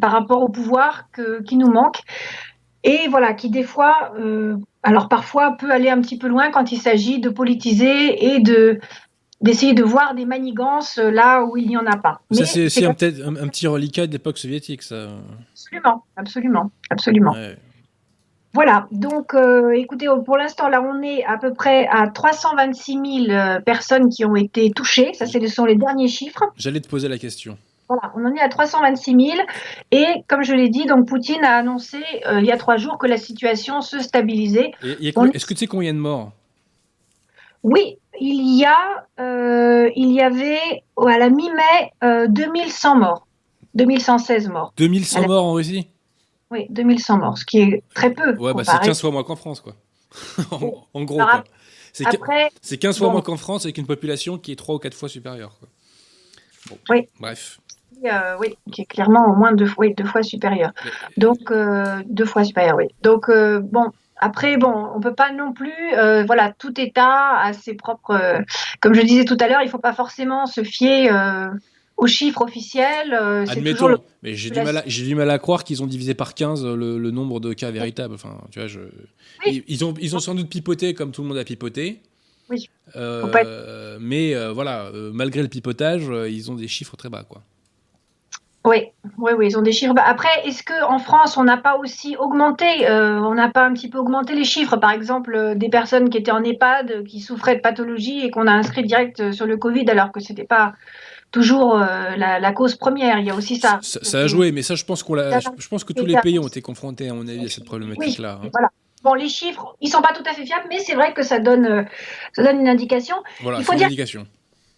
par 0.00 0.12
rapport 0.12 0.42
au 0.42 0.48
pouvoir 0.48 1.08
qui 1.46 1.56
nous 1.56 1.70
manque 1.70 2.02
et 2.84 3.08
voilà, 3.08 3.32
qui 3.32 3.48
des 3.48 3.62
fois, 3.62 4.12
euh, 4.18 4.56
alors 4.82 5.08
parfois 5.08 5.56
peut 5.58 5.70
aller 5.70 5.88
un 5.88 6.00
petit 6.02 6.18
peu 6.18 6.28
loin 6.28 6.50
quand 6.50 6.70
il 6.70 6.78
s'agit 6.78 7.18
de 7.18 7.30
politiser 7.30 8.34
et 8.34 8.40
de 8.40 8.78
d'essayer 9.40 9.74
de 9.74 9.82
voir 9.82 10.14
des 10.14 10.24
manigances 10.26 10.96
là 10.96 11.44
où 11.44 11.56
il 11.56 11.66
n'y 11.66 11.76
en 11.76 11.86
a 11.86 11.96
pas. 11.96 12.20
Ça, 12.30 12.44
c'est 12.44 12.66
aussi 12.66 12.84
un, 12.84 12.94
peut-être 12.94 13.20
un, 13.26 13.48
petit 13.48 13.66
reliquat 13.66 14.06
de 14.06 14.12
l'époque 14.12 14.38
soviétique, 14.38 14.82
ça. 14.82 15.08
Absolument, 15.52 16.04
absolument, 16.16 16.70
absolument. 16.90 17.34
Voilà, 18.52 18.86
donc 18.92 19.34
euh, 19.34 19.70
écoutez, 19.72 20.06
pour 20.24 20.36
l'instant, 20.36 20.68
là, 20.68 20.80
on 20.80 21.02
est 21.02 21.24
à 21.24 21.38
peu 21.38 21.52
près 21.52 21.88
à 21.88 22.08
326 22.08 22.92
000 22.92 23.04
euh, 23.30 23.60
personnes 23.60 24.08
qui 24.08 24.24
ont 24.24 24.36
été 24.36 24.70
touchées. 24.70 25.12
Ça, 25.14 25.26
ce 25.26 25.46
sont 25.48 25.64
les 25.64 25.74
derniers 25.74 26.08
chiffres. 26.08 26.44
J'allais 26.56 26.80
te 26.80 26.88
poser 26.88 27.08
la 27.08 27.18
question. 27.18 27.58
Voilà, 27.88 28.12
on 28.16 28.24
en 28.24 28.34
est 28.34 28.40
à 28.40 28.48
326 28.48 29.10
000. 29.10 29.22
Et 29.90 30.06
comme 30.28 30.42
je 30.42 30.54
l'ai 30.54 30.68
dit, 30.68 30.86
donc 30.86 31.06
Poutine 31.06 31.44
a 31.44 31.56
annoncé 31.58 31.98
euh, 32.26 32.40
il 32.40 32.46
y 32.46 32.52
a 32.52 32.56
trois 32.56 32.76
jours 32.76 32.96
que 32.98 33.06
la 33.06 33.18
situation 33.18 33.80
se 33.82 33.98
stabilisait. 34.00 34.72
Est-ce 34.82 35.44
que 35.46 35.54
tu 35.54 35.60
sais 35.60 35.66
combien 35.66 35.92
de 35.92 35.98
morts? 35.98 36.32
Oui, 37.62 37.96
il 38.20 38.58
y 38.58 38.64
a, 38.64 39.06
euh, 39.20 39.90
il 39.96 40.12
y 40.12 40.20
avait 40.20 40.82
à 40.96 41.18
la 41.18 41.30
mi-mai 41.30 41.92
euh, 42.02 42.26
2100 42.28 42.96
morts, 42.96 43.26
2116 43.74 44.48
morts. 44.48 44.72
2100 44.76 45.16
Alors- 45.18 45.28
morts 45.30 45.44
en 45.46 45.52
Russie? 45.54 45.86
Oui, 46.50 46.66
2100 46.70 47.18
morts, 47.18 47.38
ce 47.38 47.44
qui 47.44 47.60
est 47.60 47.82
très 47.94 48.12
peu. 48.12 48.34
Ouais, 48.36 48.52
bah 48.54 48.62
c'est 48.64 48.70
comparé. 48.72 48.86
15 48.86 49.00
fois 49.00 49.10
moins 49.10 49.24
qu'en 49.24 49.36
France, 49.36 49.60
quoi. 49.60 49.74
en, 50.52 50.72
en 50.92 51.02
gros. 51.04 51.20
C'est 51.92 52.04
qu- 52.04 52.16
Après, 52.16 52.50
c'est 52.60 52.76
15 52.76 52.98
fois 52.98 53.08
bon. 53.08 53.12
moins 53.14 53.22
qu'en 53.22 53.36
France 53.36 53.64
avec 53.64 53.78
une 53.78 53.86
population 53.86 54.36
qui 54.38 54.52
est 54.52 54.56
3 54.56 54.74
ou 54.74 54.78
4 54.78 54.94
fois 54.94 55.08
supérieure. 55.08 55.56
Quoi. 55.58 55.68
Bon. 56.70 56.78
Oui. 56.90 57.08
Bref. 57.18 57.58
Euh, 58.04 58.36
oui, 58.40 58.56
qui 58.72 58.82
est 58.82 58.86
clairement 58.86 59.26
au 59.30 59.34
moins 59.34 59.52
deux, 59.52 59.66
fois- 59.66 59.86
oui, 59.86 59.94
deux 59.94 60.04
fois 60.04 60.22
supérieur. 60.22 60.72
Donc 61.16 61.50
euh, 61.50 62.02
deux 62.06 62.24
fois 62.26 62.44
supérieur, 62.44 62.76
oui. 62.76 62.86
Donc 63.02 63.28
euh, 63.28 63.60
bon, 63.60 63.86
après 64.16 64.56
bon, 64.56 64.90
on 64.94 65.00
peut 65.00 65.14
pas 65.14 65.32
non 65.32 65.52
plus, 65.52 65.72
euh, 65.96 66.24
voilà, 66.24 66.52
tout 66.58 66.78
État 66.80 67.38
a 67.38 67.52
ses 67.52 67.74
propres. 67.74 68.10
euh, 68.12 68.38
comme 68.80 68.94
je 68.94 69.00
disais 69.02 69.24
tout 69.24 69.36
à 69.40 69.48
l'heure, 69.48 69.62
il 69.62 69.68
faut 69.68 69.78
pas 69.78 69.92
forcément 69.92 70.46
se 70.46 70.62
fier 70.62 71.08
euh, 71.12 71.48
aux 71.96 72.06
chiffres 72.06 72.42
officiels. 72.42 73.12
euh, 73.14 73.44
Admettons. 73.48 73.88
le- 73.88 73.98
Mais 74.22 74.34
j'ai 74.34 74.50
du, 74.50 74.60
mal 74.62 74.76
à- 74.78 74.82
j'ai 74.86 75.04
du 75.04 75.14
mal 75.14 75.30
à 75.30 75.38
croire 75.38 75.64
qu'ils 75.64 75.82
ont 75.82 75.86
divisé 75.86 76.14
par 76.14 76.34
15 76.34 76.64
le, 76.64 76.98
le 76.98 77.10
nombre 77.10 77.40
de 77.40 77.52
cas 77.52 77.70
véritables. 77.70 78.14
Enfin, 78.14 78.38
tu 78.50 78.58
vois, 78.58 78.68
je... 78.68 78.80
ils, 79.46 79.62
ils 79.68 79.84
ont, 79.84 79.94
ils 80.00 80.16
ont 80.16 80.20
sans 80.20 80.34
doute 80.34 80.48
pipoté 80.48 80.94
comme 80.94 81.12
tout 81.12 81.22
le 81.22 81.28
monde 81.28 81.38
a 81.38 81.44
pipoté. 81.44 82.00
Oui. 82.50 82.68
Euh, 82.94 83.96
mais 84.00 84.34
euh, 84.34 84.52
voilà, 84.52 84.86
euh, 84.94 85.10
malgré 85.14 85.40
le 85.42 85.48
pipotage, 85.48 86.02
euh, 86.10 86.28
ils 86.28 86.50
ont 86.50 86.54
des 86.54 86.68
chiffres 86.68 86.96
très 86.96 87.08
bas, 87.08 87.24
quoi. 87.28 87.42
Oui, 88.66 88.86
oui, 89.18 89.32
oui, 89.36 89.46
ils 89.48 89.58
ont 89.58 89.62
des 89.62 89.72
chiffres. 89.72 89.92
Bah, 89.92 90.04
Après, 90.06 90.30
est-ce 90.46 90.62
que 90.62 90.84
en 90.84 90.98
France, 90.98 91.36
on 91.36 91.44
n'a 91.44 91.58
pas 91.58 91.76
aussi 91.76 92.16
augmenté, 92.16 92.88
euh, 92.88 93.20
on 93.20 93.34
n'a 93.34 93.50
pas 93.50 93.66
un 93.66 93.74
petit 93.74 93.90
peu 93.90 93.98
augmenté 93.98 94.34
les 94.34 94.44
chiffres, 94.44 94.76
par 94.78 94.90
exemple, 94.90 95.34
euh, 95.34 95.54
des 95.54 95.68
personnes 95.68 96.08
qui 96.08 96.16
étaient 96.16 96.30
en 96.30 96.42
EHPAD, 96.42 97.04
qui 97.04 97.20
souffraient 97.20 97.56
de 97.56 97.60
pathologie 97.60 98.24
et 98.24 98.30
qu'on 98.30 98.46
a 98.46 98.52
inscrit 98.52 98.82
direct 98.82 99.20
euh, 99.20 99.32
sur 99.32 99.44
le 99.44 99.58
Covid, 99.58 99.84
alors 99.90 100.12
que 100.12 100.20
c'était 100.20 100.44
pas 100.44 100.72
toujours 101.30 101.76
euh, 101.76 102.16
la, 102.16 102.40
la 102.40 102.52
cause 102.52 102.74
première. 102.76 103.18
Il 103.18 103.26
y 103.26 103.30
a 103.30 103.34
aussi 103.34 103.56
ça. 103.56 103.80
Ça, 103.82 104.00
ça 104.02 104.18
a 104.20 104.26
joué, 104.28 104.50
mais 104.50 104.62
ça, 104.62 104.76
je 104.76 104.84
pense, 104.84 105.02
qu'on 105.02 105.14
l'a, 105.14 105.40
je, 105.40 105.68
pense 105.68 105.84
que 105.84 105.92
tous 105.92 106.06
les 106.06 106.18
pays 106.22 106.38
ont 106.38 106.46
été 106.48 106.62
confrontés, 106.62 107.10
à 107.10 107.12
mon 107.14 107.28
avis, 107.28 107.44
à 107.44 107.48
cette 107.50 107.66
problématique-là. 107.66 108.40
hein. 108.42 108.48
Voilà. 108.50 108.68
Bon, 109.02 109.12
les 109.12 109.28
chiffres, 109.28 109.76
ils 109.82 109.88
sont 109.90 110.00
pas 110.00 110.14
tout 110.14 110.22
à 110.24 110.32
fait 110.32 110.46
fiables, 110.46 110.64
mais 110.70 110.78
c'est 110.78 110.94
vrai 110.94 111.12
que 111.12 111.22
ça 111.22 111.38
donne, 111.38 111.86
ça 112.32 112.42
donne 112.42 112.60
une 112.60 112.68
indication. 112.68 113.16
Voilà, 113.42 113.58
Il 113.58 113.64
faut 113.64 113.72
une 113.72 113.78
dire- 113.78 113.88
indication. 113.88 114.26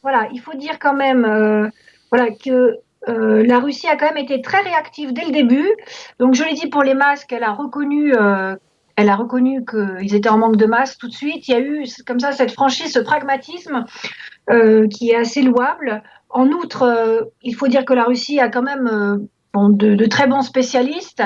Voilà, 0.02 0.28
il 0.32 0.40
faut 0.40 0.56
dire 0.56 0.80
quand 0.80 0.94
même 0.94 1.24
euh, 1.24 1.68
voilà, 2.10 2.30
que 2.32 2.76
euh, 3.08 3.44
la 3.46 3.60
Russie 3.60 3.88
a 3.88 3.96
quand 3.96 4.06
même 4.06 4.22
été 4.22 4.40
très 4.42 4.60
réactive 4.60 5.12
dès 5.12 5.24
le 5.24 5.32
début. 5.32 5.68
Donc, 6.18 6.34
je 6.34 6.44
l'ai 6.44 6.54
dit 6.54 6.68
pour 6.68 6.82
les 6.82 6.94
masques, 6.94 7.32
elle 7.32 7.44
a 7.44 7.52
reconnu, 7.52 8.14
euh, 8.14 8.56
elle 8.96 9.08
a 9.08 9.16
reconnu 9.16 9.64
qu'ils 9.64 10.14
étaient 10.14 10.28
en 10.28 10.38
manque 10.38 10.56
de 10.56 10.66
masques 10.66 10.98
tout 10.98 11.08
de 11.08 11.14
suite. 11.14 11.46
Il 11.48 11.52
y 11.52 11.54
a 11.54 11.60
eu 11.60 11.84
comme 12.06 12.20
ça 12.20 12.32
cette 12.32 12.52
franchise, 12.52 12.92
ce 12.92 12.98
pragmatisme 12.98 13.84
euh, 14.50 14.88
qui 14.88 15.10
est 15.10 15.16
assez 15.16 15.42
louable. 15.42 16.02
En 16.30 16.48
outre, 16.48 17.30
il 17.42 17.54
faut 17.54 17.68
dire 17.68 17.84
que 17.84 17.94
la 17.94 18.04
Russie 18.04 18.40
a 18.40 18.48
quand 18.48 18.62
même 18.62 19.28
de, 19.54 20.06
très 20.06 20.26
bons 20.26 20.42
spécialistes 20.42 21.22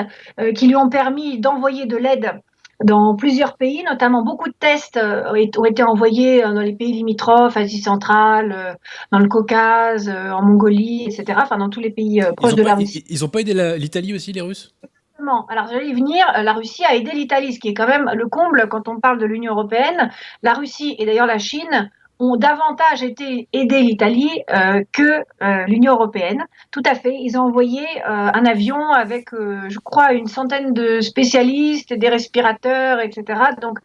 qui 0.55 0.67
lui 0.67 0.75
ont 0.75 0.89
permis 0.89 1.39
d'envoyer 1.39 1.85
de 1.85 1.97
l'aide 1.97 2.39
dans 2.83 3.15
plusieurs 3.15 3.57
pays, 3.57 3.83
notamment 3.83 4.23
beaucoup 4.23 4.49
de 4.49 4.55
tests 4.59 4.97
euh, 4.97 5.23
ont 5.57 5.65
été 5.65 5.83
envoyés 5.83 6.43
euh, 6.43 6.53
dans 6.53 6.61
les 6.61 6.73
pays 6.75 6.93
limitrophes, 6.93 7.57
Asie 7.57 7.81
centrale, 7.81 8.51
euh, 8.51 8.73
dans 9.11 9.19
le 9.19 9.27
Caucase, 9.27 10.09
en 10.09 10.41
Mongolie, 10.43 11.03
etc. 11.05 11.39
Enfin, 11.43 11.57
dans 11.57 11.69
tous 11.69 11.79
les 11.79 11.91
pays 11.91 12.21
proches 12.37 12.55
de 12.55 12.63
la 12.63 12.69
pas, 12.71 12.75
Russie. 12.75 13.03
ils, 13.07 13.13
ils 13.15 13.25
ont 13.25 13.29
pas 13.29 13.39
aidé 13.41 13.53
la- 13.53 13.77
l'Italie 13.77 14.13
aussi, 14.13 14.31
les 14.33 14.41
Russes? 14.41 14.73
Exactement. 14.83 15.45
Alors, 15.49 15.67
j'allais 15.71 15.89
y 15.89 15.93
venir. 15.93 16.25
La 16.43 16.53
Russie 16.53 16.83
a 16.83 16.95
aidé 16.95 17.11
l'Italie, 17.11 17.53
ce 17.53 17.59
qui 17.59 17.69
est 17.69 17.73
quand 17.73 17.87
même 17.87 18.09
le 18.13 18.27
comble 18.27 18.67
quand 18.69 18.87
on 18.87 18.99
parle 18.99 19.19
de 19.19 19.25
l'Union 19.25 19.53
européenne. 19.53 20.09
La 20.41 20.53
Russie 20.53 20.95
et 20.97 21.05
d'ailleurs 21.05 21.27
la 21.27 21.37
Chine 21.37 21.91
ont 22.21 22.35
davantage 22.37 23.01
été 23.03 23.47
aidé 23.51 23.81
l'Italie 23.81 24.29
euh, 24.53 24.83
que 24.93 25.01
euh, 25.43 25.65
l'Union 25.67 25.93
européenne. 25.93 26.43
Tout 26.71 26.83
à 26.85 26.95
fait. 26.95 27.15
Ils 27.19 27.37
ont 27.37 27.41
envoyé 27.43 27.81
euh, 27.81 28.03
un 28.07 28.45
avion 28.45 28.91
avec, 28.91 29.29
je 29.33 29.79
crois, 29.79 30.13
une 30.13 30.27
centaine 30.27 30.73
de 30.73 31.01
spécialistes, 31.01 31.93
des 31.93 32.09
respirateurs, 32.09 32.99
etc. 33.01 33.41
Donc, 33.61 33.79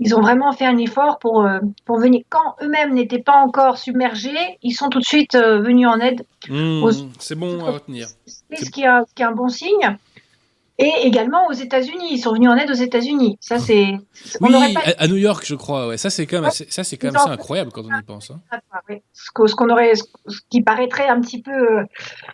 ils 0.00 0.14
ont 0.14 0.20
vraiment 0.20 0.52
fait 0.52 0.66
un 0.66 0.76
effort 0.78 1.18
pour, 1.18 1.48
pour 1.86 1.98
venir. 1.98 2.22
Quand 2.28 2.56
eux-mêmes 2.60 2.92
n'étaient 2.92 3.22
pas 3.22 3.36
encore 3.36 3.78
submergés, 3.78 4.58
ils 4.62 4.72
sont 4.72 4.88
tout 4.90 4.98
de 4.98 5.04
suite 5.04 5.34
venus 5.36 5.86
en 5.88 5.98
aide 6.00 6.22
Mmh, 6.48 6.82
Aux- 6.84 6.90
C'est 7.18 7.34
bon 7.34 7.64
à 7.64 7.70
retenir. 7.72 8.06
c'est 8.26 8.64
ce 8.64 8.70
qui 8.70 8.82
est 8.82 8.86
un 9.24 9.32
bon 9.32 9.48
signe. 9.48 9.96
Et 10.78 10.92
également 11.04 11.46
aux 11.46 11.52
États-Unis, 11.52 12.08
ils 12.10 12.18
sont 12.18 12.34
venus 12.34 12.50
en 12.50 12.56
aide 12.56 12.70
aux 12.70 12.74
États-Unis. 12.74 13.38
Ça, 13.40 13.58
c'est. 13.58 13.98
on 14.42 14.46
Oui, 14.48 14.74
pas 14.74 14.80
à, 14.98 15.08
New 15.08 15.16
York, 15.16 15.42
je 15.46 15.54
crois. 15.54 15.88
Ouais. 15.88 15.96
Ça, 15.96 16.10
c'est 16.10 16.26
quand 16.26 16.36
même, 16.36 16.44
assez- 16.44 16.66
ça, 16.68 16.84
c'est 16.84 16.98
quand 16.98 17.06
même 17.06 17.14
Ils 17.14 17.18
ont- 17.18 17.22
assez 17.24 17.30
incroyable 17.32 17.72
quand 17.72 17.82
on 17.90 17.98
y 17.98 18.02
pense. 18.02 18.30
hein. 18.30 18.40
ce 19.14 19.54
qu'on 19.54 19.70
aurait, 19.70 19.94
ce 19.94 20.38
qui 20.50 20.60
paraîtrait 20.62 21.08
un 21.08 21.20
petit 21.22 21.40
peu 21.40 21.50
euh, 21.78 21.84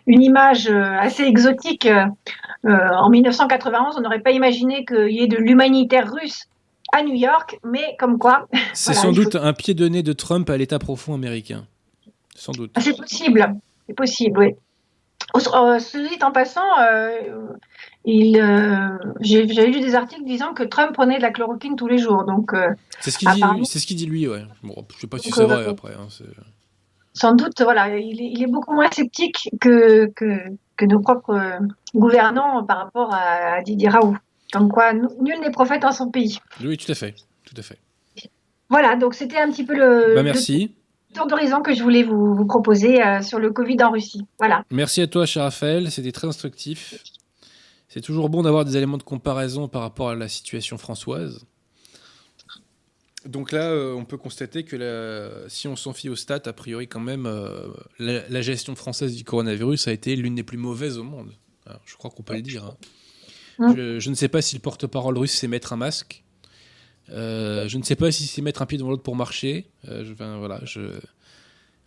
une 0.07 0.21
image 0.21 0.67
euh, 0.67 0.97
assez 0.99 1.23
exotique. 1.23 1.85
euh, 1.85 2.05
en 2.65 3.09
1991, 3.09 3.95
on 3.97 4.01
n'aurait 4.01 4.19
pas 4.21 4.31
imaginé 4.31 4.83
qu'il 4.83 5.11
y 5.11 5.21
ait 5.21 5.27
de 5.27 5.37
l'humanitaire 5.37 6.11
russe 6.11 6.43
à 6.91 7.01
New 7.01 7.15
York, 7.15 7.57
mais 7.63 7.95
comme 7.97 8.19
quoi, 8.19 8.47
C'est 8.73 8.91
Voilà, 8.93 9.01
sans 9.01 9.07
faut- 9.15 9.23
doute 9.23 9.35
un 9.35 9.53
pied 9.53 9.73
de 9.73 9.87
nez 9.87 10.03
de 10.03 10.11
Trump 10.13 10.49
à 10.49 10.57
l'état 10.57 10.79
profond 10.79 11.13
américain. 11.13 11.65
Sans 12.35 12.51
doute. 12.51 12.71
Ah, 12.75 12.81
c'est 12.81 12.97
possible. 12.97 13.55
C'est 13.87 13.95
possible, 13.95 14.37
oui. 14.39 14.55
Ceci 15.35 16.09
dit, 16.09 16.23
en 16.23 16.31
passant, 16.31 16.61
euh, 16.81 17.11
euh, 18.05 18.97
j'ai 19.21 19.45
lu 19.45 19.79
des 19.79 19.95
articles 19.95 20.23
disant 20.25 20.53
que 20.53 20.63
Trump 20.63 20.91
prenait 20.93 21.17
de 21.17 21.21
la 21.21 21.31
chloroquine 21.31 21.75
tous 21.75 21.87
les 21.87 21.97
jours. 21.97 22.25
Donc, 22.25 22.53
euh, 22.53 22.67
C'est 22.99 23.11
ce 23.11 23.17
qu'il 23.17 23.29
dit, 23.29 23.41
c'est 23.65 23.79
ce 23.79 23.87
qu'il 23.87 23.95
dit 23.97 24.05
lui, 24.05 24.27
ouais. 24.27 24.43
Bon, 24.61 24.85
je 24.95 25.01
sais 25.01 25.07
pas 25.07 25.17
si 25.19 25.31
c'est 25.31 25.41
euh, 25.41 25.45
vrai 25.45 25.65
après. 25.67 25.93
hein, 25.93 26.07
sans 27.13 27.35
doute, 27.35 27.61
voilà, 27.61 27.95
il 27.97 28.19
est, 28.21 28.31
il 28.33 28.41
est 28.43 28.47
beaucoup 28.47 28.73
moins 28.73 28.89
sceptique 28.91 29.49
que, 29.61 30.07
que, 30.15 30.39
que 30.77 30.85
nos 30.85 30.99
propres 30.99 31.35
euh, 31.35 31.59
gouvernants 31.93 32.63
par 32.65 32.77
rapport 32.77 33.13
à, 33.13 33.55
à 33.57 33.61
Didier 33.61 33.89
Raoult. 33.89 34.17
Comme 34.51 34.69
quoi, 34.69 34.93
nu- 34.93 35.07
nul 35.21 35.39
n'est 35.41 35.51
prophète 35.51 35.85
en 35.85 35.91
son 35.91 36.09
pays. 36.09 36.39
Oui, 36.63 36.75
tout 36.77 36.91
à 36.91 36.95
fait, 36.95 37.13
tout 37.45 37.55
à 37.57 37.61
fait. 37.61 37.77
Voilà, 38.69 38.95
donc 38.95 39.13
c'était 39.13 39.37
un 39.37 39.51
petit 39.51 39.63
peu 39.63 39.75
le, 39.75 40.07
bah 40.15 40.21
le 40.21 40.23
merci, 40.23 40.73
tour 41.13 41.27
d'horizon 41.27 41.61
que 41.61 41.73
je 41.75 41.83
voulais 41.83 42.01
vous, 42.03 42.33
vous 42.33 42.45
proposer 42.45 43.03
euh, 43.05 43.21
sur 43.21 43.37
le 43.37 43.51
Covid 43.51 43.77
en 43.83 43.91
Russie. 43.91 44.25
Voilà. 44.39 44.63
merci 44.71 45.01
à 45.01 45.07
toi, 45.07 45.27
cher 45.27 45.43
Raphaël. 45.43 45.91
C'était 45.91 46.11
très 46.11 46.27
instructif. 46.27 46.95
C'est 47.93 48.01
toujours 48.01 48.29
bon 48.29 48.41
d'avoir 48.41 48.65
des 48.65 48.75
éléments 48.75 48.97
de 48.97 49.03
comparaison 49.03 49.67
par 49.67 49.83
rapport 49.83 50.09
à 50.09 50.15
la 50.15 50.27
situation 50.27 50.79
françoise. 50.79 51.45
Donc 53.25 53.51
là, 53.51 53.69
euh, 53.69 53.93
on 53.93 54.03
peut 54.03 54.17
constater 54.17 54.63
que 54.65 54.75
la- 54.75 55.47
si 55.47 55.67
on 55.67 55.75
s'en 55.75 55.93
fie 55.93 56.09
aux 56.09 56.15
stats, 56.15 56.41
a 56.45 56.53
priori 56.53 56.87
quand 56.87 56.99
même, 56.99 57.25
euh, 57.25 57.67
la, 57.99 58.27
la 58.27 58.41
gestion 58.41 58.75
française 58.75 59.15
du 59.15 59.23
coronavirus 59.23 59.87
a 59.87 59.91
été 59.91 60.15
l'une 60.15 60.35
des 60.35 60.43
plus 60.43 60.57
mauvaises 60.57 60.97
au 60.97 61.03
monde. 61.03 61.31
Alors, 61.65 61.79
je 61.85 61.95
crois 61.95 62.09
qu'on 62.11 62.23
peut 62.23 62.33
le 62.33 62.41
dire. 62.41 62.65
hein. 62.65 62.75
Mm. 63.59 63.75
Je, 63.77 63.99
je 63.99 64.09
ne 64.09 64.15
sais 64.15 64.27
pas 64.27 64.41
si 64.41 64.55
le 64.55 64.61
porte-parole 64.61 65.17
russe 65.17 65.31
sait 65.33 65.47
mettre 65.47 65.71
un 65.71 65.77
masque. 65.77 66.23
Euh, 67.09 67.67
je 67.67 67.77
ne 67.77 67.83
sais 67.83 67.95
pas 67.95 68.11
si 68.11 68.25
c'est 68.25 68.41
mettre 68.41 68.61
un 68.61 68.65
pied 68.65 68.77
devant 68.77 68.89
l'autre 68.89 69.03
pour 69.03 69.15
marcher. 69.15 69.69
Euh, 69.87 70.03
je, 70.03 70.13
voilà, 70.13 70.59
je... 70.65 70.81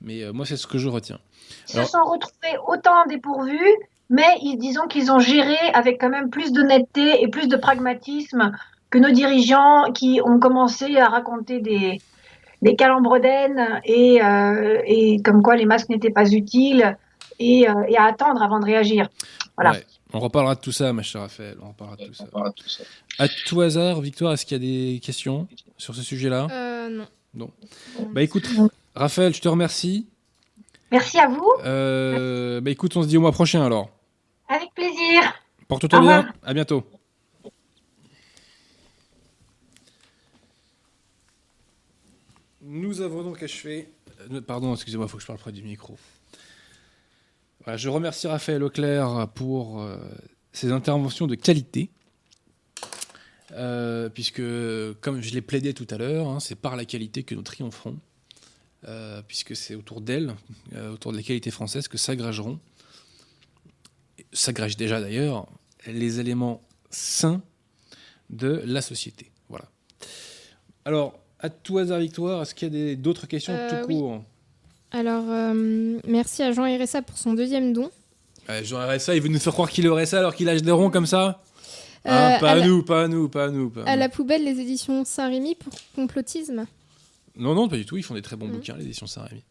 Mais 0.00 0.22
euh, 0.22 0.32
moi, 0.32 0.46
c'est 0.46 0.56
ce 0.56 0.66
que 0.66 0.78
je 0.78 0.88
retiens. 0.88 1.20
Ils 1.68 1.72
se 1.72 1.76
Alors- 1.78 1.88
sont 1.90 2.04
retrouvés 2.04 2.56
autant 2.68 3.04
dépourvus, 3.08 3.74
mais 4.10 4.38
ils, 4.42 4.56
disons 4.58 4.86
qu'ils 4.86 5.10
ont 5.10 5.18
géré 5.18 5.56
avec 5.74 6.00
quand 6.00 6.08
même 6.08 6.30
plus 6.30 6.52
d'honnêteté 6.52 7.22
et 7.22 7.28
plus 7.28 7.48
de 7.48 7.56
pragmatisme 7.56 8.52
que 8.90 8.98
nos 8.98 9.10
dirigeants 9.10 9.92
qui 9.92 10.20
ont 10.24 10.38
commencé 10.38 10.96
à 10.96 11.08
raconter 11.08 11.60
des, 11.60 12.00
des 12.62 12.76
calembredaines 12.76 13.80
et, 13.84 14.22
euh, 14.22 14.80
et 14.86 15.20
comme 15.22 15.42
quoi 15.42 15.56
les 15.56 15.66
masques 15.66 15.88
n'étaient 15.88 16.10
pas 16.10 16.30
utiles 16.30 16.96
et, 17.38 17.68
euh, 17.68 17.74
et 17.88 17.96
à 17.96 18.04
attendre 18.04 18.42
avant 18.42 18.60
de 18.60 18.64
réagir. 18.64 19.08
Voilà. 19.56 19.72
Ouais. 19.72 19.84
On 20.12 20.20
reparlera 20.20 20.54
de 20.54 20.60
tout 20.60 20.72
ça, 20.72 20.92
ma 20.92 21.02
chère 21.02 21.22
Raphaël. 21.22 21.56
On 21.60 21.68
reparlera 21.68 21.96
de 21.96 22.04
tout 22.04 22.14
ça. 22.14 22.24
À 23.18 23.26
tout 23.46 23.60
hasard, 23.60 24.00
Victoire, 24.00 24.32
est-ce 24.32 24.46
qu'il 24.46 24.56
y 24.56 24.60
a 24.60 24.92
des 24.94 25.00
questions 25.00 25.48
sur 25.76 25.94
ce 25.94 26.02
sujet-là? 26.02 26.46
Euh, 26.50 26.88
non. 26.88 27.06
Non. 27.34 27.50
Non. 27.98 28.08
Bah 28.12 28.22
écoute, 28.22 28.48
Raphaël, 28.94 29.34
je 29.34 29.40
te 29.40 29.48
remercie. 29.48 30.06
Merci 30.92 31.18
à 31.18 31.26
vous, 31.26 31.50
Euh, 31.64 32.60
bah 32.60 32.70
écoute, 32.70 32.96
on 32.96 33.02
se 33.02 33.08
dit 33.08 33.16
au 33.16 33.20
mois 33.20 33.32
prochain 33.32 33.64
alors. 33.66 33.90
Avec 34.48 34.72
plaisir. 34.74 35.22
Porte-toi 35.68 35.98
Au 35.98 36.02
bien. 36.02 36.32
À 36.42 36.54
bientôt. 36.54 36.84
Nous 42.62 43.00
avons 43.00 43.22
donc 43.22 43.42
achevé. 43.42 43.88
euh, 44.32 44.40
Pardon, 44.40 44.74
excusez-moi, 44.74 45.06
il 45.06 45.10
faut 45.10 45.16
que 45.16 45.22
je 45.22 45.26
parle 45.26 45.38
près 45.38 45.52
du 45.52 45.62
micro. 45.62 45.96
Voilà, 47.64 47.76
je 47.76 47.88
remercie 47.88 48.26
Raphaël 48.26 48.60
Leclerc 48.60 49.28
pour 49.34 49.80
euh, 49.80 49.96
ses 50.52 50.72
interventions 50.72 51.26
de 51.26 51.34
qualité. 51.34 51.90
Euh, 53.52 54.08
puisque, 54.08 54.42
comme 55.00 55.20
je 55.20 55.32
l'ai 55.32 55.40
plaidé 55.42 55.72
tout 55.74 55.86
à 55.90 55.96
l'heure, 55.98 56.28
hein, 56.28 56.40
c'est 56.40 56.56
par 56.56 56.76
la 56.76 56.84
qualité 56.84 57.22
que 57.22 57.34
nous 57.34 57.42
triompherons. 57.42 57.98
Euh, 58.88 59.20
puisque 59.26 59.56
c'est 59.56 59.74
autour 59.74 60.00
d'elle, 60.00 60.34
euh, 60.74 60.92
autour 60.92 61.10
de 61.10 61.16
la 61.16 61.22
qualité 61.22 61.50
française, 61.50 61.88
que 61.88 61.98
s'agrégeront, 61.98 62.60
s'agrègent 64.32 64.76
déjà 64.76 65.00
d'ailleurs, 65.00 65.46
les 65.86 66.20
éléments 66.20 66.62
sains 66.90 67.42
de 68.30 68.62
la 68.64 68.80
société. 68.82 69.30
Voilà. 69.48 69.66
Alors, 70.84 71.18
À 71.40 71.50
tout 71.50 71.76
hasard, 71.78 72.00
Victoire, 72.00 72.42
est-ce 72.42 72.54
qu'il 72.54 72.74
y 72.74 72.92
a 72.92 72.94
d'autres 72.96 73.26
questions 73.26 73.52
Euh, 73.52 73.68
tout 73.82 73.86
oui. 73.88 73.98
court 73.98 74.24
Alors, 74.90 75.24
euh, 75.28 75.98
merci 76.08 76.42
à 76.42 76.50
Jean 76.52 76.64
RSA 76.64 77.02
pour 77.02 77.18
son 77.18 77.34
deuxième 77.34 77.72
don. 77.74 77.90
Euh, 78.48 78.64
Jean 78.64 78.78
RSA, 78.88 79.14
il 79.16 79.20
veut 79.22 79.28
nous 79.28 79.38
faire 79.38 79.52
croire 79.52 79.68
qu'il 79.70 79.86
aurait 79.88 80.06
ça 80.06 80.18
alors 80.20 80.34
qu'il 80.34 80.46
lâche 80.46 80.62
des 80.62 80.70
ronds 80.70 80.90
comme 80.90 81.04
ça? 81.06 81.42
Hein, 82.06 82.38
Pas 82.40 82.48
à, 82.50 82.52
à 82.52 82.54
la, 82.56 82.66
nous, 82.66 82.82
pas 82.82 83.04
à 83.04 83.08
nous, 83.08 83.28
pas 83.28 83.44
à 83.44 83.48
nous. 83.50 83.68
pas 83.68 83.82
à 83.84 83.96
la 83.96 84.08
poubelle, 84.08 84.44
les 84.44 84.58
éditions 84.60 85.04
Saint-Rémy 85.04 85.56
pour 85.56 85.72
complotisme? 85.94 86.66
Non, 87.36 87.54
non, 87.54 87.68
pas 87.68 87.76
du 87.76 87.84
tout. 87.84 87.96
Ils 87.98 88.02
font 88.02 88.14
des 88.14 88.22
très 88.22 88.36
bons 88.36 88.46
Mhm. 88.46 88.52
bouquins, 88.54 88.76
l'édition 88.78 89.06
Saint-Rémy. 89.06 89.42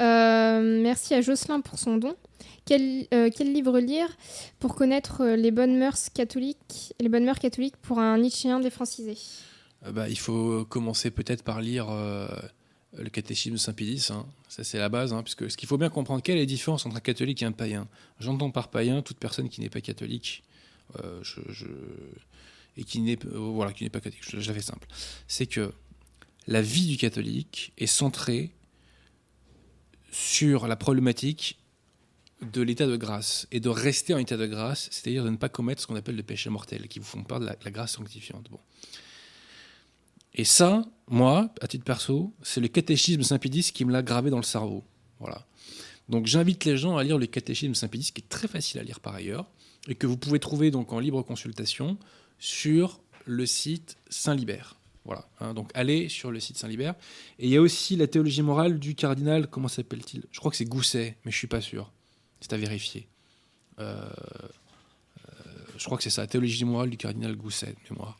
Euh, 0.00 0.80
merci 0.82 1.14
à 1.14 1.20
Jocelyn 1.20 1.60
pour 1.60 1.78
son 1.78 1.96
don. 1.98 2.16
Quel, 2.64 3.06
euh, 3.12 3.28
quel 3.34 3.52
livre 3.52 3.78
lire 3.78 4.08
pour 4.58 4.74
connaître 4.74 5.20
euh, 5.20 5.36
les 5.36 5.50
bonnes 5.50 5.76
mœurs 5.78 6.08
catholiques, 6.14 6.94
les 6.98 7.10
bonnes 7.10 7.24
mœurs 7.24 7.38
catholiques 7.38 7.76
pour 7.76 7.98
un 7.98 8.16
Nietzschéen 8.18 8.60
défrancisé? 8.60 9.18
Euh, 9.84 9.92
bah, 9.92 10.08
il 10.08 10.18
faut 10.18 10.64
commencer 10.64 11.10
peut-être 11.10 11.42
par 11.42 11.60
lire 11.60 11.88
le 12.96 13.10
catéchisme 13.10 13.56
de 13.56 13.60
Saint-Pédis. 13.60 14.08
hein. 14.10 14.24
Ça, 14.48 14.64
c'est 14.64 14.78
la 14.78 14.88
base. 14.88 15.12
hein, 15.12 15.22
puisque 15.22 15.50
ce 15.50 15.56
qu'il 15.56 15.68
faut 15.68 15.76
bien 15.76 15.90
comprendre, 15.90 16.22
quelle 16.22 16.36
est 16.36 16.40
la 16.40 16.46
différence 16.46 16.86
entre 16.86 16.96
un 16.96 17.00
catholique 17.00 17.42
et 17.42 17.44
un 17.44 17.52
païen? 17.52 17.86
J'entends 18.18 18.50
par 18.50 18.68
païen 18.68 19.02
toute 19.02 19.18
personne 19.18 19.48
qui 19.48 19.60
n'est 19.60 19.68
pas 19.70 19.82
catholique 19.82 20.42
et 22.76 22.84
qui 22.84 23.00
n'est 23.00 23.18
voilà, 23.24 23.72
pas 23.72 24.00
catholique. 24.00 24.22
Je, 24.22 24.40
je 24.40 24.52
la 24.52 24.62
simple. 24.62 24.86
C'est 25.28 25.46
que 25.46 25.72
la 26.46 26.62
vie 26.62 26.86
du 26.86 26.96
catholique 26.96 27.72
est 27.78 27.86
centrée 27.86 28.52
sur 30.12 30.66
la 30.66 30.76
problématique 30.76 31.58
de 32.52 32.62
l'état 32.62 32.86
de 32.86 32.96
grâce 32.96 33.46
et 33.52 33.60
de 33.60 33.68
rester 33.68 34.14
en 34.14 34.18
état 34.18 34.36
de 34.36 34.46
grâce, 34.46 34.88
c'est-à-dire 34.90 35.24
de 35.24 35.30
ne 35.30 35.36
pas 35.36 35.48
commettre 35.48 35.82
ce 35.82 35.86
qu'on 35.86 35.96
appelle 35.96 36.16
le 36.16 36.22
péché 36.22 36.50
mortel, 36.50 36.88
qui 36.88 36.98
vous 36.98 37.04
font 37.04 37.22
part 37.22 37.40
de 37.40 37.46
la, 37.46 37.56
grâce 37.70 37.92
sanctifiante. 37.92 38.48
Bon. 38.50 38.60
Et 40.34 40.44
ça, 40.44 40.84
moi, 41.08 41.52
à 41.60 41.68
titre 41.68 41.84
perso, 41.84 42.32
c'est 42.42 42.60
le 42.60 42.68
catéchisme 42.68 43.22
Saint-Pédis 43.22 43.72
qui 43.72 43.84
me 43.84 43.92
l'a 43.92 44.02
gravé 44.02 44.30
dans 44.30 44.36
le 44.36 44.42
cerveau. 44.42 44.84
Voilà. 45.20 45.46
Donc 46.08 46.26
j'invite 46.26 46.64
les 46.64 46.76
gens 46.76 46.96
à 46.96 47.04
lire 47.04 47.18
le 47.18 47.26
catéchisme 47.26 47.74
Saint-Pédis, 47.74 48.12
qui 48.12 48.20
est 48.20 48.28
très 48.28 48.48
facile 48.48 48.80
à 48.80 48.82
lire 48.82 49.00
par 49.00 49.14
ailleurs, 49.14 49.46
et 49.88 49.94
que 49.94 50.06
vous 50.06 50.16
pouvez 50.16 50.38
trouver 50.38 50.70
donc 50.70 50.92
en 50.92 50.98
libre 50.98 51.22
consultation 51.22 51.98
sur 52.38 53.00
le 53.26 53.46
site 53.46 53.96
Saint-Libert. 54.10 54.76
Voilà. 55.04 55.28
hein. 55.40 55.52
donc 55.52 55.70
allez 55.74 56.08
sur 56.08 56.30
le 56.30 56.40
site 56.40 56.56
Saint-Libert. 56.56 56.94
Et 57.38 57.46
il 57.46 57.50
y 57.50 57.56
a 57.56 57.60
aussi 57.60 57.96
la 57.96 58.06
théologie 58.06 58.42
morale 58.42 58.78
du 58.78 58.94
cardinal, 58.94 59.48
comment 59.48 59.68
s'appelle-t-il? 59.68 60.24
Je 60.30 60.38
crois 60.38 60.50
que 60.50 60.56
c'est 60.56 60.64
Gousset, 60.64 61.16
mais 61.24 61.30
je 61.30 61.36
suis 61.36 61.46
pas 61.46 61.60
sûr. 61.60 61.92
C'est 62.40 62.52
à 62.52 62.56
vérifier. 62.56 63.06
Euh, 63.78 63.94
euh, 65.28 65.32
je 65.78 65.84
crois 65.84 65.96
que 65.96 66.04
c'est 66.04 66.10
ça, 66.10 66.26
théologie 66.26 66.64
morale 66.64 66.90
du 66.90 66.96
cardinal 66.96 67.34
Gousset, 67.36 67.74
mémoire. 67.90 68.18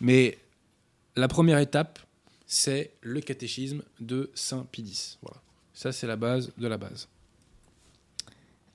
Mais 0.00 0.38
la 1.16 1.28
première 1.28 1.58
étape, 1.58 1.98
c'est 2.46 2.92
le 3.02 3.20
catéchisme 3.20 3.82
de 4.00 4.30
Saint 4.34 4.66
Pidis. 4.70 5.18
Voilà. 5.22 5.38
Ça, 5.72 5.90
c'est 5.92 6.06
la 6.06 6.16
base 6.16 6.52
de 6.56 6.66
la 6.68 6.76
base. 6.78 7.08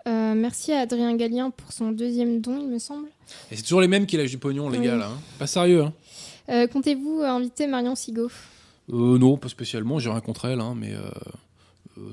Euh, 0.08 0.34
Merci 0.34 0.72
à 0.74 0.80
Adrien 0.82 1.16
Gallien 1.16 1.50
pour 1.52 1.72
son 1.72 1.92
deuxième 1.92 2.42
don, 2.42 2.60
il 2.62 2.68
me 2.70 2.80
semble. 2.80 3.08
Et 3.52 3.56
c'est 3.56 3.64
toujours 3.64 3.82
les 3.82 3.88
mêmes 3.88 4.06
qui 4.06 4.18
lâchent 4.18 4.32
du 4.32 4.38
pognon, 4.38 4.70
les 4.70 4.80
Oui. 4.80 4.86
gars, 4.86 4.96
là. 4.96 5.10
hein. 5.10 5.20
Pas 5.38 5.48
sérieux, 5.48 5.84
hein. 5.84 5.94
Euh, 6.50 6.68
Comptez-vous 6.68 7.22
inviter 7.22 7.68
Marion 7.68 7.96
Sigaud? 7.96 8.32
Euh, 8.92 9.18
non, 9.20 9.38
pas 9.38 9.50
spécialement. 9.50 10.00
J'ai 10.00 10.10
rien 10.10 10.20
contre 10.22 10.46
elle, 10.46 10.60
hein, 10.62 10.74
mais 10.76 10.94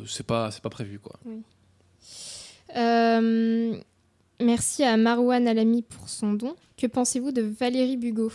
c'est 0.06 0.26
pas, 0.26 0.50
c'est 0.50 0.60
pas 0.62 0.68
prévu, 0.70 0.98
quoi. 0.98 1.18
Euh, 2.74 3.76
Merci 4.40 4.82
à 4.82 4.96
Marouane 4.96 5.48
Alami 5.48 5.82
pour 5.82 6.08
son 6.08 6.34
don. 6.34 6.56
Que 6.76 6.86
pensez-vous 6.86 7.32
de 7.32 7.40
Valérie 7.40 7.96
Bugot? 7.96 8.32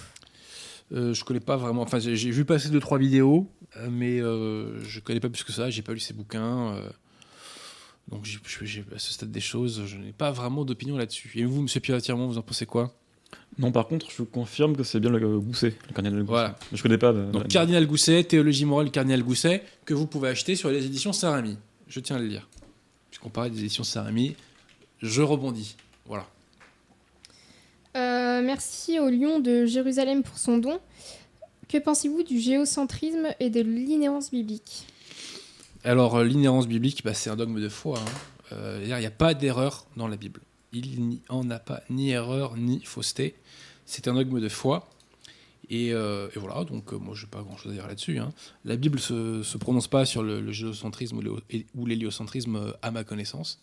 Euh, 0.92 1.14
je 1.14 1.24
connais 1.24 1.40
pas 1.40 1.58
vraiment. 1.58 1.84
Enfin, 1.84 2.00
j'ai 2.00 2.16
vu 2.16 2.44
passer 2.44 2.70
deux 2.70 2.80
trois 2.80 2.98
vidéos, 2.98 3.48
euh, 3.78 3.88
mais 3.92 4.20
euh, 4.20 4.84
je 4.84 5.00
connais 5.00 5.20
pas 5.20 5.30
plus 5.30 5.44
que 5.44 5.52
ça. 5.52 5.70
J'ai 5.70 5.84
pas 5.84 5.94
lu 5.94 6.00
ses 6.00 6.14
bouquins. 6.14 6.74
euh, 6.76 6.90
donc, 8.12 8.28
à 8.94 9.00
ce 9.00 9.14
stade 9.14 9.32
des 9.32 9.40
choses, 9.40 9.84
je 9.86 9.96
n'ai 9.98 10.12
pas 10.12 10.32
vraiment 10.32 10.66
d'opinion 10.66 10.98
là-dessus. 10.98 11.32
Et 11.36 11.46
vous, 11.46 11.62
Monsieur 11.62 11.80
Pierre 11.80 12.02
Tirmont, 12.02 12.28
vous 12.28 12.40
en 12.40 12.42
pensez 12.42 12.66
quoi? 12.66 12.94
Non, 13.60 13.72
par 13.72 13.88
contre, 13.88 14.08
je 14.10 14.24
confirme 14.24 14.76
que 14.76 14.84
c'est 14.84 15.00
bien 15.00 15.12
le 15.12 15.40
Gousset, 15.40 15.76
le 15.88 15.94
cardinal 15.94 16.20
Gousset. 16.22 16.32
Voilà. 16.32 16.56
Je 16.74 16.82
connais 16.82 16.98
pas. 16.98 17.14
Donc, 17.14 17.48
Cardinal 17.48 17.86
Gousset, 17.86 18.24
Théologie 18.24 18.66
morale 18.66 18.90
Cardinal 18.92 19.24
Gousset, 19.24 19.64
que 19.86 19.94
vous 19.94 20.08
pouvez 20.08 20.30
acheter 20.30 20.56
sur 20.56 20.70
les 20.72 20.84
éditions 20.86 21.14
Saint-Rémy. 21.14 21.58
Je 21.88 22.00
tiens 22.00 22.16
à 22.16 22.20
le 22.20 22.28
dire. 22.28 22.50
Puisqu'on 23.12 23.30
parlait 23.30 23.52
des 23.52 23.60
éditions 23.60 23.84
Saint-Rémy, 23.84 24.36
je 25.02 25.22
rebondis. 25.22 25.76
Voilà. 26.08 26.26
Euh, 27.96 28.42
Merci 28.42 29.00
au 29.00 29.10
Lion 29.10 29.40
de 29.40 29.66
Jérusalem 29.66 30.24
pour 30.24 30.38
son 30.38 30.58
don. 30.58 30.80
Que 31.68 31.78
pensez-vous 31.78 32.24
du 32.24 32.40
géocentrisme 32.40 33.28
et 33.40 33.50
de 33.50 33.62
l'inhérence 33.62 34.32
biblique? 34.32 34.88
Alors, 35.84 36.16
euh, 36.16 36.24
l'inhérence 36.24 36.68
biblique, 36.68 37.04
bah, 37.04 37.14
c'est 37.14 37.30
un 37.30 37.36
dogme 37.36 37.62
de 37.62 37.70
foi. 37.70 38.00
hein. 38.00 38.12
Euh, 38.54 38.80
il 38.82 38.88
n'y 38.96 39.06
a 39.06 39.12
pas 39.12 39.34
d'erreur 39.34 39.86
dans 39.96 40.08
la 40.08 40.18
Bible. 40.18 40.42
Il 40.74 41.02
n'y 41.08 41.22
en 41.30 41.50
a 41.50 41.60
pas 41.60 41.82
ni 41.90 42.12
erreur 42.12 42.56
ni 42.58 42.82
fausseté. 42.82 43.36
C'est 43.86 44.08
un 44.08 44.14
dogme 44.14 44.40
de 44.40 44.50
foi. 44.50 44.90
Et, 45.74 45.94
euh, 45.94 46.28
et 46.36 46.40
voilà, 46.40 46.66
donc 46.66 46.92
euh, 46.92 46.98
moi, 46.98 47.16
je 47.16 47.24
n'ai 47.24 47.30
pas 47.30 47.42
grand-chose 47.42 47.72
à 47.72 47.76
dire 47.76 47.88
là-dessus. 47.88 48.20
hein. 48.20 48.34
La 48.66 48.76
Bible 48.76 49.00
ne 49.10 49.42
se, 49.42 49.58
prononce 49.58 49.88
pas 49.88 50.04
sur 50.06 50.22
le, 50.22 50.52
géocentrisme 50.52 51.22
ou, 51.76 51.86
l'héliocentrisme, 51.86 52.58
euh, 52.58 52.72
à 52.82 52.92
ma 52.92 53.06
connaissance. 53.06 53.62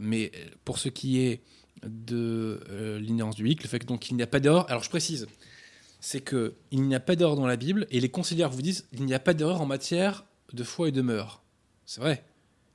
Mais 0.00 0.32
pour 0.64 0.78
ce 0.78 0.88
qui 0.88 1.20
est 1.20 1.42
de 1.82 2.60
euh, 2.70 2.98
l'inhérence 2.98 3.36
biblique, 3.36 3.62
le 3.62 3.68
fait 3.68 3.78
que, 3.78 3.84
donc 3.84 4.10
il 4.10 4.16
n'y 4.16 4.22
a 4.22 4.26
pas 4.26 4.40
d'erreur, 4.40 4.70
alors 4.70 4.82
je 4.82 4.88
précise, 4.88 5.26
c'est 6.00 6.22
que 6.22 6.54
il 6.70 6.82
n'y 6.84 6.94
a 6.94 7.00
pas 7.00 7.14
d'erreur 7.14 7.36
dans 7.36 7.46
la 7.46 7.56
Bible 7.56 7.86
et 7.90 8.00
les 8.00 8.08
conseillers 8.08 8.46
vous 8.46 8.62
disent 8.62 8.88
il 8.92 9.04
n'y 9.04 9.12
a 9.12 9.18
pas 9.18 9.34
d'erreur 9.34 9.60
en 9.60 9.66
matière 9.66 10.24
de 10.54 10.64
foi 10.64 10.88
et 10.88 10.92
de 10.92 11.02
mœurs. 11.02 11.42
C'est 11.84 12.00
vrai, 12.00 12.24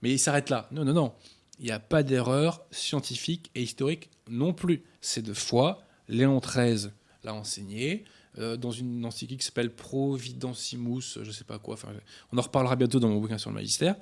mais 0.04 0.12
il 0.12 0.20
s'arrête 0.20 0.52
là. 0.52 0.68
Non, 0.72 0.86
non, 0.86 0.94
non. 0.94 1.14
Il 1.58 1.66
n'y 1.66 1.72
a 1.72 1.80
pas 1.80 2.04
d'erreur 2.04 2.62
scientifique 2.70 3.50
et 3.56 3.64
historique 3.64 4.12
non 4.30 4.54
plus. 4.54 4.84
C'est 5.02 5.24
de 5.24 5.34
foi. 5.34 5.82
Léon 6.08 6.40
XIII 6.40 6.92
l'a 7.24 7.34
enseigné 7.34 8.06
euh, 8.38 8.58
dans 8.58 8.72
une 8.72 9.06
encyclique 9.06 9.40
qui 9.40 9.46
s'appelle 9.46 9.72
Providentimus, 9.74 11.20
je 11.22 11.32
sais 11.32 11.44
pas 11.44 11.60
quoi. 11.60 11.74
Enfin, 11.74 11.90
on 12.32 12.38
en 12.38 12.42
reparlera 12.42 12.76
bientôt 12.76 13.00
dans 13.00 13.10
mon 13.10 13.20
bouquin 13.20 13.38
sur 13.38 13.50
le 13.50 13.56
magistère. 13.56 13.96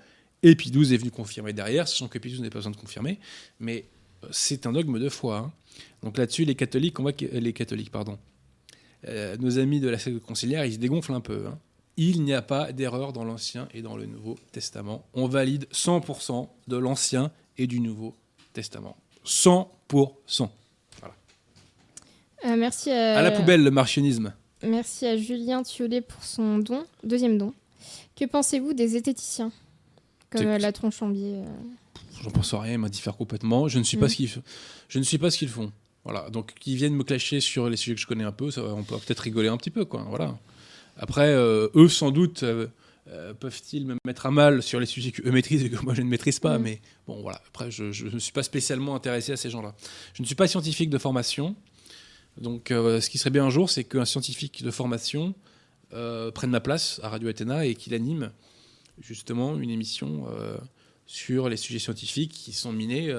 Et 0.44 0.56
Pie 0.56 0.70
XII 0.72 0.94
est 0.94 0.98
venu 0.98 1.12
confirmer 1.12 1.54
derrière, 1.54 1.88
sachant 1.88 2.08
que 2.08 2.20
Pie 2.20 2.40
n'a 2.40 2.50
pas 2.50 2.60
besoin 2.60 2.72
de 2.72 2.78
confirmer. 2.78 3.20
Mais 3.60 3.86
euh, 4.24 4.28
c'est 4.32 4.68
un 4.68 4.72
dogme 4.74 5.00
de 5.00 5.10
foi. 5.10 5.38
hein. 5.38 5.52
Donc 6.04 6.18
là-dessus, 6.18 6.46
les 6.46 6.56
catholiques, 6.56 6.96
que 6.96 7.26
les 7.26 7.54
catholiques, 7.54 7.92
pardon, 7.92 8.18
euh, 9.08 9.38
nos 9.38 9.58
amis 9.60 9.80
de 9.80 9.90
la 9.90 9.98
secte 9.98 10.20
conciliaire, 10.20 10.66
ils 10.66 10.74
se 10.74 10.78
dégonflent 10.80 11.14
un 11.14 11.22
peu. 11.22 11.48
hein. 11.48 11.58
Il 12.00 12.24
n'y 12.24 12.34
a 12.34 12.44
pas 12.44 12.72
d'erreur 12.72 13.12
dans 13.14 13.24
l'Ancien 13.24 13.68
et 13.74 13.82
dans 13.82 13.98
le 13.98 14.06
Nouveau 14.06 14.38
Testament. 14.52 15.04
On 15.16 15.28
valide 15.28 15.66
100% 15.72 16.48
de 16.68 16.78
l'Ancien 16.78 17.32
et 17.58 17.66
du 17.66 17.80
Nouveau 17.80 18.16
Testament. 18.54 18.96
100%. 19.26 20.50
Euh, 22.48 22.56
Merci 22.56 22.92
à, 22.92 23.18
À 23.18 23.22
la 23.22 23.32
poubelle, 23.32 23.64
le 23.64 23.72
martionnisme. 23.72 24.34
Merci 24.64 25.06
à 25.06 25.18
Julien 25.18 25.64
Thiolet 25.64 26.02
pour 26.02 26.24
son 26.24 26.58
don, 26.60 26.86
deuxième 27.04 27.38
don. 27.38 27.54
Que 28.16 28.26
pensez-vous 28.26 28.74
des 28.74 28.88
zététiciens? 28.88 29.52
Comme 30.30 30.42
C'est- 30.42 30.48
euh, 30.48 30.58
la 30.58 30.72
tronche 30.72 31.02
en 31.02 31.10
biais. 31.10 31.36
euh. 31.36 31.46
J'en 32.24 32.32
pense 32.32 32.54
rien, 32.54 32.74
ils 32.74 32.78
m'indiffèrent 32.80 33.16
complètement. 33.18 33.68
Je 33.68 33.78
ne 33.80 33.84
suis 33.84 33.98
pas 33.98 34.08
Mm. 34.08 34.10
ce 34.10 34.16
qu'ils 34.16 34.30
je 34.90 35.00
ne 35.00 35.04
suis 35.04 35.18
pas 35.18 35.30
ce 35.30 35.38
qu'ils 35.38 35.50
font. 35.50 35.72
Voilà, 36.04 36.30
donc 36.30 36.54
qu'ils 36.56 36.76
viennent 36.78 36.96
me 36.96 37.04
clasher 37.04 37.42
sur 37.42 37.70
les 37.70 37.76
sujets 37.78 37.96
que 37.96 38.02
je 38.02 38.08
connais 38.08 38.24
un 38.24 38.32
peu, 38.32 38.50
ça, 38.50 38.64
on 38.64 38.84
peut 38.84 38.96
peut-être 38.98 39.20
rigoler 39.20 39.50
un 39.50 39.58
petit 39.58 39.70
peu, 39.70 39.84
quoi. 39.86 40.06
Voilà. 40.10 40.38
Après, 40.98 41.28
euh, 41.28 41.68
eux, 41.76 41.90
sans 41.90 42.12
doute, 42.12 42.44
euh, 42.44 42.68
euh, 43.10 43.34
peuvent-ils 43.34 43.86
me 43.86 43.96
mettre 44.06 44.26
à 44.26 44.32
mal 44.32 44.64
sur 44.64 44.80
les 44.80 44.86
sujets 44.86 45.12
qu'eux 45.12 45.30
maîtrisent 45.32 45.64
et 45.64 45.70
que 45.70 45.80
moi 45.84 45.94
je 45.94 46.02
ne 46.02 46.08
maîtrise 46.08 46.40
pas. 46.40 46.58
Mm. 46.58 46.62
Mais 46.64 46.82
bon, 47.08 47.22
voilà. 47.22 47.42
Après, 47.50 47.70
je 47.70 47.84
ne 48.08 48.20
suis 48.20 48.32
pas 48.32 48.44
spécialement 48.44 48.96
intéressé 48.96 49.34
à 49.34 49.38
ces 49.38 49.50
gens-là. 49.50 49.76
Je 50.14 50.22
ne 50.24 50.26
suis 50.26 50.36
pas 50.36 50.48
scientifique 50.48 50.90
de 50.90 50.98
formation. 50.98 51.56
Donc, 52.40 52.72
euh, 52.72 53.02
ce 53.02 53.10
qui 53.10 53.18
serait 53.18 53.30
bien 53.30 53.46
un 53.46 53.50
jour, 53.50 53.70
c'est 53.70 53.84
qu'un 53.84 54.06
scientifique 54.06 54.64
de 54.64 54.72
formation 54.72 55.34
euh, 55.94 56.32
prenne 56.32 56.52
ma 56.52 56.60
place 56.60 57.00
à 57.04 57.10
Radio 57.10 57.30
Athéna 57.30 57.66
et 57.66 57.76
qu'il 57.76 57.94
anime 57.94 58.32
justement 59.00 59.58
une 59.58 59.70
émission 59.70 60.28
euh, 60.30 60.58
sur 61.06 61.50
les 61.50 61.58
sujets 61.58 61.80
scientifiques 61.80 62.32
qui 62.32 62.54
sont 62.54 62.72
minés 62.72 63.14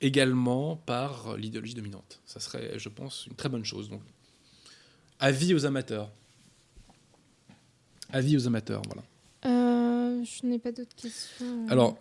également 0.00 0.76
par 0.76 1.36
l'idéologie 1.36 1.74
dominante. 1.74 2.20
Ça 2.26 2.40
serait, 2.40 2.78
je 2.78 2.88
pense, 2.88 3.26
une 3.26 3.36
très 3.36 3.48
bonne 3.48 3.64
chose. 3.64 3.88
Donc, 3.90 4.02
avis 5.18 5.54
aux 5.54 5.66
amateurs. 5.66 6.10
Avis 8.12 8.36
aux 8.36 8.46
amateurs, 8.46 8.82
voilà. 8.86 9.04
Je 10.22 10.46
n'ai 10.46 10.58
pas 10.58 10.70
d'autres 10.70 10.94
questions. 10.96 11.66
Alors, 11.68 11.96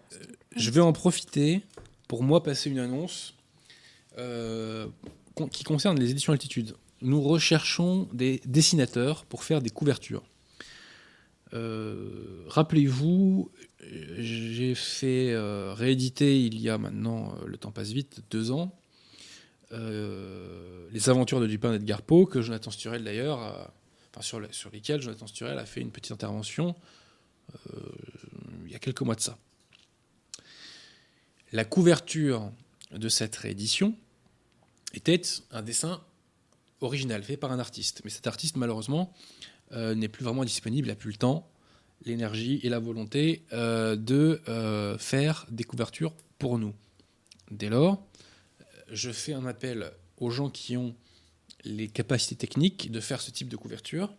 je 0.55 0.71
vais 0.71 0.81
en 0.81 0.91
profiter 0.91 1.61
pour 2.09 2.23
moi 2.23 2.43
passer 2.43 2.69
une 2.69 2.79
annonce 2.79 3.33
qui 5.47 5.63
concerne 5.63 5.99
les 5.99 6.11
éditions 6.11 6.33
Altitude. 6.33 6.75
Nous 7.01 7.21
recherchons 7.21 8.09
des 8.13 8.41
dessinateurs 8.45 9.25
pour 9.25 9.43
faire 9.43 9.61
des 9.61 9.69
couvertures. 9.69 10.23
Euh, 11.53 12.43
Rappelez-vous, 12.47 13.51
j'ai 14.17 14.75
fait 14.75 15.31
euh, 15.31 15.73
rééditer 15.73 16.39
il 16.43 16.59
y 16.59 16.69
a 16.69 16.77
maintenant, 16.77 17.33
euh, 17.33 17.47
le 17.47 17.57
temps 17.57 17.71
passe 17.71 17.91
vite, 17.91 18.21
deux 18.29 18.51
ans, 18.51 18.75
Les 19.71 21.09
aventures 21.09 21.39
de 21.39 21.47
Dupin 21.47 21.71
d'Edgar 21.71 22.01
Poe, 22.01 22.25
que 22.25 22.41
Jonathan 22.41 22.71
Sturel 22.71 23.03
d'ailleurs 23.03 23.71
enfin, 24.11 24.21
sur, 24.21 24.41
sur 24.51 24.71
lesquels 24.71 25.01
Jonathan 25.01 25.27
Sturel 25.27 25.57
a 25.57 25.65
fait 25.65 25.81
une 25.81 25.91
petite 25.91 26.11
intervention 26.11 26.75
il 28.65 28.71
y 28.71 28.75
a 28.75 28.79
quelques 28.79 29.01
mois 29.01 29.15
de 29.15 29.21
ça. 29.21 29.37
La 31.51 31.65
couverture 31.65 32.51
de 32.91 33.09
cette 33.09 33.35
réédition 33.35 33.95
était 34.93 35.21
un 35.51 35.61
dessin 35.61 36.01
original 36.81 37.23
fait 37.23 37.37
par 37.37 37.51
un 37.51 37.59
artiste. 37.59 38.01
Mais 38.03 38.09
cet 38.09 38.27
artiste, 38.27 38.55
malheureusement, 38.57 39.13
euh, 39.73 39.95
n'est 39.95 40.07
plus 40.07 40.23
vraiment 40.23 40.43
disponible, 40.43 40.87
n'a 40.87 40.95
plus 40.95 41.11
le 41.11 41.17
temps, 41.17 41.49
l'énergie 42.05 42.59
et 42.63 42.69
la 42.69 42.79
volonté 42.79 43.43
euh, 43.53 43.95
de 43.95 44.41
euh, 44.47 44.97
faire 44.97 45.45
des 45.51 45.63
couvertures 45.63 46.13
pour 46.37 46.57
nous. 46.57 46.73
Dès 47.51 47.69
lors, 47.69 48.03
je 48.91 49.11
fais 49.11 49.33
un 49.33 49.45
appel 49.45 49.91
aux 50.17 50.29
gens 50.29 50.49
qui 50.49 50.77
ont 50.77 50.95
les 51.65 51.87
capacités 51.87 52.35
techniques 52.35 52.91
de 52.91 52.99
faire 52.99 53.21
ce 53.21 53.31
type 53.31 53.49
de 53.49 53.57
couverture, 53.57 54.13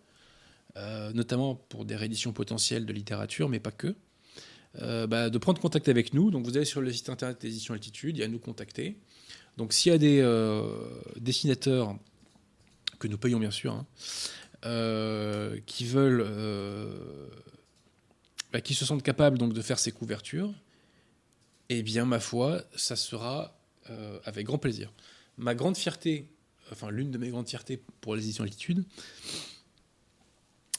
notamment 1.14 1.54
pour 1.54 1.84
des 1.84 1.96
rééditions 1.96 2.32
potentielles 2.32 2.86
de 2.86 2.92
littérature, 2.92 3.48
mais 3.48 3.60
pas 3.60 3.70
que, 3.70 3.94
bah, 5.06 5.30
de 5.30 5.38
prendre 5.38 5.60
contact 5.60 5.88
avec 5.88 6.12
nous. 6.12 6.30
Donc 6.30 6.44
vous 6.44 6.56
allez 6.56 6.66
sur 6.66 6.80
le 6.80 6.92
site 6.92 7.08
internet 7.08 7.40
d'édition 7.40 7.72
Altitude, 7.74 8.16
il 8.16 8.20
y 8.20 8.24
a 8.24 8.28
nous 8.28 8.38
contacter. 8.38 8.98
Donc 9.60 9.74
s'il 9.74 9.92
y 9.92 9.94
a 9.94 9.98
des 9.98 10.20
euh, 10.22 10.62
dessinateurs 11.18 11.94
que 12.98 13.06
nous 13.08 13.18
payons 13.18 13.38
bien 13.38 13.50
sûr, 13.50 13.74
hein, 13.74 13.86
euh, 14.64 15.60
qui 15.66 15.84
veulent, 15.84 16.24
euh, 16.26 17.28
bah, 18.54 18.62
qui 18.62 18.72
se 18.72 18.86
sentent 18.86 19.02
capables 19.02 19.36
de 19.36 19.60
faire 19.60 19.78
ces 19.78 19.92
couvertures, 19.92 20.50
eh 21.68 21.82
bien 21.82 22.06
ma 22.06 22.20
foi, 22.20 22.64
ça 22.74 22.96
sera 22.96 23.54
avec 24.24 24.46
grand 24.46 24.56
plaisir. 24.56 24.94
Ma 25.36 25.54
grande 25.54 25.76
fierté, 25.76 26.30
enfin 26.72 26.90
l'une 26.90 27.10
de 27.10 27.18
mes 27.18 27.28
grandes 27.28 27.48
fiertés 27.48 27.82
pour 28.00 28.16
les 28.16 28.22
éditions 28.22 28.44
Altitude, 28.44 28.82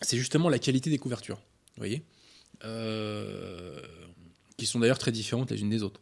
c'est 0.02 0.18
justement 0.18 0.50
la 0.50 0.58
qualité 0.58 0.90
des 0.90 0.98
couvertures. 0.98 1.38
Vous 1.76 1.84
voyez 1.86 2.04
Qui 4.58 4.66
sont 4.66 4.80
d'ailleurs 4.80 4.98
très 4.98 5.12
différentes 5.12 5.52
les 5.52 5.62
unes 5.62 5.70
des 5.70 5.84
autres. 5.84 6.02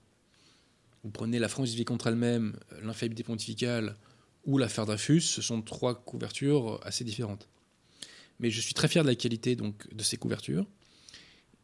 Vous 1.03 1.11
prenez 1.11 1.39
La 1.39 1.47
France 1.47 1.69
vit 1.69 1.85
contre 1.85 2.07
elle-même, 2.07 2.57
L'infaillibilité 2.81 3.23
pontificale 3.23 3.95
ou 4.45 4.57
L'affaire 4.57 4.85
Dreyfus, 4.85 5.21
ce 5.21 5.41
sont 5.41 5.61
trois 5.61 5.95
couvertures 5.95 6.79
assez 6.83 7.03
différentes. 7.03 7.47
Mais 8.39 8.49
je 8.49 8.61
suis 8.61 8.73
très 8.73 8.87
fier 8.87 9.03
de 9.03 9.09
la 9.09 9.15
qualité 9.15 9.55
donc, 9.55 9.93
de 9.93 10.03
ces 10.03 10.17
couvertures. 10.17 10.65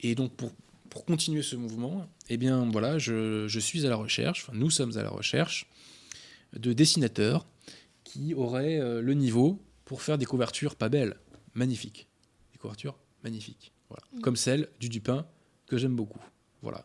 Et 0.02 0.16
donc 0.16 0.36
pour, 0.36 0.52
pour 0.90 1.06
continuer 1.06 1.41
ce 1.41 1.56
mouvement, 1.56 2.07
eh 2.30 2.38
bien 2.38 2.70
voilà, 2.70 2.98
je, 2.98 3.48
je 3.48 3.60
suis 3.60 3.86
à 3.86 3.90
la 3.90 3.95
recherche, 3.95 4.44
enfin, 4.44 4.57
nous 4.57 4.70
sommes 4.70 4.98
à 4.98 5.03
la 5.03 5.10
recherche 5.10 5.68
de 6.53 6.74
dessinateurs 6.74 7.45
qui 8.03 8.34
auraient 8.34 8.80
euh, 8.80 9.02
le 9.02 9.14
niveau 9.14 9.62
pour 9.86 10.02
faire 10.02 10.18
des 10.18 10.26
couvertures 10.26 10.76
pas 10.76 10.90
belles, 10.90 11.16
magnifiques. 11.53 12.07
Des 12.53 12.57
couvertures 12.57 12.98
magnifiques. 13.24 13.72
Voilà. 13.90 14.03
Mm. 14.14 14.22
Comme 14.22 14.36
celle 14.36 14.70
du 14.80 14.90
Dupin 14.90 15.26
que 15.68 15.78
j'aime 15.78 15.95
beaucoup. 15.95 16.22
Voilà. 16.65 16.83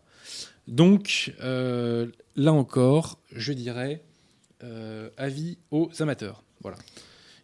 Donc 0.68 1.34
euh, 1.40 2.06
là 2.36 2.52
encore, 2.52 3.18
je 3.32 3.52
dirais 3.54 4.04
euh, 4.62 5.08
avis 5.16 5.56
aux 5.70 5.90
amateurs. 6.00 6.42
Voilà. 6.60 6.76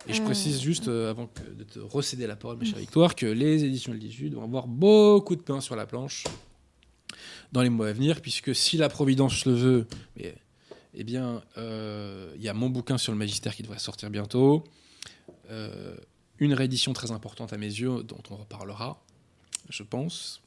Et 0.06 0.12
je 0.12 0.20
Euh, 0.20 0.24
précise 0.26 0.60
juste, 0.60 0.86
euh, 0.88 1.10
avant 1.10 1.26
que 1.26 1.40
de 1.50 1.64
te 1.64 1.78
recéder 1.78 2.26
la 2.26 2.36
parole, 2.36 2.58
ma 2.58 2.64
chère 2.66 2.78
Victoire, 2.78 3.14
que 3.14 3.24
les 3.26 3.64
éditions 3.64 3.92
Altitude 3.92 4.34
vont 4.34 4.44
avoir 4.44 4.66
beaucoup 4.66 5.34
de 5.34 5.40
pain 5.40 5.60
sur 5.62 5.76
la 5.76 5.86
planche 5.86 6.24
dans 7.52 7.62
les 7.62 7.70
mois 7.70 7.88
à 7.88 7.92
venir, 7.92 8.20
puisque 8.20 8.54
si 8.54 8.76
la 8.76 8.90
Providence 8.90 9.46
le 9.46 9.54
veut, 9.54 9.86
eh, 10.18 10.34
eh 10.94 11.04
bien, 11.04 11.42
il 11.56 12.42
y 12.42 12.48
a 12.48 12.54
mon 12.54 12.68
bouquin 12.68 12.98
sur 12.98 13.12
le 13.12 13.18
magistère 13.18 13.56
qui 13.56 13.62
devrait 13.62 13.78
sortir 13.78 14.10
bientôt, 14.10 14.62
une 16.38 16.52
réédition 16.54 16.92
très 16.92 17.10
importante 17.12 17.52
à 17.52 17.56
mes 17.56 17.66
yeux, 17.66 18.02
dont 18.02 18.22
on 18.30 18.36
reparlera, 18.36 19.02
je 19.70 19.82
pense, 19.82 20.42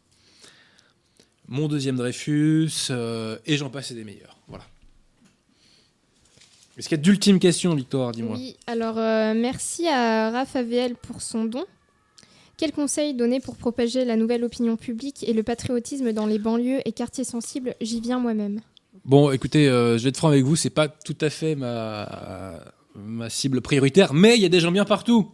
mon 1.49 1.67
deuxième 1.67 1.97
Dreyfus, 1.97 2.69
euh, 2.91 3.37
et 3.45 3.57
j'en 3.57 3.69
passe 3.69 3.91
et 3.91 3.95
des 3.95 4.03
meilleurs. 4.03 4.37
Voilà. 4.47 4.63
Est-ce 6.77 6.87
qu'il 6.87 6.97
y 6.97 7.01
a 7.01 7.03
d'ultimes 7.03 7.39
questions, 7.39 7.75
Victoire 7.75 8.11
Dis-moi? 8.13 8.37
Oui, 8.37 8.55
alors 8.67 8.97
euh, 8.97 9.33
merci 9.35 9.87
à 9.87 10.29
Raph 10.31 10.55
AVL 10.55 10.95
pour 10.95 11.21
son 11.21 11.43
don. 11.43 11.65
Quel 12.55 12.71
conseil 12.71 13.13
donner 13.13 13.39
pour 13.39 13.55
propager 13.57 14.05
la 14.05 14.15
nouvelle 14.15 14.43
opinion 14.43 14.77
publique 14.77 15.27
et 15.27 15.33
le 15.33 15.43
patriotisme 15.43 16.13
dans 16.13 16.25
les 16.25 16.39
banlieues 16.39 16.79
et 16.85 16.91
quartiers 16.93 17.23
sensibles? 17.23 17.75
J'y 17.81 17.99
viens 17.99 18.19
moi-même. 18.19 18.61
Bon, 19.03 19.31
écoutez, 19.31 19.67
euh, 19.67 19.97
je 19.97 20.03
vais 20.03 20.09
être 20.09 20.17
franc 20.17 20.29
avec 20.29 20.43
vous, 20.43 20.55
c'est 20.55 20.69
pas 20.69 20.87
tout 20.87 21.17
à 21.21 21.29
fait 21.29 21.55
ma, 21.55 22.61
ma 22.95 23.29
cible 23.29 23.61
prioritaire, 23.61 24.13
mais 24.13 24.35
il 24.35 24.41
y 24.41 24.45
a 24.45 24.49
des 24.49 24.59
gens 24.59 24.71
bien 24.71 24.85
partout. 24.85 25.31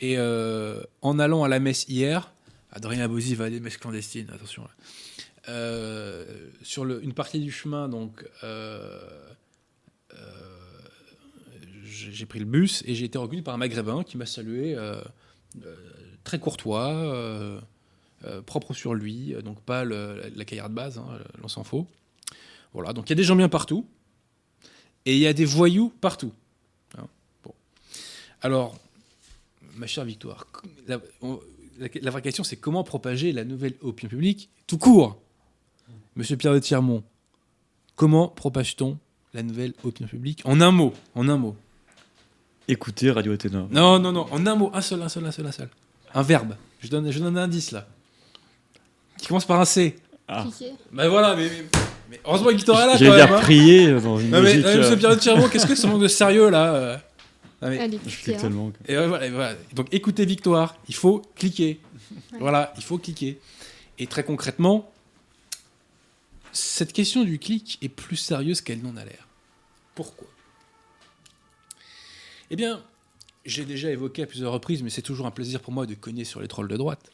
Et 0.00 0.16
euh, 0.16 0.80
en 1.02 1.18
allant 1.18 1.44
à 1.44 1.48
la 1.48 1.58
messe 1.58 1.86
hier, 1.88 2.32
Adrien 2.70 3.02
Abosi 3.04 3.34
va 3.34 3.44
à 3.46 3.50
des 3.50 3.60
messes 3.60 3.76
clandestines, 3.76 4.28
attention. 4.32 4.62
là. 4.62 4.70
Euh, 5.48 6.24
sur 6.62 6.84
une 6.84 7.14
partie 7.14 7.40
du 7.40 7.50
chemin, 7.50 7.88
donc, 7.88 8.28
euh, 8.44 9.00
euh, 10.12 10.16
j'ai 11.84 12.26
pris 12.26 12.38
le 12.38 12.44
bus 12.44 12.82
et 12.86 12.94
j'ai 12.94 13.06
été 13.06 13.16
reconnu 13.18 13.42
par 13.42 13.54
un 13.54 13.58
maghrébin 13.58 14.02
qui 14.04 14.16
m'a 14.18 14.26
salué, 14.26 14.76
très 16.24 16.38
courtois, 16.38 17.62
propre 18.46 18.74
sur 18.74 18.94
lui, 18.94 19.34
donc 19.42 19.60
pas 19.62 19.84
la 19.84 20.44
caillard 20.44 20.68
de 20.68 20.74
base, 20.74 20.98
hein, 20.98 21.18
s'en 21.46 21.64
faut. 21.64 21.86
Voilà, 22.74 22.92
donc 22.92 23.06
il 23.08 23.10
y 23.10 23.12
a 23.14 23.16
des 23.16 23.24
gens 23.24 23.36
bien 23.36 23.48
partout 23.48 23.86
et 25.06 25.14
il 25.14 25.18
y 25.20 25.26
a 25.26 25.32
des 25.32 25.46
voyous 25.46 25.90
partout. 26.02 26.32
Hein, 26.98 27.06
bon. 27.42 27.54
Alors, 28.42 28.78
ma 29.76 29.86
chère 29.86 30.04
Victoire, 30.04 30.46
la, 30.86 31.00
la- 31.78 31.88
la 32.02 32.10
vraie 32.10 32.20
question 32.20 32.44
c'est 32.44 32.56
comment 32.58 32.84
propager 32.84 33.32
la 33.32 33.44
nouvelle 33.44 33.74
opinion 33.80 34.10
publique 34.10 34.50
tout 34.66 34.76
court? 34.76 35.22
Monsieur 36.18 36.36
Pierre 36.36 36.52
de 36.52 36.58
Tirmont, 36.58 37.04
comment 37.94 38.26
propage-t-on 38.26 38.98
la 39.34 39.44
nouvelle 39.44 39.72
opinion 39.84 40.08
publique 40.08 40.42
En 40.44 40.60
un 40.60 40.72
mot, 40.72 40.92
en 41.14 41.28
un 41.28 41.36
mot? 41.36 41.54
Écoutez 42.66 43.12
Radio 43.12 43.34
Athéna. 43.34 43.68
Non, 43.70 44.00
non, 44.00 44.10
non, 44.10 44.26
en 44.32 44.44
un 44.44 44.54
mot, 44.56 44.68
un 44.74 44.80
seul, 44.80 45.00
un 45.00 45.08
seul, 45.08 45.24
un 45.24 45.30
seul, 45.30 45.46
un 45.46 45.52
seul. 45.52 45.68
Un 46.12 46.22
verbe. 46.22 46.56
Je 46.80 46.88
donne, 46.88 47.08
je 47.12 47.20
donne 47.20 47.38
un 47.38 47.42
indice 47.42 47.70
là. 47.70 47.86
Qui 49.16 49.28
commence 49.28 49.44
par 49.44 49.60
un 49.60 49.64
C. 49.64 49.94
Ah. 50.26 50.44
Bah 50.90 51.08
voilà, 51.08 51.36
mais, 51.36 51.44
mais, 51.44 51.66
mais 52.10 52.20
heureusement 52.24 52.50
Victor 52.50 52.80
est 52.80 52.86
là 52.86 52.92
quand 52.98 53.04
même. 53.04 53.14
dire 53.14 53.36
hein. 53.36 53.40
prier 53.40 53.92
dans 53.92 54.18
une 54.18 54.30
Non 54.30 54.42
mais, 54.42 54.54
musique. 54.56 54.64
non, 54.66 54.72
mais 54.72 54.78
monsieur 54.78 54.92
euh, 54.94 54.96
Pierre 54.96 55.10
de 55.14 55.20
Tirmont, 55.20 55.48
qu'est-ce 55.48 55.68
que 55.68 55.76
ce 55.76 55.86
manque 55.86 56.02
de 56.02 56.08
sérieux 56.08 56.50
là 56.50 56.74
euh? 56.74 56.96
Non, 57.62 57.68
mais- 57.68 57.90
Je 58.08 58.32
hein. 58.32 58.36
tellement. 58.40 58.72
et 58.88 58.98
ouais, 58.98 59.06
voilà, 59.06 59.26
et 59.26 59.30
voilà. 59.30 59.54
Donc 59.72 59.86
écoutez 59.92 60.26
Victoire, 60.26 60.74
il 60.88 60.96
faut 60.96 61.22
cliquer. 61.36 61.78
Voilà, 62.40 62.72
il 62.76 62.82
faut 62.82 62.98
cliquer. 62.98 63.38
Et 64.00 64.08
très 64.08 64.24
concrètement, 64.24 64.90
cette 66.52 66.92
question 66.92 67.24
du 67.24 67.38
clic 67.38 67.78
est 67.82 67.88
plus 67.88 68.16
sérieuse 68.16 68.60
qu'elle 68.60 68.82
n'en 68.82 68.96
a 68.96 69.04
l'air. 69.04 69.28
Pourquoi? 69.94 70.28
Eh 72.50 72.56
bien, 72.56 72.82
j'ai 73.44 73.64
déjà 73.64 73.90
évoqué 73.90 74.22
à 74.22 74.26
plusieurs 74.26 74.52
reprises, 74.52 74.82
mais 74.82 74.90
c'est 74.90 75.02
toujours 75.02 75.26
un 75.26 75.30
plaisir 75.30 75.60
pour 75.60 75.72
moi 75.72 75.86
de 75.86 75.94
cogner 75.94 76.24
sur 76.24 76.40
les 76.40 76.48
trolls 76.48 76.68
de 76.68 76.76
droite. 76.76 77.10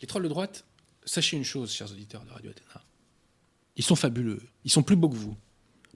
Les 0.00 0.06
trolls 0.06 0.24
de 0.24 0.28
droite, 0.28 0.64
sachez 1.04 1.36
une 1.36 1.44
chose, 1.44 1.72
chers 1.72 1.90
auditeurs 1.90 2.24
de 2.24 2.30
Radio 2.30 2.50
Athéna. 2.50 2.82
Ils 3.76 3.84
sont 3.84 3.96
fabuleux. 3.96 4.42
Ils 4.64 4.70
sont 4.70 4.82
plus 4.82 4.96
beaux 4.96 5.08
que 5.08 5.16
vous, 5.16 5.36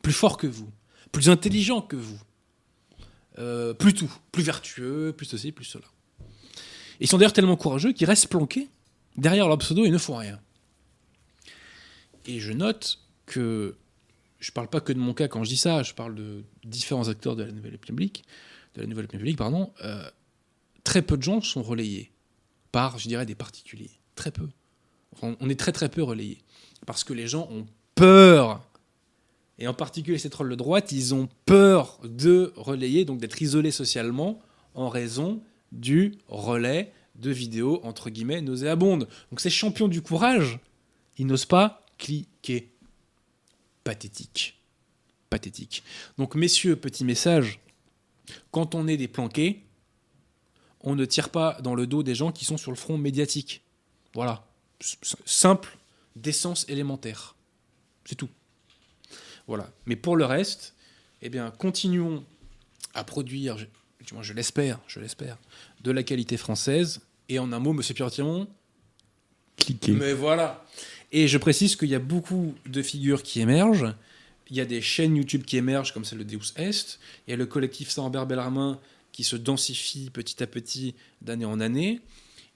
plus 0.02 0.12
forts 0.12 0.36
que 0.36 0.46
vous, 0.46 0.70
plus 1.12 1.28
intelligents 1.28 1.82
que 1.82 1.96
vous, 1.96 2.20
euh, 3.38 3.74
plus 3.74 3.94
tout, 3.94 4.12
plus 4.32 4.42
vertueux, 4.42 5.12
plus 5.16 5.26
ceci, 5.26 5.52
plus 5.52 5.64
cela. 5.64 5.86
Ils 7.00 7.08
sont 7.08 7.18
d'ailleurs 7.18 7.32
tellement 7.32 7.56
courageux 7.56 7.92
qu'ils 7.92 8.06
restent 8.06 8.28
planqués 8.28 8.68
derrière 9.16 9.48
leur 9.48 9.58
pseudo 9.58 9.84
et 9.84 9.90
ne 9.90 9.98
font 9.98 10.16
rien. 10.16 10.40
Et 12.26 12.40
je 12.40 12.52
note 12.52 12.98
que 13.24 13.76
je 14.38 14.50
parle 14.52 14.68
pas 14.68 14.80
que 14.80 14.92
de 14.92 14.98
mon 14.98 15.14
cas 15.14 15.28
quand 15.28 15.44
je 15.44 15.48
dis 15.48 15.56
ça, 15.56 15.82
je 15.82 15.94
parle 15.94 16.14
de 16.14 16.44
différents 16.64 17.08
acteurs 17.08 17.36
de 17.36 17.42
la 17.42 17.52
nouvelle 17.52 17.74
opinion 17.74 17.96
publique, 17.96 18.24
de 18.74 18.82
la 18.82 18.86
nouvelle 18.86 19.06
opinion 19.06 19.20
publique, 19.20 19.38
pardon. 19.38 19.72
euh, 19.84 20.08
très 20.84 21.02
peu 21.02 21.16
de 21.16 21.22
gens 21.22 21.40
sont 21.40 21.62
relayés 21.62 22.12
par, 22.72 22.98
je 22.98 23.08
dirais, 23.08 23.26
des 23.26 23.34
particuliers. 23.34 23.90
Très 24.14 24.30
peu. 24.30 24.48
On 25.22 25.48
est 25.48 25.58
très 25.58 25.72
très 25.72 25.88
peu 25.88 26.02
relayés 26.02 26.38
parce 26.84 27.02
que 27.02 27.14
les 27.14 27.26
gens 27.26 27.48
ont 27.50 27.66
peur. 27.94 28.62
Et 29.58 29.66
en 29.66 29.72
particulier 29.72 30.18
ces 30.18 30.28
trolls 30.28 30.50
de 30.50 30.54
droite, 30.54 30.92
ils 30.92 31.14
ont 31.14 31.28
peur 31.46 31.98
de 32.04 32.52
relayer, 32.56 33.04
donc 33.04 33.18
d'être 33.18 33.40
isolés 33.40 33.70
socialement 33.70 34.40
en 34.74 34.90
raison 34.90 35.42
du 35.72 36.16
relais 36.28 36.92
de 37.14 37.30
vidéos 37.30 37.80
entre 37.82 38.10
guillemets 38.10 38.42
nauséabondes. 38.42 39.08
Donc 39.30 39.40
ces 39.40 39.50
champions 39.50 39.88
du 39.88 40.02
courage, 40.02 40.60
ils 41.16 41.26
n'osent 41.26 41.46
pas 41.46 41.85
cliquer. 41.98 42.72
Pathétique. 43.84 44.60
Pathétique. 45.30 45.82
Donc 46.18 46.34
messieurs, 46.34 46.76
petit 46.76 47.04
message, 47.04 47.60
quand 48.50 48.74
on 48.74 48.88
est 48.88 48.96
des 48.96 49.08
planqués, 49.08 49.64
on 50.80 50.94
ne 50.94 51.04
tire 51.04 51.30
pas 51.30 51.60
dans 51.62 51.74
le 51.74 51.86
dos 51.86 52.02
des 52.02 52.14
gens 52.14 52.32
qui 52.32 52.44
sont 52.44 52.56
sur 52.56 52.70
le 52.70 52.76
front 52.76 52.98
médiatique. 52.98 53.62
Voilà. 54.14 54.46
Simple, 55.24 55.76
d'essence 56.14 56.68
élémentaire. 56.68 57.34
C'est 58.04 58.14
tout. 58.14 58.28
Voilà. 59.46 59.70
Mais 59.86 59.96
pour 59.96 60.16
le 60.16 60.24
reste, 60.24 60.74
eh 61.22 61.28
bien, 61.28 61.50
continuons 61.50 62.24
à 62.94 63.04
produire 63.04 63.56
du 64.06 64.14
moins 64.14 64.22
je 64.22 64.32
l'espère, 64.32 64.78
je 64.86 65.00
l'espère, 65.00 65.36
de 65.82 65.90
la 65.90 66.02
qualité 66.02 66.36
française. 66.36 67.00
Et 67.28 67.38
en 67.38 67.52
un 67.52 67.58
mot, 67.58 67.72
Monsieur 67.72 67.94
Pierre-Timon, 67.94 68.46
Cliquez. 69.56 69.92
mais 69.92 70.12
voilà. 70.12 70.64
Et 71.12 71.28
je 71.28 71.38
précise 71.38 71.76
qu'il 71.76 71.88
y 71.88 71.94
a 71.94 72.00
beaucoup 72.00 72.54
de 72.66 72.82
figures 72.82 73.22
qui 73.22 73.40
émergent. 73.40 73.94
Il 74.50 74.56
y 74.56 74.60
a 74.60 74.64
des 74.64 74.80
chaînes 74.80 75.16
YouTube 75.16 75.44
qui 75.44 75.56
émergent, 75.56 75.92
comme 75.92 76.04
celle 76.04 76.18
de 76.18 76.24
Deus 76.24 76.52
Est. 76.56 76.98
Il 77.26 77.30
y 77.30 77.34
a 77.34 77.36
le 77.36 77.46
collectif 77.46 77.90
Saint-Robert 77.90 78.26
Bellarmin 78.26 78.78
qui 79.12 79.24
se 79.24 79.36
densifie 79.36 80.10
petit 80.10 80.42
à 80.42 80.46
petit 80.46 80.94
d'année 81.22 81.44
en 81.44 81.58
année. 81.60 82.00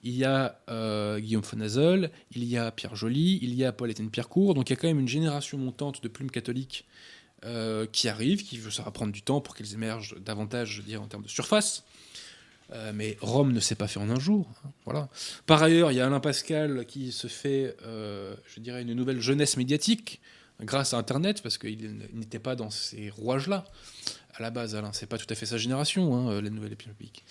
Il 0.03 0.15
y 0.15 0.25
a 0.25 0.59
euh, 0.69 1.19
Guillaume 1.19 1.43
Fonazol, 1.43 2.09
il 2.35 2.43
y 2.43 2.57
a 2.57 2.71
Pierre 2.71 2.95
Joly, 2.95 3.39
il 3.41 3.53
y 3.53 3.65
a 3.65 3.71
Paul-Étienne 3.71 4.09
Pierrecourt. 4.09 4.53
Donc 4.53 4.69
il 4.69 4.73
y 4.73 4.75
a 4.75 4.75
quand 4.75 4.87
même 4.87 4.99
une 4.99 5.07
génération 5.07 5.57
montante 5.57 6.01
de 6.01 6.07
plumes 6.07 6.31
catholiques 6.31 6.85
euh, 7.45 7.85
qui 7.91 8.07
arrivent, 8.07 8.43
qui 8.43 8.59
ça 8.69 8.83
va 8.83 8.91
prendre 8.91 9.11
du 9.11 9.21
temps 9.21 9.41
pour 9.41 9.55
qu'elles 9.55 9.73
émergent 9.73 10.15
davantage, 10.19 10.75
je 10.77 10.81
dirais, 10.81 11.01
en 11.01 11.07
termes 11.07 11.23
de 11.23 11.29
surface. 11.29 11.83
Euh, 12.73 12.91
mais 12.93 13.17
Rome 13.21 13.51
ne 13.51 13.59
s'est 13.59 13.75
pas 13.75 13.87
fait 13.87 13.99
en 13.99 14.09
un 14.09 14.19
jour. 14.19 14.47
hein, 14.65 14.71
voilà. 14.85 15.09
Par 15.45 15.61
ailleurs, 15.61 15.91
il 15.91 15.95
y 15.95 15.99
a 16.01 16.05
Alain 16.05 16.19
Pascal 16.19 16.85
qui 16.85 17.11
se 17.11 17.27
fait, 17.27 17.75
euh, 17.85 18.35
je 18.47 18.59
dirais, 18.59 18.81
une 18.81 18.93
nouvelle 18.93 19.19
jeunesse 19.19 19.57
médiatique 19.57 20.21
grâce 20.61 20.93
à 20.93 20.97
Internet, 20.97 21.41
parce 21.41 21.57
qu'il 21.57 22.07
n'était 22.13 22.39
pas 22.39 22.55
dans 22.55 22.69
ces 22.69 23.09
rouages-là. 23.09 23.65
À 24.35 24.41
la 24.41 24.51
base, 24.51 24.75
Alain, 24.75 24.93
c'est 24.93 25.07
pas 25.07 25.17
tout 25.17 25.25
à 25.29 25.35
fait 25.35 25.45
sa 25.45 25.57
génération, 25.57 26.15
hein, 26.15 26.41
les 26.41 26.49
nouvelles 26.49 26.75
publiques. 26.75 27.25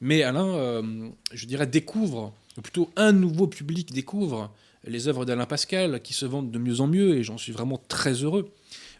Mais 0.00 0.22
Alain, 0.22 0.46
euh, 0.46 1.08
je 1.32 1.46
dirais, 1.46 1.66
découvre, 1.66 2.32
ou 2.56 2.62
plutôt 2.62 2.90
un 2.96 3.12
nouveau 3.12 3.46
public 3.46 3.92
découvre 3.92 4.52
les 4.84 5.08
œuvres 5.08 5.24
d'Alain 5.24 5.46
Pascal 5.46 6.00
qui 6.00 6.14
se 6.14 6.24
vendent 6.24 6.50
de 6.50 6.58
mieux 6.58 6.80
en 6.80 6.86
mieux, 6.86 7.16
et 7.16 7.22
j'en 7.22 7.38
suis 7.38 7.52
vraiment 7.52 7.80
très 7.88 8.14
heureux. 8.14 8.50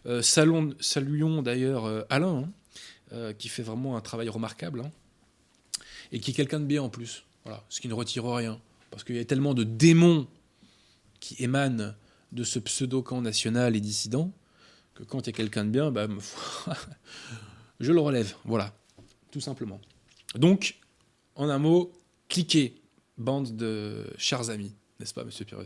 Euh, 0.05 0.21
saluons 0.21 1.41
d'ailleurs 1.41 1.85
euh, 1.85 2.01
Alain, 2.09 2.45
hein, 2.45 2.49
euh, 3.13 3.33
qui 3.33 3.49
fait 3.49 3.63
vraiment 3.63 3.97
un 3.97 4.01
travail 4.01 4.29
remarquable, 4.29 4.83
et 6.11 6.19
qui 6.19 6.31
est 6.31 6.33
quelqu'un 6.33 6.59
de 6.59 6.65
bien 6.65 6.83
en 6.83 6.89
plus. 6.89 7.25
Voilà, 7.43 7.63
ce 7.69 7.81
qui 7.81 7.87
ne 7.87 7.93
retire 7.93 8.25
rien. 8.25 8.59
Parce 8.89 9.03
qu'il 9.03 9.15
y 9.15 9.19
a 9.19 9.25
tellement 9.25 9.53
de 9.53 9.63
démons 9.63 10.27
qui 11.19 11.35
émanent 11.41 11.93
de 12.31 12.43
ce 12.43 12.59
pseudo-camp 12.59 13.21
national 13.21 13.75
et 13.75 13.81
dissident, 13.81 14.31
que 14.95 15.03
quand 15.03 15.21
il 15.21 15.27
y 15.27 15.29
a 15.29 15.33
quelqu'un 15.33 15.65
de 15.65 15.69
bien, 15.69 15.91
bah, 15.91 16.07
je 17.79 17.91
le 17.91 17.99
relève. 17.99 18.35
Voilà, 18.45 18.73
tout 19.31 19.41
simplement. 19.41 19.79
Donc, 20.35 20.79
en 21.35 21.49
un 21.49 21.57
mot, 21.57 21.91
cliquez, 22.29 22.75
bande 23.17 23.55
de 23.55 24.05
chers 24.17 24.49
amis, 24.49 24.73
n'est-ce 24.99 25.13
pas, 25.13 25.23
monsieur 25.23 25.45
pierre 25.45 25.59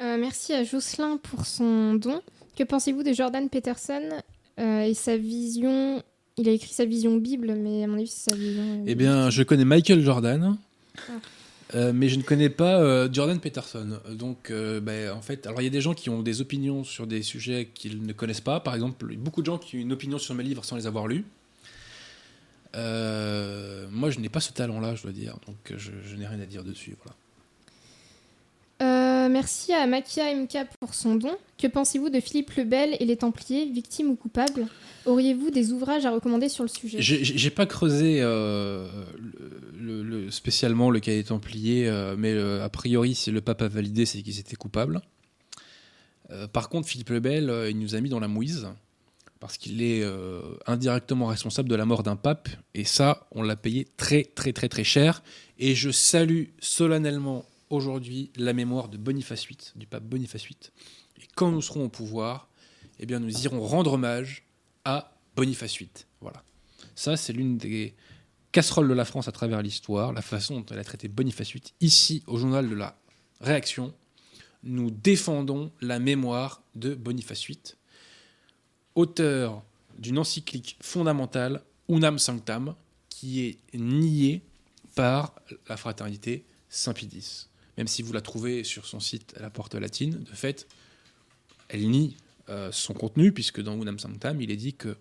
Euh, 0.00 0.16
merci 0.18 0.52
à 0.52 0.64
Jocelyn 0.64 1.16
pour 1.18 1.46
son 1.46 1.94
don. 1.94 2.22
Que 2.56 2.64
pensez-vous 2.64 3.02
de 3.02 3.12
Jordan 3.12 3.48
Peterson 3.48 4.22
euh, 4.58 4.80
et 4.80 4.94
sa 4.94 5.16
vision 5.16 6.02
Il 6.38 6.48
a 6.48 6.52
écrit 6.52 6.72
sa 6.72 6.84
vision 6.84 7.16
Bible, 7.16 7.52
mais 7.56 7.84
à 7.84 7.86
mon 7.88 7.96
avis, 7.98 8.06
c'est 8.06 8.30
sa 8.30 8.36
vision. 8.36 8.62
euh, 8.62 8.84
Eh 8.86 8.94
bien, 8.94 9.28
je 9.30 9.42
connais 9.42 9.64
Michael 9.64 10.02
Jordan, 10.02 10.56
Ah. 10.96 11.12
euh, 11.74 11.92
mais 11.92 12.08
je 12.08 12.16
ne 12.16 12.22
connais 12.22 12.48
pas 12.48 12.80
euh, 12.80 13.08
Jordan 13.12 13.38
Peterson. 13.40 13.98
Donc, 14.12 14.50
euh, 14.50 14.80
ben, 14.80 15.10
en 15.12 15.20
fait, 15.20 15.46
alors 15.46 15.60
il 15.60 15.64
y 15.64 15.66
a 15.66 15.70
des 15.70 15.80
gens 15.80 15.94
qui 15.94 16.10
ont 16.10 16.22
des 16.22 16.40
opinions 16.40 16.84
sur 16.84 17.06
des 17.06 17.22
sujets 17.22 17.68
qu'ils 17.74 18.02
ne 18.04 18.12
connaissent 18.12 18.40
pas. 18.40 18.60
Par 18.60 18.74
exemple, 18.74 19.14
beaucoup 19.16 19.40
de 19.42 19.46
gens 19.46 19.58
qui 19.58 19.76
ont 19.76 19.80
une 19.80 19.92
opinion 19.92 20.18
sur 20.18 20.34
mes 20.34 20.44
livres 20.44 20.64
sans 20.64 20.76
les 20.76 20.86
avoir 20.86 21.08
lus. 21.08 21.24
Moi, 22.74 24.10
je 24.10 24.20
n'ai 24.20 24.28
pas 24.28 24.40
ce 24.40 24.52
talent-là, 24.52 24.94
je 24.94 25.02
dois 25.02 25.12
dire. 25.12 25.36
Donc, 25.46 25.56
je, 25.76 25.90
je 26.08 26.16
n'ai 26.16 26.26
rien 26.26 26.40
à 26.40 26.46
dire 26.46 26.62
dessus. 26.64 26.94
Voilà. 27.02 27.16
Euh, 28.80 29.28
merci 29.28 29.72
à 29.72 29.86
Makia 29.86 30.32
MK 30.34 30.56
pour 30.80 30.94
son 30.94 31.16
don. 31.16 31.36
Que 31.60 31.66
pensez-vous 31.66 32.10
de 32.10 32.20
Philippe 32.20 32.52
le 32.56 32.64
Bel 32.64 32.96
et 33.00 33.04
les 33.04 33.16
Templiers, 33.16 33.66
victimes 33.66 34.10
ou 34.10 34.14
coupables? 34.16 34.66
Auriez-vous 35.04 35.50
des 35.50 35.72
ouvrages 35.72 36.06
à 36.06 36.10
recommander 36.12 36.48
sur 36.48 36.62
le 36.62 36.68
sujet? 36.68 36.98
J'ai- 37.00 37.50
pas 37.50 37.66
creusé 37.66 38.18
euh, 38.20 38.86
le, 39.76 40.02
le- 40.02 40.02
le- 40.24 40.30
spécialement 40.30 40.90
le 40.90 41.00
cas 41.00 41.12
des 41.12 41.24
Templiers, 41.24 41.88
euh, 41.88 42.14
mais 42.16 42.38
a 42.38 42.68
priori, 42.68 43.14
si 43.16 43.30
le 43.32 43.40
pape 43.40 43.62
a 43.62 43.68
validé, 43.68 44.06
c'est 44.06 44.22
qu'ils 44.22 44.38
étaient 44.38 44.56
coupables. 44.56 45.00
Par 46.52 46.68
contre, 46.68 46.86
Philippe 46.86 47.08
le 47.08 47.20
Bel, 47.20 47.48
euh, 47.48 47.70
il 47.70 47.78
nous 47.78 47.94
a 47.94 48.00
mis 48.00 48.10
dans 48.10 48.20
la 48.20 48.28
mouise 48.28 48.68
parce 49.40 49.56
qu'il 49.56 49.82
est 49.82 50.04
indirectement 50.66 51.26
responsable 51.26 51.68
de 51.68 51.76
la 51.76 51.84
mort 51.84 52.02
d'un 52.02 52.16
pape, 52.16 52.48
et 52.74 52.82
ça, 52.84 53.28
on 53.30 53.42
l'a 53.42 53.54
payé 53.54 53.86
très 53.96 54.24
très 54.24 54.52
très 54.52 54.68
très 54.68 54.82
cher. 54.82 55.22
Et 55.60 55.76
je 55.76 55.90
salue 55.90 56.46
solennellement 56.58 57.44
aujourd'hui 57.70 58.30
la 58.36 58.52
mémoire 58.52 58.88
de 58.88 58.96
Boniface 58.96 59.46
VIII, 59.46 59.58
du 59.76 59.86
pape 59.86 60.04
Boniface 60.04 60.44
VIII. 60.44 60.56
Et 61.22 61.26
quand 61.34 61.50
nous 61.50 61.62
serons 61.62 61.84
au 61.84 61.88
pouvoir, 61.88 62.48
eh 62.98 63.06
bien, 63.06 63.20
nous 63.20 63.44
irons 63.44 63.60
rendre 63.60 63.94
hommage 63.94 64.44
à 64.84 65.16
Boniface 65.36 65.76
VIII. 65.78 65.90
Voilà. 66.20 66.42
Ça, 66.94 67.16
c'est 67.16 67.32
l'une 67.32 67.58
des 67.58 67.94
casseroles 68.52 68.88
de 68.88 68.94
la 68.94 69.04
France 69.04 69.28
à 69.28 69.32
travers 69.32 69.62
l'histoire, 69.62 70.12
la 70.12 70.22
façon 70.22 70.60
dont 70.60 70.66
elle 70.70 70.78
a 70.78 70.84
traité 70.84 71.08
Boniface 71.08 71.52
VIII. 71.52 71.62
Ici, 71.80 72.22
au 72.26 72.38
journal 72.38 72.68
de 72.68 72.74
la 72.74 72.98
Réaction, 73.40 73.94
nous 74.64 74.90
défendons 74.90 75.70
la 75.80 76.00
mémoire 76.00 76.62
de 76.74 76.94
Boniface 76.94 77.46
VIII, 77.46 77.58
auteur 78.94 79.62
d'une 79.98 80.18
encyclique 80.18 80.76
fondamentale, 80.80 81.62
Unam 81.88 82.18
Sanctam, 82.18 82.74
qui 83.08 83.46
est 83.46 83.58
niée 83.74 84.42
par 84.94 85.34
la 85.68 85.76
fraternité 85.76 86.44
Saint-Pie 86.68 87.08
X. 87.12 87.48
Même 87.78 87.86
si 87.86 88.02
vous 88.02 88.12
la 88.12 88.20
trouvez 88.20 88.64
sur 88.64 88.86
son 88.86 88.98
site 88.98 89.34
à 89.36 89.40
la 89.40 89.50
porte 89.50 89.76
latine, 89.76 90.18
de 90.24 90.34
fait, 90.34 90.66
elle 91.68 91.88
nie 91.88 92.16
euh, 92.48 92.72
son 92.72 92.92
contenu, 92.92 93.32
puisque 93.32 93.62
dans 93.62 93.80
Unam 93.80 93.98
Sanctam, 94.00 94.40
il 94.40 94.50
est 94.50 94.56
dit 94.56 94.74
que 94.74 94.96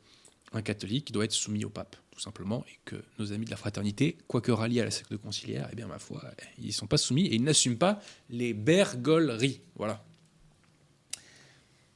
un 0.53 0.61
catholique 0.61 1.11
doit 1.11 1.25
être 1.25 1.33
soumis 1.33 1.65
au 1.65 1.69
pape, 1.69 1.95
tout 2.11 2.19
simplement, 2.19 2.63
et 2.69 2.79
que 2.85 2.95
nos 3.17 3.33
amis 3.33 3.45
de 3.45 3.49
la 3.49 3.57
fraternité, 3.57 4.15
quoique 4.27 4.51
ralliés 4.51 4.81
à 4.81 4.85
la 4.85 4.91
secte 4.91 5.17
conciliaire, 5.17 5.67
eh 5.71 5.75
bien, 5.75 5.87
ma 5.87 5.97
foi, 5.97 6.21
ils 6.59 6.67
ne 6.67 6.71
sont 6.71 6.85
pas 6.85 6.97
soumis 6.97 7.25
et 7.25 7.35
ils 7.35 7.43
n'assument 7.43 7.77
pas 7.79 7.99
les 8.29 8.53
bergoleries. 8.53 9.59
Voilà. 9.75 10.03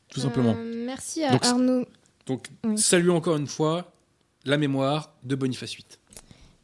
Tout 0.10 0.20
simplement. 0.20 0.56
Euh, 0.58 0.84
merci 0.86 1.24
à 1.24 1.32
Donc, 1.32 1.45
Arnaud. 1.45 1.86
Donc, 2.26 2.48
oui. 2.66 2.78
saluons 2.78 3.16
encore 3.18 3.38
une 3.38 3.48
fois 3.48 3.94
la 4.45 4.58
mémoire 4.58 5.14
de 5.24 5.36
Boniface 5.36 5.76
VIII. 5.76 5.86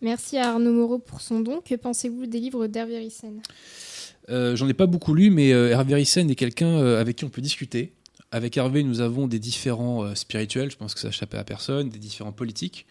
Merci 0.02 0.38
à 0.38 0.50
Arnaud 0.54 0.74
Moreau 0.74 0.98
pour 0.98 1.22
son 1.22 1.40
don. 1.40 1.62
Que 1.62 1.76
pensez-vous 1.76 2.26
des 2.26 2.40
livres 2.40 2.66
d'Hervé 2.66 2.98
Rissen 2.98 3.42
Euh, 3.42 3.87
J'en 4.30 4.68
ai 4.68 4.74
pas 4.74 4.88
beaucoup 4.88 5.14
lu, 5.14 5.30
mais 5.30 5.54
euh, 5.54 5.70
Hervé 5.70 5.96
Rissen 5.96 6.30
est 6.30 6.36
quelqu'un 6.36 6.68
euh, 6.68 7.00
avec 7.00 7.16
qui 7.16 7.26
on 7.26 7.30
peut 7.30 7.42
discuter. 7.42 7.94
Avec 8.32 8.58
Hervé, 8.58 8.84
nous 8.84 9.00
avons 9.00 9.28
des 9.28 9.40
différents 9.40 10.04
euh, 10.04 10.16
spirituels, 10.16 10.70
je 10.70 10.76
pense 10.76 10.94
que 10.94 11.00
ça 11.00 11.08
échappait 11.10 11.38
à 11.38 11.46
personne, 11.46 11.90
des 11.90 12.00
différents 12.00 12.34
politiques. 12.34 12.86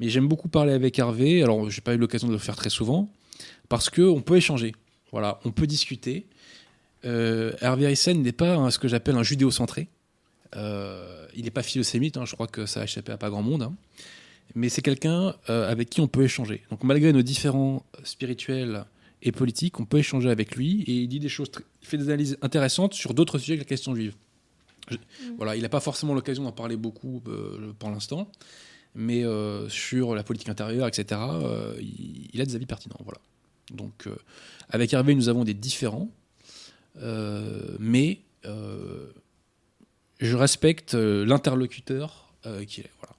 Mais 0.00 0.10
j'aime 0.10 0.28
beaucoup 0.28 0.48
parler 0.48 0.74
avec 0.74 0.98
Hervé. 0.98 1.42
Alors, 1.42 1.70
j'ai 1.70 1.80
pas 1.80 1.94
eu 1.94 1.96
l'occasion 1.96 2.28
de 2.28 2.32
le 2.32 2.38
faire 2.38 2.56
très 2.56 2.68
souvent, 2.68 3.08
parce 3.70 3.88
qu'on 3.88 4.20
peut 4.20 4.36
échanger. 4.36 4.74
Voilà, 5.12 5.40
on 5.46 5.50
peut 5.50 5.66
discuter. 5.66 6.26
Euh, 7.06 7.52
Hervé 7.62 7.86
Rissen 7.86 8.22
n'est 8.22 8.32
pas 8.32 8.70
ce 8.70 8.78
que 8.78 8.88
j'appelle 8.88 9.16
un 9.16 9.22
judéo-centré. 9.22 9.88
Euh, 10.56 11.26
il 11.34 11.44
n'est 11.44 11.50
pas 11.50 11.62
philosémite, 11.62 12.18
hein, 12.18 12.26
je 12.26 12.34
crois 12.34 12.46
que 12.46 12.66
ça 12.66 12.82
a 12.82 12.84
échappé 12.84 13.12
à 13.12 13.16
pas 13.16 13.30
grand 13.30 13.42
monde. 13.42 13.62
hein. 13.62 13.74
Mais 14.54 14.68
c'est 14.68 14.82
quelqu'un 14.82 15.34
euh, 15.48 15.70
avec 15.70 15.88
qui 15.88 16.00
on 16.00 16.06
peut 16.06 16.22
échanger. 16.22 16.62
Donc, 16.70 16.84
malgré 16.84 17.12
nos 17.12 17.22
différents 17.22 17.82
spirituels 18.04 18.84
et 19.26 19.32
politiques, 19.32 19.78
on 19.80 19.84
peut 19.84 19.98
échanger 19.98 20.30
avec 20.30 20.56
lui 20.56 20.82
et 20.82 20.92
il 21.02 21.08
dit 21.08 21.20
des 21.20 21.28
choses, 21.28 21.50
il 21.82 21.86
fait 21.88 21.98
des 21.98 22.08
analyses 22.08 22.38
intéressantes 22.42 22.94
sur 22.94 23.12
d'autres 23.14 23.38
sujets 23.38 23.54
que 23.56 23.60
la 23.60 23.64
question 23.66 23.94
juive. 23.94 24.14
Je- 24.88 24.96
Voilà, 25.36 25.56
il 25.56 25.62
n'a 25.62 25.68
pas 25.68 25.80
forcément 25.80 26.14
l'occasion 26.14 26.44
d'en 26.44 26.52
parler 26.52 26.76
beaucoup 26.76 27.20
euh, 27.26 27.72
pour 27.78 27.90
l'instant, 27.90 28.30
mais 28.94 29.24
euh, 29.24 29.68
sur 29.68 30.14
la 30.14 30.22
politique 30.22 30.48
intérieure, 30.48 30.86
etc., 30.86 31.20
euh, 31.20 31.74
il, 31.80 32.28
il 32.32 32.40
a 32.40 32.46
des 32.46 32.54
avis 32.54 32.66
pertinents. 32.66 33.00
Voilà. 33.02 33.18
Donc, 33.72 34.08
avec 34.70 34.92
Hervé, 34.92 35.14
nous 35.16 35.28
avons 35.28 35.42
des 35.44 35.54
différends, 35.54 36.08
euh, 36.98 37.76
mais 37.80 38.20
je 40.20 40.36
respecte 40.36 40.94
l'interlocuteur 40.94 42.32
qu'il 42.68 42.84
est. 42.84 42.90
Voilà. 43.00 43.16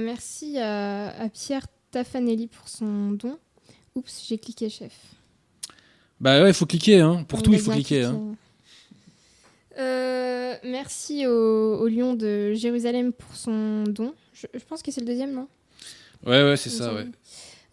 Merci 0.00 0.58
à, 0.58 1.08
à 1.20 1.28
Pierre 1.28 1.66
Taffanelli 1.92 2.48
pour 2.48 2.68
son 2.68 3.12
don. 3.12 3.38
Oups, 4.00 4.24
j'ai 4.28 4.38
cliqué 4.38 4.68
chef. 4.70 4.92
Bah 6.20 6.42
ouais, 6.42 6.50
il 6.50 6.54
faut 6.54 6.66
cliquer, 6.66 7.00
hein. 7.00 7.24
pour 7.28 7.38
On 7.38 7.42
tout 7.42 7.52
il 7.52 7.58
faut 7.58 7.70
cliquer. 7.72 8.04
hein. 8.04 8.34
Euh, 9.78 10.54
merci 10.64 11.26
au, 11.26 11.78
au 11.80 11.88
lion 11.88 12.14
de 12.14 12.52
Jérusalem 12.54 13.12
pour 13.12 13.34
son 13.36 13.84
don. 13.84 14.14
Je, 14.34 14.46
je 14.52 14.64
pense 14.64 14.82
que 14.82 14.90
c'est 14.90 15.00
le 15.00 15.06
deuxième, 15.06 15.32
non? 15.32 15.48
Ouais, 16.26 16.42
ouais, 16.42 16.56
c'est 16.56 16.70
ça, 16.70 16.92
ouais. 16.94 17.06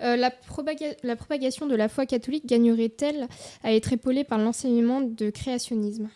Euh, 0.01 0.15
la, 0.15 0.29
propaga- 0.29 0.95
la 1.03 1.15
propagation 1.15 1.65
de 1.65 1.75
la 1.75 1.89
foi 1.89 2.05
catholique 2.05 2.45
gagnerait-elle 2.45 3.27
à 3.63 3.73
être 3.73 3.91
épaulée 3.93 4.23
par 4.23 4.37
l'enseignement 4.37 5.01
de 5.01 5.29
créationnisme? 5.29 6.09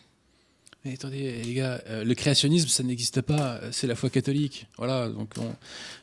Mais 0.85 0.93
attendez, 0.93 1.41
les 1.43 1.53
gars, 1.53 1.81
euh, 1.88 2.03
le 2.03 2.13
créationnisme, 2.15 2.67
ça 2.67 2.83
n'existe 2.83 3.21
pas, 3.21 3.59
c'est 3.71 3.88
la 3.88 3.95
foi 3.95 4.09
catholique. 4.09 4.67
Voilà, 4.77 5.09
donc 5.09 5.31
on- 5.39 5.55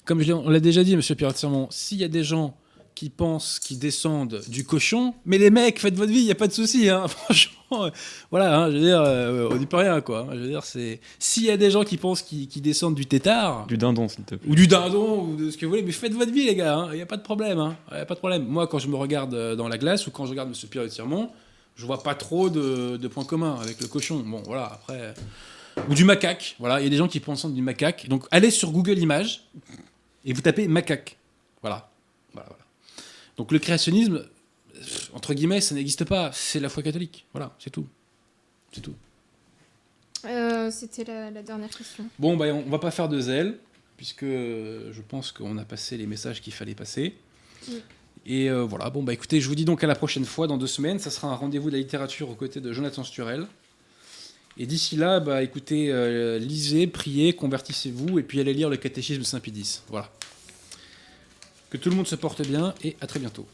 comme 0.05 0.23
je 0.23 0.33
on 0.33 0.51
l'a 0.51 0.61
déjà 0.61 0.83
dit, 0.85 0.97
monsieur 0.97 1.15
pierre 1.15 1.35
Tirmont, 1.35 1.69
s'il 1.71 1.99
y 1.99 2.05
a 2.05 2.09
des 2.09 2.25
gens 2.25 2.57
qui 2.99 3.11
pensent 3.11 3.61
qu'ils 3.61 3.79
descendent 3.79 4.41
du 4.49 4.65
cochon, 4.65 5.15
mais 5.25 5.39
les 5.39 5.51
mecs, 5.51 5.79
faites 5.79 5.95
votre 5.95 6.11
vie, 6.11 6.19
il 6.19 6.25
n'y 6.25 6.33
a 6.33 6.35
pas 6.35 6.49
de 6.49 6.53
souci, 6.53 6.89
hein, 6.89 7.07
franchement. 7.09 7.91
voilà, 8.33 8.59
hein, 8.59 8.71
je 8.73 8.75
veux 8.77 8.83
dire, 8.83 9.01
euh, 9.01 9.49
on 9.53 9.57
n'y 9.57 9.67
peut 9.67 9.77
rien, 9.77 10.01
quoi. 10.01 10.27
Je 10.33 10.39
veux 10.39 10.49
dire, 10.49 10.65
c'est. 10.65 10.99
S'il 11.21 11.45
y 11.45 11.51
a 11.53 11.57
des 11.57 11.71
gens 11.71 11.85
qui 11.85 11.97
pensent 11.97 12.23
qu'ils 12.23 12.61
descendent 12.61 12.97
du 12.97 13.07
tétard, 13.07 13.69
Du 13.69 13.79
dindon, 13.79 14.09
s'il 14.09 14.25
te 14.25 14.35
plaît. 14.35 14.51
ou 14.51 14.57
du 14.57 14.67
dindon, 14.67 15.29
ou 15.29 15.37
de 15.37 15.49
ce 15.53 15.57
que 15.57 15.65
vous 15.65 15.71
voulez, 15.71 15.85
mais 15.85 15.93
faites 15.93 16.13
votre 16.13 16.33
vie, 16.33 16.47
les 16.47 16.57
gars, 16.57 16.89
il 16.91 16.97
n'y 16.97 17.03
a 17.03 17.07
pas 17.07 17.17
de 17.17 17.23
problème, 17.23 17.61
hein. 17.61 17.77
Y 17.93 17.99
a 17.99 18.05
pas 18.05 18.15
de 18.15 18.19
problème. 18.19 18.45
Moi, 18.49 18.67
quand 18.67 18.81
je 18.81 18.89
me 18.89 18.97
regarde 18.97 19.33
euh, 19.35 19.55
dans 19.55 19.69
la 19.69 19.79
glace, 19.79 20.09
ou 20.09 20.11
quand 20.11 20.27
je 20.27 20.31
regarde 20.31 20.49
M. 20.49 20.69
Pierre 20.69 20.83
de 20.83 20.89
Tirmont, 20.89 21.31
je 21.77 21.87
vois 21.87 22.03
pas 22.03 22.17
trop 22.17 22.51
de, 22.51 22.97
de 22.97 23.07
points 23.09 23.25
communs 23.25 23.61
avec 23.63 23.81
le 23.81 23.87
cochon. 23.87 24.25
Bon, 24.27 24.43
voilà, 24.45 24.73
après. 24.73 25.15
Ou 25.89 25.95
du 25.95 26.03
macaque, 26.03 26.57
voilà, 26.59 26.81
il 26.81 26.85
y 26.85 26.87
a 26.89 26.91
des 26.91 26.97
gens 26.97 27.07
qui 27.07 27.21
pensent 27.21 27.47
du 27.47 27.63
macaque. 27.63 28.09
Donc, 28.09 28.25
allez 28.33 28.51
sur 28.51 28.73
Google 28.73 28.99
Images 28.99 29.45
et 30.25 30.33
vous 30.33 30.41
tapez 30.41 30.67
macaque. 30.67 31.17
Voilà. 31.63 31.89
Donc, 33.39 33.51
le 33.53 33.59
créationnisme, 33.59 34.17
euh, 34.17 34.81
entre 35.15 35.33
guillemets, 35.33 35.63
ça 35.63 35.75
n'existe 35.75 36.05
pas. 36.05 36.31
C'est 36.35 36.61
la 36.61 36.69
foi 36.69 36.83
catholique. 36.83 37.25
Voilà, 37.33 37.57
c'est 37.59 37.71
tout. 37.71 37.87
C'est 38.73 38.83
tout. 38.83 38.95
Euh, 40.27 40.71
C'était 40.71 41.05
la, 41.05 41.31
la 41.31 41.43
dernière 41.43 41.71
question. 41.71 42.05
Bon, 42.19 42.37
bah, 42.37 42.47
on 42.47 42.69
va 42.69 42.79
pas 42.79 42.91
faire 42.91 43.09
de 43.09 43.19
zèle, 43.21 43.59
puisque 43.97 44.25
euh, 44.25 44.93
je 44.93 45.01
pense 45.01 45.33
qu'on 45.33 45.57
a 45.57 45.65
passé 45.65 45.97
les 45.97 46.07
messages 46.07 46.43
qu'il 46.43 46.53
fallait 46.53 46.75
passer. 46.75 47.15
Et 48.27 48.51
euh, 48.51 48.65
voilà, 48.65 48.91
bon, 48.91 49.03
bah 49.03 49.13
écoutez, 49.13 49.41
je 49.41 49.49
vous 49.49 49.55
dis 49.55 49.65
donc 49.65 49.83
à 49.83 49.87
la 49.87 49.95
prochaine 49.95 50.25
fois, 50.25 50.47
dans 50.47 50.59
deux 50.59 50.67
semaines. 50.67 50.99
Ça 50.99 51.11
sera 51.11 51.29
un 51.29 51.35
rendez-vous 51.35 51.69
de 51.71 51.77
la 51.77 51.81
littérature 51.81 52.29
aux 52.29 52.35
côtés 52.35 52.61
de 52.61 52.73
Jonathan 52.73 53.05
Sturel. 53.05 53.47
Et 54.59 54.67
d'ici 54.67 54.97
là, 54.97 55.21
bah 55.21 55.43
écoutez, 55.43 55.93
euh, 55.93 56.39
lisez, 56.39 56.89
priez, 56.89 57.33
convertissez-vous, 57.33 58.19
et 58.19 58.25
puis 58.25 58.41
allez 58.41 58.53
lire 58.53 58.69
le 58.69 58.77
catéchisme 58.77 59.23
Saint-Pédis. 59.23 59.83
Voilà. 59.89 60.11
Que 61.71 61.77
tout 61.77 61.91
le 61.91 61.97
monde 61.97 62.07
se 62.07 62.17
porte 62.17 62.43
bien, 62.43 62.75
et 62.83 62.97
à 63.01 63.07
très 63.07 63.21
bientôt. 63.21 63.47